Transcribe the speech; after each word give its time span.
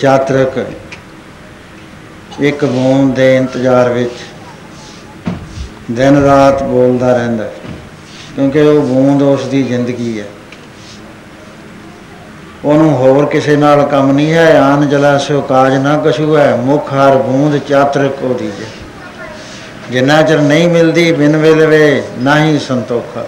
ਚਾਤਰਕ 0.00 0.58
ਇੱਕ 2.40 2.64
ਬੂੰਦ 2.64 3.14
ਦੇ 3.14 3.34
ਇੰਤਜ਼ਾਰ 3.36 3.88
ਵਿੱਚ 3.88 4.12
ਦਿਨ 5.90 6.16
ਰਾਤ 6.24 6.62
ਬੋਲਦਾ 6.62 7.12
ਰਹਿੰਦਾ 7.16 7.44
ਹੈ, 7.44 7.52
ਕਿਉਂਕਿ 8.36 8.60
ਉਹ 8.60 8.80
ਬੂੰਦ 8.82 9.22
ਉਸ 9.22 9.46
ਦੀ 9.46 9.62
ਜ਼ਿੰਦਗੀ 9.62 10.20
ਹੈ। 10.20 10.26
ਉਹਨੂੰ 12.64 12.94
ਹੋਰ 12.96 13.26
ਕਿਸੇ 13.26 13.56
ਨਾਲ 13.56 13.84
ਕੰਮ 13.86 14.12
ਨਹੀਂ 14.12 14.32
ਹੈ, 14.32 14.60
ਆਨ 14.60 14.88
ਜਲਾ 14.88 15.16
ਸਿਓ 15.18 15.40
ਕਾਜ 15.40 15.74
ਨਾ 15.74 15.96
ਕਛੂ 15.96 16.36
ਹੈ, 16.36 16.54
ਮੁਖ 16.56 16.92
ਹਰ 16.92 17.16
ਬੂੰਦ 17.18 17.58
ਚਾਤਰਕ 17.68 18.16
ਕੋ 18.20 18.34
ਦੀਜੇ 18.34 18.66
ਜਿੰਨਾ 19.90 20.20
ਚਿਰ 20.22 20.40
ਨਹੀਂ 20.40 20.68
ਮਿਲਦੀ 20.68 21.10
ਬਿਨ 21.12 21.36
ਵੇਲਵੇ 21.36 22.02
ਨਹੀਂ 22.18 22.58
ਸੰਤੋਖਾ। 22.58 23.26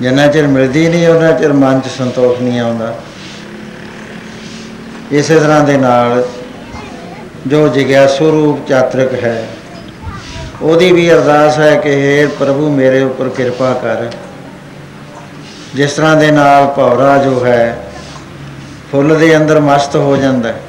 ਜਿੰਨਾ 0.00 0.26
ਚਿਰ 0.26 0.46
ਮਿਲਦੀ 0.46 0.88
ਨਹੀਂ, 0.88 1.06
ਉਹਨਾਂ 1.08 1.32
ਚਿਰ 1.32 1.52
ਮਨ 1.54 1.80
'ਚ 1.80 1.88
ਸੰਤੋਖ 1.88 2.40
ਨਹੀਂ 2.40 2.60
ਆਉਂਦਾ। 2.60 2.94
ਇਸੇ 5.12 5.38
ਤਰ੍ਹਾਂ 5.40 5.62
ਦੇ 5.64 5.76
ਨਾਲ 5.76 6.22
ਜੋ 7.46 7.66
ਜਿਗਿਆਸੂ 7.68 8.30
ਰੂਪ 8.30 8.66
ਚਾਤਰਕ 8.68 9.12
ਹੈ, 9.14 9.46
ਉਹਦੀ 10.62 10.90
ਵੀ 10.92 11.10
ਅਰਦਾਸ 11.12 11.58
ਹੈ 11.58 11.74
ਕਿ 11.76 11.92
हे 11.92 12.28
ਪ੍ਰਭੂ 12.38 12.68
ਮੇਰੇ 12.70 13.00
ਉੱਪਰ 13.02 13.28
ਕਿਰਪਾ 13.28 13.72
ਕਰ। 13.74 14.10
ਜਿਸ 15.74 15.92
ਤਰ੍ਹਾਂ 15.92 16.16
ਦੇ 16.16 16.30
ਨਾਲ 16.30 16.66
ਭੌਰਾ 16.76 17.16
ਜੋ 17.18 17.44
ਹੈ, 17.44 17.76
ਫੁੱਲ 18.90 19.16
ਦੇ 19.18 19.36
ਅੰਦਰ 19.36 19.60
ਮਸਤ 19.60 19.96
ਹੋ 19.96 20.16
ਜਾਂਦਾ 20.16 20.48
ਹੈ 20.48 20.60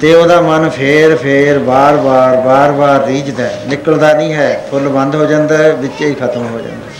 ਤੇ 0.00 0.14
ਉਹਦਾ 0.14 0.40
ਮਨ 0.40 0.68
ਫੇਰ 0.70 1.16
ਫੇਰ 1.16 1.58
ਬਾਰ-ਬਾਰ 1.58 2.36
ਬਾਰ-ਬਾਰ 2.36 3.06
ਰੀਝਦਾ 3.06 3.44
ਹੈ। 3.44 3.64
ਨਿਕਲਦਾ 3.68 4.12
ਨਹੀਂ 4.12 4.32
ਹੈ, 4.34 4.66
ਫੁੱਲ 4.70 4.88
ਬੰਦ 4.88 5.14
ਹੋ 5.16 5.24
ਜਾਂਦਾ 5.24 5.56
ਹੈ, 5.56 5.72
ਵਿੱਚੇ 5.72 6.06
ਹੀ 6.06 6.14
ਖਤਮ 6.14 6.46
ਹੋ 6.46 6.58
ਜਾਂਦਾ 6.58 6.86
ਹੈ। 6.86 6.91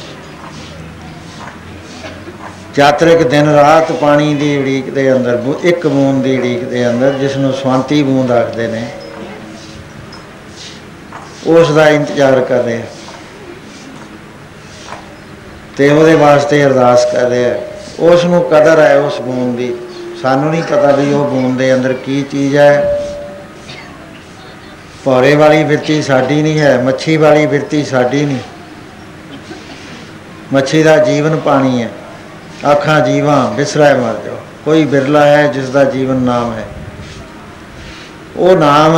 ਚਾਤਰਿਕ 2.76 3.22
ਦਿਨ 3.22 3.48
ਰਾਤ 3.48 3.92
ਪਾਣੀ 3.92 4.34
ਦੀ 4.34 4.58
ਉਡੀਕ 4.58 4.90
ਦੇ 4.90 5.12
ਅੰਦਰ, 5.12 5.36
ਬੂ- 5.36 5.58
ਇੱਕ 5.62 5.86
ਬੂੰਦ 5.86 6.24
ਦੀ 6.24 6.38
ਉਡੀਕ 6.38 6.64
ਦੇ 6.64 6.90
ਅੰਦਰ 6.90 7.12
ਜਿਸ 7.12 7.36
ਨੂੰ 7.36 7.52
ਸਵਾਂਤੀ 7.52 8.02
ਬੂੰਦ 8.02 8.32
ਆਖਦੇ 8.32 8.66
ਨੇ, 8.66 8.88
ਉਸ 11.46 11.72
ਦਾ 11.72 11.88
ਇੰਤਜ਼ਾਰ 11.88 12.40
ਕਰ 12.40 12.62
ਰਿਹਾ 12.62 12.86
ਤੇ 15.76 15.90
ਉਹਦੇ 15.90 16.14
ਵਾਸਤੇ 16.14 16.64
ਅਰਦਾਸ 16.64 17.06
ਕਰ 17.12 17.28
ਰਿਹਾ 17.28 17.54
ਉਸ 18.00 18.24
ਨੂੰ 18.24 18.42
ਕਦਰ 18.42 18.80
ਹੈ 18.80 18.98
ਉਸ 18.98 19.20
ਬੂੰਦ 19.20 19.56
ਦੀ। 19.58 19.76
ਸਾਨੂੰ 20.22 20.50
ਨਹੀਂ 20.50 20.62
ਪਤਾ 20.62 20.90
ਵੀ 20.90 21.12
ਉਹ 21.12 21.24
ਬੂੰਦ 21.24 21.58
ਦੇ 21.58 21.74
ਅੰਦਰ 21.74 21.92
ਕੀ 21.92 22.22
ਚੀਜ਼ 22.22 22.56
ਹੈ। 22.56 22.98
ਭੌਰੇ 25.04 25.34
ਵਾਲੀ 25.34 25.64
ਬਿਰਤੀ 25.64 26.02
ਸਾਡੀ 26.02 26.42
ਨਹੀਂ 26.42 26.60
ਹੈ, 26.60 26.78
ਮੱਛੀ 26.82 27.16
ਵਾਲੀ 27.16 27.46
ਬਿਰਤੀ 27.46 27.84
ਸਾਡੀ 27.84 28.24
ਨਹੀਂ। 28.24 28.38
ਮੱਛੀ 30.52 30.82
ਦਾ 30.82 30.96
ਜੀਵਨ 30.96 31.36
ਪਾਣੀ 31.36 31.82
ਹੈ। 31.82 31.88
ਆਖਾਂ 32.66 33.00
ਜੀਵਾਂ 33.00 33.50
ਬਿਸਰਾਏ 33.50 33.94
ਮਰ 33.94 34.14
ਜਾਓ। 34.26 34.36
ਕੋਈ 34.64 34.84
ਬਿਰਲਾ 34.84 35.26
ਹੈ 35.26 35.46
ਜਿਸ 35.46 35.68
ਦਾ 35.68 35.84
ਜੀਵਨ 35.84 36.16
ਨਾਮ 36.16 36.52
ਹੈ। 36.52 36.64
ਉਹ 38.36 38.56
ਨਾਮ 38.56 38.96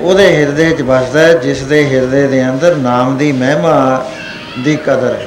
ਉਹਦੇ 0.00 0.36
ਹਿਰਦੇ 0.36 0.70
'ਚ 0.70 0.82
ਵਸਦਾ 0.82 1.20
ਹੈ 1.20 1.32
ਜਿਸ 1.32 1.62
ਦੇ 1.62 1.84
ਹਿਰਦੇ 1.86 2.26
ਦੇ 2.26 2.48
ਅੰਦਰ 2.48 2.76
ਨਾਮ 2.76 3.16
ਦੀ 3.16 3.32
ਮਹਿਮਾ 3.32 4.06
ਦੀ 4.58 4.76
ਕਦਰ 4.76 5.14
ਹੈ। 5.14 5.26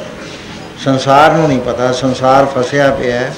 ਸੰਸਾਰ 0.84 1.32
ਨੂੰ 1.32 1.48
ਨਹੀਂ 1.48 1.60
ਪਤਾ, 1.60 1.92
ਸੰਸਾਰ 1.92 2.46
ਫਸਿਆ 2.46 2.89
ਪਿਆ 2.92 3.20
ਹੈ। 3.20 3.34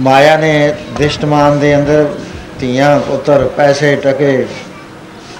ਮਾਇਆ 0.00 0.36
ਨੇ 0.36 0.74
ਦਿਸ਼ਟਮਾਨ 0.98 1.58
ਦੇ 1.58 1.76
ਅੰਦਰ 1.76 2.14
ਧੀਆਂ, 2.60 3.00
ਪੁੱਤਰ, 3.00 3.50
ਪੈਸੇ 3.56 3.96
ਟਕੇ, 3.96 4.46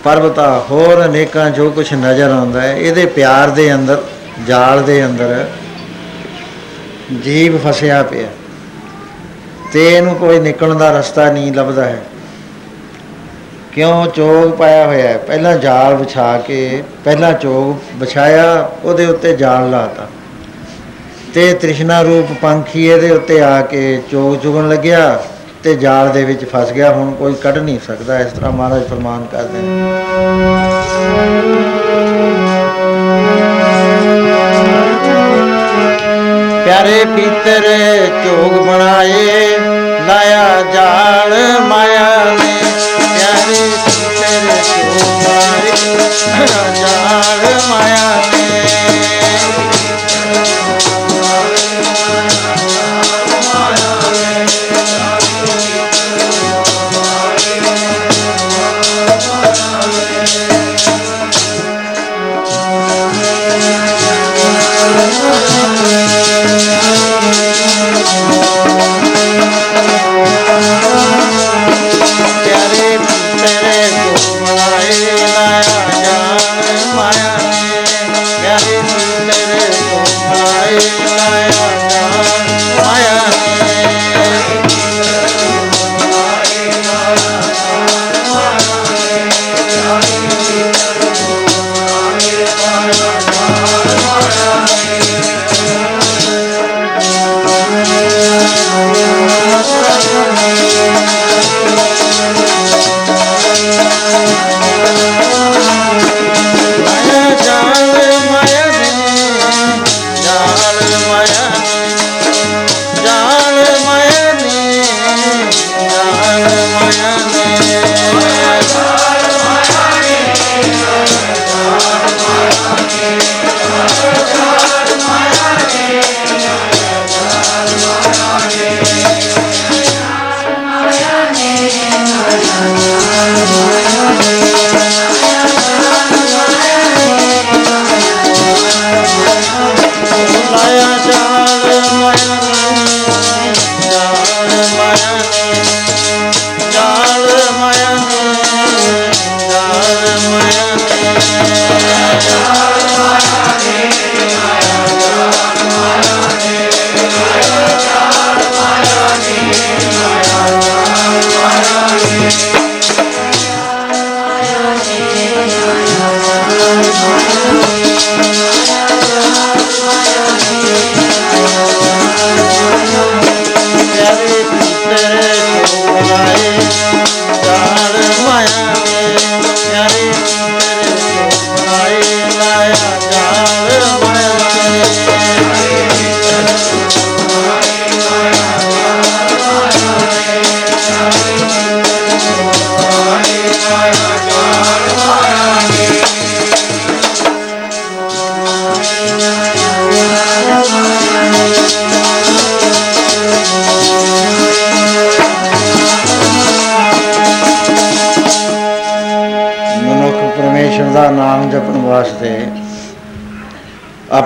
ਪਰਬਤਾ, 0.05 0.65
ਹੋਰ 0.71 1.05
ਅਨੇਕਾਂ 1.05 1.51
ਜੋ 1.51 1.71
ਕੁਝ 1.71 1.95
ਨਜ਼ਰ 1.95 2.31
ਆਉਂਦਾ 2.31 2.61
ਹੈ, 2.61 2.77
ਇਹਦੇ 2.77 3.07
ਪਿਆਰ 3.07 3.51
ਦੇ 3.51 3.75
ਅੰਦਰ 3.75 4.03
ਜਾਲ 4.47 4.83
ਦੇ 4.83 5.07
ਅੰਦਰ 5.07 5.49
ਜੀਵ 7.25 7.59
ਫਸਿਆ 7.59 8.03
ਪਿਆ। 8.03 8.29
ਤੇ 9.73 9.97
ਇਹਨੂੰ 9.97 10.15
ਕੋਈ 10.15 10.39
ਨਿਕਲਣ 10.39 10.75
ਦਾ 10.75 10.99
ਰਸਤਾ 10.99 11.33
ਨਹੀਂ 11.33 11.53
ਲੱਭਦਾ 11.53 11.85
ਹੈ। 11.85 12.03
ਕਿਉਂ 13.73 14.07
ਚੋਗ 14.07 14.59
ਪਾਇਆ 14.59 14.87
ਹੋਇਆ 14.87 15.09
ਹੈ? 15.09 15.19
ਪਹਿਲਾਂ 15.19 15.57
ਜਾਲ 15.57 15.95
ਵਿਛਾ 15.95 16.39
ਕੇ, 16.39 16.85
ਪਹਿਲਾਂ 17.05 17.33
ਚੋਗ 17.33 18.01
ਵਿਛਾਇਆ, 18.01 18.71
ਉਹਦੇ 18.85 19.07
ਉੱਤੇ 19.07 19.37
ਜਾਲ 19.37 19.71
ਲਾਤਾ। 19.71 20.09
ਤੇ 21.35 21.55
ਤ੍ਰਿਸ਼ਨਾ 21.55 22.03
ਰੂਪ 22.03 22.37
ਪੰਖੀ 22.43 22.87
ਇਹਦੇ 22.87 23.11
ਉੱਤੇ 23.11 23.43
ਆ 23.43 23.61
ਕੇ 23.61 24.03
ਚੋਗ 24.11 24.37
ਚੁਗਣ 24.37 24.69
ਲੱਗਿਆ 24.69 25.25
ਤੇ 25.63 25.75
ਜਾਲ 25.75 26.09
ਦੇ 26.09 26.25
ਵਿੱਚ 26.25 26.45
ਫਸ 26.45 26.73
ਗਿਆ। 26.73 26.93
ਹੁਣ 26.93 27.13
ਕੋਈ 27.13 27.35
ਕੱਢ 27.35 27.59
ਨਹੀਂ 27.59 27.79
ਸਕਦਾ। 27.87 28.19
ਇਸ 28.19 28.33
ਤਰ੍ਹਾਂ 28.33 28.53
ਮਹਾਰਾਜ 28.53 28.89
ਫਰਮਾਨ 28.89 29.27
ਕਰਦੇ 29.33 29.59
ਨੇ। 29.63 29.95
ਪਿਆਰੇ 36.73 37.05
ਪੀਤਰ 37.07 37.65
ਝੋਗ 38.17 38.53
ਬਣਾਏ 38.59 39.59
ਲਾਇਆ 40.07 40.63
ਜਾਲ 40.75 41.35
ਮਾਇਆ 41.63 42.25
ਨੇ 42.31 42.55
ਪਿਆਰੇ 43.09 43.69
ਪੀਤਰ 43.85 44.49
ਝੋਗ 44.63 45.03
ਬਣਾਏ 45.19 45.97
ਲਾਇਆ 46.31 46.73
ਜਾਲ 46.75 47.61
ਮਾਇਆ 47.69 48.17
ਨੇ 48.23 48.32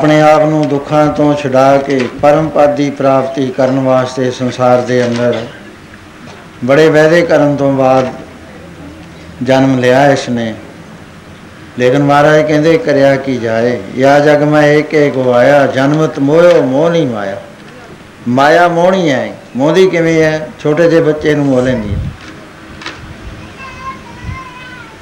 ਆਪਣੇ 0.07 0.21
ਆਪ 0.21 0.43
ਨੂੰ 0.43 0.69
ਦੁੱਖਾਂ 0.69 1.07
ਤੋਂ 1.07 1.35
ਛੁਡਾ 1.35 1.79
ਕੇ 1.79 2.09
ਪਰਮ 2.23 2.49
ਪਦ 2.49 2.75
ਦੀ 2.75 2.91
ਪ੍ਰਾਪਤੀ 2.91 3.47
ਕਰਨ 3.47 3.81
ਵਾਸਤੇ 3.81 4.31
ਸੰਸਾਰ 4.31 4.81
ਦੇ 4.81 5.07
ਅੰਦਰ 5.07 5.47
ਬੜੇ 6.65 6.89
ਵਾਅਦੇ 6.89 7.23
ਕਰਨ 7.23 7.57
ਤੋਂ 7.57 7.73
ਬਾਅਦ 7.73 8.13
ਜਨਮ 9.43 9.79
ਲਿਆ 9.79 10.07
ਇਸ 10.11 10.29
ਨੇ 10.29 10.55
ਲੇਕਿਨ 11.79 12.03
ਮਹਾਰਾਜ 12.03 12.43
ਕਹਿੰਦੇ, 12.43 12.79
ਕਰਿਆ 12.79 13.17
ਕੀ 13.17 13.37
ਜਾਏ? 13.37 13.81
ਯਾ 13.97 14.19
ਜਗ 14.19 14.43
ਮੈਂ 14.43 14.63
ਏਕ 14.63 14.95
ਏ 14.95 15.11
ਗਵਾਇਆ 15.11 15.67
ਜਨਮਤ 15.67 16.19
ਮੋਇਓ 16.19 16.63
ਮੋਹ 16.63 16.91
ਨਹੀਂ 16.91 17.07
ਮਾਇਆ। 17.07 17.37
ਮਾਇਆ 18.29 18.69
ਮੋਹਣੀ 18.69 19.11
ਹੈ। 19.11 19.35
ਮੋਹਦੀ 19.57 19.91
ਕਿਵੇਂ 19.91 20.23
ਹੈ? 20.23 20.49
ਛੋਟੇ 20.63 20.91
ਜਿਹੇ 20.91 21.01
ਬੱਚੇ 21.01 21.35
ਨੂੰ 21.35 21.47
ਮੋਹ 21.47 21.63
ਲੈਂਦੀ 21.63 21.95
ਹੈ 21.95 21.99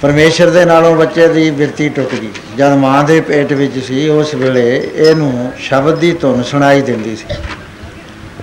ਪਰਮੇਸ਼ਰ 0.04 0.50
ਦੇ 0.50 0.64
ਨਾਲੋਂ 0.64 0.96
ਬੱਚੇ 0.96 1.28
ਦੀ 1.28 1.50
ਬਿਰਤੀ 1.50 1.88
ਟੁੱਟ 1.88 2.14
ਗਈ। 2.14 2.28
ਜਦ 2.58 2.72
ਮਾਂ 2.72 3.04
ਦੇ 3.04 3.20
ਪੇਟ 3.20 3.52
ਵਿੱਚ 3.52 3.84
ਸੀ, 3.84 4.08
ਉਸ 4.08 4.34
ਵੇਲੇ 4.34 4.90
ਇਹਨੂੰ 4.94 5.52
ਸ਼ਬਦ 5.58 5.96
ਦੀ 5.96 6.12
ਧੁਨ 6.12 6.42
ਸੁਣਾਈ 6.42 6.82
ਦਿੰਦੀ 6.82 7.16
ਸੀ। 7.16 7.24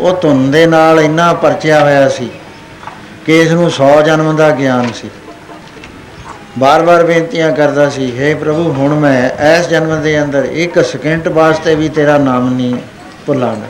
ਉਹ 0.02 0.18
ਧੁਨ 0.22 0.52
ਦੇ 0.52 0.66
ਨਾਲ 0.66 1.00
ਇੰਨਾ 1.00 1.34
ਪਰਚਿਆ 1.34 1.84
ਹੋਇਆ 1.84 2.10
ਸੀ 2.10 2.30
ਕਿ 3.26 3.42
ਇਸ 3.42 3.52
ਨੂੰ 3.52 3.72
100 3.72 4.02
ਜਨਮ 4.02 4.36
ਦਾ 4.36 4.50
ਗਿਆਨ 4.52 4.92
ਸੀ। 4.96 5.10
ਬਾਰ-ਬਾਰ 6.60 7.04
ਬੇਨਤੀਆਂ 7.04 7.52
ਕਰਦਾ 7.52 7.90
ਸੀ 7.90 8.14
हे 8.20 8.38
ਪ੍ਰਭੂ, 8.38 8.72
ਹੁਣ 8.72 9.00
ਮੈਂ 9.00 9.30
ਇਸ 9.60 9.68
ਜਨਮ 9.68 10.02
ਦੇ 10.02 10.24
ਅੰਦਰ 10.24 10.44
ਇੱਕ 10.44 10.80
ਸਕਿੰਟ 10.86 11.28
ਵਾਸਤੇ 11.28 11.76
ਵੀ 11.76 11.90
ਤੇਰਾ 11.90 12.18
ਨਾਮ 12.18 12.56
ਨਹੀਂ 12.56 12.76
ਭੁੱਲਾਂਗਾ। 13.26 13.68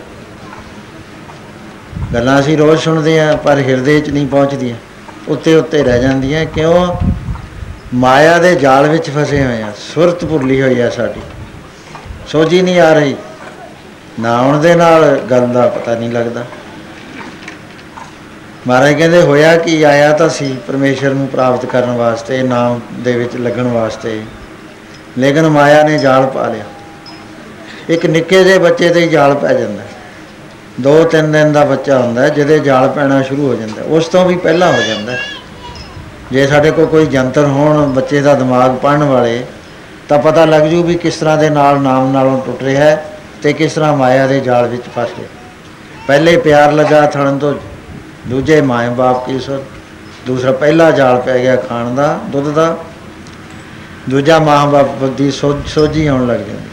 ਗੱਲਾਂ 2.14 2.40
ਅਸੀਂ 2.40 2.58
ਰੋਜ਼ 2.58 2.82
ਸੁਣਦੇ 2.82 3.20
ਆ 3.20 3.36
ਪਰ 3.36 3.60
ਹਿਰਦੇ 3.60 4.00
'ਚ 4.00 4.10
ਨਹੀਂ 4.10 4.28
ਪਹੁੰਚਦੀਆਂ। 4.28 4.76
ਉੱਤੇ 5.28 5.56
ਉੱਤੇ 5.56 5.84
ਰਹਿ 5.84 6.02
ਜਾਂਦੀਆਂ। 6.02 6.46
ਕਿਉਂ? 6.46 6.98
ਮਾਇਆ 7.94 8.38
ਦੇ 8.38 8.56
ਜਾਲ 8.56 8.88
ਵਿੱਚ 8.88 9.10
ਫਸੇ 9.10 9.46
ਹੋਏ 9.46 9.62
ਆ 9.62 9.72
ਸੁਰਤ 9.96 10.26
ਭੁੱਲੀ 10.26 10.62
ਹੋਈ 10.62 10.80
ਆ 10.80 10.90
ਸਾਡੀ 10.90 11.22
ਸੋਝੀ 12.28 12.62
ਨਹੀਂ 12.62 12.80
ਆ 12.80 12.94
ਰਹੀ 12.94 13.16
ਨਾ 14.20 14.38
ਆਉਣ 14.38 14.60
ਦੇ 14.60 14.76
ਨਾਲ 14.76 15.20
ਗੱਲ 15.32 15.48
ਦਾ 15.48 15.68
ਪਤਾ 15.68 15.96
ਨਹੀਂ 15.96 16.12
ਲੱਗਦਾ 16.12 16.46
ਮਹਾਰਾਜ 18.68 18.94
ਕਹਿੰਦੇ 18.94 19.22
ਹੋਇਆ 19.22 19.58
ਕਿ 19.58 19.86
ਆਇਆ 19.86 20.12
ਤਾਂ 20.14 20.30
ਸੀ 20.30 20.58
ਪਰਮੇਸ਼ਰ 20.68 21.14
ਨੂੰ 21.14 21.28
ਪ੍ਰਾਪਤ 21.28 21.66
ਕਰਨ 21.66 21.92
ਵਾਸਤੇ 21.92 22.44
ਨਾਮ 22.44 22.82
ਦੇ 22.94 23.12
ਵਿੱਚ 23.12 23.36
ਲੱਗਣ 23.36 23.64
ਵਾਸਤੇ 23.64 24.22
ਲੇਕਿਨ 25.18 25.50
ਮਾਇਆ 25.50 25.84
ਨੇ 25.84 25.98
ਜਾਲ 25.98 26.26
ਪਾ 26.26 26.48
ਲਿਆ 26.48 26.64
ਇੱਕ 27.90 28.06
ਨਿੱਕੇ 28.06 28.44
ਜਿਹੇ 28.44 28.58
ਬੱਚੇ 28.58 28.90
ਤੇ 28.90 29.00
ਹੀ 29.00 29.08
ਜਾਲ 29.08 29.36
ਪੈ 29.36 29.54
ਜਾਂਦਾ 29.54 29.82
ਹੈ। 29.82 29.88
ਦੋ 30.82 31.04
ਤਿੰਨ 31.04 31.32
ਦਿਨ 31.32 31.52
ਦਾ 31.52 31.66
ਬੱਚਾ 31.66 32.00
ਹੁੰਦਾ 32.00 32.22
ਹੈ, 32.22 32.30
ਜਿਹਦੇ 32.30 32.60
ਜਾਲ 32.60 32.90
ਪੈਣਾ 32.90 33.22
ਸ਼ੁਰੂ 33.22 33.48
ਹੋ 33.48 33.56
ਜਾਂਦਾ 33.56 33.82
ਹੈ। 33.82 33.88
ਉਸ 33.88 34.06
ਤੋਂ 34.06 34.26
ਵੀ 34.26 34.36
ਪਹਿਲਾਂ 34.36 34.74
ਹੋ 34.74 34.82
ਜਾਂਦਾ 34.82 35.12
ਹੈ। 35.12 35.20
ਜੇ 36.32 36.48
ਸਾਡੇ 36.48 36.72
ਕੋਲ 36.72 36.86
ਕੋਈ 36.86 37.06
ਜੰਤਰ 37.06 37.46
ਹੋਣ, 37.46 37.88
ਬੱਚੇ 37.88 38.22
ਦਾ 38.22 38.34
ਦਿਮਾਗ 38.34 38.76
ਪੜਨ 38.76 39.04
ਵਾਲੇ, 39.04 39.46
ਤਾਂ 40.10 40.20
ਪਤਾ 40.20 40.46
ਲੱਗ 40.46 40.64
ਜੂ 40.64 40.84
ਵੀ 40.84 40.96
ਕਿਸ 40.96 41.16
ਤਰ੍ਹਾਂ 41.16 41.38
ਦੇ 41.38 41.50
ਨਾਲ 41.50 41.82
ਨਾਮ 41.82 42.12
ਨਾਲੋਂ 42.12 42.42
ਟੁੱਟ 42.42 42.64
ਰਿਹਾ 42.64 42.84
ਹੈ 42.84 43.06
ਤੇ 43.42 43.54
ਕਿਸ 43.54 43.74
ਤਰ੍ਹਾਂ 43.74 43.98
ਮਾਇਆ 43.98 44.28
ਦੇ 44.28 44.40
ਜਾਲ 44.40 44.68
ਵਿੱਚ 44.68 44.82
ਫਸ 44.82 45.10
ਗਿਆ। 45.20 45.28
ਪਹਿਲੇ 46.08 46.38
ਪਿਆਰ 46.38 46.72
ਲਗਾ 46.72 47.06
ਥਣ 47.06 47.38
ਤੋਂ, 47.38 47.54
ਦੂਜੇ 48.28 48.62
ਮਾਂ 48.62 48.92
ਬਾਪ 48.92 49.26
ਕੀ 49.26 49.40
ਸੁਰ, 49.40 49.64
ਦੂਸਰਾ 50.28 50.52
ਪਹਿਲਾ 50.52 50.92
ਜਾਲ 50.92 51.22
ਪੈ 51.22 51.40
ਗਿਆ 51.40 51.56
ਖਾਣ 51.56 51.96
ਦਾ, 51.96 52.20
ਦੁੱਧ 52.28 52.52
ਦਾ, 52.52 52.78
ਦੂਜਾ 54.10 54.40
ਮਾਂ 54.40 54.68
ਬਾਪ 54.68 55.04
ਦੀ 55.04 55.32
ਸੋ- 55.32 55.68
ਸੋਝੀ 55.68 56.08
ਆਉਣ 56.08 56.28
ਲੱਗ 56.28 56.40
ਜਾਂਦੀ। 56.40 56.68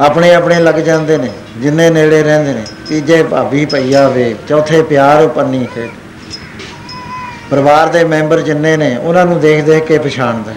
ਆਪਣੇ 0.00 0.34
ਆਪਣੇ 0.34 0.60
ਲੱਗ 0.60 0.74
ਜਾਂਦੇ 0.74 1.18
ਨੇ, 1.18 1.28
ਜਿੰਨੇ 1.58 1.90
ਨੇੜੇ 1.90 2.22
ਰਹਿੰਦੇ 2.22 2.52
ਨੇ, 2.52 2.62
ਤੀਜੇ 2.88 3.22
ਭਾਬੀ 3.22 3.66
ਭਈਆ 3.66 4.08
ਵੇ, 4.08 4.34
ਚੌਥੇ 4.48 4.82
ਪਿਆਰ 4.82 5.28
ਪੰਨੀ 5.28 5.66
ਖੇਡ। 5.74 5.90
ਪਰਿਵਾਰ 7.52 7.88
ਦੇ 7.88 8.04
ਮੈਂਬਰ 8.04 8.40
ਜਿੰਨੇ 8.40 8.76
ਨੇ, 8.76 8.96
ਉਹਨਾਂ 8.96 9.26
ਨੂੰ 9.26 9.40
ਦੇਖ 9.40 9.64
ਦੇਖ 9.64 9.84
ਕੇ 9.84 9.98
ਪਛਾਣਦਾ। 9.98 10.52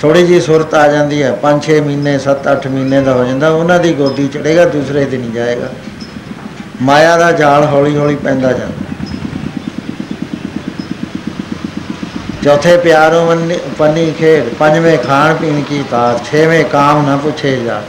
ਥੋੜੀ 0.00 0.26
ਜੀ 0.26 0.40
ਸੁਰਤ 0.40 0.74
ਆ 0.74 0.88
ਜਾਂਦੀ 0.88 1.22
ਹੈ 1.22 1.32
5-6 1.32 1.80
ਮਹੀਨੇ 1.80 2.18
7-8 2.18 2.68
ਮਹੀਨੇ 2.68 3.00
ਦਾ 3.00 3.12
ਹੋ 3.12 3.24
ਜਾਂਦਾ, 3.24 3.48
ਉਹਨਾਂ 3.48 3.78
ਦੀ 3.78 3.92
ਗੋਦੀ 3.92 4.28
ਚੜੇਗਾ 4.28 4.64
ਦੂਸਰੇ 4.64 5.04
ਤੇ 5.04 5.16
ਨਹੀਂ 5.16 5.30
ਜਾਏਗਾ। 5.30 5.68
ਮਾਇਆ 6.82 7.16
ਦਾ 7.16 7.32
ਜਾਲ 7.32 7.64
ਹੌਲੀ 7.64 7.96
ਹੌਲੀ 7.96 8.16
ਪੈਂਦਾ 8.16 8.52
ਜਾਂਦਾ। 8.52 8.96
ਚੌਥੇ 12.44 12.76
ਪਿਆਰੋਂ 12.76 13.26
ਵੰਨੀ- 13.26 13.58
ਪੰਨੀ 13.78 14.12
ਖੇਡ, 14.18 14.54
ਪੰਜਵੇਂ 14.54 14.98
ਖਾਣ 14.98 15.34
ਪੀਣ 15.34 15.62
ਕੀ 15.62 15.84
ਤਾਤ 15.90 16.24
ਛੇਵੇਂ 16.24 16.64
ਕਾਮ 16.64 17.06
ਨਾ 17.06 17.16
ਪੁੱਛੇ 17.16 17.56
ਜਾ 17.56 17.82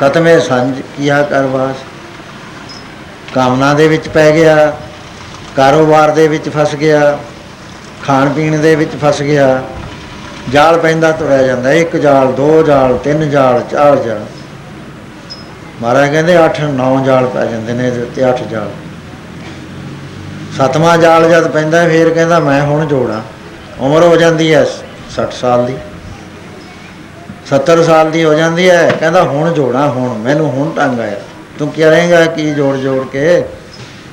ਸਤਵੇਂ 0.00 0.40
ਸੰਜ, 0.40 0.80
ਕੀਆ 0.80 1.22
ਕਰਵਾਸ। 1.22 1.76
ਕਾਮਨਾ 3.34 3.74
ਦੇ 3.74 3.88
ਵਿੱਚ 3.88 4.08
ਪੈ 4.08 4.30
ਗਿਆ। 4.30 4.76
ਕਾਰੋਬਾਰ 5.56 6.10
ਦੇ 6.10 6.28
ਵਿੱਚ 6.28 6.48
ਫਸ 6.48 6.74
ਗਿਆ, 6.74 7.18
ਖਾਣ 8.06 8.32
ਪੀਣ 8.32 8.58
ਦੇ 8.58 8.74
ਵਿੱਚ 8.74 8.90
ਫਸ 9.04 9.22
ਗਿਆ, 9.22 9.62
ਜਾਲ 10.52 10.78
ਪੈਂਦਾ 10.78 11.12
ਤੁਰਿਆ 11.12 11.42
ਜਾਂਦਾ, 11.42 11.72
ਇੱਕ 11.72 11.96
ਜਾਲ, 11.96 12.32
ਦੋ 12.32 12.62
ਜਾਲ, 12.62 12.98
ਤਿੰਨ 12.98 13.30
ਜਾਲ, 13.30 13.62
ਚਾਰ 13.70 13.96
ਜਾਲ। 13.96 14.24
ਮਹਾਰਾਜ 15.82 16.10
ਕਹਿੰਦੇ 16.10 16.36
8 16.36 16.60
9 16.60 17.04
ਜਾਲ 17.04 17.26
ਪੈ 17.26 17.46
ਜਾਂਦੇ 17.46 17.72
ਨੇ 17.72 17.88
ਇਹਦੇ 17.88 18.02
ਉੱਤੇ 18.02 18.24
8 18.24 18.44
ਜਾਲ। 18.50 18.70
ਸਤਵਾਂ 20.58 20.98
ਜਾਲ 20.98 21.30
ਜਦ 21.30 21.48
ਪੈਂਦਾ, 21.48 21.88
ਫੇਰ 21.88 22.10
ਕਹਿੰਦਾ 22.10 22.40
ਮੈਂ 22.40 22.62
ਹੁਣ 22.62 22.86
ਜੋੜਾਂ। 22.86 23.20
ਉਮਰ 23.80 24.02
ਹੋ 24.02 24.16
ਜਾਂਦੀ 24.16 24.54
ਹੈ 24.54 24.66
60 25.10 25.32
ਸਾਲ 25.32 25.66
ਦੀ। 25.66 25.76
70 27.50 27.82
ਸਾਲ 27.82 28.10
ਦੀ 28.10 28.24
ਹੋ 28.24 28.34
ਜਾਂਦੀ 28.34 28.70
ਹੈ 28.70 28.92
ਕਹਿੰਦਾ 29.00 29.22
ਹੁਣ 29.22 29.52
ਜੋੜਾਂ, 29.52 29.88
ਹੁਣ, 29.88 30.18
ਮੈਨੂੰ 30.18 30.50
ਹੁਣ 30.50 30.70
ਟੰਗ 30.70 31.00
ਆਇਆ। 31.00 31.16
ਤੂੰ 31.58 31.68
ਕੀ 31.68 31.82
ਕਰੇਂਗਾ 31.82 32.26
ਕੀ 32.26 32.54
ਜੋੜ 32.54 32.76
ਜੋੜ 32.76 33.06
ਕੇ? 33.06 33.44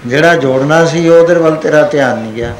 ਜਿਹੜਾ 0.07 0.35
ਜੋੜਨਾ 0.35 0.85
ਸੀ, 0.85 1.09
ਉਹਦੇ 1.09 1.33
ਵੱਲ 1.33 1.55
ਤੇਰਾ 1.55 1.83
ਧਿਆਨ 1.83 2.17
ਨਹੀਂ 2.17 2.33
ਗਿਆ। 2.33 2.55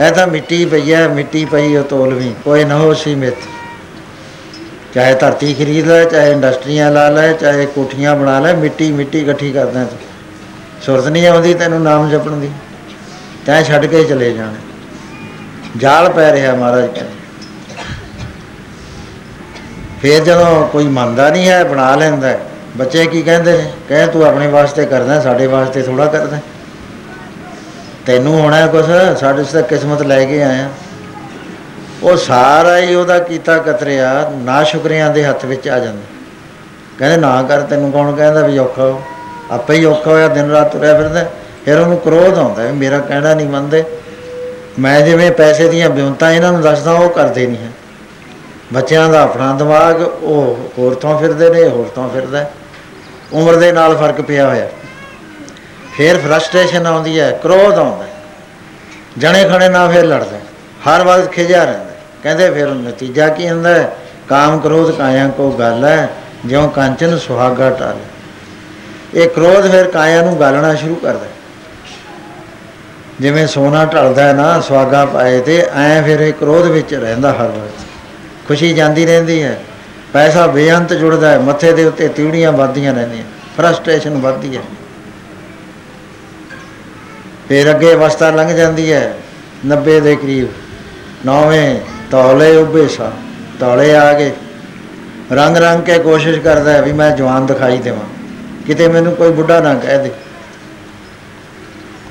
ਇਹ 0.00 0.10
ਤਾਂ 0.12 0.26
ਮਿੱਟੀ 0.26 0.64
ਪਈ 0.64 0.92
ਹੈ 0.92 1.08
ਮਿੱਟੀ 1.08 1.44
ਪਈ 1.44 1.76
ਉਹ 1.76 1.84
ਤੋਲਵੀਂ 1.84 2.34
ਕੋਈ 2.44 2.64
ਨਾ 2.64 2.76
ਹੋ 2.76 2.94
ਸੀ 2.94 3.14
ਮਿੱਤ 3.14 3.36
ਚਾਹੇ 4.94 5.14
ਧਰਤੀ 5.14 5.54
ਖਰੀਦ 5.54 5.86
ਲੈ, 5.86 6.04
ਚਾਹੇ 6.04 6.32
ਇੰਡਸਟਰੀਆਂ 6.32 6.90
ਲਾ 6.90 7.08
ਲੈ, 7.08 7.32
ਚਾਹੇ 7.32 7.66
ਕੋਠੀਆਂ 7.66 8.16
ਬਣਾ 8.16 8.40
ਲੈ, 8.40 8.54
ਮਿੱਟੀ 8.54 8.92
ਮਿੱਟੀ 8.92 9.18
ਇਕੱਠੀ 9.18 9.52
ਕਰਦਾ 9.52 9.84
ਤੂੰ। 9.84 9.98
ਸੁਰਤ 10.82 11.06
ਨਹੀਂ 11.06 11.28
ਆਉਂਦੀ 11.28 11.54
ਤੈਨੂੰ 11.54 11.82
ਨਾਮ 11.82 12.10
ਜਪਣ 12.10 12.30
ਦੀ। 12.30 12.50
ਤੈਂ 13.46 13.62
ਛੱਡ 13.64 13.86
ਕੇ 13.86 14.04
ਚਲੇ 14.04 14.32
ਜਾਣਾ। 14.32 14.54
ਜਾਲ 15.76 16.08
ਪੈ 16.08 16.32
ਰਿਹਾ 16.32 16.54
ਮਹਾਰਾਜ 16.54 16.86
ਕਹਿੰਦੇ 16.86 17.12
ਫੇਰ 20.02 20.24
ਜਦੋਂ 20.24 20.68
ਕੋਈ 20.68 20.84
ਮੰਨਦਾ 20.88 21.30
ਨਹੀਂ 21.30 21.48
ਹੈ, 21.48 21.64
ਬਣਾ 21.64 21.94
ਲੈਂਦਾ 21.96 22.28
ਹੈ। 22.28 22.40
ਬੱਚੇ 22.80 23.06
ਕੀ 23.06 23.22
ਕਹਿੰਦੇ? 23.22 23.52
ਨੇ 23.52 23.70
ਕਹੇ 23.88 24.06
ਤੂੰ 24.06 24.24
ਆਪਣੇ 24.24 24.46
ਵਾਸਤੇ 24.46 24.86
ਕਰਦਾ, 24.86 25.20
ਸਾਡੇ 25.20 25.46
ਵਾਸਤੇ 25.46 25.82
ਥੋੜਾ 25.82 26.06
ਕਰਦਾ। 26.06 26.38
ਤੈਨੂੰ 28.06 28.40
ਹੋਣਾ 28.40 28.66
ਕੁਛ, 28.66 29.18
ਸਾਡੇ 29.18 29.44
ਸੇ 29.44 29.62
ਕਿਸਮਤ 29.62 30.02
ਲੈ 30.02 30.24
ਕੇ 30.24 30.42
ਆਇਆ। 30.42 30.68
ਉਹ 32.02 32.16
ਸਾਰਾ 32.16 32.78
ਹੀ 32.78 32.94
ਉਹਦਾ 32.94 33.18
ਕੀਤਾ 33.18 33.58
ਕਤਰਿਆ, 33.58 34.32
ਨਾ 34.34 34.64
ਸ਼ੁਕਰੀਆਂ 34.64 35.10
ਦੇ 35.10 35.24
ਹੱਥ 35.24 35.44
ਵਿੱਚ 35.44 35.68
ਆ 35.68 35.78
ਜਾਂਦਾ। 35.78 36.00
ਕਹਿੰਦੇ, 36.98 37.16
ਨਾ 37.16 37.42
ਕਰ, 37.42 37.60
ਤੈਨੂੰ 37.60 37.92
ਕੌਣ 37.92 38.16
ਕਹਿੰਦਾ 38.16 38.46
ਵੀ 38.46 38.58
ਔਖਾ 38.58 38.82
ਹੋ? 38.82 39.02
ਆਪੇ 39.50 39.74
ਹੀ 39.74 39.84
ਔਖਾ 39.84 40.10
ਹੋਇਆ, 40.10 40.28
ਦਿਨ 40.28 40.50
ਰਾਤ 40.50 40.72
ਤੁਰਿਆ 40.72 40.94
ਫਿਰਦਾ। 40.94 41.24
ਫਿਰ 41.64 41.78
ਉਹਨੂੰ 41.78 41.98
ਕ੍ਰੋਧ 41.98 42.38
ਆਉਂਦਾ 42.38 42.62
ਵੀ 42.62 42.72
ਮੇਰਾ 42.72 42.98
ਕਹਿਣਾ 42.98 43.34
ਨਹੀਂ 43.34 43.46
ਮੰਨਦੇ। 43.46 43.84
ਮੈਂ 44.78 45.00
ਜਿਵੇਂ 45.00 45.32
ਪੈਸੇ 45.32 45.68
ਦੀਆਂ 45.68 45.90
ਬਿਉਂਤਾਂ 45.90 46.30
ਇਹਨਾਂ 46.30 46.52
ਨੂੰ 46.52 46.60
ਦੱਸਦਾ, 46.60 46.92
ਉਹ 46.92 47.10
ਕਰਦੇ 47.10 47.46
ਨਹੀਂ 47.46 47.56
ਹੈ। 47.56 47.70
ਬੱਚਿਆਂ 48.72 49.08
ਦਾ 49.08 49.22
ਆਪਣਾ 49.22 49.54
ਦਿਮਾਗ, 49.54 50.02
ਉਹ 50.02 50.70
ਹੋਰ 50.78 50.94
ਤੋਂ 50.94 51.18
ਫਿਰਦੇ 51.18 51.50
ਨੇ 51.50 51.60
ਇਹ 51.60 51.70
ਹੋਰ 51.70 51.86
ਤੋਂ 51.94 52.10
ਫਿਰਦਾ। 52.10 52.50
ਉਮਰ 53.32 53.56
ਦੇ 53.56 53.72
ਨਾਲ 53.72 53.96
ਫ਼ਰਕ 53.96 54.20
ਪਿਆ 54.20 54.48
ਹੋਇਆ 54.48 54.68
ਫਿਰ 55.96 56.18
ਫਰਸਟ੍ਰੇਸ਼ਨ 56.18 56.86
ਆਉਂਦੀ 56.86 57.20
ਹੈ, 57.20 57.30
ਕ੍ਰੋਧ 57.42 57.78
ਆਉਂਦਾ 57.78 58.04
ਹੈ। 58.04 58.08
ਜਣੇ 59.18 59.44
ਖਣੇ 59.44 59.68
ਨਾਲ 59.68 59.92
ਫਿਰ 59.92 60.04
ਲੜਦਾ 60.04 60.36
ਹੈ। 60.36 60.40
ਹਰ 60.88 61.04
ਵਕਤ 61.04 61.32
ਖਿਜਿਆ 61.32 61.64
ਰਹਿੰਦਾ 61.64 61.84
ਹੈ। 61.84 61.96
ਕਹਿੰਦੇ 62.22 62.50
ਫਿਰ 62.50 62.68
ਨਤੀਜਾ 62.68 63.28
ਕੀ 63.28 63.48
ਹੁੰਦਾ 63.48 63.74
ਹੈ 63.74 63.96
ਕਾਮ 64.28 64.60
ਕ੍ਰੋਧ 64.60 64.90
ਕਾਇਆ 64.90 65.28
ਕੋ 65.28 65.50
ਗੱਲ 65.50 65.84
ਹੈ, 65.84 66.08
ਜਿਉ 66.46 66.68
ਕੰਚਨ 66.68 67.18
ਸੁਹਾਗਾ 67.18 67.70
ਟਾਲ 67.70 67.96
ਇਹ 69.14 69.28
ਕ੍ਰੋਧ 69.28 69.70
ਫਿਰ 69.70 69.84
ਕਾਇਆ 69.84 70.22
ਨੂੰ 70.22 70.40
ਗਾਲਣਾ 70.40 70.74
ਸ਼ੁਰੂ 70.74 70.94
ਕਰਦਾ 70.94 71.24
ਹੈ। 71.24 71.30
ਜਿਵੇਂ 73.20 73.46
ਸੋਨਾ 73.46 73.84
ਢਲਦਾ 73.84 74.22
ਹੈ 74.22 74.32
ਨਾ, 74.32 74.60
ਸੁਹਾਗਾ 74.60 75.04
ਪਾਏ 75.04 75.40
ਤੇ 75.40 75.66
ਐ 75.74 76.02
ਫਿਰ 76.02 76.20
ਇਹ 76.20 76.32
ਕ੍ਰੋਧ 76.32 76.66
ਵਿੱਚ 76.66 76.94
ਰਹਿੰਦਾ 76.94 77.32
ਹਰ 77.32 77.48
ਵਕਤ 77.48 78.48
ਖੁਸ਼ੀ 78.48 78.72
ਜਾਂਦੀ 78.72 79.06
ਰਹਿੰਦੀ 79.06 79.42
ਹੈ 79.42 79.60
ਪੈਸਾ 80.12 80.46
ਬੇਅੰਤ 80.46 80.92
ਜੁੜਦਾ 80.92 81.30
ਹੈ, 81.30 81.38
ਮੱਥੇ 81.38 81.72
ਦੇ 81.72 81.84
ਉੱਤੇ 81.84 82.08
ਤਿਉੜੀਆਂ 82.08 82.52
ਵੱਧਦੀਆਂ 82.52 82.94
ਰਹਿੰਦੀਆਂ 82.94 83.24
ਫਰਸਟ੍ਰੇਸ਼ਨ 83.56 84.18
ਵੱਧਦੀ 84.18 84.56
ਹੈ। 84.56 84.62
ਫਿਰ 87.48 87.70
ਅੱਗੇ 87.70 87.94
ਅਵਸਥਾ 87.94 88.30
ਲੰਘ 88.30 88.48
ਜਾਂਦੀ 88.48 88.92
ਹੈ 88.92 89.16
90 89.66 90.00
ਦੇ 90.00 90.16
ਕਰੀਬ। 90.16 90.48
ਨੌਵੇਂ 91.26 91.80
ਤੌਲੇ 92.10 92.56
ਉੱਭੇ 92.56 92.88
ਸਾ 92.88 93.12
ਤੌਲੇ 93.60 93.96
ਆ 93.96 94.12
ਗਏ। 94.12 94.32
ਰੰਗ 95.32 95.56
ਰੰਗ 95.56 95.82
ਕੇ 95.82 95.98
ਕੋਸ਼ਿਸ਼ 95.98 96.38
ਕਰਦਾ 96.38 96.72
ਹੈ 96.72 96.82
ਵੀ 96.82 96.92
ਮੈਂ 96.92 97.10
ਜਵਾਨ 97.10 97.46
ਦਿਖਾਈ 97.46 97.78
ਦੇਵਾਂ। 97.78 98.04
ਕਿਤੇ 98.66 98.88
ਮੈਨੂੰ 98.88 99.16
ਕੋਈ 99.16 99.30
ਬੁੱਢਾ 99.30 99.60
ਨਾ 99.60 99.74
ਕਹਿ 99.74 99.98
ਦੇ। 99.98 100.10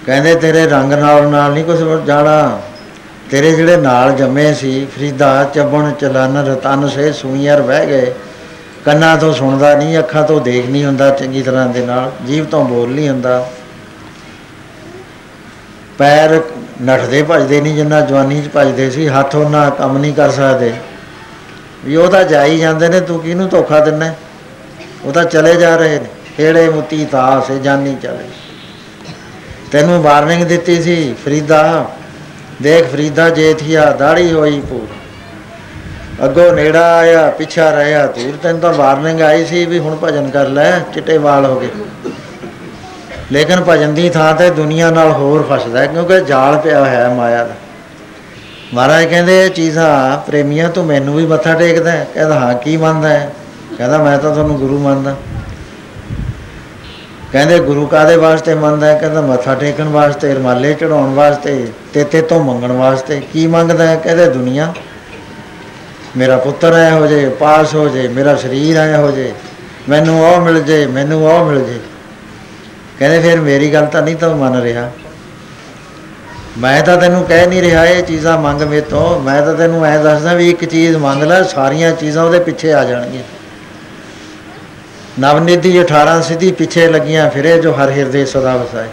ਕਹਿੰਦੇ 0.05 0.35
ਤੇਰੇ 0.35 0.65
ਰੰਗ 0.65 0.93
ਨਾਲ 0.93 1.27
ਨਾਲ 1.27 1.53
ਨਹੀਂ 1.53 1.65
ਕੁਝ 1.65 2.07
ਜਾਣਾ। 2.07 2.61
ਤੇਰੇ 3.31 3.51
ਜਿਹੜੇ 3.51 3.77
ਨਾਲ 3.77 4.11
ਜੰਮੇ 4.11 4.53
ਸੀ, 4.53 4.87
ਫਰੀਦਾ, 4.95 5.43
ਚੱਬਣ, 5.43 5.91
ਚਲਨ, 5.91 6.37
ਰਤਨ, 6.37 6.87
ਸੇ 6.87 7.11
ਸੂਈਆਂ 7.11 7.57
ਵਹਿ 7.57 7.85
ਗਏ। 7.85 8.13
ਕੰਨਾਂ 8.85 9.17
ਤੋਂ 9.17 9.33
ਸੁਣਦਾ 9.33 9.73
ਨਹੀਂ, 9.75 9.99
ਅੱਖਾਂ 9.99 10.23
ਤੋਂ 10.23 10.41
ਦੇਖ 10.41 10.69
ਨਹੀਂ 10.69 10.85
ਹੁੰਦਾ, 10.85 11.09
ਚੰਗੀ 11.09 11.41
ਤਰ੍ਹਾਂ 11.41 11.65
ਦੇ 11.65 11.85
ਨਾਲ 11.85 12.11
ਜੀਭ 12.27 12.45
ਤੋਂ 12.45 12.65
ਬੋਲ 12.65 12.89
ਨਹੀਂ 12.89 13.09
ਹੁੰਦਾ। 13.09 13.49
ਪੈਰ 15.97 16.41
ਨੱਠਦੇ 16.81 17.23
ਭਜਦੇ 17.29 17.61
ਨਹੀਂ, 17.61 17.75
ਜਿੰਨਾ 17.75 18.01
ਜਵਾਨੀ 18.01 18.41
'ਚ 18.41 18.49
ਭਜਦੇ 18.55 18.89
ਸੀ, 18.91 19.07
ਹੱਥ 19.07 19.35
ਉਹਨਾਂ 19.35 19.71
ਕੰਮ 19.71 19.97
ਨਹੀਂ 19.97 20.13
ਕਰ 20.13 20.31
ਸਕਦੇ। 20.31 20.73
ਵੀ 21.85 21.95
ਉਹ 21.95 22.07
ਤਾਂ 22.07 22.23
ਜਾਈ 22.23 22.57
ਜਾਂਦੇ 22.57 22.89
ਨੇ, 22.89 22.99
ਤੂੰ 22.99 23.19
ਕਿਹਨੂੰ 23.19 23.49
ਧੋਖਾ 23.49 23.79
ਦਿੰਨਾ 23.79 24.13
ਉਹ 25.05 25.11
ਤਾਂ 25.11 25.23
ਚਲੇ 25.25 25.55
ਜਾ 25.55 25.75
ਰਹੇ 25.75 25.99
ਨੇ। 25.99 26.07
ਏੜੇ 26.39 26.69
ਮੁੱਤੀ 26.69 27.05
ਤਾਸ, 27.05 27.51
ਇਹ 27.51 27.59
ਜਾਨੀ 27.59 27.95
ਚਲੇ 28.03 28.27
ਤੈਨੂੰ 29.71 30.01
ਵਾਰਨਿੰਗ 30.03 30.43
ਦਿੱਤੀ 30.43 30.81
ਸੀ, 30.81 31.15
ਫਰੀਦਾ 31.25 31.91
ਦੇਖ 32.61 32.91
ਫਰੀਦਾ 32.91 33.29
ਜੇਠੀਆ 33.29 33.91
ਦਾੜੀ 33.91 34.31
ਹੋਈ 34.31 34.61
ਪੂਰ 34.69 34.87
ਅੱਗੋਂ 36.25 36.53
ਨੇੜਾ 36.53 36.97
ਆਇਆ, 36.97 37.29
ਪਿੱਛਾ 37.29 37.71
ਰਹਿਆ। 37.71 38.05
ਦੂਰ 38.05 38.37
ਤੈਨੂੰ 38.43 38.59
ਤਾਂ 38.59 38.73
ਵਾਰਨਿੰਗ 38.73 39.21
ਆਈ 39.21 39.45
ਸੀ 39.45 39.65
ਵੀ 39.65 39.79
ਹੁਣ 39.79 39.97
ਭਜਨ 40.03 40.29
ਕਰ 40.29 40.47
ਲੈ, 40.47 40.79
ਚਿੱਟੇ 40.79 41.17
ਵਾਲ 41.17 41.45
ਹੋ 41.45 41.59
ਗਏ। 41.59 41.69
ਲੇਕਿਨ 43.31 43.59
ਭਜਨ 43.69 43.93
ਦੀ 43.93 44.09
ਥਾਂ 44.09 44.33
ਤੇ 44.33 44.49
ਦੁਨੀਆ 44.49 44.89
ਨਾਲ 44.89 45.11
ਹੋਰ 45.11 45.47
ਫਸਦਾ 45.51 45.79
ਹੈ, 45.79 45.85
ਕਿਉਂਕਿ 45.87 46.19
ਜਾਲ 46.21 46.57
ਪਿਆ 46.57 46.79
ਹੋਇਆ 46.79 47.09
ਹੈ 47.09 47.13
ਮਾਇਆ 47.13 47.43
ਦਾ। 47.43 47.53
ਮਹਾਰਾਜ 48.73 49.05
ਕਹਿੰਦੇ, 49.05 49.45
ਇਹ 49.45 49.49
ਚੀਜ਼ਾਂ 49.49 50.17
ਪ੍ਰੇਮੀਆਂ 50.17 50.69
ਤੂੰ 50.69 50.85
ਮੈਨੂੰ 50.85 51.15
ਵੀ 51.15 51.25
ਮੱਥਾ 51.25 51.53
ਟੇਕਦਾ 51.53 51.91
ਹੈ। 51.91 52.07
ਕਹਿੰਦਾ, 52.13 52.39
ਹਾਂ, 52.39 52.53
ਕੀ 52.53 52.77
ਮੰਨਦਾ 52.77 53.09
ਹੈ? 53.09 53.33
ਕਹਿੰਦਾ, 53.77 53.97
ਮੈਂ 53.97 54.17
ਤਾਂ 54.17 54.31
ਤੁਹਾਨੂੰ 54.31 54.57
ਗੁਰੂ 54.57 54.79
ਮੰਨਦਾ। 54.79 55.15
ਕਹਿੰਦੇ 57.33 57.59
ਗੁਰੂ 57.59 57.85
ਕਾਦੇ 57.87 58.15
ਵਾਸਤੇ 58.15 58.53
ਮੰਨਦਾ 58.55 58.87
ਹੈ? 58.87 58.93
ਕਹਿੰਦਾ 58.99 59.21
ਮੱਥਾ 59.21 59.55
ਟੇਕਣ 59.55 59.87
ਵਾਸਤੇ, 59.87 60.33
ਰਮਾਲੇ 60.33 60.73
ਚੜਾਉਣ 60.73 61.13
ਵਾਸਤੇ 61.13 61.67
ਤੇ 61.93 62.03
ਤੇ 62.03 62.21
ਤੋਂ 62.21 62.43
ਮੰਗਣ 62.43 62.71
ਵਾਸਤੇ। 62.71 63.19
ਕੀ 63.33 63.45
ਮੰਗਦਾ 63.47 63.87
ਹੈ? 63.87 63.95
ਕਹਿੰਦੇ 63.95 64.25
ਦੁਨੀਆ, 64.27 64.73
ਮੇਰਾ 66.17 66.37
ਪੁੱਤਰ 66.37 66.73
ਆਇਆ 66.73 66.95
ਹੋ 66.95 67.07
ਜੇ, 67.07 67.29
ਪਾਸ 67.29 67.75
ਹੋ 67.75 67.87
ਜੇ, 67.89 68.07
ਮੇਰਾ 68.07 68.35
ਸਰੀਰ 68.35 68.77
ਆਇਆ 68.77 68.97
ਹੋ 68.97 69.11
ਜੇ, 69.11 69.31
ਮੈਨੂੰ 69.89 70.19
ਉਹ 70.21 70.41
ਮਿਲ 70.41 70.61
ਜੇ, 70.63 70.85
ਮੈਨੂੰ 70.87 71.25
ਉਹ 71.25 71.45
ਮਿਲ 71.45 71.63
ਜੇ। 71.65 71.79
ਕਹਿੰਦੇ 72.99 73.19
ਫਿਰ 73.19 73.39
ਮੇਰੀ 73.41 73.73
ਗੱਲ 73.73 73.85
ਤਾਂ 73.85 74.01
ਨਹੀਂ 74.01 74.15
ਤੂੰ 74.15 74.37
ਮੰਨ 74.37 74.61
ਰਿਹਾ। 74.61 74.91
ਮੈਂ 76.57 76.81
ਤਾਂ 76.83 76.97
ਤੈਨੂੰ 76.97 77.23
ਕਹਿ 77.23 77.47
ਨਹੀਂ 77.47 77.61
ਰਿਹਾ 77.61 77.85
ਇਹ 77.85 78.03
ਚੀਜ਼ਾਂ 78.03 78.37
ਮੰਗ 78.37 78.61
ਮੇ 78.61 78.81
ਤੋਂ 78.81 79.19
ਮੈਂ 79.19 79.41
ਤਾਂ 79.41 79.53
ਤੈਨੂੰ 79.53 79.85
ਐ 79.85 79.97
ਦੱਸਦਾ 79.97 80.33
ਵੀ 80.33 80.49
ਇੱਕ 80.49 80.65
ਚੀਜ਼ 80.65 80.95
ਮੰਗ 80.97 81.23
ਲੈ, 81.23 81.43
ਸਾਰੀਆਂ 81.43 81.91
ਚੀਜ਼ਾਂ 81.91 82.23
ਉਹਦੇ 82.23 82.39
ਪਿੱਛੇ 82.39 82.73
ਆ 82.73 82.83
ਜਾਣਗੀਆਂ। 82.83 83.23
ਨਵਨਿਧੀ 85.19 85.81
18 85.81 86.21
ਸਿੱਧੀ 86.21 86.51
ਪਿੱਛੇ 86.51 86.87
ਲੱਗੀਆਂ 86.87 87.29
ਫਿਰੇ 87.29 87.61
ਜੋ 87.61 87.71
ਹਰ 87.71 87.89
ਹਿਰਦੇ 87.89 88.25
ਸਦਾ 88.25 88.55
ਵਸਾਏ। 88.55 88.87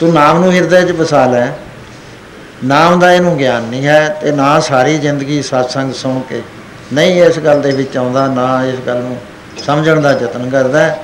ਤੂੰ 0.00 0.12
ਨਾਮ 0.12 0.40
ਨੂੰ 0.40 0.52
ਹਿਰਦੇ 0.52 0.82
'ਚ 0.82 0.92
ਵਸਾ 0.92 1.26
ਲੈ। 1.26 1.46
ਨਾਮ 2.64 2.98
ਦਾ 2.98 3.12
ਇਹਨੂੰ 3.12 3.36
ਗਿਆਨ 3.36 3.62
ਨਹੀਂ 3.62 3.86
ਹੈ 3.86 4.08
ਤੇ 4.08 4.32
ਨਾ 4.32 4.60
ਸਾਰੀ 4.60 4.98
ਜ਼ਿੰਦਗੀ 4.98 5.40
satsang 5.40 5.92
ਸੁਣ 5.92 6.20
ਕੇ। 6.20 6.42
ਨਹੀਂ 6.92 7.22
ਇਸ 7.22 7.38
ਗੱਲ 7.38 7.60
ਦੇ 7.60 7.70
ਵਿੱਚ 7.70 7.96
ਆਉਂਦਾ, 7.96 8.26
ਨਾ 8.26 8.64
ਇਸ 8.66 8.74
ਗੱਲ 8.86 8.96
ਨੂੰ 8.96 9.16
ਸਮਝਣ 9.66 10.00
ਦਾ 10.00 10.12
ਯਤਨ 10.12 10.50
ਕਰਦਾ। 10.50 10.78
ਹੈ। 10.78 11.02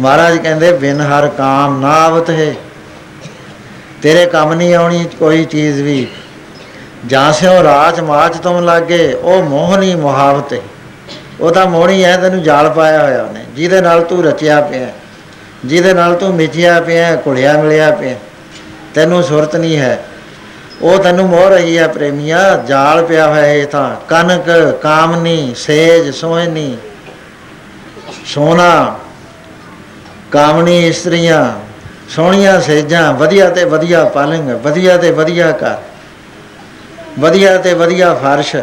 ਮਹਾਰਾਜ 0.00 0.36
ਕਹਿੰਦੇ, 0.36 0.72
ਬਿਨ 0.72 1.00
ਹਰ 1.00 1.28
ਕਾਮ 1.28 1.80
ਨਾ 1.80 1.88
ਆਵਤ 1.88 2.30
ਹੈ। 2.30 2.54
ਤੇਰੇ 4.02 4.26
ਕੰਮ 4.26 4.54
ਨਹੀਂ 4.54 4.74
ਆਉਣੀ, 4.74 5.06
ਕੋਈ 5.18 5.44
ਚੀਜ਼ 5.44 5.82
ਵੀ। 5.82 6.08
ਜਾਂ 7.06 7.32
ਸਿਓ 7.32 7.62
ਰਾਜ 7.62 8.00
ਮਾਚ 8.00 8.36
ਤੁਮ 8.36 8.64
ਲਾਗੇ, 8.64 9.12
ਉਹ 9.12 9.42
ਮੋਹਣੀ 9.42 9.94
ਮੁਹਾਵਤ 9.94 10.52
ਹੈ। 10.52 10.58
ਉਹ 11.40 11.50
ਤਾਂ 11.50 11.66
ਮੋਹਣੀ 11.66 12.04
ਹੈ, 12.04 12.16
ਤੈਨੂੰ 12.16 12.42
ਜਾਲ 12.42 12.70
ਪਾਇਆ 12.70 13.04
ਹੋਇਆ 13.04 13.22
ਉਹਨੇ। 13.22 13.37
ਜਿਹਦੇ 13.58 13.80
ਨਾਲ 13.80 14.02
ਤੂੰ 14.04 14.22
ਰਚਿਆ 14.24 14.60
ਪਿਆ 14.60 14.88
ਜਿਹਦੇ 15.64 15.92
ਨਾਲ 15.94 16.14
ਤੂੰ 16.14 16.34
ਮਿਚਿਆ 16.34 16.80
ਪਿਆ 16.80 17.14
ਘੁਲਿਆ 17.26 17.56
ਮਿਲਿਆ 17.58 17.90
ਪਿਆ 17.90 18.16
ਤੈਨੂੰ 18.94 19.22
ਸੁਰਤ 19.22 19.56
ਨਹੀਂ 19.56 19.78
ਹੈ। 19.78 19.98
ਉਹ 20.82 20.98
ਤੈਨੂੰ 20.98 21.26
ਮੋਹ 21.28 21.48
ਰਹੀ 21.48 21.76
ਹੈ 21.78 21.86
ਪ੍ਰੇਮੀਆ, 21.88 22.40
ਜਾਲ 22.68 23.04
ਪਿਆ 23.04 23.26
ਹੋਇਆ 23.28 23.46
ਇਹ 23.46 23.66
ਤਾਂ 23.66 23.94
ਕਨਕ 24.08 24.50
ਕਾਮਨੀ, 24.82 25.54
ਸੇਜ, 25.56 26.10
ਸੋਹਣੀ, 26.14 26.76
ਸੋਨਾ 28.24 28.98
ਕਾਮਣੀ 30.32 30.78
ਇਸਤਰੀਆਂ, 30.86 31.42
ਸੋਹਣੀਆਂ 32.08 32.60
ਸੇਜਾਂ, 32.60 33.12
ਵਧੀਆ 33.14 33.48
ਤੇ 33.50 33.64
ਵਧੀਆ 33.64 34.04
ਪਾਲੰਗ, 34.06 34.50
ਵਧੀਆ 34.64 34.96
ਤੇ 34.96 35.10
ਵਧੀਆ 35.10 35.50
ਘਰ, 35.52 35.76
ਵਧੀਆ 37.18 37.56
ਤੇ 37.58 37.72
ਵਧੀਆ 37.74 38.12
ਫਰਸ਼ 38.14 38.54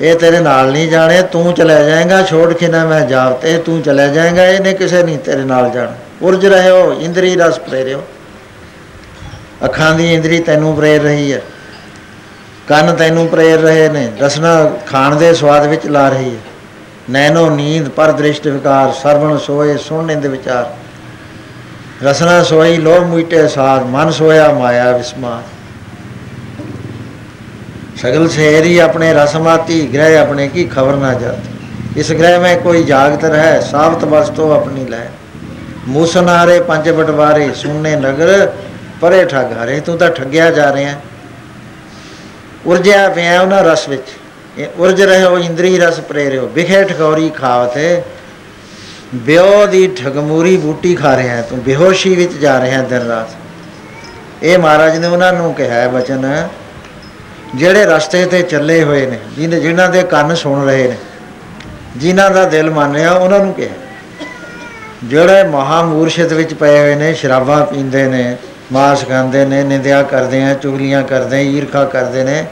ਇਹ 0.00 0.14
ਤੇਰੇ 0.14 0.38
ਨਾਲ 0.38 0.70
ਨਹੀਂ 0.72 0.88
ਜਾਣੇ, 0.88 1.22
ਤੂੰ 1.22 1.52
ਚਲਾ 1.54 1.82
ਜਾਏਗਾ, 1.82 2.22
ਛੋੜ 2.22 2.52
ਕੇ 2.52 2.68
ਨਾ 2.68 2.84
ਮੈਂ 2.84 3.00
ਜਾਵਤੇ 3.00 3.56
ਤੂੰ 3.58 3.82
ਚਲਾ 3.82 4.06
ਜਾਏਗਾ, 4.06 4.44
ਇਹਨੇ 4.44 4.72
ਕਿਸੇ 4.72 5.02
ਨਹੀਂ 5.02 5.18
ਤੇਰੇ 5.18 5.44
ਨਾਲ 5.44 5.70
ਜਾਣਾ। 5.70 5.92
ਉਰਜ 6.22 6.46
ਰਹਿਓ 6.46 6.92
ਇੰਦਰੀ 6.92 7.36
ਰਸ 7.36 7.58
ਪ੍ਰੇਰਿਓ 7.58 8.02
ਅੱਖਾਂ 9.64 9.94
ਦੀ 9.94 10.12
ਇੰਦਰੀ 10.14 10.38
ਤੈਨੂੰ 10.40 10.76
ਪ੍ਰੇਰ 10.76 11.02
ਰਹੀ 11.02 11.32
ਹੈ। 11.32 11.42
ਕੰਨ 12.68 12.94
ਤੈਨੂੰ 12.94 13.26
ਪ੍ਰੇਰ 13.28 13.60
ਰਹੇ 13.60 13.88
ਨੇ, 13.88 14.08
ਰਸਨਾ 14.20 14.70
ਖਾਣ 14.86 15.16
ਦੇ 15.16 15.34
ਸਵਾਦ 15.34 15.66
ਵਿੱਚ 15.66 15.86
ਲਾ 15.86 16.08
ਰਹੀ 16.08 16.30
ਹੈ। 16.30 16.40
ਨੈਣੋ 17.10 17.48
ਨੀਂਦ 17.50 17.88
ਪਰ 17.88 18.12
ਦ੍ਰਿਸ਼ਟ 18.12 18.46
ਵਿਕਾਰ, 18.46 18.92
ਸਰਵਣ 18.92 19.36
ਸੋਏ 19.38 19.76
ਸੁਣਨੇ 19.76 20.14
ਦੇ 20.14 20.28
ਵਿਚਾਰ। 20.28 20.74
ਰਸਨਾ 22.04 22.42
ਸੋਈ 22.42 22.76
ਲੋਭ 22.76 23.04
ਮੀਟੇ 23.04 23.48
ਸਾਧ 23.48 23.82
ਮਨ 23.82 24.10
ਸੋਇਆ, 24.10 24.52
ਮਾਇਆ 24.52 24.92
ਵਿਸਮਾਰ। 24.92 25.42
सगल 27.99 28.27
शहरी 28.29 28.77
अपने 28.81 29.11
रसमाती 29.13 29.79
ग्रह 29.89 30.15
अपने 30.21 30.47
की 30.49 30.63
खबर 30.69 30.95
ना 30.97 31.13
जाती 31.19 31.99
इस 31.99 32.11
ग्रह 32.13 32.39
में 32.39 32.61
कोई 32.63 32.83
जागत 32.85 33.23
रहे 33.27 33.53
सावत 33.63 34.03
वस्तु 34.09 34.47
अपनी 34.53 34.85
लय 34.89 35.07
मूसनारे 35.89 36.59
पंच 36.67 36.87
बटवारे 36.93 37.49
सुनने 37.57 37.95
नगर 38.01 38.31
ਪਰੇ 39.01 39.23
ਠੱਗ 39.25 39.51
ਹਰੇ 39.53 39.79
ਤੂੰ 39.79 39.97
ਤਾਂ 39.97 40.09
ਠੱਗਿਆ 40.09 40.49
ਜਾ 40.51 40.71
ਰਿਹਾ 40.73 40.93
ਉਰਜਿਆ 42.65 43.07
ਪਿਆ 43.09 43.41
ਉਹਨਾਂ 43.41 43.63
ਰਸ 43.63 43.87
ਵਿੱਚ 43.89 44.11
ਇਹ 44.57 44.79
ਉਰਜ 44.79 45.01
ਰਹਿਓ 45.01 45.37
ਇੰਦਰੀ 45.39 45.77
ਰਸ 45.79 45.99
ਪ੍ਰੇਰਿਓ 46.09 46.47
ਵਿਖੇ 46.53 46.83
ਠਗੌਰੀ 46.83 47.29
ਖਾਵਤੇ 47.29 48.01
ਬਿਓ 49.25 49.65
ਦੀ 49.65 49.87
ਠਗਮੂਰੀ 49.97 50.55
ਬੂਟੀ 50.57 50.93
ਖਾ 50.95 51.15
ਰਿਹਾ 51.17 51.35
ਹੈ, 51.35 51.41
ਤੂੰ 51.41 51.59
ਬੇਹੋਸ਼ੀ 51.63 52.13
ਵਿੱਚ 52.15 52.33
ਜਾ 52.37 52.59
ਰਿਹਾ 52.61 52.77
ਹੈ 52.77 52.83
ਦਿਨ 52.89 53.07
ਰਾਤ 53.07 54.43
ਇਹ 54.43 54.57
ਮਹਾਰਾਜ 54.59 54.97
ਨੇ 54.97 55.07
ਉਹਨਾਂ 55.07 55.31
ਨੂੰ 55.33 55.53
ਕਿਹਾ 55.53 55.73
ਹੈ 55.73 55.87
ਬਚਨ 55.89 56.25
ਜਿਹੜੇ 57.54 57.84
ਰਸਤੇ 57.84 58.24
ਤੇ 58.24 58.42
ਚੱਲੇ 58.42 58.82
ਹੋਏ 58.84 59.06
ਨੇ 59.06 59.18
ਜਿਹਨੇ 59.36 59.60
ਜਿਨ੍ਹਾਂ 59.60 59.88
ਦੇ 59.88 60.02
ਕੰਨ 60.02 60.34
ਸੁਣ 60.34 60.64
ਰਹੇ 60.66 60.86
ਨੇ, 60.88 60.96
ਜਿਨ੍ਹਾਂ 61.96 62.30
ਦਾ 62.30 62.44
ਦਿਲ 62.44 62.70
ਮੰਨਿਆ 62.70 63.12
ਉਹਨਾਂ 63.12 63.38
ਨੂੰ 63.38 63.52
ਕਿਹਾ। 63.54 63.74
ਜਿਹੜੇ 65.04 65.42
ਮਹਾਮੂਰਸ਼ਿਤ 65.42 66.32
ਵਿੱਚ 66.32 66.54
ਪਏ 66.54 66.78
ਹੋਏ 66.78 66.94
ਨੇ, 66.94 67.12
ਸ਼ਰਾਬਾਂ 67.14 67.64
ਪੀਂਦੇ 67.66 68.06
ਨੇ, 68.06 68.36
ਮਾਸ 68.72 69.04
ਖਾਂਦੇ 69.08 69.44
ਨੇ, 69.44 69.62
ਨਿੰਦਿਆ 69.62 70.02
ਕਰਦੇ 70.02 70.42
ਆ, 70.44 70.54
ਚੁਗਲੀਆਂ 70.54 71.02
ਕਰਦੇ 71.02 71.36
ਆ 71.36 71.40
ਈਰਖਾ 71.40 71.84
ਕਰਦੇ 71.84 72.24
ਨੇ, 72.24 72.44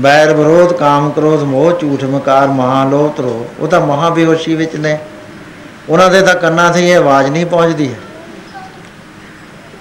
ਬੈਰ 0.00 0.32
ਵਿਰੋਧ, 0.34 0.72
ਕਾਮ 0.72 1.10
ਕ੍ਰੋਧ, 1.10 1.42
ਮੋਹ, 1.42 1.70
ਝੂਠ, 1.72 2.04
ਮਕਾਰ 2.04 2.46
ਮਹਾਲੋਭ 2.48 3.12
ਤਰੋ 3.12 3.46
ਉਹ 3.60 3.68
ਤਾਂ 3.68 3.80
ਮਹਾਬੇਹੋਸ਼ੀ 3.80 4.54
ਵਿੱਚ 4.54 4.76
ਨੇ। 4.76 4.98
ਉਹਨਾਂ 5.88 6.10
ਦੇ 6.10 6.20
ਤਾਂ 6.22 6.34
ਕੰਨਾਂ 6.34 6.70
'ਤੇ 6.70 6.88
ਇਹ 6.90 6.96
ਆਵਾਜ਼ 6.96 7.30
ਨਹੀਂ 7.30 7.46
ਪਹੁੰਚਦੀ 7.46 7.88
ਹੈ। 7.88 7.98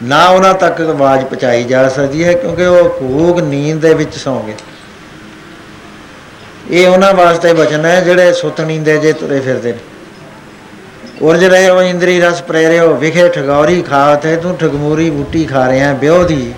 ਨਾ 0.04 0.28
ਉਹਨਾਂ 0.28 0.54
ਤੱਕ 0.54 0.82
ਆਵਾਜ਼ 0.82 1.24
ਪਹੁੰਚਾਈ 1.24 1.64
ਜਾ 1.64 1.88
ਸਕਦੀ 1.90 2.24
ਹੈ, 2.24 2.34
ਕਿਉਂਕਿ 2.34 2.66
ਉਹ 2.66 2.90
ਭੂਗ 2.92 3.40
ਨੀਂਦ 3.42 3.80
ਦੇ 3.82 3.94
ਵਿੱਚ 3.94 4.16
ਸੌਂ 4.18 4.40
ਗਏ 4.44 4.56
ਇਹ 6.72 6.88
ਉਹਨਾਂ 6.88 7.14
ਵਾਸਤੇ 7.14 7.54
ਬਚਨ 7.54 7.86
ਹੈ, 7.86 8.00
ਜਿਹੜੇ 8.02 8.34
ਸੁੱਤ 8.34 8.62
ਨੀਂਦੇ 8.62 8.98
ਜੇ 8.98 9.14
ਤੁਰੇ 9.14 9.40
ਫਿਰਦੇ 9.40 9.72
ਨੇ। 9.72 9.80
ਉਰਜ 11.22 11.44
ਰਹੇ 11.44 11.70
ਹੋ, 11.70 11.82
ਇੰਦਰੀ 11.82 12.20
ਰਸ 12.22 12.42
ਪ੍ਰੇਰਿਓ 12.42 12.94
ਵਿਖੇ 12.96 13.28
ਠਗੌਰੀ 13.30 13.82
ਖਾਤੇ 13.82 14.36
ਤੂੰ 14.36 14.56
ਠਗਮੂਰੀ 14.58 15.10
ਬੂਟੀ 15.10 15.44
ਖਾ 15.46 15.68
ਰਿਹਾ 15.70 15.94
ਬਿਓ 15.94 16.24
ਦੀ 16.24 16.54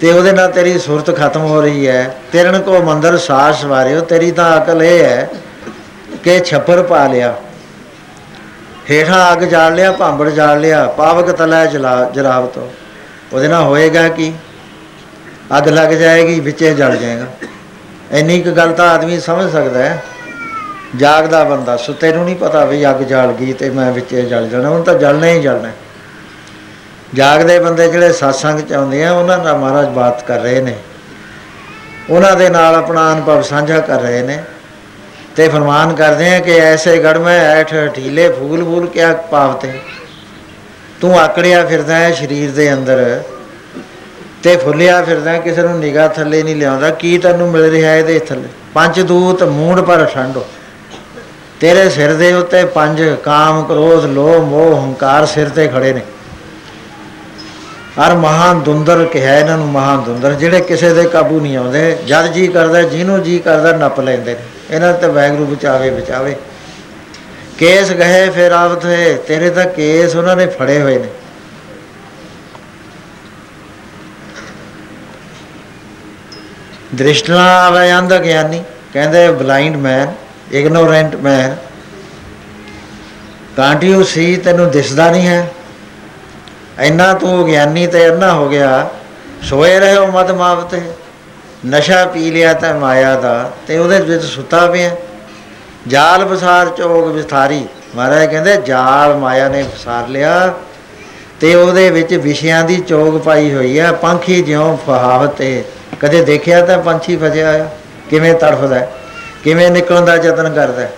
ਤੇ 0.00 0.12
ਉਹਦੇ 0.12 0.32
ਨਾਲ 0.32 0.50
ਤੇਰੀ 0.52 0.78
ਸੁਰਤ 0.78 1.10
ਖਤਮ 1.16 1.42
ਹੋ 1.42 1.60
ਰਹੀ 1.60 1.86
ਹੈ 1.88 2.14
ਤੇਰਨ 2.32 2.60
ਕੋ 2.62 2.80
ਮੰਦਰ 2.82 3.16
ਸਾਸ 3.18 3.64
ਵਾਰਿਓ 3.64 4.00
ਤੇਰੀ 4.00 4.30
ਤਾਂ 4.30 4.56
ਅਕਲ 4.56 4.82
ਇਹ 4.82 5.04
ਹੈ 5.04 5.28
ਕਿ 6.24 6.38
ਛੱਪਰ 6.40 6.82
ਪਾ 6.82 7.06
ਲਿਆ। 7.06 7.34
ਹੇਠਾਂ 8.90 9.32
ਅੱਗ 9.32 9.38
ਜਾਲ 9.38 9.74
ਲਿਆ, 9.74 9.92
ਭਾਂਬੜ 9.92 10.28
ਜਾਲ 10.28 10.60
ਲਿਆ, 10.60 10.86
ਪਾਵਕ 10.86 11.30
ਤਲਾ 11.30 11.66
ਜਲਾ 11.66 12.10
ਜਰਾਵ 12.14 12.46
ਤੋਂ। 12.46 12.68
ਉਹਦੇ 13.32 13.48
ਨਾਲ 13.48 13.62
ਹੋਏਗਾ 13.62 14.08
ਕੀ? 14.08 14.32
ਅੱਗ 15.58 15.68
ਲੱਗ 15.68 15.88
ਜਾਏਗੀ, 15.88 16.40
ਵਿੱਚੇ 16.40 16.74
ਜਲ 16.74 16.96
ਜਾਏਗਾ। 16.96 17.26
ਇੰਨੀ 18.12 18.42
ਕੁ 18.42 18.50
ਗੱਲ 18.50 18.72
ਤਾਂ 18.72 18.90
ਆਦਮੀ 18.90 19.20
ਸਮਝ 19.20 19.52
ਸਕਦਾ 19.52 19.82
ਹੈ। 19.82 20.04
ਜਾਗਦਾ 20.96 21.44
ਬੰਦਾ, 21.44 21.76
ਸੁੱਤੇ 21.76 22.12
ਨੂੰ 22.12 22.24
ਨਹੀਂ 22.24 22.36
ਪਤਾ 22.36 22.64
ਵੀ 22.64 22.90
ਅੱਗ 22.90 22.96
ਜਲ 22.96 23.32
ਗਈ 23.40 23.52
ਤੇ 23.52 23.70
ਮੈਂ 23.70 23.92
ਵਿੱਚੇ 23.92 24.22
ਜਲ 24.22 24.48
ਜਾਣਾ। 24.48 24.68
ਉਹਨੂੰ 24.68 24.84
ਤਾਂ 24.84 24.94
ਜਲਣਾ 24.94 25.26
ਹੀ 25.26 25.42
ਜਲਣਾ। 25.42 25.68
ਹੈ। 25.68 25.74
ਜਾਗਦੇ 27.14 27.58
ਬੰਦੇ 27.58 27.88
ਜਿਹੜੇ 27.88 28.10
satsang 28.10 28.66
ਚ 28.66 28.72
ਆਉਂਦੇ 28.72 29.04
ਆ, 29.04 29.12
ਉਹਨਾਂ 29.12 29.38
ਨਾਲ 29.38 29.58
ਮਹਾਰਾਜ 29.58 29.88
ਬਾਤ 29.88 30.22
ਕਰ 30.22 30.40
ਰਹੇ 30.40 30.60
ਨੇ। 30.60 30.76
ਉਹਨਾਂ 32.10 32.36
ਦੇ 32.36 32.48
ਨਾਲ 32.48 32.74
ਆਪਣਾ 32.74 33.12
ਅਨੁਭਵ 33.12 33.42
ਸਾਂਝਾ 33.42 33.80
ਕਰ 33.80 34.00
ਰਹੇ 34.00 34.22
ਨੇ। 34.22 34.42
ਤੇ 35.38 35.46
ਫਰਮਾਨ 35.48 35.94
ਕਰਦੇ 35.94 36.34
ਆ 36.34 36.38
ਕਿ 36.40 36.52
ਐਸੇ 36.52 36.96
ਗੜ 37.02 37.16
ਮੈਂ 37.18 37.38
ਐਠ 37.40 37.74
ਢੀਲੇ 37.96 38.28
ਫੂਲ 38.28 38.64
ਫੂਲ 38.64 38.86
ਕਿਆ 38.86 39.12
ਪਾਵਤੇ। 39.30 39.72
ਤੂੰ 41.00 41.18
ਆਕੜਿਆ 41.20 41.64
ਫਿਰਦਾ 41.64 41.96
ਹੈ 41.96 42.10
ਸਰੀਰ 42.12 42.50
ਦੇ 42.50 42.72
ਅੰਦਰ 42.72 43.22
ਤੇ 44.42 44.56
ਫੁੱਲਿਆ 44.56 45.00
ਫਿਰਦਾ 45.02 45.30
ਹੈ, 45.30 45.38
ਕਿਸੇ 45.38 45.62
ਨੂੰ 45.62 45.78
ਨਿਗਾਹ 45.78 46.08
ਥੱਲੇ 46.08 46.42
ਨਹੀਂ 46.42 46.56
ਲਿਆਉਂਦਾ। 46.56 46.90
ਕੀ 46.90 47.16
ਤੈਨੂੰ 47.18 47.50
ਮਿਲ 47.50 47.70
ਰਿਹਾ 47.70 47.94
ਇਹਦੇ 47.94 48.18
ਥੱਲੇ? 48.18 48.48
ਪੰਜ 48.74 49.00
ਦੂਤ 49.02 49.42
ਮੂੰਡ 49.42 49.80
ਪਰ 49.80 50.04
ਠੰਡੋ 50.04 50.44
ਤੇਰੇ 51.60 51.88
ਸਿਰ 51.90 52.14
ਦੇ 52.14 52.32
ਉੱਤੇ 52.32 52.64
ਪੰਜ 52.74 53.02
ਕਾਮ 53.24 53.62
ਕ੍ਰੋਧ 53.64 54.04
ਲੋਭ 54.04 54.44
ਮੋਹ 54.44 54.76
ਹੰਕਾਰ 54.82 55.26
ਸਿਰ 55.26 55.48
ਤੇ 55.48 55.68
ਖੜੇ 55.68 55.92
ਨੇ। 55.92 56.02
ਹਰ 58.00 58.14
ਮਹਾਨ 58.16 58.60
ਦੁੰਦਰ 58.60 59.04
ਕਿਹਾ 59.04 59.38
ਇਹਨਾਂ 59.38 59.56
ਨੂੰ 59.58 59.68
ਮਹਾਨ 59.68 60.02
ਦੁੰਦਰ 60.02 60.34
ਜਿਹੜੇ 60.34 60.60
ਕਿਸੇ 60.60 60.94
ਦੇ 60.94 61.04
ਕਾਬੂ 61.08 61.40
ਨਹੀਂ 61.40 61.56
ਆਉਂਦੇ। 61.56 61.96
ਜਦ 62.06 62.26
ਜੀ 62.26 62.46
ਕਰਦਾ 62.48 62.82
ਜਿਹਨੂੰ 62.82 63.22
ਜੀ 63.22 63.38
ਕਰਦਾ 63.38 63.72
ਨੱਪ 63.72 64.00
ਲੈਂਦੇ 64.00 64.34
ਨੇ। 64.34 64.57
ਇਹਨਾਂ 64.70 64.92
ਤੇ 64.92 65.06
ਵੈਗਰੂ 65.08 65.46
ਬਚਾਵੇ 65.46 65.90
ਬਚਾਵੇ। 65.90 66.36
ਕੇਸ 67.58 67.90
ਗਏ 67.92 68.28
ਫਿਰ 68.30 68.52
ਆਵਤ 68.52 68.84
ਹੈ 68.86 69.14
ਤੇਰੇ 69.28 69.50
ਤਾਂ 69.50 69.64
ਕੇਸ 69.66 70.16
ਉਹਨਾਂ 70.16 70.36
ਨੇ 70.36 70.46
ਫੜੇ 70.48 70.80
ਹੋਏ 70.80 70.98
ਨੇ। 70.98 71.08
ਦ੍ਰਿਸ਼ਟਨਾ 76.94 77.46
ਆਵੇ 77.58 77.92
ਅੰਧ 77.92 78.14
ਗਿਆਨੀ, 78.14 78.62
ਕਹਿੰਦੇ 78.92 79.30
blind 79.30 79.76
man 79.76 80.12
ignorant 80.52 81.14
man 81.16 81.56
can't 83.56 83.84
you 83.84 84.02
see, 84.04 84.36
ਤੈਨੂੰ 84.36 84.70
ਦਿਸਦਾ 84.70 85.10
ਨਹੀਂ 85.10 85.26
ਹੈ। 85.28 85.50
ਇੰਨਾ 86.80 87.12
ਤੂੰ 87.14 87.46
ਗਿਆਨੀ 87.46 87.86
ਤੇ 87.86 88.08
ਅੰਨਾ 88.08 88.32
ਹੋ 88.32 88.48
ਗਿਆ, 88.48 88.90
ਸੋਏ 89.42 89.78
ਰਹੋ 89.78 90.06
ਮਦ 90.06 90.30
ਮਾਵਤੇ 90.30 90.80
ਨਸ਼ਾ 91.66 92.04
ਪੀ 92.04 92.30
ਲਿਆ 92.30 92.52
ਤਾਂ 92.52 92.74
ਮਾਇਆ 92.74 93.20
ਦਾ 93.20 93.52
ਤੇ 93.66 93.78
ਉਹਦੇ 93.78 94.00
ਵਿੱਚ 94.00 94.24
ਸੁੱਤਾ 94.24 94.66
ਪਿਆ 94.66 94.90
ਜਾਲ 95.88 96.24
ਬਸਾਰ 96.24 96.68
ਚੋਗ 96.68 97.08
ਵਿਸਥਾਰੀ 97.08 97.66
ਮਹਾਰਾਜ 97.96 98.30
ਕਹਿੰਦੇ 98.30 98.56
ਜਾਲ 98.56 99.16
ਮਾਇਆ 99.16 99.48
ਨੇ 99.48 99.62
ਫਸਾਰ 99.62 100.08
ਲਿਆ 100.08 100.54
ਤੇ 101.40 101.54
ਉਹਦੇ 101.54 101.90
ਵਿੱਚ 101.90 102.14
ਵਿਸ਼ਿਆਂ 102.14 102.64
ਦੀ 102.64 102.76
ਚੋਗ 102.76 103.20
ਪਾਈ 103.20 103.54
ਹੋਈ 103.54 103.78
ਹੈ 103.78 103.92
ਪੰਖੀ 103.92 104.42
ਜਿਉਂ 104.42 104.76
ਫਹਾਵਤ 104.76 105.30
ਤੇ 105.30 105.64
ਕਦੇ 106.00 106.24
ਦੇਖਿਆ 106.24 106.66
ਤਾਂ 106.66 106.78
ਪੰਛੀ 106.78 107.16
ਫਸਿਆ 107.16 107.64
ਆ 107.64 107.68
ਕਿਵੇਂ 108.10 108.34
ਤੜਫਦਾ 108.34 108.74
ਹੈ, 108.74 108.92
ਕਿਵੇਂ 109.44 109.70
ਨਿਕਲਣ 109.70 110.04
ਦਾ 110.04 110.16
ਯਤਨ 110.16 110.54
ਕਰਦਾ 110.54 110.82
ਹੈ। 110.82 110.92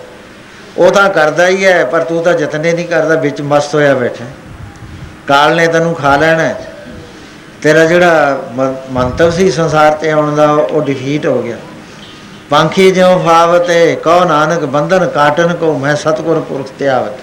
ਉਹ 0.77 0.91
ਤਾਂ 0.91 1.09
ਕਰਦਾ 1.09 1.47
ਹੀ 1.47 1.65
ਹੈ 1.65 1.85
ਪਰ 1.85 1.99
ਤੂੰ 1.99 2.23
ਤਾਂ 2.23 2.33
ਯਤਨੇ 2.33 2.73
ਨਹੀਂ 2.73 2.87
ਕਰਦਾ 2.87 3.15
ਵਿੱਚ 3.15 3.41
ਮਸਤ 3.41 3.75
ਹੋਇਆ 3.75 3.93
ਬੈਠਾ 3.93 4.23
ਹੈ। 4.23 4.31
ਕਾਲ 5.27 5.55
ਨੇ 5.55 5.67
ਤੈਨੂੰ 5.67 5.95
ਖਾ 5.95 6.17
ਲੈਣਾ 6.17 6.43
ਹੈ। 6.43 6.70
ਤੇਰਾ 7.61 7.85
ਜਿਹੜਾ 7.85 8.43
ਮ- 8.51 8.75
ਮੰਤਵ 8.91 9.31
ਸੀ 9.31 9.51
ਸੰਸਾਰ 9.51 9.91
ਤੇ 9.91 10.11
ਆਉਣ 10.11 10.35
ਦਾ, 10.35 10.51
ਉਹ 10.51 10.81
ਡਿਫੀਟ 10.81 11.25
ਹੋ 11.25 11.43
ਗਿਆ। 11.43 11.57
ਪੰਖੀ 12.49 12.91
ਜਿਉ 12.91 13.23
ਫਾਵਤੇ 13.25 13.95
ਕਉ 13.95 14.23
ਨਾਨਕ, 14.23 14.59
ਬੰਧਨ 14.59 15.07
ਕਾਟਨ 15.07 15.53
ਕੋ, 15.53 15.77
ਮੈਂ 15.77 15.95
ਸਤਗੁਰ 15.95 16.39
ਪੁਰਖ 16.39 16.69
ਧਿਆਵਤ 16.79 17.19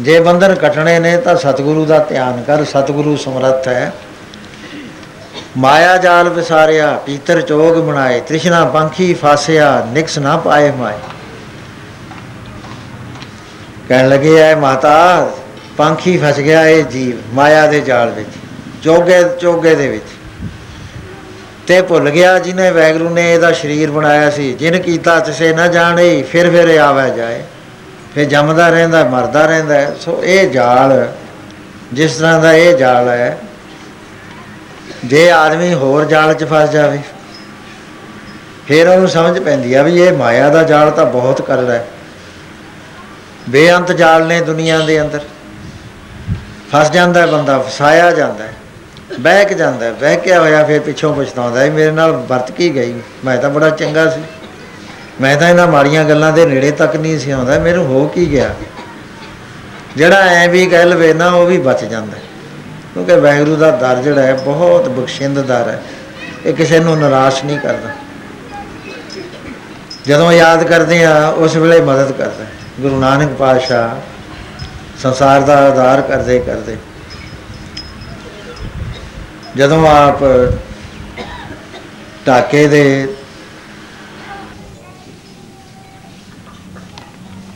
ਜੇ 0.00 0.20
ਬੰਧਨ 0.20 0.54
ਕਟਣੇ 0.54 0.98
ਨੇ, 0.98 1.16
ਤਾਂ 1.16 1.36
ਸਤਿਗੁਰੂ 1.36 1.84
ਦਾ 1.84 1.98
ਧਿਆਨ 1.98 2.42
ਕਰ, 2.46 2.64
ਸਤਿਗੁਰੂ 2.64 3.16
ਸਮਰੱਥ 3.16 3.68
ਹੈ। 3.68 3.92
ਮਾਇਆ 5.56 5.96
ਜਾਲ 5.96 6.28
ਵਿਸਾਰਿਆ, 6.28 7.00
ਪੀਤਰ 7.06 7.40
ਚੋਗ 7.40 7.76
ਬਣਾਏ, 7.76 8.20
ਤ੍ਰਿਸ਼ਨਾ 8.20 8.64
ਪੰਖੀ 8.64 9.14
ਫਾਸਿਆ, 9.14 9.86
ਨਿਕਸ 9.92 10.18
ਨਾ 10.18 10.36
ਪਾਏ 10.36 10.70
ਮਾਏ। 10.70 10.98
ਕਹਿਣ 13.88 14.08
ਲੱਗੇ, 14.08 14.36
ਐ 14.36 14.54
ਮਾਤਾ, 14.54 15.30
ਪੰਖੀ 15.76 16.18
ਫਸ 16.18 16.36
ਗਿਆ 16.36 16.66
ਇਹ 16.66 16.84
ਜੀਵ, 16.84 17.34
ਮਾਇਆ 17.34 17.66
ਦੇ 17.66 17.80
ਜਾਲ 17.80 18.10
ਵਿੱਚ। 18.10 18.28
ਚੋਗੇ 18.82 19.22
ਚੋਗੇ 19.40 19.74
ਦੇ 19.74 19.88
ਵਿੱਚ। 19.88 20.04
ਤੇ 21.66 21.80
ਭੁੱਲ 21.82 22.10
ਗਿਆ 22.10 22.38
ਜਿਹਨੇ 22.38 22.70
ਵੈਗਰੂ 22.70 23.08
ਨੇ 23.08 23.32
ਇਹਦਾ 23.34 23.52
ਸਰੀਰ 23.52 23.90
ਬਣਾਇਆ 23.90 24.30
ਸੀ। 24.30 24.52
ਜਿਨ 24.52 24.78
ਕੀਤਾ 24.78 25.18
ਤਿਸੇ 25.20 25.52
ਨਾ 25.52 25.66
ਜਾਣੇ, 25.66 26.22
ਫਿਰ 26.22 26.50
ਫਿਰ 26.50 26.78
ਆਵੇ 26.78 27.10
ਜਾਏ। 27.16 27.42
ਫਿਰ 28.14 28.24
ਜੰਮਦਾ 28.24 28.68
ਰਹਿੰਦਾ, 28.68 29.04
ਮਰਦਾ 29.04 29.46
ਰਹਿੰਦਾ 29.46 29.74
ਹੈ। 29.74 29.94
ਸੋ 30.00 30.22
ਇਹ 30.24 30.50
ਜਾਲ, 30.50 31.12
ਜਿਸ 31.92 32.16
ਤਰ੍ਹਾਂ 32.16 32.40
ਦਾ 32.40 32.52
ਇਹ 32.52 32.74
ਜਾਲ 32.76 33.08
ਹੈ, 33.08 33.38
ਜੇ 35.04 35.30
ਆਦਮੀ 35.30 35.74
ਹੋਰ 35.74 36.04
ਜਾਲ 36.04 36.34
'ਚ 36.34 36.44
ਫਸ 36.44 36.70
ਜਾਵੇ, 36.70 36.98
ਫਿਰ 38.68 38.88
ਉਹਨੂੰ 38.88 39.08
ਸਮਝ 39.08 39.38
ਪੈਂਦੀ 39.38 39.74
ਆ 39.74 39.82
ਵੀ 39.82 40.00
ਇਹ 40.02 40.12
ਮਾਇਆ 40.12 40.48
ਦਾ 40.48 40.62
ਜਾਲ 40.62 40.90
ਤਾਂ 40.90 41.06
ਬਹੁਤ 41.06 41.42
ਕਰਦਾ 41.42 41.72
ਹੈ। 41.72 41.86
ਬੇਅੰਤ 43.48 43.92
ਜਾਲ 43.92 44.26
ਨੇ 44.26 44.40
ਦੁਨੀਆ 44.40 44.78
ਦੇ 44.78 45.00
ਅੰਦਰ। 45.00 45.20
ਫਸ 46.72 46.90
ਜਾਂਦਾ 46.90 47.20
ਹੈ 47.20 47.26
ਬੰਦਾ, 47.26 47.58
ਫਸਾਇਆ 47.58 48.10
ਜਾਂਦਾ 48.10 48.44
ਹੈ। 48.44 48.52
ਬਹਿਕ 49.20 49.52
ਜਾਂਦਾ 49.52 49.86
ਹੈ 49.86 49.92
ਬਹਿਕਿਆ 49.92 50.40
ਹੋਇਆ 50.40 50.64
ਫਿਰ 50.64 50.80
ਪਿੱਛੋਂ 50.80 51.14
ਪਛਤਾਉਂਦਾ 51.14 51.60
ਹੈ 51.60 51.70
ਮੇਰੇ 51.70 51.90
ਨਾਲ 51.90 52.12
ਵਰਤ 52.12 52.50
ਕੀ 52.50 52.74
ਗਈ? 52.74 52.94
ਮੈਂ 53.24 53.38
ਤਾਂ 53.38 53.50
ਬੜਾ 53.50 53.70
ਚੰਗਾ 53.70 54.10
ਸੀ। 54.10 54.20
ਮੈਂ 55.20 55.36
ਤਾਂ 55.36 55.48
ਇਹਨਾਂ 55.48 55.66
ਮਾੜੀਆਂ 55.66 56.04
ਗੱਲਾਂ 56.04 56.32
ਦੇ 56.32 56.46
ਨੇੜੇ 56.46 56.70
ਤੱਕ 56.70 56.96
ਨਹੀਂ 56.96 57.18
ਸੀ 57.18 57.30
ਆਉਂਦਾ, 57.30 57.58
ਮੈਨੂੰ 57.58 57.86
ਹੋ 57.86 58.06
ਕੀ 58.06 58.32
ਗਿਆ? 58.32 58.54
ਜਿਹੜਾ 59.96 60.16
ਐ 60.16 60.48
ਵੀ 60.48 60.66
ਕਹਿ 60.66 60.84
ਲਵੇ 60.84 61.14
ਨਾ, 61.14 61.30
ਉਹ 61.30 61.46
ਵੀ 61.46 61.58
ਬਚ 61.58 61.84
ਜਾਂਦਾ। 61.84 62.16
ਹੈ। 62.16 62.22
ਕਿਉਂਕਿ 62.94 63.16
ਵਾਹਿਗੁਰੂ 63.16 63.56
ਦਾ 63.56 63.70
ਦਰ 63.70 64.02
ਜਿਹੜਾ 64.02 64.22
ਹੈ, 64.22 64.34
ਬਹੁਤ 64.34 64.88
ਬਖਸ਼ਿੰਦ 64.88 65.40
ਦਰ 65.40 65.68
ਹੈ। 65.68 65.82
ਇਹ 66.46 66.54
ਕਿਸੇ 66.54 66.80
ਨੂੰ 66.80 66.98
ਨਿਰਾਸ਼ 66.98 67.44
ਨਹੀਂ 67.44 67.58
ਕਰਦਾ। 67.58 67.88
ਜਦੋਂ 70.06 70.32
ਯਾਦ 70.32 70.64
ਕਰਦੇ 70.64 71.04
ਆ, 71.04 71.28
ਉਸ 71.28 71.56
ਵੇਲੇ 71.56 71.80
ਮਦਦ 71.80 72.12
ਕਰਦਾ। 72.12 72.44
ਗੁਰੂ 72.80 73.00
ਨਾਨਕ 73.00 73.30
ਪਾਤਸ਼ਾਹ 73.30 73.88
ਸੰਸਾਰ 75.02 75.40
ਦਾ 75.40 75.66
ਆਧਾਰ 75.66 76.00
ਕਰਦੇ 76.00 76.38
ਕਰਦੇ। 76.38 76.76
ਜਦੋਂ 79.56 79.86
ਆਪ 79.88 80.22
ਢਾਕੇ 82.26 82.66
ਦੇ 82.68 83.14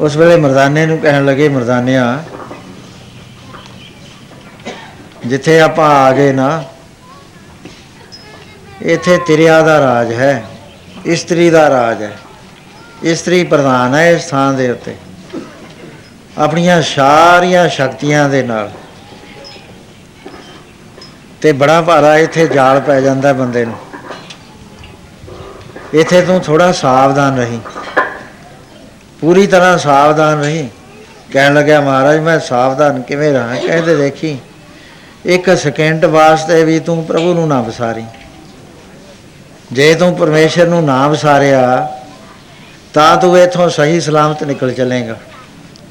ਉਸ 0.00 0.16
ਵੇਲੇ 0.16 0.36
ਮਰਦਾਨੇ 0.36 0.84
ਨੂੰ 0.86 0.98
ਕਹਿਣ 0.98 1.24
ਲੱਗੇ, 1.24 1.48
ਮਰਦਾਨਿਆ, 1.48 2.24
ਜਿੱਥੇ 5.26 5.58
ਆਪਾਂ 5.60 5.88
ਆ 5.96 6.12
ਗਏ 6.12 6.32
ਨਾ, 6.32 6.64
ਇੱਥੇ 8.82 9.18
ਤੇਰਿਆ 9.26 9.60
ਦਾ 9.62 9.78
ਰਾਜ 9.80 10.12
ਹੈ, 10.12 10.44
ਇਸਤਰੀ 11.06 11.50
ਦਾ 11.50 11.68
ਰਾਜ 11.70 12.02
ਹੈ, 12.02 12.16
ਇਸਤਰੀ 13.02 13.42
ਪ੍ਰਧਾਨ 13.44 13.94
ਹੈ 13.94 14.10
ਇਸ 14.10 14.24
ਥਾਂ 14.24 14.52
ਦੇ 14.52 14.70
ਉੱਤੇ। 14.70 14.96
ਆਪਣੀਆਂ 16.38 16.80
ਸਾਰੀਆਂ 16.82 17.68
ਸ਼ਕਤੀਆਂ 17.68 18.28
ਦੇ 18.28 18.42
ਨਾਲ 18.42 18.70
ਤੇ 21.44 21.52
ਬੜਾ 21.52 21.82
ਭਾਰਾ 21.82 22.18
ਇੱਥੇ 22.18 22.46
ਜਾਲ 22.46 22.80
ਪੈ 22.80 23.00
ਜਾਂਦਾ 23.00 23.32
ਬੰਦੇ 23.32 23.64
ਨੂੰ। 23.64 23.74
ਇੱਥੇ 25.94 26.20
ਤੂੰ 26.20 26.40
ਥੋੜਾ 26.40 26.72
ਸਾਵਧਾਨ 26.72 27.38
ਰਹੀਂ। 27.38 27.60
ਪੂਰੀ 29.20 29.46
ਤਰ੍ਹਾਂ 29.46 29.78
ਸਾਵਧਾਨ 29.78 30.40
ਰਹੀਂ। 30.40 30.68
ਕਹਿਣ 31.32 31.54
ਲੱਗਿਆ, 31.54 31.80
ਮਹਾਰਾਜ, 31.80 32.18
ਮੈਂ 32.18 32.38
ਸਾਵਧਾਨ 32.38 33.02
ਕਿਵੇਂ 33.02 33.32
ਰਹਾ? 33.32 33.56
ਕਹਿੰਦੇ 33.66 33.96
ਦੇਖੀ, 33.96 34.38
ਇੱਕ 35.24 35.56
ਸਕਿੰਟ 35.56 36.04
ਵਾਸਤੇ 36.04 36.64
ਵੀ 36.64 36.80
ਤੂੰ 36.80 37.04
ਪ੍ਰਭੂ 37.04 37.34
ਨੂੰ 37.34 37.48
ਨਾ 37.48 37.62
ਵਿਸਾਰੀ। 37.62 38.04
ਜੇ 39.72 39.94
ਤੂੰ 39.94 40.14
ਪਰਮੇਸ਼ਰ 40.14 40.66
ਨੂੰ 40.66 40.84
ਨਾ 40.84 41.08
ਵਿਸਾਰਿਆ, 41.08 41.98
ਤਾਂ 42.94 43.16
ਤੂੰ 43.16 43.38
ਇਥੋਂ 43.38 43.68
ਸਹੀ 43.68 44.00
ਸਲਾਮਤ 44.00 44.44
ਨਿਕਲ 44.44 44.72
ਚਲੇਗਾ। 44.72 45.16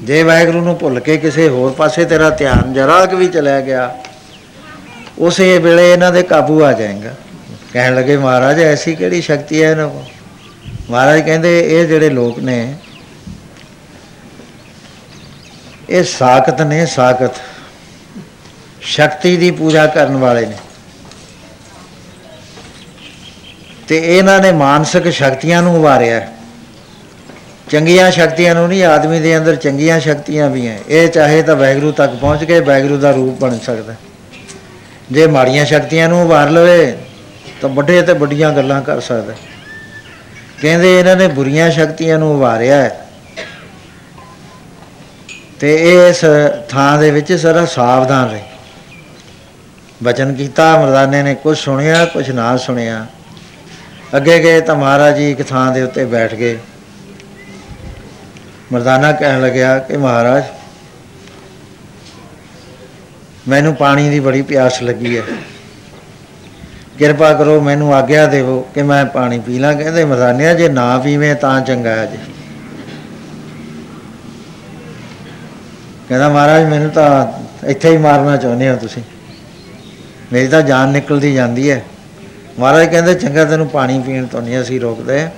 ਜੇ 0.02 0.22
ਵਾਹਿਗੁਰੂ 0.22 0.60
ਨੂੰ 0.60 0.78
ਭੁੱਲ 0.78 1.00
ਕੇ 1.00 1.16
ਕਿਸੇ 1.16 1.48
ਹੋਰ 1.48 1.72
ਪਾਸੇ 1.72 2.04
ਤੇਰਾ 2.04 2.30
ਧਿਆਨ 2.30 2.72
ਜਰਾ 2.72 3.06
ਕੁ 3.06 3.16
ਵੀ 3.16 3.26
ਚਲਾ 3.26 3.60
ਗਿਆ 3.60 3.96
ਉਸੇ 5.18 5.58
ਵੇਲੇ 5.58 5.92
ਇਹਨਾਂ 5.92 6.12
ਦੇ 6.12 6.22
ਕਾਬੂ 6.22 6.64
ਆ 6.64 6.72
ਜਾਏਗਾ। 6.72 7.14
ਕਹਿਣ 7.72 7.94
ਲੱਗੇ, 7.94 8.16
ਮਹਾਰਾਜ, 8.16 8.60
ਐਸੀ 8.60 8.94
ਕਿਹੜੀ 8.94 9.22
ਸ਼ਕਤੀ 9.22 9.62
ਹੈ 9.62 9.70
ਇਹਨਾਂ 9.70 9.88
ਕੋਲ? 9.88 10.02
ਮਹਾਰਾਜ 10.90 11.20
ਕਹਿੰਦੇ, 11.20 11.80
ਇਹ 11.80 11.86
ਜਿਹੜੇ 11.86 12.10
ਲੋਕ 12.10 12.38
ਨੇ, 12.38 12.74
ਇਹ 15.90 16.04
ਸਾਖਤ 16.04 16.62
ਨੇ, 16.62 16.86
ਸਾਖਤ। 16.86 17.30
ਸ਼ਕਤੀ 18.80 19.36
ਦੀ 19.36 19.50
ਪੂਜਾ 19.50 19.86
ਕਰਨ 19.86 20.16
ਵਾਲੇ 20.16 20.46
ਨੇ। 20.46 20.56
ਤੇ 23.88 24.18
ਇਹਨਾਂ 24.18 24.40
ਨੇ 24.40 24.52
ਮਾਨਸਿਕ 24.52 25.08
ਸ਼ਕਤੀਆਂ 25.08 25.62
ਨੂੰ 25.62 25.78
ਉਭਾਰਿਆ। 25.78 26.20
ਹੈ। 26.20 26.34
ਚੰਗੀਆਂ 27.70 28.10
ਸ਼ਕਤੀਆਂ 28.10 28.54
ਨੂੰ 28.54 28.68
ਨਹੀਂ, 28.68 28.84
ਆਦਮੀ 28.84 29.20
ਦੇ 29.20 29.38
ਅੰਦਰ 29.38 29.56
ਚੰਗੀਆਂ 29.56 30.00
ਸ਼ਕਤੀਆਂ 30.00 30.50
ਵੀ 30.50 30.68
ਹੈ। 30.68 30.78
ਇਹ 30.88 31.08
ਚਾਹੇ 31.08 31.42
ਤਾਂ 31.42 31.56
ਵੈਗਰੂ 31.56 31.92
ਤੱਕ 31.92 32.14
ਪਹੁੰਚ 32.14 32.44
ਕੇ 32.44 32.60
ਵੈਗਰੂ 32.60 32.98
ਦਾ 32.98 33.10
ਰੂਪ 33.10 33.40
ਬਣ 33.40 33.58
ਸਕਦਾ। 33.58 33.92
ਹੈ। 33.92 33.98
ਜੇ 35.12 35.26
ਮਾੜੀਆਂ 35.26 35.64
ਸ਼ਕਤੀਆਂ 35.64 36.08
ਨੂੰ 36.08 36.22
ਉਭਾਰ 36.22 36.50
ਲਵੇ, 36.50 36.98
ਤਾਂ 37.60 37.68
ਵੱਡੇ 37.68 38.02
ਤੇ 38.02 38.12
ਵੱਡੀਆਂ 38.12 38.52
ਗੱਲਾਂ 38.52 38.82
ਕਰ 38.82 39.00
ਸਕਦਾ 39.00 39.32
ਹੈ। 39.32 39.38
ਕਹਿੰਦੇ 40.62 41.00
ਇਹਨਾਂ 41.00 41.16
ਨੇ 41.16 41.28
ਬੁਰੀਆਂ 41.28 41.70
ਸ਼ਕਤੀਆਂ 41.70 42.18
ਨੂੰ 42.18 42.36
ਉਭਾਰਿਆ 42.36 42.76
ਹੈ। 42.76 43.06
ਤੇ 45.60 45.92
ਇਹ 45.92 46.08
ਇਸ 46.08 46.24
ਥਾਂ 46.68 46.98
ਦੇ 46.98 47.10
ਵਿੱਚ 47.10 47.32
ਸਾਰਾ 47.32 47.64
ਸਾਵਧਾਨ 47.64 48.30
ਰਹੇ। 48.30 48.42
ਬਚਨ 50.02 50.34
ਕੀਤਾ, 50.34 50.80
ਮਰਦਾਨੇ 50.80 51.22
ਨੇ 51.22 51.34
ਕੁਝ 51.34 51.58
ਸੁਣਿਆ 51.58 52.04
ਕੁਝ 52.04 52.30
ਨਾ 52.30 52.56
ਸੁਣਿਆ। 52.56 53.06
ਅੱਗੇ 54.16 54.38
ਗਏ 54.38 54.60
ਤਾਂ 54.60 54.74
ਮਹਾਰਾਜ 54.74 55.16
ਜੀ 55.16 55.30
ਇੱਕ 55.30 55.42
ਥਾਂ 55.42 55.72
ਦੇ 55.72 55.82
ਉੱਤੇ 55.82 56.04
ਬੈਠ 56.04 56.34
ਗਏ। 56.34 56.58
ਮਰਦਾਨਾ 58.72 59.12
ਕਹਿਣ 59.12 59.42
ਲੱਗਿਆ 59.42 59.78
ਕਿ 59.78 59.96
ਮਹਾਰਾਜ 59.96 60.44
ਮੈਨੂੰ 63.48 63.74
ਪਾਣੀ 63.74 64.10
ਦੀ 64.10 64.20
ਬੜੀ 64.20 64.42
ਪਿਆਸ 64.42 64.82
ਲੱਗੀ 64.82 65.16
ਹੈ। 65.16 65.22
ਕਿਰਪਾ 66.98 67.34
ਕਰੋ 67.34 67.60
ਮੈਨੂੰ 67.60 67.94
ਆਗਿਆ 67.94 68.26
ਦੇਵੋ 68.26 68.68
ਕਿ 68.74 68.82
ਮੈਂ 68.82 69.06
ਪਾਣੀ 69.06 69.38
ਪੀ 69.38 69.58
ਲਾਂ 69.58 69.74
ਕਹਿੰਦੇ 69.74 70.04
ਮਰਦਾਨਿਆ 70.04 70.54
ਜੇ 70.54 70.68
ਨਾ 70.68 70.98
ਪੀਵੇਂ 70.98 71.34
ਤਾਂ 71.34 71.60
ਚੰਗਾ 71.60 71.90
ਹੈ 71.90 72.06
ਜੀ। 72.06 72.18
ਕਹਿੰਦਾ 76.08 76.28
ਮਹਾਰਾਜ, 76.28 76.64
ਮੈਨੂੰ 76.64 76.90
ਤਾਂ 76.90 77.26
ਇੱਥੇ 77.66 77.90
ਹੀ 77.90 77.96
ਮਾਰਨਾ 77.96 78.36
ਚਾਹੁੰਦੇ 78.36 78.70
ਹੋ 78.70 78.76
ਤੁਸੀਂ। 78.76 79.02
ਮੇਰੀ 80.32 80.48
ਤਾਂ 80.48 80.62
ਜਾਨ 80.62 80.88
ਨਿਕਲਦੀ 80.88 81.34
ਜਾਂਦੀ 81.34 81.70
ਹੈ। 81.70 81.84
ਮਹਾਰਾਜ 82.58 82.86
ਕਹਿੰਦੇ, 82.86 83.14
ਚੰਗਾ 83.14 83.44
ਤੈਨੂੰ 83.44 83.68
ਪਾਣੀ 83.68 84.02
ਪੀਣ 84.06 84.26
ਤੋਂ 84.26 84.42
ਨਹੀਂ 84.42 84.60
ਅਸੀਂ 84.60 84.80
ਰੋਕਦੇ। 84.80 85.28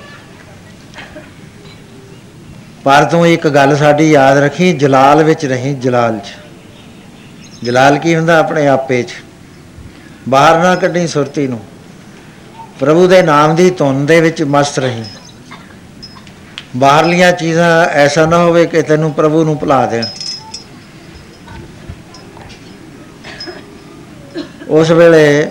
ਪਰ 2.84 3.04
ਤੂੰ 3.04 3.28
ਇੱਕ 3.28 3.48
ਗੱਲ 3.48 3.76
ਸਾਡੀ 3.76 4.10
ਯਾਦ 4.10 4.38
ਰੱਖੀ, 4.38 4.72
ਜਲਾਲ 4.72 5.24
ਵਿੱਚ 5.24 5.46
ਰਹੀਂ 5.46 5.76
ਜਲਾਲ 5.76 6.18
'ਚ। 6.18 6.45
ਜਲਾਲ 7.66 7.98
ਕੀ 7.98 8.16
ਹੁੰਦਾ 8.16 8.38
ਆਪਣੇ 8.38 8.66
ਆਪੇ 8.68 9.02
'ਚ? 9.02 9.14
ਬਾਹਰ 10.29 10.59
ਨਾ 10.59 10.74
ਕੱਢੀ 10.76 11.07
ਸੁਰਤੀ 11.07 11.46
ਨੂੰ। 11.46 11.61
ਪ੍ਰਭੂ 12.81 13.07
ਦੇ 13.09 13.22
ਨਾਮ 13.22 13.55
ਦੀ 13.55 13.70
ਧੁਨ 13.70 14.07
ਦੇ 14.07 14.20
ਵਿੱਚ 14.20 14.42
ਮਸਤ 14.42 14.79
ਰਹੀਂ। 14.79 15.05
ਬਾਹਰਲੀਆਂ 16.76 17.33
ਚੀਜ਼ਾਂ 17.33 17.85
ਐਸਾ 17.85 18.26
ਨਾ 18.26 18.38
ਹੋਵੇ 18.38 18.66
ਕਿ 18.66 18.83
ਤੈਨੂੰ 18.83 19.12
ਪ੍ਰਭੂ 19.12 19.44
ਨੂੰ 19.44 19.59
ਭੁਲਾ 19.59 19.87
ਦੇਣ। 19.87 20.05
ਉਸ 24.68 24.90
ਵੇਲੇ 24.90 25.50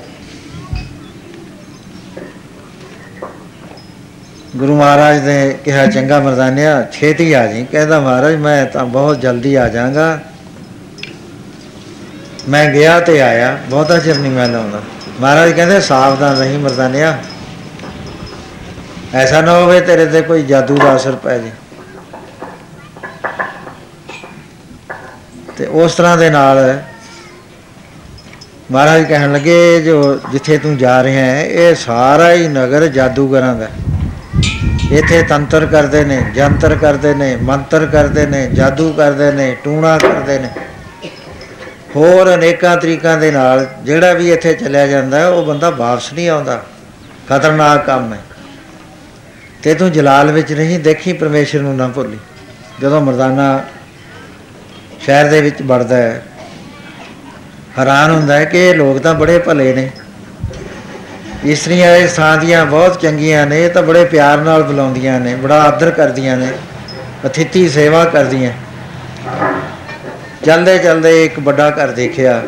ਗੁਰੂ 4.56 4.76
ਮਹਾਰਾਜ 4.76 5.20
ਨੇ 5.20 5.58
ਕਿਹਾ, 5.66 5.86
ਚੰਗਾ 5.86 6.20
ਮਰਦਾਨਿਆ, 6.20 6.88
ਛੇਤੀ 6.92 7.34
ਆ 7.34 7.48
ਜੀ 7.48 7.66
ਕਹਿੰਦਾ, 7.72 8.00
ਮਹਾਰਾਜ, 8.00 8.36
ਮੈਂ 8.36 8.66
ਤਾਂ 8.66 8.86
ਬਹੁਤ 8.86 9.22
ਜਲਦੀ 9.22 9.56
ਆ 9.56 9.68
ਜਾਵਾਂਗਾ। 9.70 10.20
ਮੈਂ 12.50 12.66
ਗਿਆ 12.70 13.00
ਤੇ 13.00 13.22
ਆਇਆ, 13.22 13.58
ਬਹੁਤਾ 13.70 13.98
ਚਿਰ 14.00 14.18
ਨਹੀਂ 14.18 14.32
ਮੈਂ 14.32 14.48
ਲਾਉਂਦਾ 14.48 14.82
ਮਹਾਰਾਜ 15.20 15.52
ਕਹਿੰਦੇ, 15.52 15.80
ਸਾਵਧਾਨ 15.82 16.38
ਰਹੀ 16.38 16.58
ਮਰਦਾਨਿਆ। 16.58 17.18
ਐਸਾ 19.14 19.42
ਨਾ 19.42 19.54
ਹੋਵੇ 19.54 19.80
ਤੇਰੇ 19.82 20.06
ਤੇ 20.06 20.22
ਕੋਈ 20.22 20.44
ਜਾਦੂ 20.44 20.78
ਦਾ 20.78 20.96
ਅਸਰ 20.96 21.16
ਪੈ 21.16 21.38
ਜੇ। 21.38 21.52
ਤੇ 25.58 25.66
ਉਸ 25.66 25.96
ਤਰ੍ਹਾਂ 25.96 26.18
ਦੇ 26.18 26.30
ਨਾਲ 26.30 26.80
ਮਹਾਰਾਜ 28.72 29.04
ਕਹਿਣ 29.04 29.34
ਲੱਗੇ, 29.34 29.82
ਜੋ 29.82 30.20
ਜਿੱਥੇ 30.32 30.58
ਤੂੰ 30.58 30.78
ਜਾ 30.78 31.04
ਰਿਹਾ 31.04 31.26
ਹੈ, 31.26 31.44
ਇਹ 31.44 31.76
ਸਾਰਾ 31.76 32.32
ਹੀ 32.32 32.48
ਨਗਰ 32.48 32.88
ਜਾਦੂਗਰਾਂ 32.88 33.56
ਦਾ 33.56 33.66
ਹੈ। 33.66 33.72
ਇੱਥੇ 34.92 35.22
ਤੰਤਰ 35.24 35.66
ਕਰਦੇ 35.66 36.04
ਨੇ, 36.06 36.22
ਜੰਤਰ 36.36 36.76
ਕਰਦੇ 36.76 37.14
ਨੇ, 37.14 37.36
ਮੰਤਰ 37.36 37.86
ਕਰਦੇ 37.86 38.26
ਨੇ, 38.26 38.48
ਜਾਦੂ 38.48 38.94
ਕਰਦੇ 38.94 39.32
ਨੇ, 39.32 39.56
ਟੂਣਾ 39.64 39.98
ਕਰਦੇ 39.98 40.40
ਨੇ। 40.40 40.50
ਹੋਰ 41.96 42.34
ਅਨੇਕਾਂ 42.36 42.78
ਤਰੀਕਾਂ 42.78 43.18
ਦੇ 43.18 43.32
ਨਾਲ 43.32 43.68
ਜਿਹੜਾ 43.84 44.14
ਵੀ 44.14 44.32
ਇੱਥੇ 44.32 44.54
ਚਲਿਆ 44.54 44.88
ਜਾਂਦਾ 44.88 45.20
ਹੈ, 45.20 45.28
ਉਹ 45.28 45.46
ਬੰਦਾ 45.46 45.70
ਵਾਪਸ 45.70 46.14
ਨਹੀਂ 46.14 46.30
ਆਉਂਦਾ। 46.30 46.64
ਖਤਰਨਾਕ 47.30 47.86
ਕੰਮ 47.86 48.14
ਹੈ। 48.14 48.20
ਤੇ 49.64 49.74
ਤੂੰ 49.74 49.92
ਜਲਾਲ 49.92 50.32
ਵਿੱਚ 50.32 50.54
ਨਹੀਂ 50.54 50.80
ਦੇਖੀ 50.80 51.14
ਪਰਮੇਸ਼ਰ 51.14 51.60
ਨੂੰ 51.60 51.76
ਨਾ 51.76 51.88
ਭੁੱਲੀ। 51.88 52.18
ਜਦੋਂ 52.82 53.02
ਮਰਦਾਨਾ 53.02 53.64
ਸ਼ਹਿਰ 55.06 55.26
ਦੇ 55.26 55.42
ਵਿੱਚ 55.42 55.62
ਵੜਦਾ 55.62 55.98
ਹੈ 55.98 56.22
ਹੈਰਾਨ 57.80 58.12
ਹੁੰਦਾ 58.12 58.36
ਹੈ 58.36 58.46
ਕਿ 58.46 58.70
ਇਹ 58.70 58.76
ਲੋਕ 58.76 58.98
ਤਾਂ 58.98 59.14
ਬੜੇ 59.14 59.40
ਭਲੇ 59.40 59.74
ਨੇ। 59.74 59.90
ਇਸਤਰੀਆਂ 61.46 61.96
ਇਸ 61.96 62.14
ਥਾਂ 62.14 62.38
ਦੀਆਂ 62.38 62.66
ਬਹੁਤ 62.66 63.02
ਚੰਗੀਆਂ 63.02 63.46
ਨੇ 63.48 63.66
ਇਹ 63.66 63.70
ਤਾਂ 63.70 63.84
ਬੜੇ 63.84 64.06
ਪਿਆਰ 64.06 64.38
ਨਾਲ 64.38 64.64
ਬੁਲਾਉਂਦੀਆਂ 64.64 65.20
ਨੇ 65.20 65.36
ਬੜਾ 65.36 65.62
ਆਦਰ 65.64 65.92
ਕਰਦੀਆਂ 65.92 66.38
ਨੇ 66.38 66.48
ਅਥਿਤੀ 67.26 67.70
ਸੇਵਾ 67.70 68.06
ਕਰਦੀਆਂ। 68.06 68.52
ਚਲਦੇ 70.46 70.78
ਚਲਦੇ 70.78 71.26
ਇੱਕ 71.26 71.40
ਵੱਡਾ 71.40 71.70
ਘਰ 71.70 71.88
ਦੇਖਿਆ, 71.88 72.42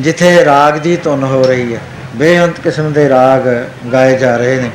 ਜਿੱਥੇ 0.00 0.44
ਰਾਗ 0.44 0.76
ਦੀ 0.78 0.96
ਧੁਨ 0.96 1.22
ਹੋ 1.24 1.42
ਰਹੀ 1.42 1.74
ਹੈ 1.74 1.80
ਬੇਅੰਤ 2.16 2.60
ਕਿਸਮ 2.60 2.92
ਦੇ 2.92 3.08
ਰਾਗ 3.08 3.48
ਗਾਏ 3.92 4.16
ਜਾ 4.18 4.36
ਰਹੇ 4.36 4.60
ਨੇ। 4.60 4.70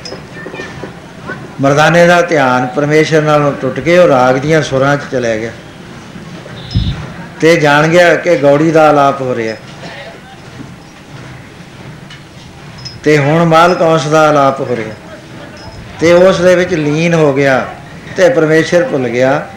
ਮਰਦਾਨੇ 1.61 2.05
ਦਾ 2.07 2.21
ਧਿਆਨ 2.21 2.67
ਪਰਮੇਸ਼ਰ 2.67 3.21
ਨਾਲੋਂ 3.21 3.51
ਟੁੱਟ 3.51 3.79
ਕੇ 3.79 3.97
ਉਹ 3.97 4.07
ਰਾਗ 4.07 4.35
ਦੀਆਂ 4.35 4.61
ਸੁਰਾਂ 4.61 4.97
'ਚ 4.97 5.01
ਚਲਿਆ 5.11 5.37
ਗਿਆ। 5.37 5.51
ਤੇ 7.41 7.55
ਜਾਣ 7.55 7.87
ਗਿਆ 7.87 8.15
ਕਿ 8.15 8.35
ਗੌੜੀ 8.37 8.71
ਦਾ 8.71 8.89
ਆਲਾਪ 8.89 9.21
ਹੋ 9.21 9.35
ਰਿਹਾ। 9.35 9.55
ਤੇ 13.03 13.17
ਹੁਣ 13.17 13.45
ਮਾਲਕ 13.45 13.81
ਉਸ 13.81 14.07
ਦਾ 14.07 14.27
ਆਲਾਪ 14.29 14.59
ਹੋ 14.59 14.75
ਰਿਹਾ। 14.75 14.93
ਤੇ 15.99 16.13
ਉਸ 16.13 16.41
ਦੇ 16.41 16.55
ਵਿੱਚ 16.55 16.73
ਲੀਨ 16.73 17.13
ਹੋ 17.13 17.33
ਗਿਆ 17.33 17.65
ਤੇ 18.17 18.29
ਪਰਮੇਸ਼ਰ 18.29 18.83
ਭੁੱਲ 18.83 19.07
ਗਿਆ। 19.07 19.47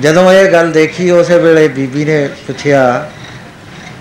ਜਦੋਂ 0.00 0.32
ਇਹ 0.32 0.52
ਗੱਲ 0.52 0.72
ਦੇਖੀ, 0.72 1.10
ਉਸੇ 1.10 1.38
ਵੇਲੇ 1.38 1.68
ਬੀਬੀ 1.68 2.04
ਨੇ 2.04 2.28
ਪੁੱਛਿਆ 2.46 3.10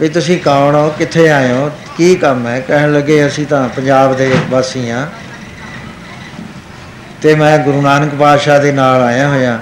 ਵੀ 0.01 0.09
ਤੁਸੀਂ 0.09 0.39
ਕੌਣ 0.39 0.75
ਹੋ? 0.75 0.93
ਕਿੱਥੇ 0.97 1.29
ਆਏ 1.29 1.51
ਹੋ? 1.51 1.71
ਕੀ 1.97 2.15
ਕੰਮ 2.15 2.47
ਹੈ? 2.47 2.59
ਕਹਿਣ 2.59 2.93
ਲੱਗੇ, 2.93 3.27
ਅਸੀਂ 3.27 3.45
ਤਾਂ 3.45 3.69
ਪੰਜਾਬ 3.69 4.17
ਦੇ 4.17 4.35
ਵਾਸੀ 4.49 4.89
ਹਾਂ। 4.89 5.07
ਤੇ 7.21 7.35
ਮੈਂ 7.35 7.59
ਗੁਰੂ 7.59 7.81
ਨਾਨਕ 7.81 8.15
ਪਾਤਸ਼ਾਹ 8.15 8.59
ਦੇ 8.59 8.71
ਨਾਲ 8.71 9.01
ਆਇਆ 9.01 9.27
ਹੋਇਆ। 9.27 9.59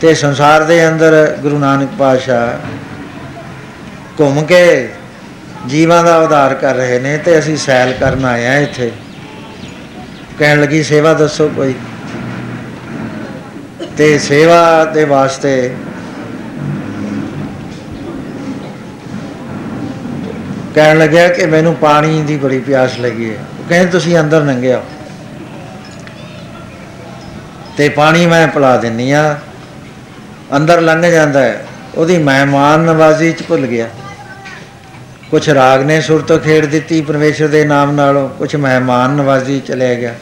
ਤੇ 0.00 0.14
ਸੰਸਾਰ 0.14 0.64
ਦੇ 0.64 0.88
ਅੰਦਰ 0.88 1.36
ਗੁਰੂ 1.40 1.58
ਨਾਨਕ 1.58 1.88
ਪਾਤਸ਼ਾਹ 1.98 2.66
ਘੁੰਮ 4.20 4.44
ਕੇ 4.44 4.88
ਜੀਵਾਂ 5.68 6.04
ਦਾ 6.04 6.18
ਉਧਾਰ 6.18 6.54
ਕਰ 6.54 6.74
ਰਹੇ 6.74 6.98
ਨੇ 6.98 7.18
ਤੇ 7.18 7.38
ਅਸੀਂ 7.38 7.56
ਸੈਲ 7.56 7.92
ਕਰਨ 7.92 8.24
ਆਏ 8.24 8.46
ਆ 8.46 8.58
ਇੱਥੇ। 8.58 8.92
ਕਹਿਣ 10.38 10.60
ਲੱਗੀ, 10.60 10.82
ਸੇਵਾ 10.82 11.14
ਦੱਸੋ 11.14 11.50
ਕੋਈ। 11.56 11.74
ਤੇ 14.02 14.18
ਸੇਵਾ 14.18 14.84
ਦੇ 14.84 15.04
ਵਾਸਤੇ 15.04 15.74
ਕਹਿਣ 20.74 20.98
ਲੱਗਿਆ 20.98 21.28
ਕਿ 21.28 21.46
ਮੈਨੂੰ 21.46 21.74
ਪਾਣੀ 21.74 22.22
ਦੀ 22.22 22.36
ਬੜੀ 22.36 22.58
ਪਿਆਸ 22.58 22.98
ਲੱਗੀ 22.98 23.30
ਹੈ। 23.30 23.44
ਉਹ 23.60 23.68
ਕਹਿੰਦੇ, 23.68 23.92
ਤੁਸੀਂ 23.92 24.18
ਅੰਦਰ 24.18 24.42
ਲੰਘਿਆ 24.42 24.82
ਤੇ 27.76 27.88
ਪਾਣੀ 27.88 28.26
ਮੈਂ 28.26 28.48
ਪਿਲਾ 28.48 28.76
ਦਿੰਨੀ 28.76 29.12
ਆ। 29.12 29.36
ਅੰਦਰ 30.56 30.80
ਲੰਘ 30.80 31.02
ਜਾਂਦਾ 31.02 31.40
ਹੈ। 31.40 31.66
ਉਹਦੀ 31.94 32.18
ਮਹਿਮਾਨ 32.18 32.80
ਨਵਾਜ਼ੀ 32.80 33.32
ਚ 33.32 33.42
ਭੁੱਲ 33.48 33.66
ਗਿਆ। 33.66 33.88
ਕੁਛ 35.30 35.48
ਰਾਗ 35.48 35.82
ਨੇ 35.82 36.00
ਸੁਰ 36.00 36.22
ਤੋਂ 36.22 36.38
ਖੇਡ 36.38 36.66
ਦਿੱਤੀ 36.66 37.00
ਪਰਮੇਸ਼ਰ 37.00 37.48
ਦੇ 37.48 37.64
ਨਾਮ 37.64 37.92
ਨਾਲੋਂ। 37.92 38.28
ਕੁਛ 38.28 38.56
ਮਹਿਮਾਨ 38.56 39.10
ਨਵਾਜ਼ੀ 39.10 39.60
ਚਲਿਆ 39.60 39.94
ਗਿਆ। 39.94 40.14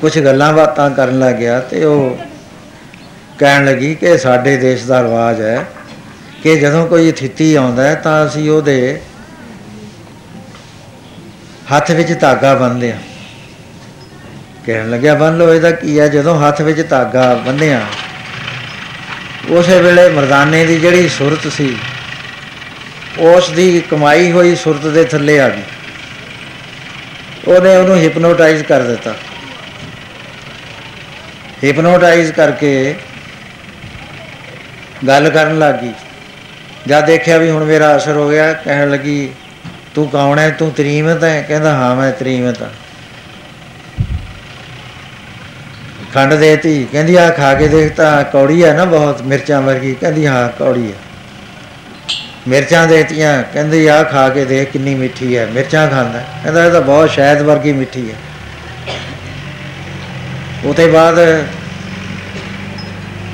ਕੁਛ 0.00 0.18
ਗੱਲਾਂ 0.18 0.52
ਬਾਤਾਂ 0.52 0.90
ਕਰਨ 0.90 1.18
ਲੱਗ 1.18 1.34
ਗਿਆ 1.34 1.60
ਤੇ 1.60 1.84
ਉਹ 1.84 2.18
ਕਹਿਣ 3.38 3.64
ਲੱਗੀ 3.64 3.94
ਕਿ 3.94 4.16
ਸਾਡੇ 4.18 4.56
ਦੇਸ਼ 4.56 4.84
ਦਾ 4.84 5.02
ਰਿਵਾਜ 5.02 5.40
ਹੈ 5.40 5.64
ਕਿ 6.42 6.56
ਜਦੋਂ 6.56 6.86
ਕੋਈ 6.86 7.10
ਅਤਿਥੀ 7.10 7.54
ਆਉਂਦਾ 7.54 7.82
ਹੈ 7.82 7.94
ਤਾਂ 7.94 8.26
ਅਸੀਂ 8.26 8.50
ਉਹਦੇ 8.50 9.00
ਹੱਥ 11.72 11.90
ਵਿੱਚ 11.90 12.12
ਧਾਗਾ 12.20 12.54
ਬੰਨ੍ਹਦੇ 12.54 12.90
ਆ 12.92 12.98
ਕਹਿਣ 14.66 14.90
ਲੱਗਿਆ 14.90 15.14
ਬੰਨ 15.14 15.36
ਲਓ, 15.38 15.52
ਇਹਦਾ 15.54 15.70
ਕੀ 15.70 15.98
ਆ 15.98 16.06
ਜਦੋਂ 16.08 16.38
ਹੱਥ 16.40 16.60
ਵਿੱਚ 16.62 16.80
ਧਾਗਾ 16.90 17.34
ਬੰਨਿਆ 17.46 17.80
ਉਸੇ 19.50 19.80
ਵੇਲੇ 19.82 20.08
ਮਰਦਾਨੇ 20.08 20.64
ਦੀ 20.66 20.78
ਜਿਹੜੀ 20.78 21.08
ਸੁਰਤ 21.08 21.46
ਸੀ, 21.52 21.76
ਉਸ 23.20 23.48
ਦੀ 23.50 23.80
ਕਮਾਈ 23.80 24.30
ਹੋਈ 24.32 24.54
ਸੁਰਤ 24.56 24.86
ਦੇ 24.86 25.04
ਥੱਲੇ 25.04 25.38
ਆ 25.40 25.48
ਗਈ। 25.48 25.62
ਉਹਨੇ 27.48 27.76
ਉਹਨੂੰ 27.76 27.96
ਹਿਪਨੋਟਾਈਜ਼ 27.96 28.62
ਕਰ 28.62 28.82
ਦਿੱਤਾ। 28.82 29.14
ਹਿਪਨੋਟਾਈਜ਼ 31.64 32.32
ਕਰਕੇ 32.32 32.94
ਗੱਲ 35.06 35.28
ਕਰਨ 35.30 35.58
ਲੱਗ 35.58 35.74
ਗਈ। 35.74 35.92
ਜਦ 36.88 37.06
ਦੇਖਿਆ 37.06 37.38
ਵੀ 37.38 37.50
ਹੁਣ 37.50 37.64
ਮੇਰਾ 37.64 37.96
ਅਸਰ 37.96 38.16
ਹੋ 38.16 38.28
ਗਿਆ, 38.30 38.52
ਕਹਿਣ 38.54 38.90
ਲੱਗੀ, 38.90 39.30
ਤੂੰ 39.94 40.08
ਕੌਣ 40.08 40.38
ਹੈ 40.38 40.48
ਤੂੰ 40.50 40.70
ਤਰੀਮਤ 40.72 41.24
ਹੈ 41.24 41.40
ਕਹਿੰਦਾ, 41.42 41.74
ਹਾਂ, 41.74 41.94
ਮੈਂ 41.96 42.10
ਤਰੀਮਤ 42.12 42.62
ਹਾਂ 42.62 42.70
ਖੰਡ 46.14 46.34
ਦੇਤੀ 46.34 46.86
ਕਹਿੰਦੀ 46.92 47.14
ਆ 47.16 47.28
ਖਾ 47.30 47.54
ਕੇ 47.54 47.68
ਦੇਖ 47.68 47.92
ਤਾਂ 47.92 48.22
ਕੌੜੀ 48.24 48.62
ਹੈ 48.64 48.72
ਨਾ 48.74 48.84
ਬਹੁਤ, 48.84 49.22
ਮਿਰਚਾਂ 49.22 49.60
ਵਰਗੀ। 49.62 49.94
ਕਹਿੰਦੀ, 49.94 50.26
ਹਾਂ, 50.26 50.48
ਕੌੜੀ 50.48 50.86
ਹੈ 50.88 50.98
ਮਿਰਚਾਂ 52.48 52.86
ਦੇਤੀਆਂ 52.88 53.42
ਕਹਿੰਦੀ 53.52 53.86
ਆ 53.86 54.02
ਖਾ 54.02 54.28
ਕੇ 54.28 54.44
ਦੇਖ 54.44 54.70
ਕਿੰਨੀ 54.70 54.94
ਮਿੱਠੀ 54.94 55.36
ਹੈ 55.36 55.46
ਮਿਰਚਾਂ 55.46 55.88
ਖਾਂਦਾ 55.88 56.18
ਹੈ। 56.18 56.24
ਕਹਿੰਦਾ, 56.42 56.64
ਇਹ 56.64 56.70
ਤਾਂ 56.70 56.80
ਬਹੁਤ 56.80 57.10
ਸ਼ਹਿਦ 57.10 57.42
ਵਰਗੀ 57.42 57.72
ਮਿੱਠੀ 57.72 58.10
ਹੈ 58.10 58.16
ਉਤੇ 60.64 60.86
ਬਾਅਦ 60.86 61.18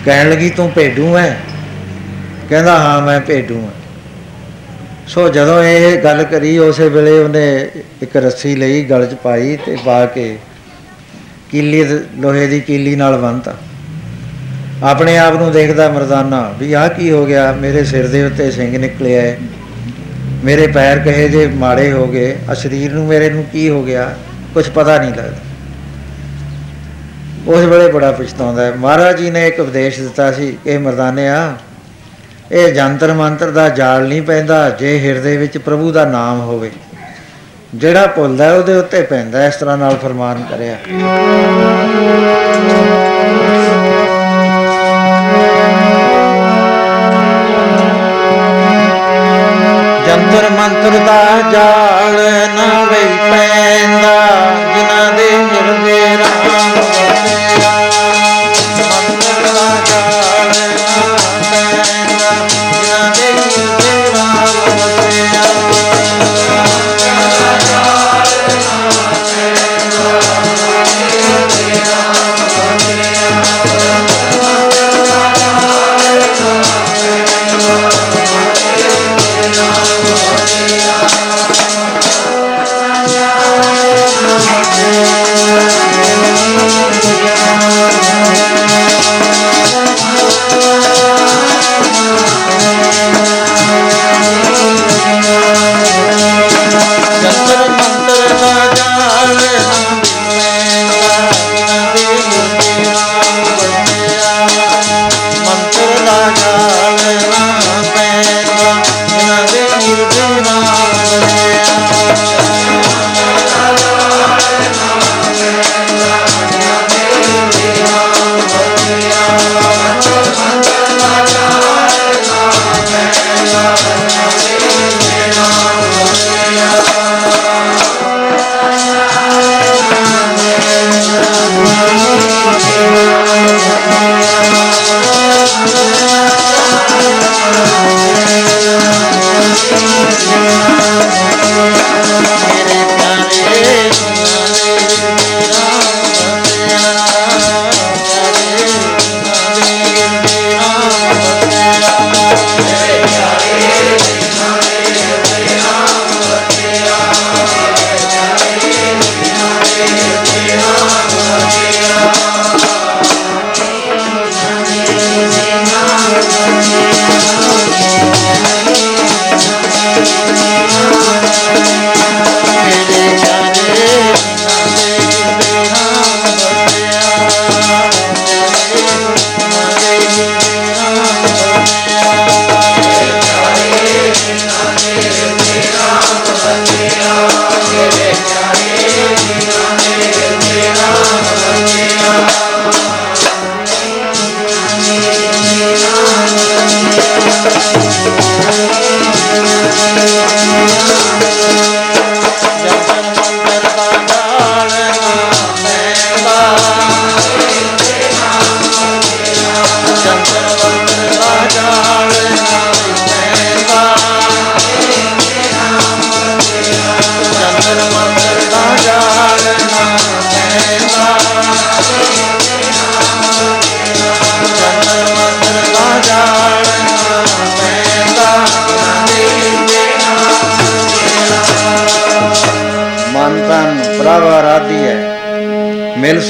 ਕਹਿਣ 0.04 0.30
ਲੱਗੀ, 0.30 0.50
ਤੂੰ 0.50 0.70
ਭੇਡੂ 0.70 1.16
ਹੈ 1.18 1.36
ਕਹਿੰਦਾ, 2.50 2.78
ਹਾਂ, 2.78 3.02
ਮੈਂ 3.02 3.20
ਭੇਡੂ 3.20 3.60
ਹਾਂ। 3.60 3.70
ਸੋ 5.08 5.28
ਜਦੋਂ 5.28 5.64
ਇਹ 5.64 6.02
ਗੱਲ 6.02 6.22
ਕਰੀ, 6.22 6.58
ਉਸੇ 6.58 6.88
ਵੇਲੇ 6.88 7.18
ਉਹਨੇ 7.18 7.68
ਇੱਕ 8.02 8.16
ਰੱਸੀ 8.16 8.56
ਲਈ 8.56 8.84
ਗਲ 8.84 9.06
'ਚ 9.06 9.14
ਪਾਈ 9.14 9.58
ਤੇ 9.66 9.76
ਪਾ 9.84 10.06
ਕੇ 10.06 10.38
ਕੀਲੀ 11.50 11.84
ਦੇ- 11.84 12.00
ਲੋਹੇ 12.18 12.46
ਦੀ 12.46 12.60
ਕੀਲੀ 12.60 12.96
ਨਾਲ 12.96 13.18
ਬੰਨਤਾ 13.18 13.54
ਆਪਣੇ 14.82 15.18
ਆਪ 15.18 15.34
ਨੂੰ 15.34 15.52
ਦੇਖਦਾ 15.52 15.88
ਮਰਦਾਨਾ, 15.88 16.54
ਵੀ 16.58 16.72
ਆਹ 16.72 16.88
ਕੀ 16.88 17.10
ਹੋ 17.10 17.26
ਗਿਆ? 17.26 17.52
ਮੇਰੇ 17.52 17.84
ਸਿਰ 17.84 18.08
ਦੇ 18.08 18.24
ਉੱਤੇ 18.24 18.50
ਸਿੰਘ 18.50 18.78
ਨਿਕਲਿਆ 18.78 19.22
ਹੈ 19.22 19.38
ਮੇਰੇ 20.44 20.66
ਪੈਰ 20.66 20.98
ਕਹੇ 20.98 21.28
ਜੇ 21.28 21.46
ਮਾੜੇ 21.46 21.92
ਹੋ 21.92 22.06
ਗਏ 22.06 22.36
ਆ 22.50 22.54
ਸਰੀਰ 22.54 22.92
ਨੂੰ 22.92 23.06
ਮੇਰੇ 23.06 23.30
ਨੂੰ 23.30 23.44
ਕੀ 23.44 23.68
ਹੋ 23.68 23.84
ਗਿਆ? 23.84 24.14
ਕੁਝ 24.54 24.68
ਪਤਾ 24.68 24.98
ਨਹੀਂ 24.98 25.10
ਲੱਗਦਾ। 25.10 25.36
ਉਸ 27.46 27.64
ਵੇਲੇ 27.64 27.92
ਬੜਾ 27.92 28.12
ਪਛਤਾਉਂਦਾ 28.12 28.66
ਹੈ। 28.66 28.72
ਮਹਾਰਾਜ 28.76 29.16
ਜੀ 29.16 29.30
ਨੇ 29.30 29.46
ਇੱਕ 29.46 29.60
ਉਪਦੇਸ਼ 29.60 30.00
ਦਿੱਤਾ 30.00 30.32
ਸੀ 30.32 30.58
ਕਿ 30.64 30.78
ਮਰਦਾਨਿਆ 30.78 31.56
ਇਹ 32.50 32.72
ਜੰਤਰ 32.74 33.12
ਮੰਤਰ 33.12 33.50
ਦਾ 33.50 33.68
ਜਾਲ 33.68 34.06
ਨਹੀਂ 34.08 34.22
ਪੈਂਦਾ 34.22 34.68
ਜੇ 34.70 34.98
ਹਿਰਦੇ 34.98 35.36
ਵਿੱਚ 35.36 35.58
ਪ੍ਰਭੂ 35.58 35.90
ਦਾ 35.92 36.04
ਨਾਮ 36.04 36.40
ਹੋਵੇ 36.40 36.70
ਜਿਹੜਾ 37.74 38.06
ਭੁੱਲਦਾ 38.06 38.44
ਹੈ, 38.44 38.52
ਉਹਦੇ 38.52 38.76
ਉੱਤੇ 38.76 39.02
ਪੈਂਦਾ 39.02 39.38
ਹੈ। 39.38 39.46
ਇਸ 39.48 39.56
ਤਰ੍ਹਾਂ 39.56 39.76
ਨਾਲ 39.78 39.96
ਫਰਮਾਨ 39.96 40.42
ਕਰਿਆ 40.50 40.76
ਜੰਤਰ 50.06 50.48
ਮੰਤਰ 50.50 50.98
ਦਾ 51.06 51.22
ਜਾਲ 51.52 52.16
ਨਾ 52.56 52.69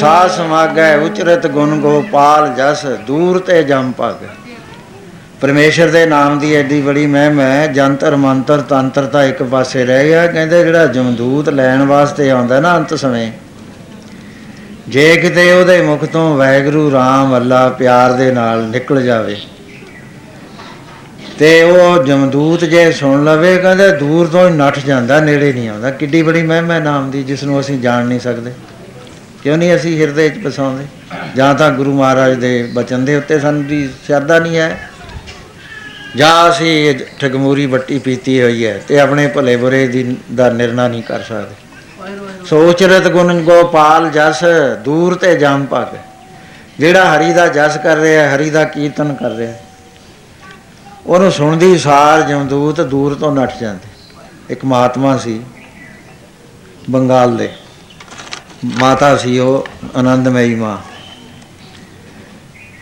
ਹੈ 0.02 0.08
ਮਿਲ 0.08 0.20
ਸਾਸ 0.20 0.36
ਸਮਾਗੈ, 0.36 0.96
ਉਚਰਤ 0.96 1.46
ਗੁਣ 1.46 1.80
ਗੋਪਾਲ 1.80 2.48
ਜਸ, 2.54 2.84
ਦੂਰ 3.06 3.38
ਤੇ 3.38 3.62
ਜਮ 3.62 3.92
ਪਗ 3.98 4.26
ਪਰਮੇਸ਼ਰ 5.40 5.88
ਦੇ 5.88 6.04
ਨਾਮ 6.06 6.38
ਦੀ 6.38 6.54
ਐਡੀ 6.54 6.80
ਬੜੀ 6.80 7.06
ਮਹਿਮ 7.06 7.40
ਹੈ, 7.40 7.66
ਜੰਤਰ 7.66 8.16
ਮੰਤਰ 8.16 8.60
ਤੰਤਰ 8.60 9.06
ਤਾਂ 9.06 9.24
ਇੱਕ 9.24 9.42
ਪਾਸੇ 9.42 9.84
ਰਹਿ 9.84 10.08
ਗਿਆ, 10.08 10.26
ਕਹਿੰਦੇ 10.26 10.62
ਜਿਹੜਾ 10.64 10.86
ਜਮਦੂਤ 10.86 11.48
ਲੈਣ 11.48 11.82
ਵਾਸਤੇ 11.82 12.30
ਆਉਂਦਾ 12.30 12.60
ਨਾ 12.60 12.76
ਅੰਤ 12.76 12.94
ਸਮੇਂ, 12.94 13.30
ਜੇ 14.88 15.16
ਕਿਤੇ 15.16 15.52
ਉਹਦੇ 15.52 15.80
ਮੁਖ 15.80 16.04
ਤੋਂ 16.04 16.36
ਵੈਗਰੂ 16.36 16.90
ਰਾਮ 16.90 17.36
ਅੱਲਾ 17.36 17.68
ਪਿਆਰ 17.68 18.12
ਦੇ 18.12 18.30
ਨਾਲ 18.32 18.64
ਨਿਕਲ 18.64 19.02
ਜਾਵੇ, 19.02 19.36
ਤੇ 21.38 21.62
ਉਹ 21.62 22.02
ਜਮਦੂਤ 22.04 22.64
ਜੇ 22.64 22.90
ਸੁਣ 22.92 23.24
ਲਵੇ, 23.24 23.56
ਕਹਿੰਦੇ 23.56 23.90
ਦੂਰ 23.92 24.26
ਤੋਂ 24.26 24.48
ਹੀ 24.48 24.54
ਨੱਠ 24.56 24.78
ਜਾਂਦਾ, 24.78 25.20
ਨੇੜੇ 25.20 25.52
ਨਹੀਂ 25.52 25.68
ਆਉਂਦਾ। 25.68 25.90
ਕਿੱਡੀ 25.90 26.22
ਬੜੀ 26.22 26.42
ਮਹਿਮਾ 26.42 26.74
ਹੈ 26.74 26.80
ਨਾਮ 26.80 27.10
ਦੀ, 27.10 27.22
ਜਿਸ 27.22 27.44
ਨੂੰ 27.44 27.60
ਅਸੀਂ 27.60 27.78
ਜਾਣ 27.80 28.06
ਨਹੀਂ 28.06 28.20
ਸਕਦੇ। 28.20 28.52
ਕਿਉਂ 29.42 29.56
ਨਹੀਂ 29.58 29.74
ਅਸੀਂ 29.76 29.98
ਹਿਰਦੇ 30.00 30.28
'ਚ 30.28 30.38
ਵਸਾਉਂਦੇ 30.38 30.86
ਜਾਂ 31.36 31.54
ਤਾਂ 31.54 31.70
ਗੁਰੂ 31.70 31.92
ਮਹਾਰਾਜ 31.94 32.34
ਦੇ 32.34 32.62
ਬਚਨ 32.74 33.04
ਦੇ 33.04 33.16
ਉੱਤੇ 33.16 33.38
ਸਾਨੂੰ 33.40 33.64
ਦੀ 33.64 33.88
ਸ਼ਰਧਾ 34.06 34.38
ਨਹੀਂ 34.38 34.56
ਹੈ। 34.56 34.90
ਜਾਂ 36.16 36.50
ਅਸੀਂ 36.50 36.94
ਠਗਮੂਰੀ 37.20 37.66
ਬੱਟੀ 37.66 37.98
ਪੀਤੀ 37.98 38.40
ਹੋਈ 38.42 38.66
ਹੈ 38.66 38.76
ਤੇ 38.88 38.98
ਆਪਣੇ 39.00 39.26
ਭਲੇ 39.26 39.56
ਬੁਰੇ 39.56 39.86
ਦੀ 39.88 40.16
ਦਾ 40.34 40.48
ਨਿਰਣਾ 40.50 40.86
ਨਹੀਂ 40.88 41.02
ਕਰ 41.02 41.22
ਸਕਦੇ। 41.22 42.46
ਸੋਚਰਤ 42.46 43.06
ਗੁਣ 43.08 43.40
ਗੋਪਾਲ 43.42 44.08
ਜਸ 44.10 44.44
ਦੂਰ 44.84 45.14
ਤੇ 45.14 45.34
ਜਮ 45.34 45.66
ਪਗ 45.66 45.96
ਜਿਹੜਾ 46.78 47.04
ਹਰੀ 47.06 47.32
ਦਾ 47.32 47.46
ਜਸ 47.48 47.76
ਕਰ 47.82 47.96
ਰਿਹਾ 47.96 48.22
ਹੈ, 48.22 48.36
ਹਰੀ 48.36 48.50
ਦਾ 48.50 48.64
ਕੀਰਤਨ 48.64 49.14
ਕਰ 49.14 49.30
ਰਿਹਾ। 49.30 49.52
ਹੈ, 49.52 49.62
ਉਹਨੂੰ 51.06 51.30
ਸੁਣਦੀ 51.32 51.78
ਸਾਰ 51.78 52.22
ਜਮਦੂਤ 52.22 52.80
ਦੂਰ 52.80 53.14
ਤੋਂ 53.14 53.34
ਨੱਠ 53.34 53.58
ਜਾਂਦੇ। 53.60 53.88
ਇੱਕ 54.50 54.64
ਮਹਾਤਮਾ 54.64 55.16
ਸੀ 55.16 55.40
ਬੰਗਾਲ 56.90 57.36
ਦੇ। 57.36 57.48
ਮਾਤਾ 58.64 59.16
ਸੀ 59.16 59.38
ਉਹ, 59.38 59.68
ਆਨੰਦਮਈ 59.96 60.54
ਮਾਂ। 60.54 60.78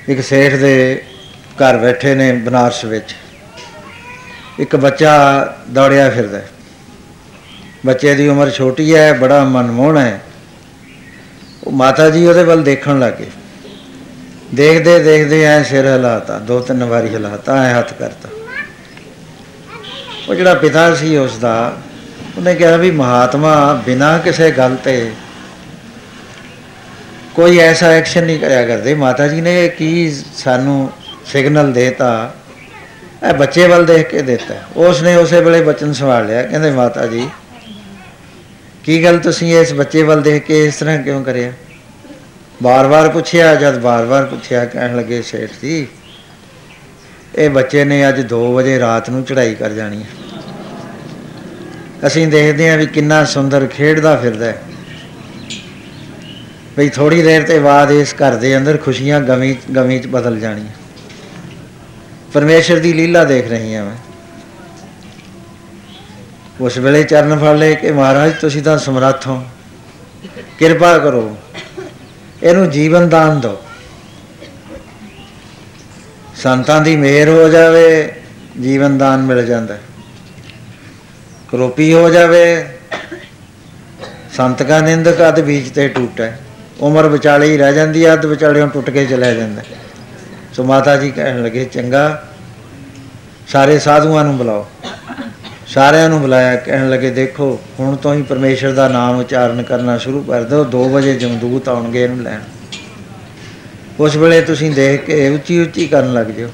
ਇੱਕ 0.08 0.20
ਸੇਠ 0.20 0.54
ਦੇ 0.54 1.02
ਘਰ 1.54 1.78
ਬੈਠੇ 1.78 2.14
ਨੇ 2.14 2.32
ਬਨਾਰਸ 2.32 2.84
ਵਿੱਚ। 2.84 3.16
ਇੱਕ 4.58 4.76
ਬੱਚਾ 4.76 5.44
ਦੌੜਿਆ 5.70 6.10
ਫਿਰਦਾ। 6.10 6.38
ਹੈ। 6.38 6.48
ਬੱਚੇ 7.86 8.14
ਦੀ 8.14 8.28
ਉਮਰ 8.28 8.50
ਛੋਟੀ 8.50 8.94
ਹੈ 8.94 9.12
ਬੜਾ 9.12 9.44
ਮਨਮੋਹਣਾ 9.44 10.00
ਹੈ 10.00 10.22
ਉਹ 11.64 11.72
ਮਾਤਾ 11.72 12.10
ਜੀ 12.10 12.26
ਉਹਦੇ 12.26 12.44
ਵੱਲ 12.44 12.62
ਦੇਖਣ 12.62 12.98
ਲੱਗੇ। 12.98 13.26
ਦੇਖਦੇ 14.54 15.02
ਦੇਖਦੇ 15.02 15.44
ਐ 15.44 15.62
ਸਿਰ 15.62 15.86
ਹਿਲਾਤਾ, 15.86 16.38
ਦੋ 16.38 16.60
ਤਿੰਨ 16.60 16.84
ਵਾਰੀ 16.84 17.08
ਹਿਲਾਤਾ, 17.08 17.62
ਐ 17.62 17.78
ਹੱਥ 17.78 17.92
ਕਰਤਾ। 17.92 18.28
ਉਹ 20.28 20.34
ਜਿਹੜਾ 20.34 20.54
ਪਿਤਾ 20.54 20.94
ਸੀ 20.94 21.16
ਉਸ 21.16 21.38
ਦਾ 21.38 21.76
ਉਹਨੇ 22.36 22.54
ਕਿਹਾ 22.54 22.76
ਵੀ 22.76 22.90
ਮਹਾਤਮਾ, 22.90 23.82
ਬਿਨਾਂ 23.86 24.18
ਕਿਸੇ 24.18 24.50
ਗੱਲ 24.50 24.76
ਤੇ 24.84 25.12
ਕੋਈ 27.38 27.58
ਐਸਾ 27.60 27.88
ਐਕਸ਼ਨ 27.88 28.24
ਨਹੀਂ 28.24 28.38
ਕਰਿਆ 28.40 28.62
ਕਰਦੇ। 28.66 28.94
ਮਾਤਾ 28.94 29.26
ਜੀ 29.28 29.40
ਨੇ 29.40 29.68
ਕੀ 29.68 30.10
ਸਾਨੂੰ 30.36 30.90
ਸਿਗਨਲ 31.26 31.72
ਦੇਤਾ, 31.72 32.34
ਇਹ 33.22 33.34
ਬੱਚੇ 33.34 33.66
ਵੱਲ 33.68 33.84
ਦੇਖ 33.86 34.08
ਕੇ 34.08 34.22
ਦਿੱਤਾ। 34.22 34.54
ਉਸ 34.78 35.02
ਨੇ 35.02 35.14
ਉਸੇ 35.16 35.40
ਵੇਲੇ 35.40 35.60
ਬਚਨ 35.62 35.92
ਸਵਾਲ 35.92 36.26
ਲਿਆ, 36.26 36.42
ਕਹਿੰਦੇ, 36.42 36.70
ਮਾਤਾ 36.70 37.06
ਜੀ, 37.06 37.28
ਕੀ 38.84 39.02
ਗੱਲ 39.04 39.18
ਤੁਸੀਂ 39.18 39.56
ਇਸ 39.58 39.72
ਬੱਚੇ 39.72 40.02
ਵੱਲ 40.02 40.22
ਦੇਖ 40.22 40.44
ਕੇ 40.46 40.64
ਇਸ 40.64 40.76
ਤਰ੍ਹਾਂ 40.76 40.98
ਕਿਉਂ 40.98 41.22
ਕਰਿਆ? 41.24 41.52
ਬਾਰ-ਬਾਰ 42.62 43.08
ਪੁੱਛਿਆ, 43.08 43.54
ਜਦ 43.54 43.78
ਬਾਰ-ਬਾਰ 43.78 44.24
ਪੁੱਛਿਆ, 44.24 44.64
ਕਹਿਣ 44.64 44.96
ਲੱਗੇ, 44.96 45.22
ਸੇਠ 45.22 45.50
ਜੀ, 45.62 45.86
ਇਹ 47.34 47.50
ਬੱਚੇ 47.50 47.84
ਨੇ 47.84 48.08
ਅੱਜ 48.08 48.20
2 48.28 48.42
ਵਜੇ 48.54 48.78
ਰਾਤ 48.78 49.10
ਨੂੰ 49.10 49.24
ਚੜ੍ਹਾਈ 49.24 49.54
ਕਰ 49.54 49.72
ਜਾਣੀ 49.72 50.02
ਹੈ। 50.02 50.08
ਅਸੀਂ 52.06 52.26
ਦੇਖਦੇ 52.28 52.70
ਹਾਂ 52.70 52.76
ਵੀ 52.78 52.86
ਕਿੰਨਾ 52.88 53.24
ਸੁੰਦਰ 53.26 53.66
ਖੇਡਦਾ 53.66 54.16
ਫਿਰਦਾ 54.16 54.46
ਹੈ। 54.46 54.62
ਵੀ 56.78 56.88
ਥੋੜੀ 56.88 57.22
ਦੇਰ 57.22 57.42
ਤੇ 57.42 57.58
ਬਾਅਦ 57.58 57.90
ਇਸ 57.90 58.14
ਘਰ 58.14 58.36
ਦੇ 58.36 58.56
ਅੰਦਰ 58.56 58.76
ਖੁਸ਼ੀਆਂ 58.76 59.20
ਗਮੀ 59.20 59.56
ਗਮੀ 59.76 59.98
ਚ 59.98 60.06
ਬਦਲ 60.06 60.40
ਜਾਣੀਆਂ। 60.40 60.72
ਪਰਮੇਸ਼ਰ 62.32 62.78
ਦੀ 62.78 62.92
ਲੀਲਾ 62.92 63.24
ਦੇਖ 63.24 63.48
ਰਹੀ 63.48 63.74
ਹਾਂ 63.74 63.84
ਮੈਂ। 63.84 63.96
ਉਸ 66.60 66.78
ਵੇਲੇ 66.78 67.02
ਚਰਨ 67.02 67.38
ਫੜ 67.38 67.56
ਲਏ 67.56 67.74
ਕਿ 67.74 67.90
ਮਹਾਰਾਜ, 67.90 68.32
ਤੁਸੀਂ 68.40 68.62
ਤਾਂ 68.62 68.78
ਸਮਰੱਥ 68.78 69.26
ਹੋ। 69.26 69.44
ਕਿਰਪਾ 70.58 70.98
ਕਰੋ। 70.98 71.36
ਇਹਨੂੰ 72.42 72.70
ਜੀਵਨ 72.70 73.08
ਦਾਨ 73.08 73.40
ਦਿਓ। 73.40 73.62
ਸੰਤਾਂ 76.36 76.80
ਦੀ 76.80 76.96
ਮਿਹਰ 76.96 77.28
ਹੋ 77.28 77.48
ਜਾਵੇ, 77.48 78.12
ਜੀਵਨ 78.62 78.98
ਦਾਨ 78.98 79.22
ਮਿਲ 79.22 79.46
ਜਾਂਦਾ। 79.46 79.74
ਹੈ। 79.74 79.80
ਕਰੋਪੀ 81.50 81.92
ਹੋ 81.92 82.10
ਜਾਵੇ, 82.10 82.66
ਸੰਤ 84.36 84.62
ਕਾ 84.62 84.80
ਨਿੰਦਕ 84.80 85.28
ਅਦ 85.28 85.40
ਬੀਜ 85.40 85.70
ਤੇ 85.70 85.88
ਟੁੱਟੈ। 85.88 86.32
ਉਮਰ 86.80 87.08
ਵਿਚਾਲੇ 87.08 87.52
ਹੀ 87.52 87.56
ਰਹਿ 87.56 87.74
ਜਾਂਦੀ 87.74 88.06
ਹੈ 88.06 88.12
ਅੱਧ 88.12 88.26
ਵਿਚਾਲਿਓਂ 88.26 88.68
ਟੁੱਟ 88.68 88.90
ਕੇ 88.90 89.06
ਚਲਾ 89.06 89.32
ਜਾਂਦਾ। 89.32 89.60
ਹੈ। 89.60 89.76
ਸੋ 90.52 90.64
ਮਾਤਾ 90.64 90.96
ਜੀ 90.96 91.10
ਕਹਿਣ 91.10 91.42
ਲੱਗੇ, 91.42 91.64
ਚੰਗਾ, 91.64 92.24
ਸਾਰੇ 93.48 93.78
ਸਾਧੂਆਂ 93.78 94.24
ਨੂੰ 94.24 94.38
ਬੁਲਾਓ। 94.38 94.66
ਸਾਰਿਆਂ 95.66 96.08
ਨੂੰ 96.08 96.20
ਬੁਲਾਇਆ, 96.20 96.56
ਕਹਿਣ 96.56 96.90
ਲੱਗੇ, 96.90 97.10
ਦੇਖੋ, 97.10 97.60
ਹੁਣ 97.80 97.96
ਤੋਂ 97.96 98.14
ਹੀ 98.14 98.22
ਪਰਮੇਸ਼ਰ 98.22 98.72
ਦਾ 98.72 98.88
ਨਾਮ 98.88 99.18
ਉਚਾਰਨ 99.18 99.62
ਕਰਨਾ 99.62 99.98
ਸ਼ੁਰੂ 99.98 100.22
ਕਰ 100.22 100.42
ਦਿਓ 100.42 100.64
2 100.64 100.88
ਵਜੇ 100.88 101.14
ਜਮਦੂਤ 101.14 101.68
ਆਉਣਗੇ 101.68 102.04
ਇਹਨੂੰ 102.04 102.22
ਲੈਣ। 102.22 102.40
ਉਸ 104.00 104.16
ਵੇਲੇ 104.16 104.40
ਤੁਸੀਂ 104.40 104.70
ਦੇਖ 104.70 105.04
ਕੇ 105.04 105.28
ਉੱਚੀ 105.28 105.60
ਉੱਚੀ 105.60 105.86
ਕਰਨ 105.86 106.12
ਲੱਗ 106.12 106.26
ਜਿਓ। 106.26 106.48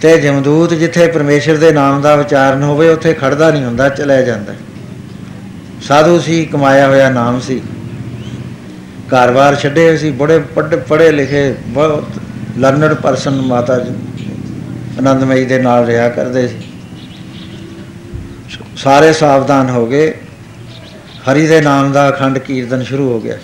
ਤੇ 0.00 0.18
ਜਮਦੂਤ 0.18 0.74
ਜਿੱਥੇ 0.74 1.06
ਪਰਮੇਸ਼ਰ 1.06 1.56
ਦੇ 1.56 1.72
ਨਾਮ 1.72 2.02
ਦਾ 2.02 2.14
ਉਚਾਰਨ 2.14 2.62
ਹੋਵੇ, 2.62 2.88
ਉੱਥੇ 2.88 3.14
ਖੜਦਾ 3.14 3.50
ਨਹੀਂ 3.50 3.64
ਹੁੰਦਾ 3.64 3.88
ਚਲਿਆ 3.88 4.22
ਜਾਂਦਾ। 4.22 4.54
ਸਾਧੂ 5.82 6.18
ਸੀ, 6.20 6.44
ਕਮਾਇਆ 6.44 6.86
ਹੋਇਆ 6.86 7.10
ਨਾਮ 7.10 7.40
ਸੀ। 7.40 7.62
ਘਰ-ਬਾਰ 9.14 9.54
ਛੱਡੇ 9.54 9.88
ਹੋਏ 9.88 9.96
ਸੀ 9.96 10.10
ਬੜੇ 10.10 10.38
ਪੜ੍ਹੇ 10.38 10.76
ਪੜ੍ਹੇ 10.76 11.12
ਲਿਖੇ, 11.12 11.54
ਬਹੁਤ 11.66 12.04
ਲਰਨਡ 12.58 12.94
ਪਰਸਨ 12.94 13.40
ਮਾਤਾ 13.40 13.78
ਜੀ। 13.78 13.94
ਆਨੰਦਮਈ 14.98 15.44
ਦੇ 15.44 15.58
ਨਾਲ 15.58 15.86
ਰਿਹਾ 15.86 16.08
ਕਰਦੇ 16.08 16.48
ਸੀ। 16.48 16.56
ਸਾਰੇ 18.76 19.12
ਸਾਵਧਾਨ 19.12 19.70
ਹੋ 19.70 19.86
ਗਏ। 19.86 20.14
ਹਰੀ 21.32 21.46
ਦੇ 21.46 21.60
ਨਾਮ 21.60 21.92
ਦਾ 21.92 22.08
ਅਖੰਡ 22.10 22.38
ਕੀਰਤਨ 22.38 22.82
ਸ਼ੁਰੂ 22.82 23.12
ਹੋ 23.12 23.20
ਗਿਆ। 23.20 23.36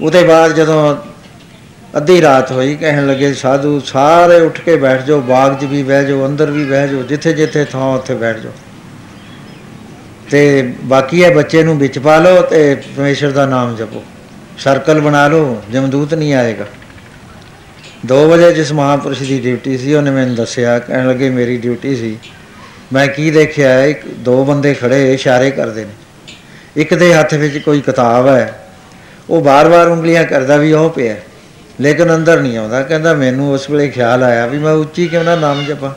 ਉਹਦੇ 0.00 0.22
ਬਾਅਦ 0.22 0.52
ਜਦੋਂ 0.52 0.96
ਅੱਧੀ 1.96 2.20
ਰਾਤ 2.22 2.52
ਹੋਈ, 2.52 2.76
ਕਹਿਣ 2.76 3.06
ਲੱਗੇ, 3.06 3.34
ਸਾਧੂ, 3.34 3.80
ਸਾਰੇ 3.80 4.40
ਉੱਠ 4.40 4.60
ਕੇ 4.60 4.76
ਬੈਠ 4.76 5.04
ਜਾਓ, 5.04 5.20
ਬਾਗ 5.20 5.60
'ਚ 5.60 5.64
ਵੀ 5.64 5.82
ਬਹਿ 5.82 6.04
ਜਾਓ, 6.04 6.26
ਅੰਦਰ 6.26 6.50
ਵੀ 6.50 6.64
ਬਹਿ 6.64 6.88
ਜਾਓ 6.88 7.02
ਜਿੱਥੇ 7.02 7.32
ਜਿੱਥੇ 7.32 7.64
ਥਾਂ, 7.64 7.94
ਉੱਥੇ 7.94 8.14
ਬੈਠ 8.14 8.38
ਜਾਓ। 8.38 8.52
ਤੇ 10.32 10.72
ਬਾਕੀ 10.84 11.20
ਇਹ 11.22 11.34
ਬੱਚੇ 11.34 11.62
ਨੂੰ 11.62 11.78
ਵਿੱਚ 11.78 11.98
ਪਾ 11.98 12.18
ਲਓ 12.18 12.40
ਤੇ 12.42 12.74
ਪਰਮੇਸ਼ਰ 12.74 13.30
ਦਾ 13.30 13.46
ਨਾਮ 13.46 13.76
ਜਪੋ। 13.76 14.02
ਸਰਕਲ 14.58 15.00
ਬਣਾ 15.00 15.28
ਲਓ, 15.28 15.62
ਜਮਦੂਤ 15.72 16.14
ਨਹੀਂ 16.14 16.34
ਆਏਗਾ। 16.34 16.66
2 18.06 18.28
ਵਜੇ 18.28 18.52
ਜਿਸ 18.52 18.72
ਮਹਾਪੁਰਸ਼ 18.72 19.22
ਦੀ 19.22 19.40
ਡਿਊਟੀ 19.40 19.78
ਸੀ, 19.78 19.94
ਉਹਨੇ 19.94 20.10
ਮੈਨੂੰ 20.10 20.34
ਦੱਸਿਆ, 20.34 20.78
ਕਹਿਣ 20.78 21.08
ਲੱਗੇ, 21.08 21.30
ਮੇਰੀ 21.30 21.56
ਡਿਊਟੀ 21.56 21.96
ਸੀ। 21.96 22.18
ਮੈਂ 22.92 23.06
ਕੀ 23.08 23.30
ਦੇਖਿਆ, 23.30 23.84
ਇੱਕ, 23.84 24.06
ਦੋ 24.06 24.44
ਬੰਦੇ 24.44 24.74
ਖੜੇ, 24.74 25.14
ਇਸ਼ਾਰੇ 25.14 25.50
ਕਰਦੇ 25.50 25.84
ਨੇ। 25.84 26.32
ਇੱਕ 26.76 26.94
ਦੇ 26.94 27.14
ਹੱਥ 27.14 27.34
ਵਿੱਚ 27.34 27.58
ਕੋਈ 27.58 27.80
ਕਿਤਾਬ 27.80 28.28
ਹੈ, 28.28 28.66
ਉਹ 29.30 29.40
ਬਾਰ-ਬਾਰ 29.40 29.88
ਉਂਗਲੀਆਂ 29.88 30.24
ਕਰਦਾ 30.24 30.56
ਵੀ 30.56 30.72
ਉਹ 30.72 30.90
ਪਿਆ। 30.90 31.16
ਲੇਕਿਨ 31.80 32.14
ਅੰਦਰ 32.14 32.40
ਨਹੀਂ 32.40 32.58
ਆਉਂਦਾ। 32.58 32.82
ਕਹਿੰਦਾ, 32.82 33.14
ਮੈਨੂੰ 33.14 33.52
ਉਸ 33.52 33.70
ਵੇਲੇ 33.70 33.88
ਖਿਆਲ 33.88 34.22
ਆਇਆ 34.22 34.46
ਵੀ 34.46 34.58
ਮੈਂ 34.58 34.72
ਉੱਚੀ 34.72 35.08
ਕਿਉਂ 35.08 35.24
ਨਾ 35.24 35.36
ਨਾਮ 35.36 35.64
ਜਪਾਂ? 35.64 35.90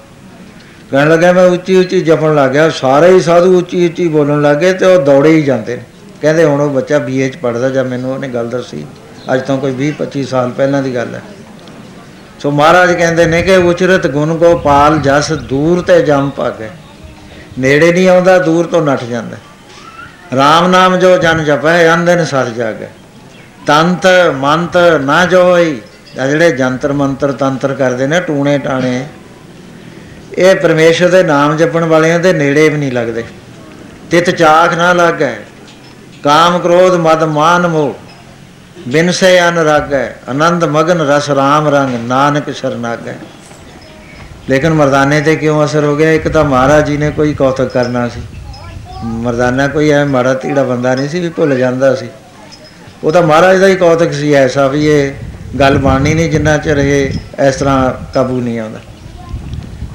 ਕਹਿਣ 0.96 1.10
ਲੱਗਾ 1.10 1.34
ਮੈਂ 1.34 1.46
ਉੱਚੀ 1.46 1.76
ਉੱਚੀ 1.76 2.02
ਜਪਣ 2.02 2.36
ਲੱਗ 2.36 2.52
ਗਿਆ, 2.52 2.70
ਸਾਰੇ 2.70 3.12
ਹੀ 3.12 3.22
ਸਾਧੂ 3.22 3.58
ਉੱਚੀ 3.58 3.86
ਉੱਚੀ 3.86 4.08
ਬੋਲਣ 4.08 4.42
ਲੱਗੇ 4.42 4.74
ਤੇ 4.74 4.86
ਉਹ 4.86 5.02
ਦੌੜੇ 5.02 5.30
ਹੀ 5.30 5.42
ਜਾਂਦੇ 5.42 5.76
ਨੇ। 5.76 5.84
ਕਹਿੰਦੇ 6.22 6.44
ਹੁਣ 6.44 6.62
ਉਹ 6.62 6.70
ਬੱਚਾ 6.70 7.00
ਬੀਏ 7.00 7.30
ਚ 7.30 7.36
ਪੜਦਾ 7.36 7.70
ਜਾਂ 7.70 7.86
ਮੈਨੂੰ 7.86 8.14
ਉਹਨੇ 8.14 8.28
ਗੱਲ 8.28 8.50
ਦੱਸੀ। 8.50 8.86
ਅੱਜ 9.34 9.42
ਤੋਂ 9.42 9.58
ਕੋਈ 9.58 9.72
20 9.72 9.92
25 9.92 10.24
ਸਾਲ 10.24 10.50
ਪਹਿਲਾਂ 10.50 10.84
ਦੀ 10.84 10.96
ਗੱਲ 10.96 11.16
ਹੈ। 11.16 11.22
ਸੋ 12.40 12.52
ਮਹਾਰਾਜ 12.52 12.94
ਕਹਿੰਦੇ 12.94 13.26
ਨੇ 13.26 13.42
ਕਿ 13.42 13.56
ਉਚਰਤ 13.56 14.08
ਗੁਣ 14.08 14.38
ਕੋ 14.38 14.58
ਪਾਲ 14.58 15.00
ਜਸ 15.00 15.32
ਦੂਰ 15.32 15.82
ਤੇ 15.82 16.02
ਜੰਮ 16.02 16.30
ਭਾਗੈ। 16.30 16.70
ਨੇੜੇ 17.60 17.92
ਨਹੀਂ 17.92 18.10
ਆਉਂਦਾ, 18.10 18.40
ਦੂਰ 18.40 18.66
ਤੋਂ 18.66 18.82
ਨੱਠ 18.82 19.04
ਜਾਂਦਾ। 19.04 19.38
RAM 20.34 20.68
ਨਾਮ 20.68 20.98
ਜੋ 20.98 21.18
ਜਨ 21.18 21.44
ਜਪੈ 21.44 21.94
ਅੰਦਨ 21.94 22.26
ਸਤ 22.26 22.50
ਜਾਗੈ। 22.56 22.90
ਤੰਤ 23.68 24.08
ਮੰਤ 24.36 24.78
ਨਾ 24.78 25.26
ਜੋਈ, 25.26 25.82
ਆਹ 26.22 26.28
ਜਿਹੜੇ 26.28 26.52
ਜੰਤਰ 26.52 26.94
ਮੰਤਰ 26.94 27.32
ਤੰਤਰ 27.32 27.74
ਕਰਦੇ 27.74 28.08
ਨੇ 28.08 28.20
ਟੂਣੇ 28.20 28.58
ਟਾਣੇ 28.58 29.06
ਇਹ 30.38 30.56
ਪਰਮੇਸ਼ਰ 30.56 31.10
ਦੇ 31.10 31.24
ਨਾਮ 31.24 31.56
ਜਪਣ 31.58 31.84
ਵਾਲਿਆਂ 31.84 32.20
ਦੇ 32.20 32.34
ਨੇੜੇ 32.34 32.68
ਵੀ 32.70 32.78
ਨਹੀਂ 32.78 32.92
ਲੱਗਦੇ। 32.92 33.24
ਤਿਤ 34.12 34.30
ਚਾਖ 34.30 34.74
ਨਾ 34.74 34.92
ਲੱਗੈ, 34.94 35.36
ਕਾਮ 36.24 36.58
ਕ੍ਰੋਧ 36.60 36.96
ਮਦ 36.96 37.24
ਮਾਨ 37.24 37.68
ਮੋਹ, 37.68 37.94
ਬਿਨ 38.88 39.12
ਸੇ 39.12 39.40
ਅਨਰਾਗੈ 39.40 40.06
ਆਨੰਦ 40.30 40.64
ਮਗਨ 40.64 41.02
ਰਸ 41.02 41.30
ਰਾਮ 41.30 41.68
ਰੰਗ, 41.68 41.96
ਨਾਨਕ 42.08 42.50
ਸ਼ਰਨਾਗੈ। 42.52 43.16
ਲੇਕਿਨ 44.50 44.74
ਮਰਦਾਨੇ 44.74 45.22
ਤੇ 45.22 45.36
ਕਿਉਂ 45.36 45.64
ਅਸਰ 45.66 45.84
ਹੋ 45.84 45.96
ਗਿਆ? 45.96 46.12
ਇੱਕ 46.12 46.28
ਤਾਂ 46.28 46.44
ਮਹਾਰਾਜ 46.44 46.86
ਜੀ 46.88 46.98
ਨੇ 46.98 47.10
ਕੋਈ 47.12 47.34
ਕੌਤਕ 47.34 47.70
ਕਰਨਾ 47.70 48.08
ਸੀ। 48.10 48.22
ਮਰਦਾਨਾ 49.04 49.68
ਕੋਈ 49.68 49.90
ਐ 49.90 50.04
ਮਾੜਾ 50.06 50.34
ਤੀੜਾ 50.34 50.64
ਬੰਦਾ 50.64 50.96
ਨਹੀਂ 50.96 51.10
ਸੀ 51.10 51.20
ਵੀ 51.20 51.30
ਭੁੱਲ 51.30 51.58
ਜਾਂਦਾ 51.58 51.94
ਸੀ। 51.96 52.10
ਉਹ 53.04 53.12
ਤਾਂ 53.12 53.22
ਮਹਾਰਾਜ 53.22 53.60
ਦਾ 53.60 53.68
ਹੀ 53.68 53.76
ਕੌਤਕ 53.76 54.14
ਸੀ 54.14 54.34
ਐਸਾ 54.34 54.68
ਵੀ 54.68 54.86
ਇਹ 54.88 55.12
ਗੱਲ 55.60 55.78
ਬਾਣੀ 55.78 56.14
ਨਹੀਂ 56.14 56.30
ਜਿੰਨਾ 56.32 56.58
ਚਿਰ 56.58 56.78
ਇਹ 56.78 57.10
ਇਸ 57.48 57.56
ਤਰ੍ਹਾਂ 57.56 57.94
ਕਾਬੂ 58.14 58.42
ਨਹੀਂ 58.42 58.60
ਆਉਂਦਾ। 58.60 58.80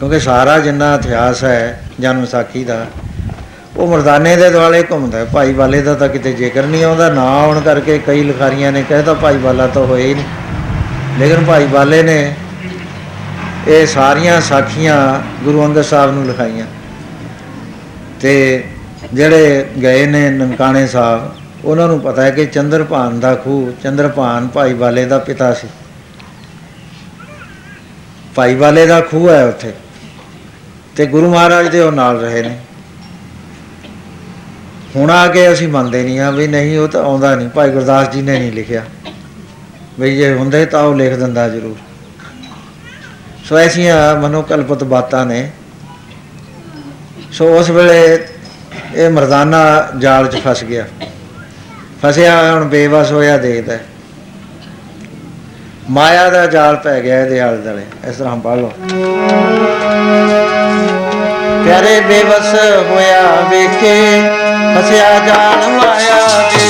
ਕਿਉਂਕਿ 0.00 0.20
ਸਾਰਾ 0.20 0.58
ਜਿੰਨਾ 0.58 0.94
ਇਤਿਹਾਸ 0.94 1.44
ਹੈ 1.44 1.82
ਜਨਮ 2.00 2.26
ਸਾਖੀ 2.26 2.64
ਦਾ, 2.64 2.86
ਉਹ 3.76 3.86
ਮਰਦਾਨੇ 3.86 4.36
ਦੇ 4.36 4.50
ਦੁਆਲੇ 4.50 4.82
ਘੁੰਮਦਾ 4.82 5.18
ਹੈ। 5.18 5.24
ਭਾਈ 5.24 5.52
ਵਾਲੇ 5.52 5.82
ਦਾ 5.82 5.94
ਤਾਂ 5.94 6.08
ਕਿਤੇ 6.08 6.32
ਜ਼ਿਕਰ 6.32 6.62
ਨਹੀਂ 6.62 6.84
ਆਉਂਦਾ, 6.84 7.10
ਨਾ 7.10 7.22
ਆਉਣ 7.22 7.60
ਕਰਕੇ 7.60 7.98
ਕਈ 7.98 8.22
ਲਿਖਾਰੀਆਂ 8.22 8.72
ਨੇ 8.72 8.84
ਕਹਿਤਾ 8.88 9.14
ਭਾਈ 9.14 9.36
ਵਾਲਾ 9.36 9.66
ਤਾਂ 9.66 9.82
ਹੋਏ 9.82 10.06
ਹੀ 10.06 10.14
ਨਹੀਂ। 10.14 10.24
ਲੇਕਿਨ 11.18 11.44
ਭਾਈ 11.44 11.66
ਵਾਲੇ 11.66 12.02
ਨੇ 12.02 12.34
ਇਹ 13.68 13.86
ਸਾਰੀਆਂ 13.86 14.40
ਸਾਖੀਆਂ 14.40 15.20
ਗੁਰੂ 15.44 15.64
ਅੰਗਦ 15.64 15.82
ਸਾਹਿਬ 15.82 16.12
ਨੂੰ 16.12 16.26
ਲਿਖਾਈਆਂ। 16.26 16.66
ਤੇ 18.20 18.64
ਜਿਹੜੇ 19.14 19.66
ਗਏ 19.82 20.06
ਨੇ 20.06 20.30
ਨਨਕਾਣੇ 20.30 20.86
ਸਾਹਿਬ, 20.86 21.34
ਉਹਨਾਂ 21.64 21.88
ਨੂੰ 21.88 22.00
ਪਤਾ 22.00 22.22
ਹੈ 22.22 22.30
ਕਿ 22.30 22.46
ਚੰਦਰਪਾਨ 22.46 23.20
ਦਾ 23.20 23.34
ਖੂਹ 23.34 23.82
ਚੰਦਰਪਾਨ 23.82 24.48
ਭਾਈ 24.48 24.72
ਵਾਲੇ 24.72 25.04
ਦਾ 25.04 25.18
ਪਿਤਾ 25.18 25.52
ਸੀ। 25.54 25.68
ਭਾਈ 28.34 28.54
ਵਾਲੇ 28.54 28.86
ਦਾ 28.86 29.00
ਖੂਹ 29.00 29.30
ਹੈ 29.30 29.44
ਉੱਥੇ। 29.44 29.72
ਤੇ 30.96 31.06
ਗੁਰੂ 31.06 31.30
ਮਹਾਰਾਜ 31.30 31.68
ਦੇ 31.68 31.80
ਉਹ 31.80 31.92
ਨਾਲ 31.92 32.20
ਰਹੇ 32.20 32.42
ਨੇ। 32.42 32.58
ਹੁਣ 34.96 35.10
ਆ 35.10 35.28
ਕੇ 35.28 35.52
ਅਸੀਂ 35.52 35.68
ਮੰਨਦੇ 35.68 36.02
ਨਹੀਂ 36.02 36.20
ਆ 36.20 36.30
ਵੀ 36.30 36.46
ਨਹੀਂ, 36.46 36.78
ਉਹ 36.78 36.88
ਤਾਂ 36.88 37.02
ਆਉਂਦਾ 37.02 37.34
ਨਹੀਂ। 37.34 37.48
ਭਾਈ 37.48 37.70
ਗੁਰਦਾਸ 37.70 38.10
ਜੀ 38.10 38.22
ਨੇ 38.22 38.38
ਨਹੀਂ 38.38 38.52
ਲਿਖਿਆ। 38.52 38.84
ਵੀ 40.00 40.16
ਜੇ 40.16 40.34
ਹੁੰਦੇ 40.34 40.66
ਤਾਂ 40.66 40.82
ਉਹ 40.82 40.94
ਲਿਖ 40.94 41.16
ਦਿੰਦਾ 41.16 41.48
ਜ਼ਰੂਰ। 41.48 41.76
ਸੋ 43.44 43.58
ਐਸੀਆਂ 43.58 44.20
ਮਨੋਕਲਪਤ 44.20 44.84
ਬਾਤਾਂ 44.84 45.26
ਨੇ। 45.26 45.50
ਸੋ 47.32 47.58
ਉਸ 47.58 47.70
ਵੇਲੇ 47.70 48.26
ਇਹ 48.94 49.10
ਮਰਦਾਨਾ 49.10 49.88
ਜਾਲ 49.98 50.26
'ਚ 50.26 50.36
ਫਸ 50.36 50.64
ਗਿਆ। 50.64 50.86
ਫਸਿਆ 52.02 52.40
ਹੋਇਆ 52.40 52.52
ਹੁਣ 52.52 52.64
ਬੇਵਸ 52.64 53.12
ਹੋਇਆ 53.12 53.36
ਦੇਖਦਾ 53.36 53.72
ਹੈ। 53.72 53.84
ਮਾਇਆ 55.90 56.30
ਦਾ 56.30 56.46
ਜਾਲ 56.46 56.76
ਪੈ 56.76 57.00
ਗਿਆ 57.00 57.20
ਇਹਦੇ 57.20 57.40
ਆਲੇ 57.40 57.56
ਦੁਆਲੇ 57.56 57.82
ਇਸ 58.08 58.16
ਤਰ੍ਹਾਂ 58.16 58.36
ਪੜ੍ਹ 58.36 58.60
ਲਓ। 58.60 58.72
ਪਿਆਰੇ 61.64 62.00
ਬੇਵਸ 62.00 62.54
ਹੋਇਆ 62.90 63.22
ਵੇਖੇ 63.50 63.96
ਫਸਿਆ 64.74 65.18
ਜਾਲ 65.18 65.68
ਮਾਇਆ 65.70 66.26
ਦੇ 66.50 66.69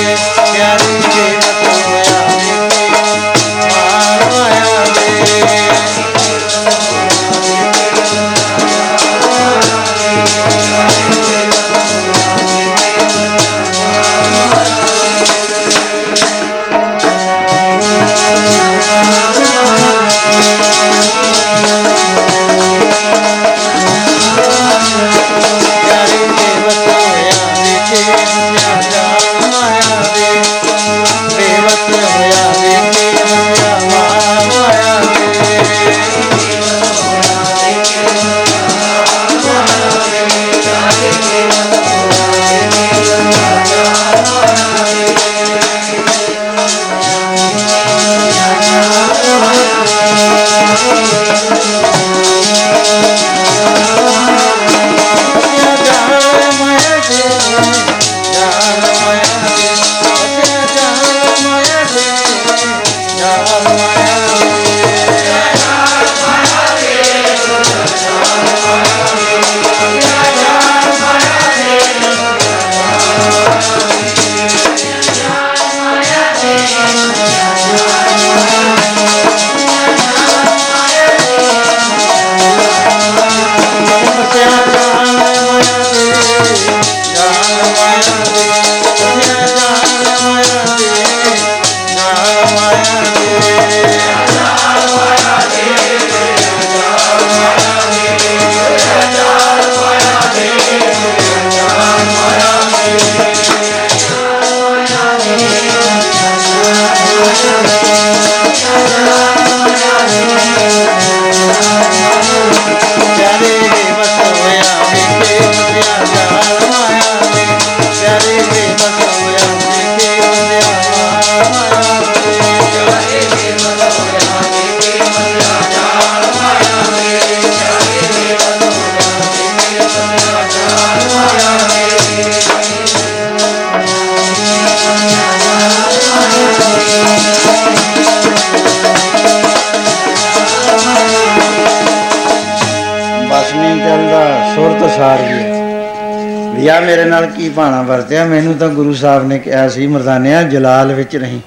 ਵਿਆ 146.60 146.80
ਮੇਰੇ 146.80 147.04
ਨਾਲ 147.04 147.26
ਕੀ 147.26 147.48
ਭਾਣਾ 147.48 147.82
ਵਰਤਿਆ? 147.82 148.24
ਮੈਨੂੰ 148.24 148.54
ਤਾਂ 148.54 148.68
ਗੁਰੂ 148.68 148.94
ਸਾਹਿਬ 148.94 149.26
ਨੇ 149.26 149.38
ਕਿਹਾ 149.38 149.68
ਸੀ, 149.68 149.86
ਮਰਦਾਨਿਆ, 149.86 150.42
ਜਲਾਲ 150.42 150.92
ਵਿੱਚ 150.92 151.16
ਨਹੀਂ 151.16 151.40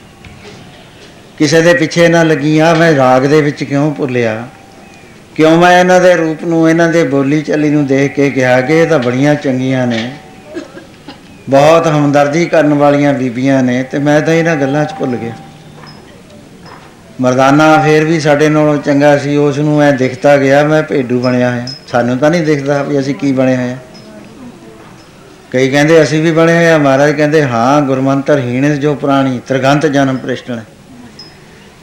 ਕਿਸੇ 1.37 1.61
ਦੇ 1.61 1.73
ਪਿੱਛੇ 1.73 2.07
ਨਾ 2.07 2.23
ਲੱਗੀਆਂ 2.23 2.75
ਮੈਂ 2.75 2.95
ਰਾਗ 2.95 3.25
ਦੇ 3.25 3.41
ਵਿੱਚ 3.41 3.63
ਕਿਉਂ 3.63 3.91
ਭੁੱਲਿਆ? 3.91 4.47
ਕਿਉਂ 5.35 5.57
ਮੈਂ 5.57 5.79
ਇਹਨਾਂ 5.79 5.99
ਦੇ 6.01 6.13
ਰੂਪ 6.13 6.43
ਨੂੰ, 6.43 6.69
ਇਹਨਾਂ 6.69 6.89
ਦੇ 6.89 7.03
ਬੋਲੀ 7.03 7.41
ਚਾਲੀ 7.41 7.69
ਨੂੰ 7.69 7.85
ਦੇਖ 7.85 8.13
ਕੇ 8.13 8.29
ਕਿਹਾ 8.29 8.61
ਕਿ 8.61 8.81
ਇਹ 8.81 8.87
ਤਾਂ 8.87 8.99
ਬੜੀਆਂ 8.99 9.35
ਚੰਗੀਆਂ 9.35 9.87
ਨੇ। 9.87 10.11
ਬਹੁਤ 11.49 11.87
ਹਮਦਰਦੀ 11.87 12.45
ਕਰਨ 12.45 12.73
ਵਾਲੀਆਂ 12.73 13.13
ਬੀਬੀਆਂ 13.13 13.63
ਨੇ 13.63 13.83
ਤੇ 13.83 13.99
ਮੈਂ 13.99 14.21
ਤਾਂ 14.21 14.33
ਇਹਨਾਂ 14.33 14.55
ਗੱਲਾਂ 14.55 14.85
'ਚ 14.85 14.93
ਭੁੱਲ 14.99 15.15
ਗਿਆ। 15.15 15.33
ਮਰਦਾਨਾ 17.21 17.77
ਫੇਰ 17.77 18.03
ਵੀ 18.03 18.19
ਸਾਡੇ 18.19 18.49
ਨਾਲੋਂ 18.49 18.77
ਚੰਗਾ 18.77 19.17
ਸੀ, 19.17 19.37
ਉਸ 19.37 19.57
ਨੂੰ 19.57 19.81
ਐ 19.81 19.91
ਦਿਖਦਾ 19.91 20.37
ਗਿਆ, 20.37 20.63
ਮੈਂ 20.63 20.83
ਭੇਡੂ 20.83 21.19
ਬਣਿਆ 21.19 21.51
ਹੋਇਆ। 21.51 21.67
ਸਾਨੂੰ 21.87 22.17
ਤਾਂ 22.17 22.29
ਨਹੀਂ 22.29 22.41
ਦਿਖਦਾ 22.41 22.83
ਵੀ 22.83 22.99
ਅਸੀਂ 22.99 23.15
ਕੀ 23.15 23.31
ਬਣੇ 23.31 23.55
ਹੋਏ 23.55 23.71
ਆ 23.71 23.77
ਕਈ 25.53 25.69
ਕਹਿੰਦੇ 25.69 26.01
ਅਸੀਂ 26.03 26.21
ਵੀ 26.21 26.31
ਬਣੇ 26.31 26.55
ਹੋਏ 26.55 26.69
ਆ, 26.69 26.77
ਮਹਾਰਾਜ 26.77 27.11
ਕਹਿੰਦੇ, 27.11 27.43
ਹਾਂ, 27.43 27.81
ਗੁਰਮੰਤਰ 27.81 28.39
ਹੀਣ 28.39 28.75
ਜੋ 28.75 28.93
ਪ੍ਰਾਣੀ 28.95 29.39
ਤ੍ਰਿਗੰਤ 29.47 29.85
ਜਨਮ 29.85 30.17
ਪ੍ਰਿਸ਼ਟਣ 30.17 30.59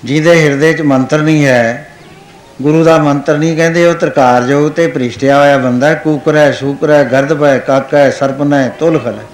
ਜਿਹਦੇ 0.04 0.34
ਹਿਰਦੇ 0.40 0.72
'ਚ 0.72 0.80
ਮੰਤਰ 0.82 1.18
ਨਹੀਂ 1.18 1.44
ਹੈ, 1.46 1.86
ਗੁਰੂ 2.62 2.82
ਦਾ 2.84 2.98
ਮੰਤਰ 2.98 3.38
ਨਹੀਂ 3.38 3.56
ਕਹਿੰਦੇ, 3.56 3.86
ਉਹ 3.86 3.94
ਤਰਕਾਰ 3.94 4.42
ਜੋਗ 4.42 4.70
ਤੇ 4.70 4.86
ਪ੍ਰਿਸ਼ਟਿਆ 4.86 5.38
ਹੋਇਆ 5.38 5.58
ਬੰਦਾ 5.58 5.88
ਹੈ। 5.88 5.94
ਕੂਕਰ 5.94 6.36
ਹੈ, 6.36 6.50
ਸ਼ੂਕਰ 6.52 6.90
ਹੈ 6.90 7.04
ਗਰਦਬ 7.04 7.44
ਹੈ 7.44 7.58
ਕਾਕਾ 7.58 7.98
ਹੈ, 7.98 8.10
ਸਰਪਨ 8.10 8.52
ਹੈ 8.52 8.68
ਤੁਲਖਲ 8.78 9.14
ਹੈ। 9.14 9.24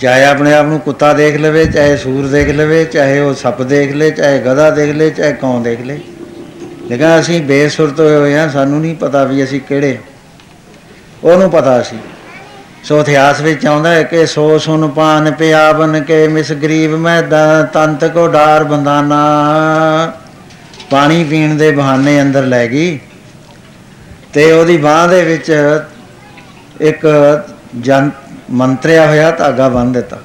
ਚਾਹੇ 0.00 0.24
ਆਪਣੇ 0.24 0.54
ਆਪ 0.54 0.66
ਨੂੰ 0.66 0.80
ਕੁੱਤਾ 0.80 1.12
ਦੇਖ 1.12 1.36
ਲਵੇ, 1.36 1.64
ਚਾਹੇ 1.66 1.96
ਸੂਰ 1.96 2.26
ਦੇਖ 2.26 2.48
ਲਵੇ, 2.48 2.84
ਚਾਹੇ 2.84 3.20
ਉਹ 3.20 3.34
ਸੱਪ 3.34 3.62
ਦੇਖ 3.62 3.92
ਲੇ, 3.92 4.10
ਚਾਹੇ 4.10 4.38
ਗਧਾ 4.38 4.70
ਦੇਖ 4.70 4.94
ਲੇ, 4.94 5.10
ਚਾਹੇ 5.10 5.32
ਕੌਂ 5.32 5.60
ਦੇਖ 5.60 5.80
ਲੇ। 5.80 6.00
ਲੇਕਿਨ 6.90 7.20
ਅਸੀਂ 7.20 7.40
ਬੇਸੁਰਤ 7.42 8.00
ਹੋਏ 8.00 8.16
ਹੋਏ 8.16 8.36
ਆ 8.38 8.48
ਸਾਨੂੰ 8.48 8.80
ਨਹੀਂ 8.80 8.94
ਪਤਾ 8.94 9.24
ਵੀ 9.24 9.44
ਅਸੀਂ 9.44 9.60
ਕਿਹੜੇ 9.60 9.98
ਉਹਨੂੰ 11.24 11.50
ਪਤਾ 11.50 11.82
ਸੀ। 11.82 11.96
ਸੋ 12.88 13.00
ਇਤਿਹਾਸ 13.00 13.40
ਵਿੱਚ 13.40 13.66
ਆਉਂਦਾ 13.66 13.90
ਹੈ 13.90 14.02
ਕਿ 14.02 14.26
ਸੋ 14.26 14.58
ਸੁਨ 14.58 14.88
ਪਾਨ 14.88 15.32
ਪਿਆਵਨ 15.32 16.00
ਕੇ 16.00 16.28
ਮਿਸ 16.28 16.52
ਗਰੀਬ 16.52 16.90
ਮੈਂ 16.90 17.22
ਦ- 17.22 17.66
ਤੰਤ 17.72 18.04
ਕੋ 18.04 18.28
ਡਾਰ 18.28 18.64
ਬੰਦਾਨਾ। 18.64 19.16
ਪਾਣੀ 20.90 21.24
ਪੀਣ 21.24 21.54
ਦੇ 21.54 21.70
ਬਹਾਨੇ 21.70 22.22
ਅੰਦਰ 22.22 22.42
ਲੈ 22.42 22.68
ਗਈ 22.68 22.98
ਤੇ 24.32 24.52
ਉਹਦੀ 24.52 24.76
ਬਾਹ 24.76 25.08
ਦੇ 25.08 25.24
ਵਿੱਚ 25.24 25.52
ਇੱਕ 26.80 27.06
ਜਨ 27.80 28.10
ਮੰਤਰਿਆ 28.50 29.06
ਹੋਇਆ 29.06 29.30
ਧਾਗਾ 29.30 29.68
ਬੰਨ 29.68 29.92
ਦਿੱਤਾ। 29.92 30.18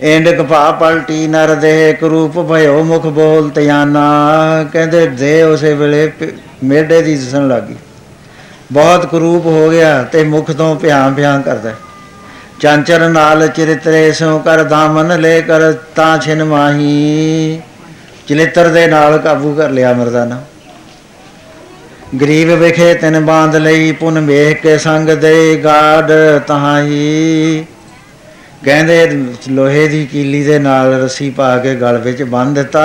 ਇੰਡ 0.00 0.28
ਕਪਾ 0.28 0.72
ਪਲਟੀ 0.72 1.26
ਨਰ 1.26 1.54
ਦੇ 1.54 1.90
ਇੱਕ 1.90 2.04
ਰੂਪ 2.04 2.52
ਭਇਓ 2.52 2.84
ਮੁਖ 2.84 3.06
ਬੋਲ 3.06 3.50
ਤਿਆਨਾ। 3.50 4.04
ਕਹਿੰਦੇ 4.72 5.06
ਦੇ 5.06 5.42
ਉਸੇ 5.42 5.74
ਵੇਲੇ 5.74 6.06
ਪ- 6.06 6.38
ਮੇਢੇ 6.64 7.02
ਦੀ 7.02 7.14
ਦਿਸਣ 7.14 7.48
ਲੱਗੀ 7.48 7.76
ਬਹੁਤ 8.72 9.06
ਕਰੂਪ 9.06 9.46
ਹੋ 9.46 9.70
ਗਿਆ 9.70 10.02
ਤੇ 10.02 10.24
ਮੁਖ 10.24 10.50
ਤੋਂ 10.50 10.76
ਭਿਆਂ 10.76 11.10
ਭਿਆਂ 11.10 11.42
ਕਰਦਾ। 11.42 11.72
ਚੰਚਰ 12.60 13.08
ਨਾਲ 13.08 13.46
ਚਰਿਤਰੇ 13.48 14.12
ਸੋ 14.12 14.38
ਕਰ 14.38 14.62
ਦਾਮਨ 14.64 15.20
ਲੈ 15.20 15.40
ਕਰ 15.40 15.72
ਤਾਂ 15.96 16.16
ਛਿਨ 16.18 16.44
ਮਾਹੀ। 16.44 17.60
ਚਲਿੱਤਰ 18.28 18.68
ਦੇ 18.68 18.86
ਨਾਲ 18.86 19.18
ਕਾਬੂ 19.18 19.54
ਕਰ 19.54 19.70
ਲਿਆ 19.70 19.92
ਮਰਦਾਨਾ। 19.92 20.40
ਗਰੀਬ 22.20 22.50
ਵਿਖੇ 22.52 22.92
ਤਿਨ 22.94 23.24
ਬਾਂਧ 23.24 23.56
ਲਈ 23.56 23.92
ਪੁਨ 23.92 24.20
ਵੇਖ 24.26 24.60
ਕੇ 24.62 24.76
ਸੰਗ 24.78 25.08
ਦੇ 25.10 25.60
ਗਾੜ 25.64 26.12
ਤਹਾਈ 26.46 27.64
ਕਹਿੰਦੇ, 28.64 29.06
ਲੋਹੇ 29.48 29.86
ਦੀ 29.88 30.04
ਕੀਲੀ 30.06 30.42
ਦੇ 30.44 30.58
ਨਾਲ 30.58 30.92
ਰੱਸੀ 31.02 31.30
ਪਾ 31.30 31.56
ਕੇ 31.58 31.74
ਗਲ 31.74 31.98
ਵਿੱਚ 31.98 32.22
ਬੰਨ 32.22 32.54
ਦਿੱਤਾ, 32.54 32.84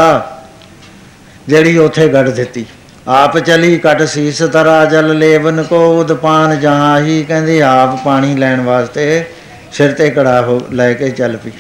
ਜਿਹੜੀ 1.47 1.77
ਉੱਥੇ 1.77 2.07
ਗੱਡ 2.07 2.29
ਦਿੱਤੀ। 2.29 2.65
ਆਪ 3.07 3.37
ਚਲੀ 3.39 3.77
ਕਟ 3.77 4.01
ਸੀਸ 4.03 4.41
ਤਰਾ 4.53 4.83
ਜਲ 4.85 5.17
ਲੇਵਨ 5.17 5.63
ਕੋ 5.63 5.85
ਉਦਪਾਨ 5.99 6.59
ਜਹਾਹੀ। 6.59 7.23
ਕਹਿੰਦੇ, 7.23 7.61
ਆਪ 7.61 8.03
ਪਾਣੀ 8.05 8.35
ਲੈਣ 8.35 8.61
ਵਾਸਤੇ 8.61 9.23
ਸਿਰ 9.71 9.91
ਤੇ 9.91 10.09
ਕੜਾ 10.09 10.41
ਹੋ 10.41 10.61
ਲੈ 10.71 10.93
ਕੇ 10.93 11.09
ਚੱਲ 11.09 11.37
ਪਈ। 11.37 11.51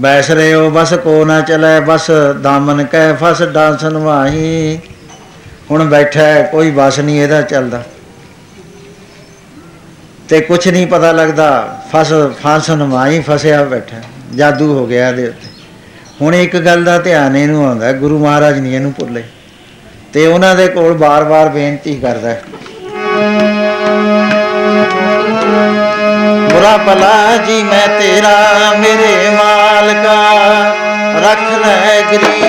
ਬੈਸ 0.00 0.30
ਰਹੇ 0.30 0.54
ਹੋ 0.54 0.70
ਬਸ 0.70 0.94
ਕੋ 0.94 1.24
ਨਾ 1.24 1.40
ਚਲੇ 1.40 1.80
ਬਸ 1.80 2.10
ਦਾਮਨ 2.42 2.84
ਕਹਿ 2.84 3.14
ਫਸ 3.22 3.42
ਡਾਂਸਨ 3.42 3.96
ਵਾਹੀ। 3.96 4.78
ਹੁਣ 5.70 5.84
ਬੈਠਾ 5.84 6.20
ਹੈ, 6.20 6.42
ਕੋਈ 6.42 6.70
ਬਸ 6.70 6.98
ਨਹੀਂ 6.98 7.20
ਇਹਦਾ 7.22 7.42
ਚੱਲਦਾ। 7.42 7.82
ਤੇ 10.28 10.40
ਕੁਛ 10.40 10.68
ਨਹੀਂ 10.68 10.86
ਪਤਾ 10.86 11.12
ਲੱਗਦਾ 11.12 11.80
ਫਸ 11.92 12.12
ਫਾਸਨ 12.42 12.84
ਮਾਈ 12.84 13.20
ਫਸਿਆ 13.20 13.64
ਬੈਠਾ 13.64 13.96
ਜਾਦੂ 14.34 14.78
ਹੋ 14.78 14.86
ਗਿਆ 14.86 15.08
ਇਹਦੇ 15.08 15.28
ਉੱਤੇ। 15.28 15.48
ਹੁਣ 16.20 16.34
ਇੱਕ 16.34 16.56
ਗੱਲ 16.56 16.84
ਦਾ 16.84 16.98
ਧਿਆਨ 16.98 17.36
ਇਹਨੂੰ 17.36 17.66
ਆਉਂਦਾ 17.66 17.92
ਗੁਰੂ 17.92 18.18
ਮਹਾਰਾਜ 18.18 18.58
ਨਹੀਂ 18.58 18.74
ਇਹਨੂੰ 18.74 18.92
ਭੁੱਲੇ। 18.92 19.22
ਤੇ 20.12 20.26
ਉਹਨਾਂ 20.26 20.54
ਦੇ 20.56 20.68
ਕੋਲ 20.68 20.92
ਬਾਰ-ਬਾਰ 20.92 21.48
ਬੇਨਤੀ 21.48 21.94
ਕਰਦਾ 21.94 22.30
ਹੈ। 22.30 22.42
ਬੁਰਾ 26.52 26.76
ਭਲਾ 26.76 27.36
ਜੀ 27.36 27.62
ਮੈਂ 27.62 27.86
ਤੇਰਾ 28.00 28.36
ਮੇਰੇ 28.78 29.30
ਮਾਲਕਾ। 29.30 30.14
ਰੱਖ 31.22 31.42
ਲੈ 31.66 32.00
ਗਰੀਬ 32.02 32.39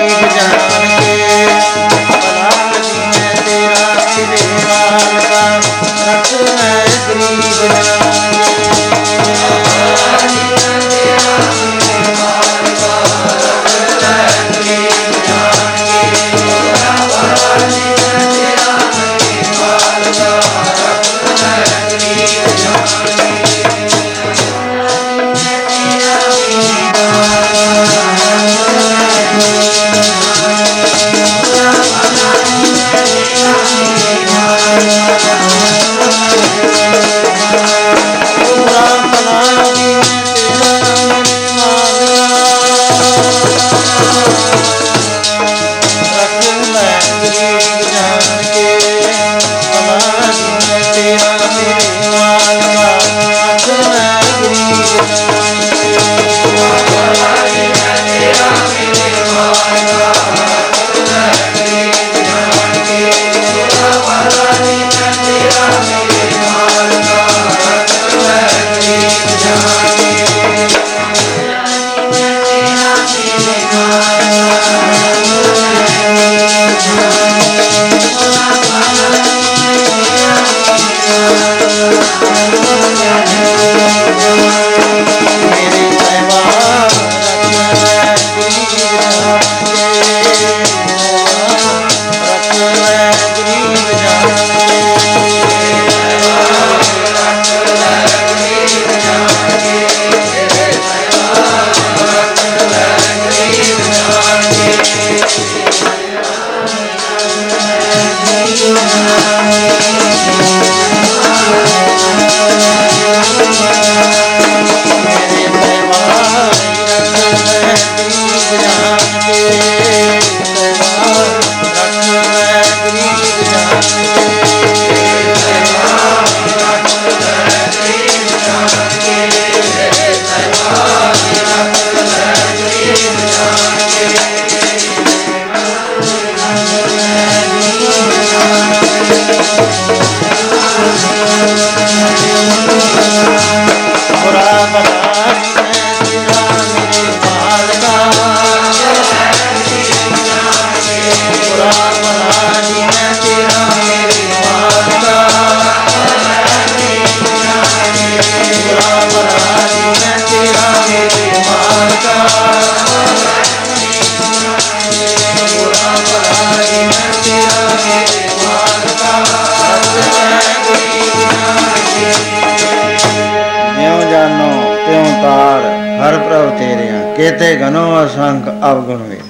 ਕੇਤੇ 177.16 177.56
ਗਨੋ 177.56 178.06
ਅਸੰਖ 178.06 178.44
ਅਵਗੁਣ 178.48 179.02
ਵੇ। 179.02 179.20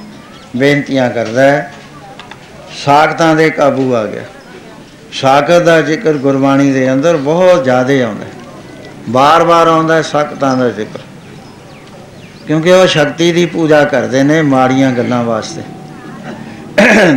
ਬੇਨਤੀਆਂ 0.56 1.10
ਕਰਦਾ 1.10 1.42
ਹੈ, 1.42 1.72
ਸਾਖਤਾਂ 2.84 3.36
ਦੇ 3.36 3.50
ਕਾਬੂ 3.50 3.94
ਆ 3.94 4.06
ਗਿਆ। 4.06 4.22
ਸਾਖਤ 5.12 5.62
ਦਾ 5.62 5.80
ਜ਼ਿਕਰ 5.80 6.12
ਗੁਰਬਾਣੀ 6.12 6.70
ਦੇ 6.70 6.92
ਅੰਦਰ 6.92 7.16
ਬਹੁਤ 7.16 7.64
ਜ਼ਿਆਦਾ 7.64 8.04
ਆਉਂਦਾ 8.04 8.24
ਹੈ। 8.24 8.30
ਬਾਰ-ਬਾਰ 9.08 9.66
ਆਉਂਦਾ 9.66 9.94
ਹੈ 9.94 10.02
ਸਾਖਤਾਂ 10.02 10.56
ਦਾ 10.56 10.68
ਜ਼ਿਕਰ। 10.68 10.98
ਕਿਉਂਕਿ 12.46 12.72
ਉਹ 12.72 12.86
ਸ਼ਕਤੀ 12.86 13.32
ਦੀ 13.32 13.46
ਪੂਜਾ 13.46 13.84
ਕਰਦੇ 13.84 14.22
ਨੇ 14.22 14.42
ਮਾੜੀਆਂ 14.42 14.92
ਗੱਲਾਂ 14.92 15.24
ਵਾਸਤੇ। 15.24 15.62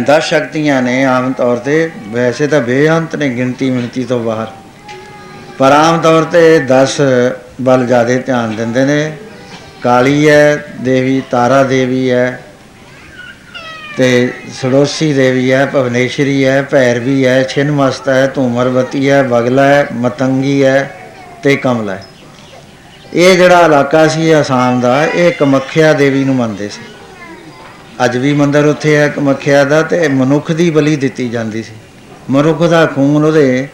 ਦਸ 0.07 0.23
ਸ਼ਕਤੀਆਂ 0.23 0.81
ਨੇ 0.81 1.05
ਆਮ 1.05 1.33
ਤੌਰ 1.33 1.57
ਤੇ, 1.57 1.91
ਵੈਸੇ 2.07 2.47
ਤਾਂ 2.47 2.61
ਬੇਅੰਤ 2.61 3.15
ਨੇ 3.15 3.29
ਗਿਣਤੀ 3.29 3.69
ਮਿਣਤੀ 3.69 4.03
ਤੋਂ 4.03 4.19
ਬਾਹਰ। 4.19 4.47
ਪਰ 5.57 5.71
ਆਮ 5.71 5.99
ਤੌਰ 5.99 6.23
ਤੇ 6.23 6.59
10 6.59 7.01
ਵੱਲ 7.61 7.87
ਜ਼ਿਆਦਾ 7.87 8.17
ਧਿਆਨ 8.17 8.55
ਦਿੰਦੇ 8.55 8.85
ਨੇ। 8.85 9.17
ਕਾਲੀ 9.85 10.29
ਹੈ, 10.29 10.65
ਦੇਵੀ 10.81 11.21
ਤਾਰਾ 11.31 11.63
ਦੇਵੀ 11.63 12.11
ਹੈ 12.11 12.41
ਤੇ 13.97 14.33
ਸੜੋਸੀ 14.53 15.13
ਦੇਵੀ 15.13 15.51
ਹੈ, 15.51 15.65
ਭਵਨੇਸ਼ਰੀ 15.65 16.45
ਹੈ, 16.45 16.61
ਭੈਰਵੀ 16.61 17.25
ਹੈ, 17.25 17.43
ਛਿਨਮਸਤ 17.43 18.09
ਹੈ, 18.09 18.27
ਧੂਮਰਵਤੀ 18.27 19.09
ਹੈ 19.09 19.23
ਬਗਲਾ 19.23 19.63
ਹੈ, 19.63 19.87
ਮਤੰਗੀ 19.93 20.63
ਹੈ 20.63 20.91
ਤੇ 21.43 21.55
ਕਮਲਾ 21.55 21.95
ਹੈ। 21.95 22.05
ਇਹ 23.13 23.37
ਜਿਹੜਾ 23.37 23.65
ਇਲਾਕਾ 23.65 24.07
ਸੀ 24.07 24.31
ਆਸਾਮ 24.31 24.81
ਦਾ, 24.81 25.05
ਇਹ 25.05 25.31
ਕਮੱਖਿਆ 25.31 25.93
ਦੇਵੀ 25.93 26.23
ਨੂੰ 26.23 26.35
ਮੰਨਦੇ 26.35 26.69
ਸੀ। 26.69 26.81
ਅੱਜ 28.05 28.17
ਵੀ 28.17 28.33
ਮੰਦਰ 28.33 28.65
ਉੱਥੇ 28.65 28.95
ਹੈ, 28.95 29.07
ਕਮੱਖਿਆ 29.07 29.63
ਦਾ 29.63 29.81
ਤੇ 29.81 30.07
ਮਨੁੱਖ 30.07 30.51
ਦੀ 30.51 30.69
ਬਲੀ 30.69 30.95
ਦਿੱਤੀ 30.95 31.29
ਜਾਂਦੀ 31.29 31.63
ਸੀ। 31.63 31.73
ਮਨੁੱਖ 32.29 32.63
ਦਾ 32.63 32.85
ਖੂਨ 32.85 33.25
ਉਹਦੇ 33.25 33.67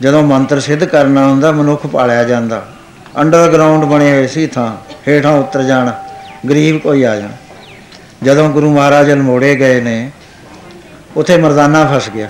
ਜਦੋਂ 0.00 0.22
ਮੰਤਰ 0.22 0.60
ਸਿੱਧ 0.60 0.84
ਕਰਨਾ 0.84 1.28
ਹੁੰਦਾ, 1.28 1.52
ਮਨੁੱਖ 1.52 1.86
ਪਾਲਿਆ 1.86 2.24
ਜਾਂਦਾ। 2.24 2.68
ਅੰਡਰਗਰਾਉਂਡ 3.20 3.84
ਬਣੇ 3.84 4.10
ਹੋਏ 4.10 4.26
ਸੀ 4.26 4.46
ਥਾਂ, 4.46 4.76
ਹੇਠਾਂ 5.08 5.32
ਉਤਰ 5.32 5.62
ਜਾਣ, 5.62 5.90
ਗਰੀਬ 6.48 6.78
ਕੋਈ 6.78 7.02
ਆ 7.02 7.16
ਜਾਣ। 7.16 7.28
ਜਦੋਂ 8.22 8.48
ਗੁਰੂ 8.50 8.74
ਮਹਾਰਾਜ 8.74 9.12
ਅਲਮੋੜੇ 9.12 9.54
ਗਏ 9.54 9.80
ਨੇ, 9.80 10.10
ਉਥੇ 11.16 11.36
ਮਰਦਾਨਾ 11.36 11.84
ਫਸ 11.84 12.10
ਗਿਆ। 12.10 12.28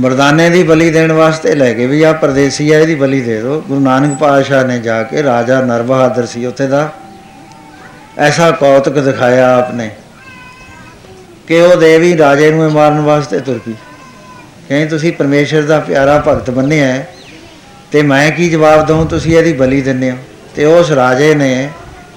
ਮਰਦਾਨੇ 0.00 0.50
ਦੀ 0.50 0.62
ਬਲੀ 0.62 0.90
ਦੇਣ 0.90 1.12
ਵਾਸਤੇ 1.12 1.54
ਲੈ 1.54 1.74
ਗਏ 1.74 1.86
ਵੀ 1.86 2.02
ਆ 2.02 2.12
ਪਰਦੇਸੀ 2.12 2.72
ਆ, 2.72 2.78
ਇਹਦੀ 2.78 2.94
ਬਲੀ 2.94 3.20
ਦੇ 3.20 3.40
ਦਿਓ। 3.40 3.60
ਗੁਰੂ 3.60 3.80
ਨਾਨਕ 3.80 4.18
ਪਾਤਸ਼ਾਹ 4.18 4.64
ਨੇ 4.64 4.78
ਜਾ 4.78 5.02
ਕੇ 5.02 5.22
ਰਾਜਾ 5.22 5.60
ਨਰ 5.60 5.82
ਬਹਾਦਰ 5.82 6.26
ਸੀ 6.26 6.46
ਉੱਥੇ 6.46 6.66
ਦਾ। 6.66 6.92
ਐਸਾ 8.18 8.50
ਕੌਤਕ 8.50 8.98
ਦਿਖਾਇਆ 8.98 9.58
ਆਪਨੇ 9.58 9.90
ਕਿ 11.46 11.60
ਉਹ 11.60 11.76
ਦੇਵੀ 11.76 12.18
ਰਾਜੇ 12.18 12.50
ਨੂੰ 12.50 12.64
ਇਹ 12.64 12.70
ਮਾਰਨ 12.70 13.00
ਵਾਸਤੇ 13.00 13.40
ਤੁਰ 13.40 13.58
ਪਈ। 13.58 13.72
ਕਹਿੰਦੇ, 14.68 14.86
ਤੁਸੀਂ 14.86 15.12
ਪਰਮੇਸ਼ਰ 15.12 15.62
ਦਾ 15.62 15.80
ਪਿਆਰਾ 15.80 16.22
ਭਗਤ 16.28 16.50
ਬੰਨਿਆ 16.50 16.86
ਹੈ। 16.86 17.08
ਤੇ 17.92 18.02
ਮੈਂ 18.02 18.30
ਕੀ 18.30 18.50
ਜਵਾਬ 18.50 18.86
ਦਵਾਂ 18.86 19.06
ਤੁਸੀਂ 19.06 19.38
ਇਹਦੀ 19.38 19.52
ਬਲੀ 19.52 19.80
ਦਿੰਦੇ 19.82 20.10
ਹੋ। 20.10 20.16
ਤੇ 20.56 20.64
ਉਸ 20.64 20.90
ਰਾਜੇ 20.92 21.34
ਨੇ 21.34 21.70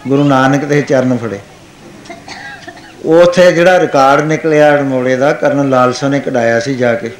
ਗੁਰੂ 0.07 0.23
ਨਾਨਕ 0.23 0.65
ਦੇ 0.65 0.81
ਚਰਨ 0.81 1.17
ਫੜੇ। 1.17 1.39
ਉਥੇ 3.05 3.51
ਜਿਹੜਾ 3.51 3.79
ਰਿਕਾਰਡ 3.79 4.25
ਨਿਕਲਿਆ 4.25 4.73
ਅੜਮੋੜੇ 4.73 5.15
ਦਾ 5.15 5.33
ਕਰਨ 5.33 5.69
ਲਾਲਸਾ 5.69 6.07
ਨੇ 6.07 6.19
ਕਢਾਇਆ 6.19 6.59
ਸੀ 6.59 6.75
ਜਾ 6.75 6.93
ਕੇ। 6.93 7.11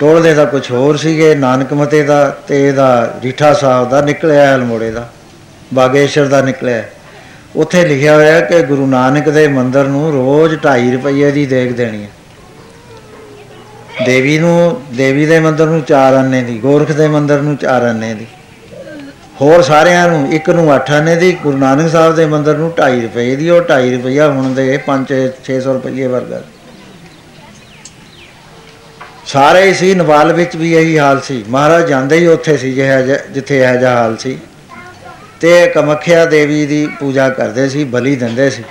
ਟੋਲਦੇ 0.00 0.34
ਦਾ 0.34 0.44
ਕੁਝ 0.44 0.70
ਹੋਰ 0.70 0.96
ਸੀਗੇ, 0.96 1.34
ਨਾਨਕ 1.34 1.72
ਮਤੇ 1.72 2.02
ਦਾ 2.02 2.36
ਤੇ 2.48 2.68
ਇਹਦਾ 2.68 3.14
ਰੀਠਾ 3.22 3.52
ਸਾਹਿਬ 3.52 3.90
ਦਾ 3.90 4.00
ਨਿਕਲਿਆ 4.00 4.54
ਅਲਮੋੜੇ 4.54 4.90
ਦਾ 4.90 5.08
ਬਾਗੇਸ਼ਵਰ 5.74 6.26
ਦਾ 6.26 6.40
ਨਿਕਲਿਆ। 6.40 6.82
ਉੱਥੇ 7.56 7.84
ਲਿਖਿਆ 7.84 8.14
ਹੋਇਆ 8.14 8.40
ਕਿ 8.40 8.62
ਗੁਰੂ 8.62 8.86
ਨਾਨਕ 8.86 9.28
ਦੇ 9.28 9.48
ਮੰਦਿਰ 9.48 9.84
ਨੂੰ 9.84 10.12
ਰੋਜ਼ 10.12 10.54
2.5 10.54 10.92
ਰੁਪਏ 10.92 11.30
ਦੀ 11.30 11.46
ਦੇਖ 11.46 11.72
ਦੇਣੀ 11.72 12.02
ਹੈ। 12.02 12.08
ਦੇਵੀ 14.04 14.38
ਨੂੰ, 14.38 14.82
ਦੇਵੀ 14.92 15.26
ਦੇ 15.26 15.40
ਮੰਦਿਰ 15.40 15.66
ਨੂੰ 15.66 15.82
4 15.82 16.14
ਆਨੇ 16.14 16.42
ਦੀ, 16.42 16.58
ਗੋਰਖ 16.58 16.92
ਦੇ 16.92 17.08
ਮੰਦਿਰ 17.08 17.40
ਨੂੰ 17.40 17.56
4 17.56 17.82
ਆਨੇ 17.82 18.14
ਦੀ। 18.14 18.26
ਹੋਰ 19.40 19.62
ਸਾਰਿਆਂ 19.62 20.08
ਨੂੰ 20.08 20.32
ਇੱਕ 20.32 20.50
ਨੂੰ 20.50 20.74
8 20.74 20.90
ਆਨੇ 20.90 21.16
ਦੀ, 21.16 21.32
ਗੁਰੂ 21.32 21.58
ਨਾਨਕ 21.58 21.90
ਸਾਹਿਬ 21.90 22.14
ਦੇ 22.14 22.26
ਮੰਦਿਰ 22.26 22.56
ਨੂੰ 22.56 22.70
2.5 22.70 23.02
ਰੁਪਏ 23.02 23.36
ਦੀ, 23.36 23.50
ਉਹ 23.50 23.60
2.5 23.60 23.92
ਰੁਪਇਆ 23.92 24.30
ਹੁਣ 24.30 24.54
ਦੇ 24.54 24.76
5 24.76 25.32
600 25.44 25.72
ਰੁਪਏ 25.72 26.06
ਵਰਗਾ। 26.06 26.42
ਸਾਰੇ 29.26 29.62
ਹੀ 29.62 29.74
ਸੀ, 29.74 29.94
ਨਵਾਲ 29.94 30.32
ਵਿੱਚ 30.32 30.56
ਵੀ 30.56 30.72
ਇਹੀ 30.74 30.98
ਹਾਲ 30.98 31.20
ਸੀ। 31.20 31.44
ਮਹਾਰਾਜ 31.48 31.88
ਜਾਂਦੇ 31.88 32.16
ਹੀ 32.16 32.26
ਉੱਥੇ 32.26 32.56
ਸੀ, 32.56 32.72
ਜਿਹਾ 32.72 33.00
ਜਿਹਾ- 33.00 33.20
ਜਿੱਥੇ 33.30 33.62
ਇਹ 33.62 33.74
ਜਿਹਾ 33.74 33.96
ਹਾਲ 33.96 34.16
ਸੀ। 34.16 34.38
ਤੇ 35.40 35.66
ਕਮਖਿਆ 35.66 36.24
ਦੇਵੀ 36.24 36.66
ਦੀ 36.66 36.86
ਪੂਜਾ 37.00 37.28
ਕਰਦੇ 37.28 37.68
ਸੀ, 37.68 37.84
ਬਲੀ 37.84 38.16
ਦਿੰਦੇ 38.16 38.50
ਸੀ। 38.50 38.62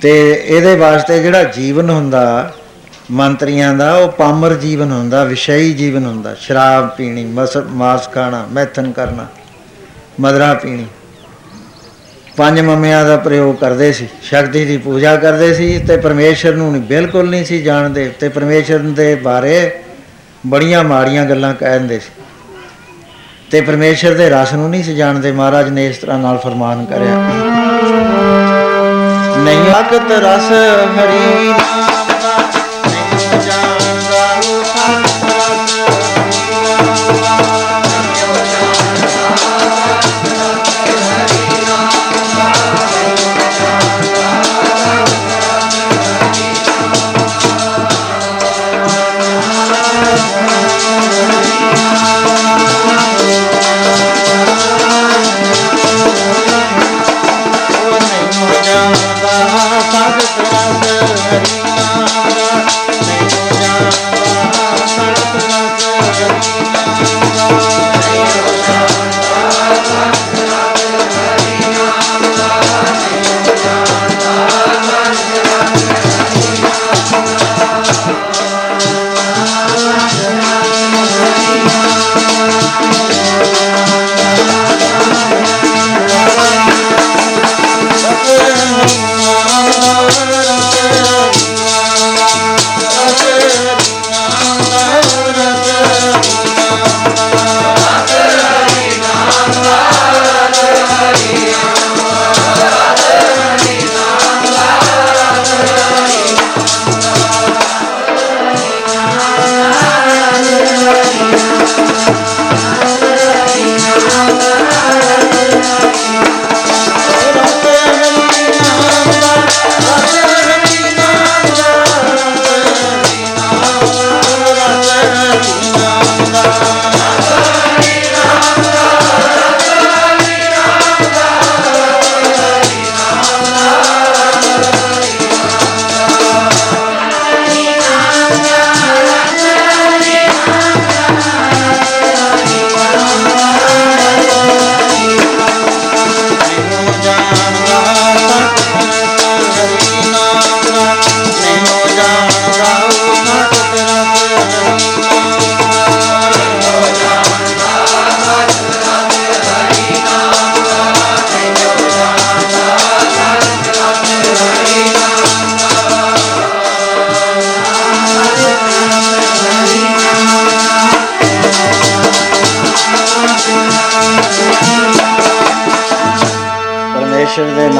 ਤੇ 0.00 0.42
ਇਹਦੇ 0.46 0.76
ਵਾਸਤੇ 0.76 1.22
ਜਿਹੜਾ 1.22 1.44
ਜੀਵਨ 1.44 1.90
ਹੁੰਦਾ 1.90 2.54
ਮੰਤਰੀਆਂ 3.10 3.72
ਦਾ 3.74 3.92
ਉਹ 3.94 4.08
ਪਾਮਰ 4.08 4.54
ਜੀਵਨ 4.54 4.90
ਹੁੰਦਾ 4.92 5.24
ਵਿਸ਼ਈ 5.24 5.72
ਜੀਵਨ 5.72 6.06
ਹੁੰਦਾ। 6.06 6.34
ਸ਼ਰਾਬ 6.34 6.88
ਪੀਣੀ 6.88 7.24
ਮਸ 7.72 8.08
ਖਾਣਾ 8.14 8.46
ਮੈਥਨ 8.52 8.90
ਕਰਨਾ 8.92 9.26
ਮਦਰਾ 10.20 10.52
ਪੀਣੀ। 10.54 10.86
ਪੰਜ 12.36 12.60
ਮੰਮਿਆਂ 12.60 13.04
ਦਾ 13.04 13.16
ਪ੍ਰਯੋਗ 13.16 13.54
ਕਰਦੇ 13.54 13.92
ਸੀ। 13.92 14.08
ਸ਼ਕਤੀ 14.22 14.64
ਦੀ 14.64 14.76
ਪੂਜਾ 14.76 15.16
ਕਰਦੇ 15.16 15.54
ਸੀ 15.54 15.78
ਤੇ 15.78 15.96
ਪਰਮੇਸ਼ਰ 15.96 16.54
ਨੂੰ 16.54 16.70
ਨਹੀਂ 16.72 16.82
ਬਿਲਕੁਲ 16.82 17.30
ਨਹੀਂ 17.30 17.44
ਸੀ 17.44 17.62
ਜਾਣਦੇ। 17.62 18.08
ਤੇ 18.20 18.28
ਪਰਮੇਸ਼ਰ 18.28 18.78
ਦੇ 18.78 19.14
ਬਾਰੇ 19.14 19.80
ਬੜੀਆਂ 20.46 20.84
ਮਾੜੀਆਂ 20.84 21.24
ਗੱਲਾਂ 21.24 21.54
ਕਹਿੰਦੇ 21.54 21.98
ਸੀ। 21.98 22.22
ਤੇ 23.50 23.60
ਪਰਮੇਸ਼ਰ 23.60 24.14
ਦੇ 24.14 24.30
ਰਸ 24.30 24.52
ਨੂੰ 24.52 24.70
ਨਹੀਂ 24.70 24.84
ਸੀ 24.84 24.94
ਜਾਣਦੇ। 24.94 25.32
ਮਹਾਰਾਜ 25.32 25.68
ਨੇ 25.68 25.86
ਇਸ 25.86 25.96
ਤਰ੍ਹਾਂ 25.96 26.18
ਨਾਲ 26.18 26.38
ਫਰਮਾਨ 26.38 26.84
ਕਰਿਆ। 26.84 27.16
ਨਹੀਂ 29.38 29.80
ਅਕਤ 29.80 30.10
ਰਸ 30.12 30.52
ਹਰੀ 30.98 31.52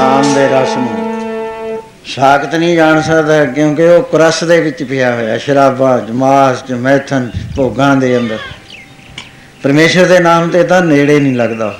ਨਾਮ 0.08 0.34
ਦੇ 0.34 0.46
ਰਸ 0.46 0.68
ਨੂੰ। 0.76 1.82
ਸਾਖਤ 2.04 2.54
ਨਹੀਂ 2.54 2.76
ਜਾਣ 2.76 3.00
ਸਕਦਾ 3.00 3.44
ਕਿਉਂਕਿ 3.44 3.82
ਉਹ 3.82 4.02
ਕਰਸ 4.02 4.44
ਦੇ 4.44 4.60
ਵਿੱਚ 4.60 4.82
ਪਿਆ 4.82 5.14
ਹੋਇਆ, 5.14 5.38
ਸ਼ਰਾਬਾਂ 5.38 5.98
ਜਮਾਸ 5.98 6.64
ਜਮੈਥਨ 6.68 7.30
ਭੋਗਾਂ 7.56 7.96
ਦੇ 7.96 8.16
ਅੰਦਰ। 8.18 8.38
ਪਰਮੇਸ਼ਰ 9.62 10.04
ਦੇ 10.04 10.18
ਨਾਮ 10.18 10.48
ਤੇ 10.48 10.62
ਤਾਂ 10.62 10.80
ਨੇੜੇ 10.80 11.20
ਨਹੀਂ 11.20 11.36
ਲੱਗਦਾ। 11.36 11.78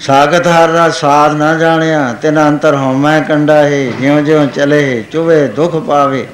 ਸਾਖਤ 0.00 0.46
ਹਰ 0.46 0.68
ਰਸ 0.68 1.00
ਸਾਧ 1.00 1.34
ਨਾ 1.34 1.54
ਜਾਣਿਆ, 1.54 2.12
ਤਿਨ 2.22 2.48
ਅੰਤਰ 2.48 2.74
ਹਉਮੈ 2.74 3.20
ਕੰਡਾ 3.20 3.54
ਹੈ 3.54 3.84
ਜਿਉਂ 3.84 4.20
ਜਿਉਂ 4.22 4.46
ਚਲੇ 4.46 5.04
ਚੁਵੇ 5.12 5.48
ਦੁਖ 5.48 5.76
ਪਾਵੇ। 5.76 6.26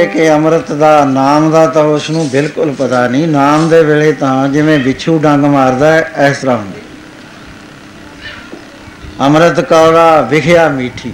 ਕਿ 0.08 0.32
ਅੰਮ੍ਰਿਤ 0.34 0.72
ਦਾ, 0.72 1.06
ਨਾਮ 1.06 1.52
ਦਾ 1.52 1.68
ਤਾਂ 1.68 1.84
ਉਸ 1.84 2.10
ਨੂੰ 2.10 2.30
ਬਿਲਕੁਲ 2.30 2.74
ਪਤਾ 2.74 3.08
ਨਹੀਂ। 3.08 3.28
ਨਾਮ 3.28 3.70
ਦੇ 3.70 3.84
ਵੇਲੇ 3.84 4.12
ਤਾਂ 4.12 4.48
ਜਿਵੇਂ 4.48 4.80
ਵਿਛੂ 4.80 5.18
ਡੰਗ 5.18 5.46
ਮਾਰਦਾ 5.46 5.92
ਹੈ, 5.94 6.12
ਇਸ 6.30 6.38
ਤਰ੍ਹਾਂ 6.38 6.58
ਹੁੰਦਾ। 6.58 6.80
ਅੰਮ੍ਰਿਤ 9.26 9.60
ਕੌੜਾ 9.60 10.22
ਵਿਖਿਆ 10.22 10.70
ਮੀਠੀ। 10.70 11.14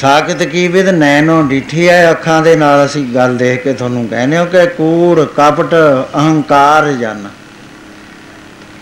ਸਾਖਤ 0.00 0.42
ਕੀ 0.42 0.68
ਵਿਦ 0.68 0.88
ਨੈਣੋ 0.88 1.42
ਡਿਠੀ 1.42 1.88
ਹੈ, 1.88 2.10
ਅੱਖਾਂ 2.10 2.42
ਦੇ 2.42 2.56
ਨਾਲ 2.56 2.84
ਅਸੀਂ 2.86 3.04
ਗੱਲ 3.14 3.36
ਦੇਖ 3.36 3.62
ਕੇ 3.62 3.72
ਤੁਹਾਨੂੰ 3.72 4.08
ਕਹਿੰਦੇ 4.08 4.36
ਹਾਂ 4.36 4.46
ਕਿ 4.46 4.66
ਕੂੜ, 4.66 5.20
ਕਪਟ, 5.20 5.74
ਅਹੰਕਾਰ 6.14 6.92
ਜਨ। 6.92 7.28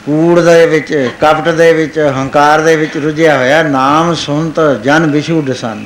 ਕੂੜ 0.06 0.40
ਦੇ 0.40 0.66
ਵਿੱਚ, 0.66 1.10
ਕਪਟ 1.20 1.48
ਦੇ 1.48 1.72
ਵਿੱਚ 1.72 1.98
ਹੰਕਾਰ 1.98 2.60
ਦੇ 2.60 2.76
ਵਿੱਚ 2.76 2.96
ਰੁਝਿਆ 2.96 3.38
ਹੋਇਆ 3.38 3.62
ਨਾਮ 3.62 4.14
ਸੁਣਤ 4.14 4.82
ਜਨ, 4.84 5.06
ਵਿਛੂ 5.06 5.42
ਦਸਨ 5.42 5.84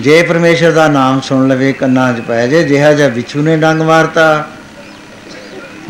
ਜੇ 0.00 0.22
ਪਰਮੇਸ਼ਰ 0.22 0.72
ਦਾ 0.72 0.86
ਨਾਮ 0.88 1.20
ਸੁਣ 1.20 1.48
ਲਵੇ 1.48 1.72
ਕੰਨਾਂ 1.72 2.12
'ਚ 2.14 2.20
ਪੈ 2.20 2.46
ਜੇ 2.46 2.62
ਜਿਹਾ 2.62 2.92
ਜਿਹਾ 2.92 3.08
ਵਿਛੂ 3.08 3.42
ਨੇ 3.42 3.56
ਡੰਗ 3.56 3.82
ਮਾਰਤਾ 3.82 4.44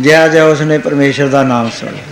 ਜਿਹਾ 0.00 0.26
ਜਿਹਾ 0.28 0.44
ਉਸਨੇ 0.44 0.78
ਪਰਮੇਸ਼ਰ 0.78 1.28
ਦਾ 1.28 1.42
ਨਾਮ 1.42 1.70
ਸੁਣ 1.70 1.90
ਲਿਆ। 1.90 2.02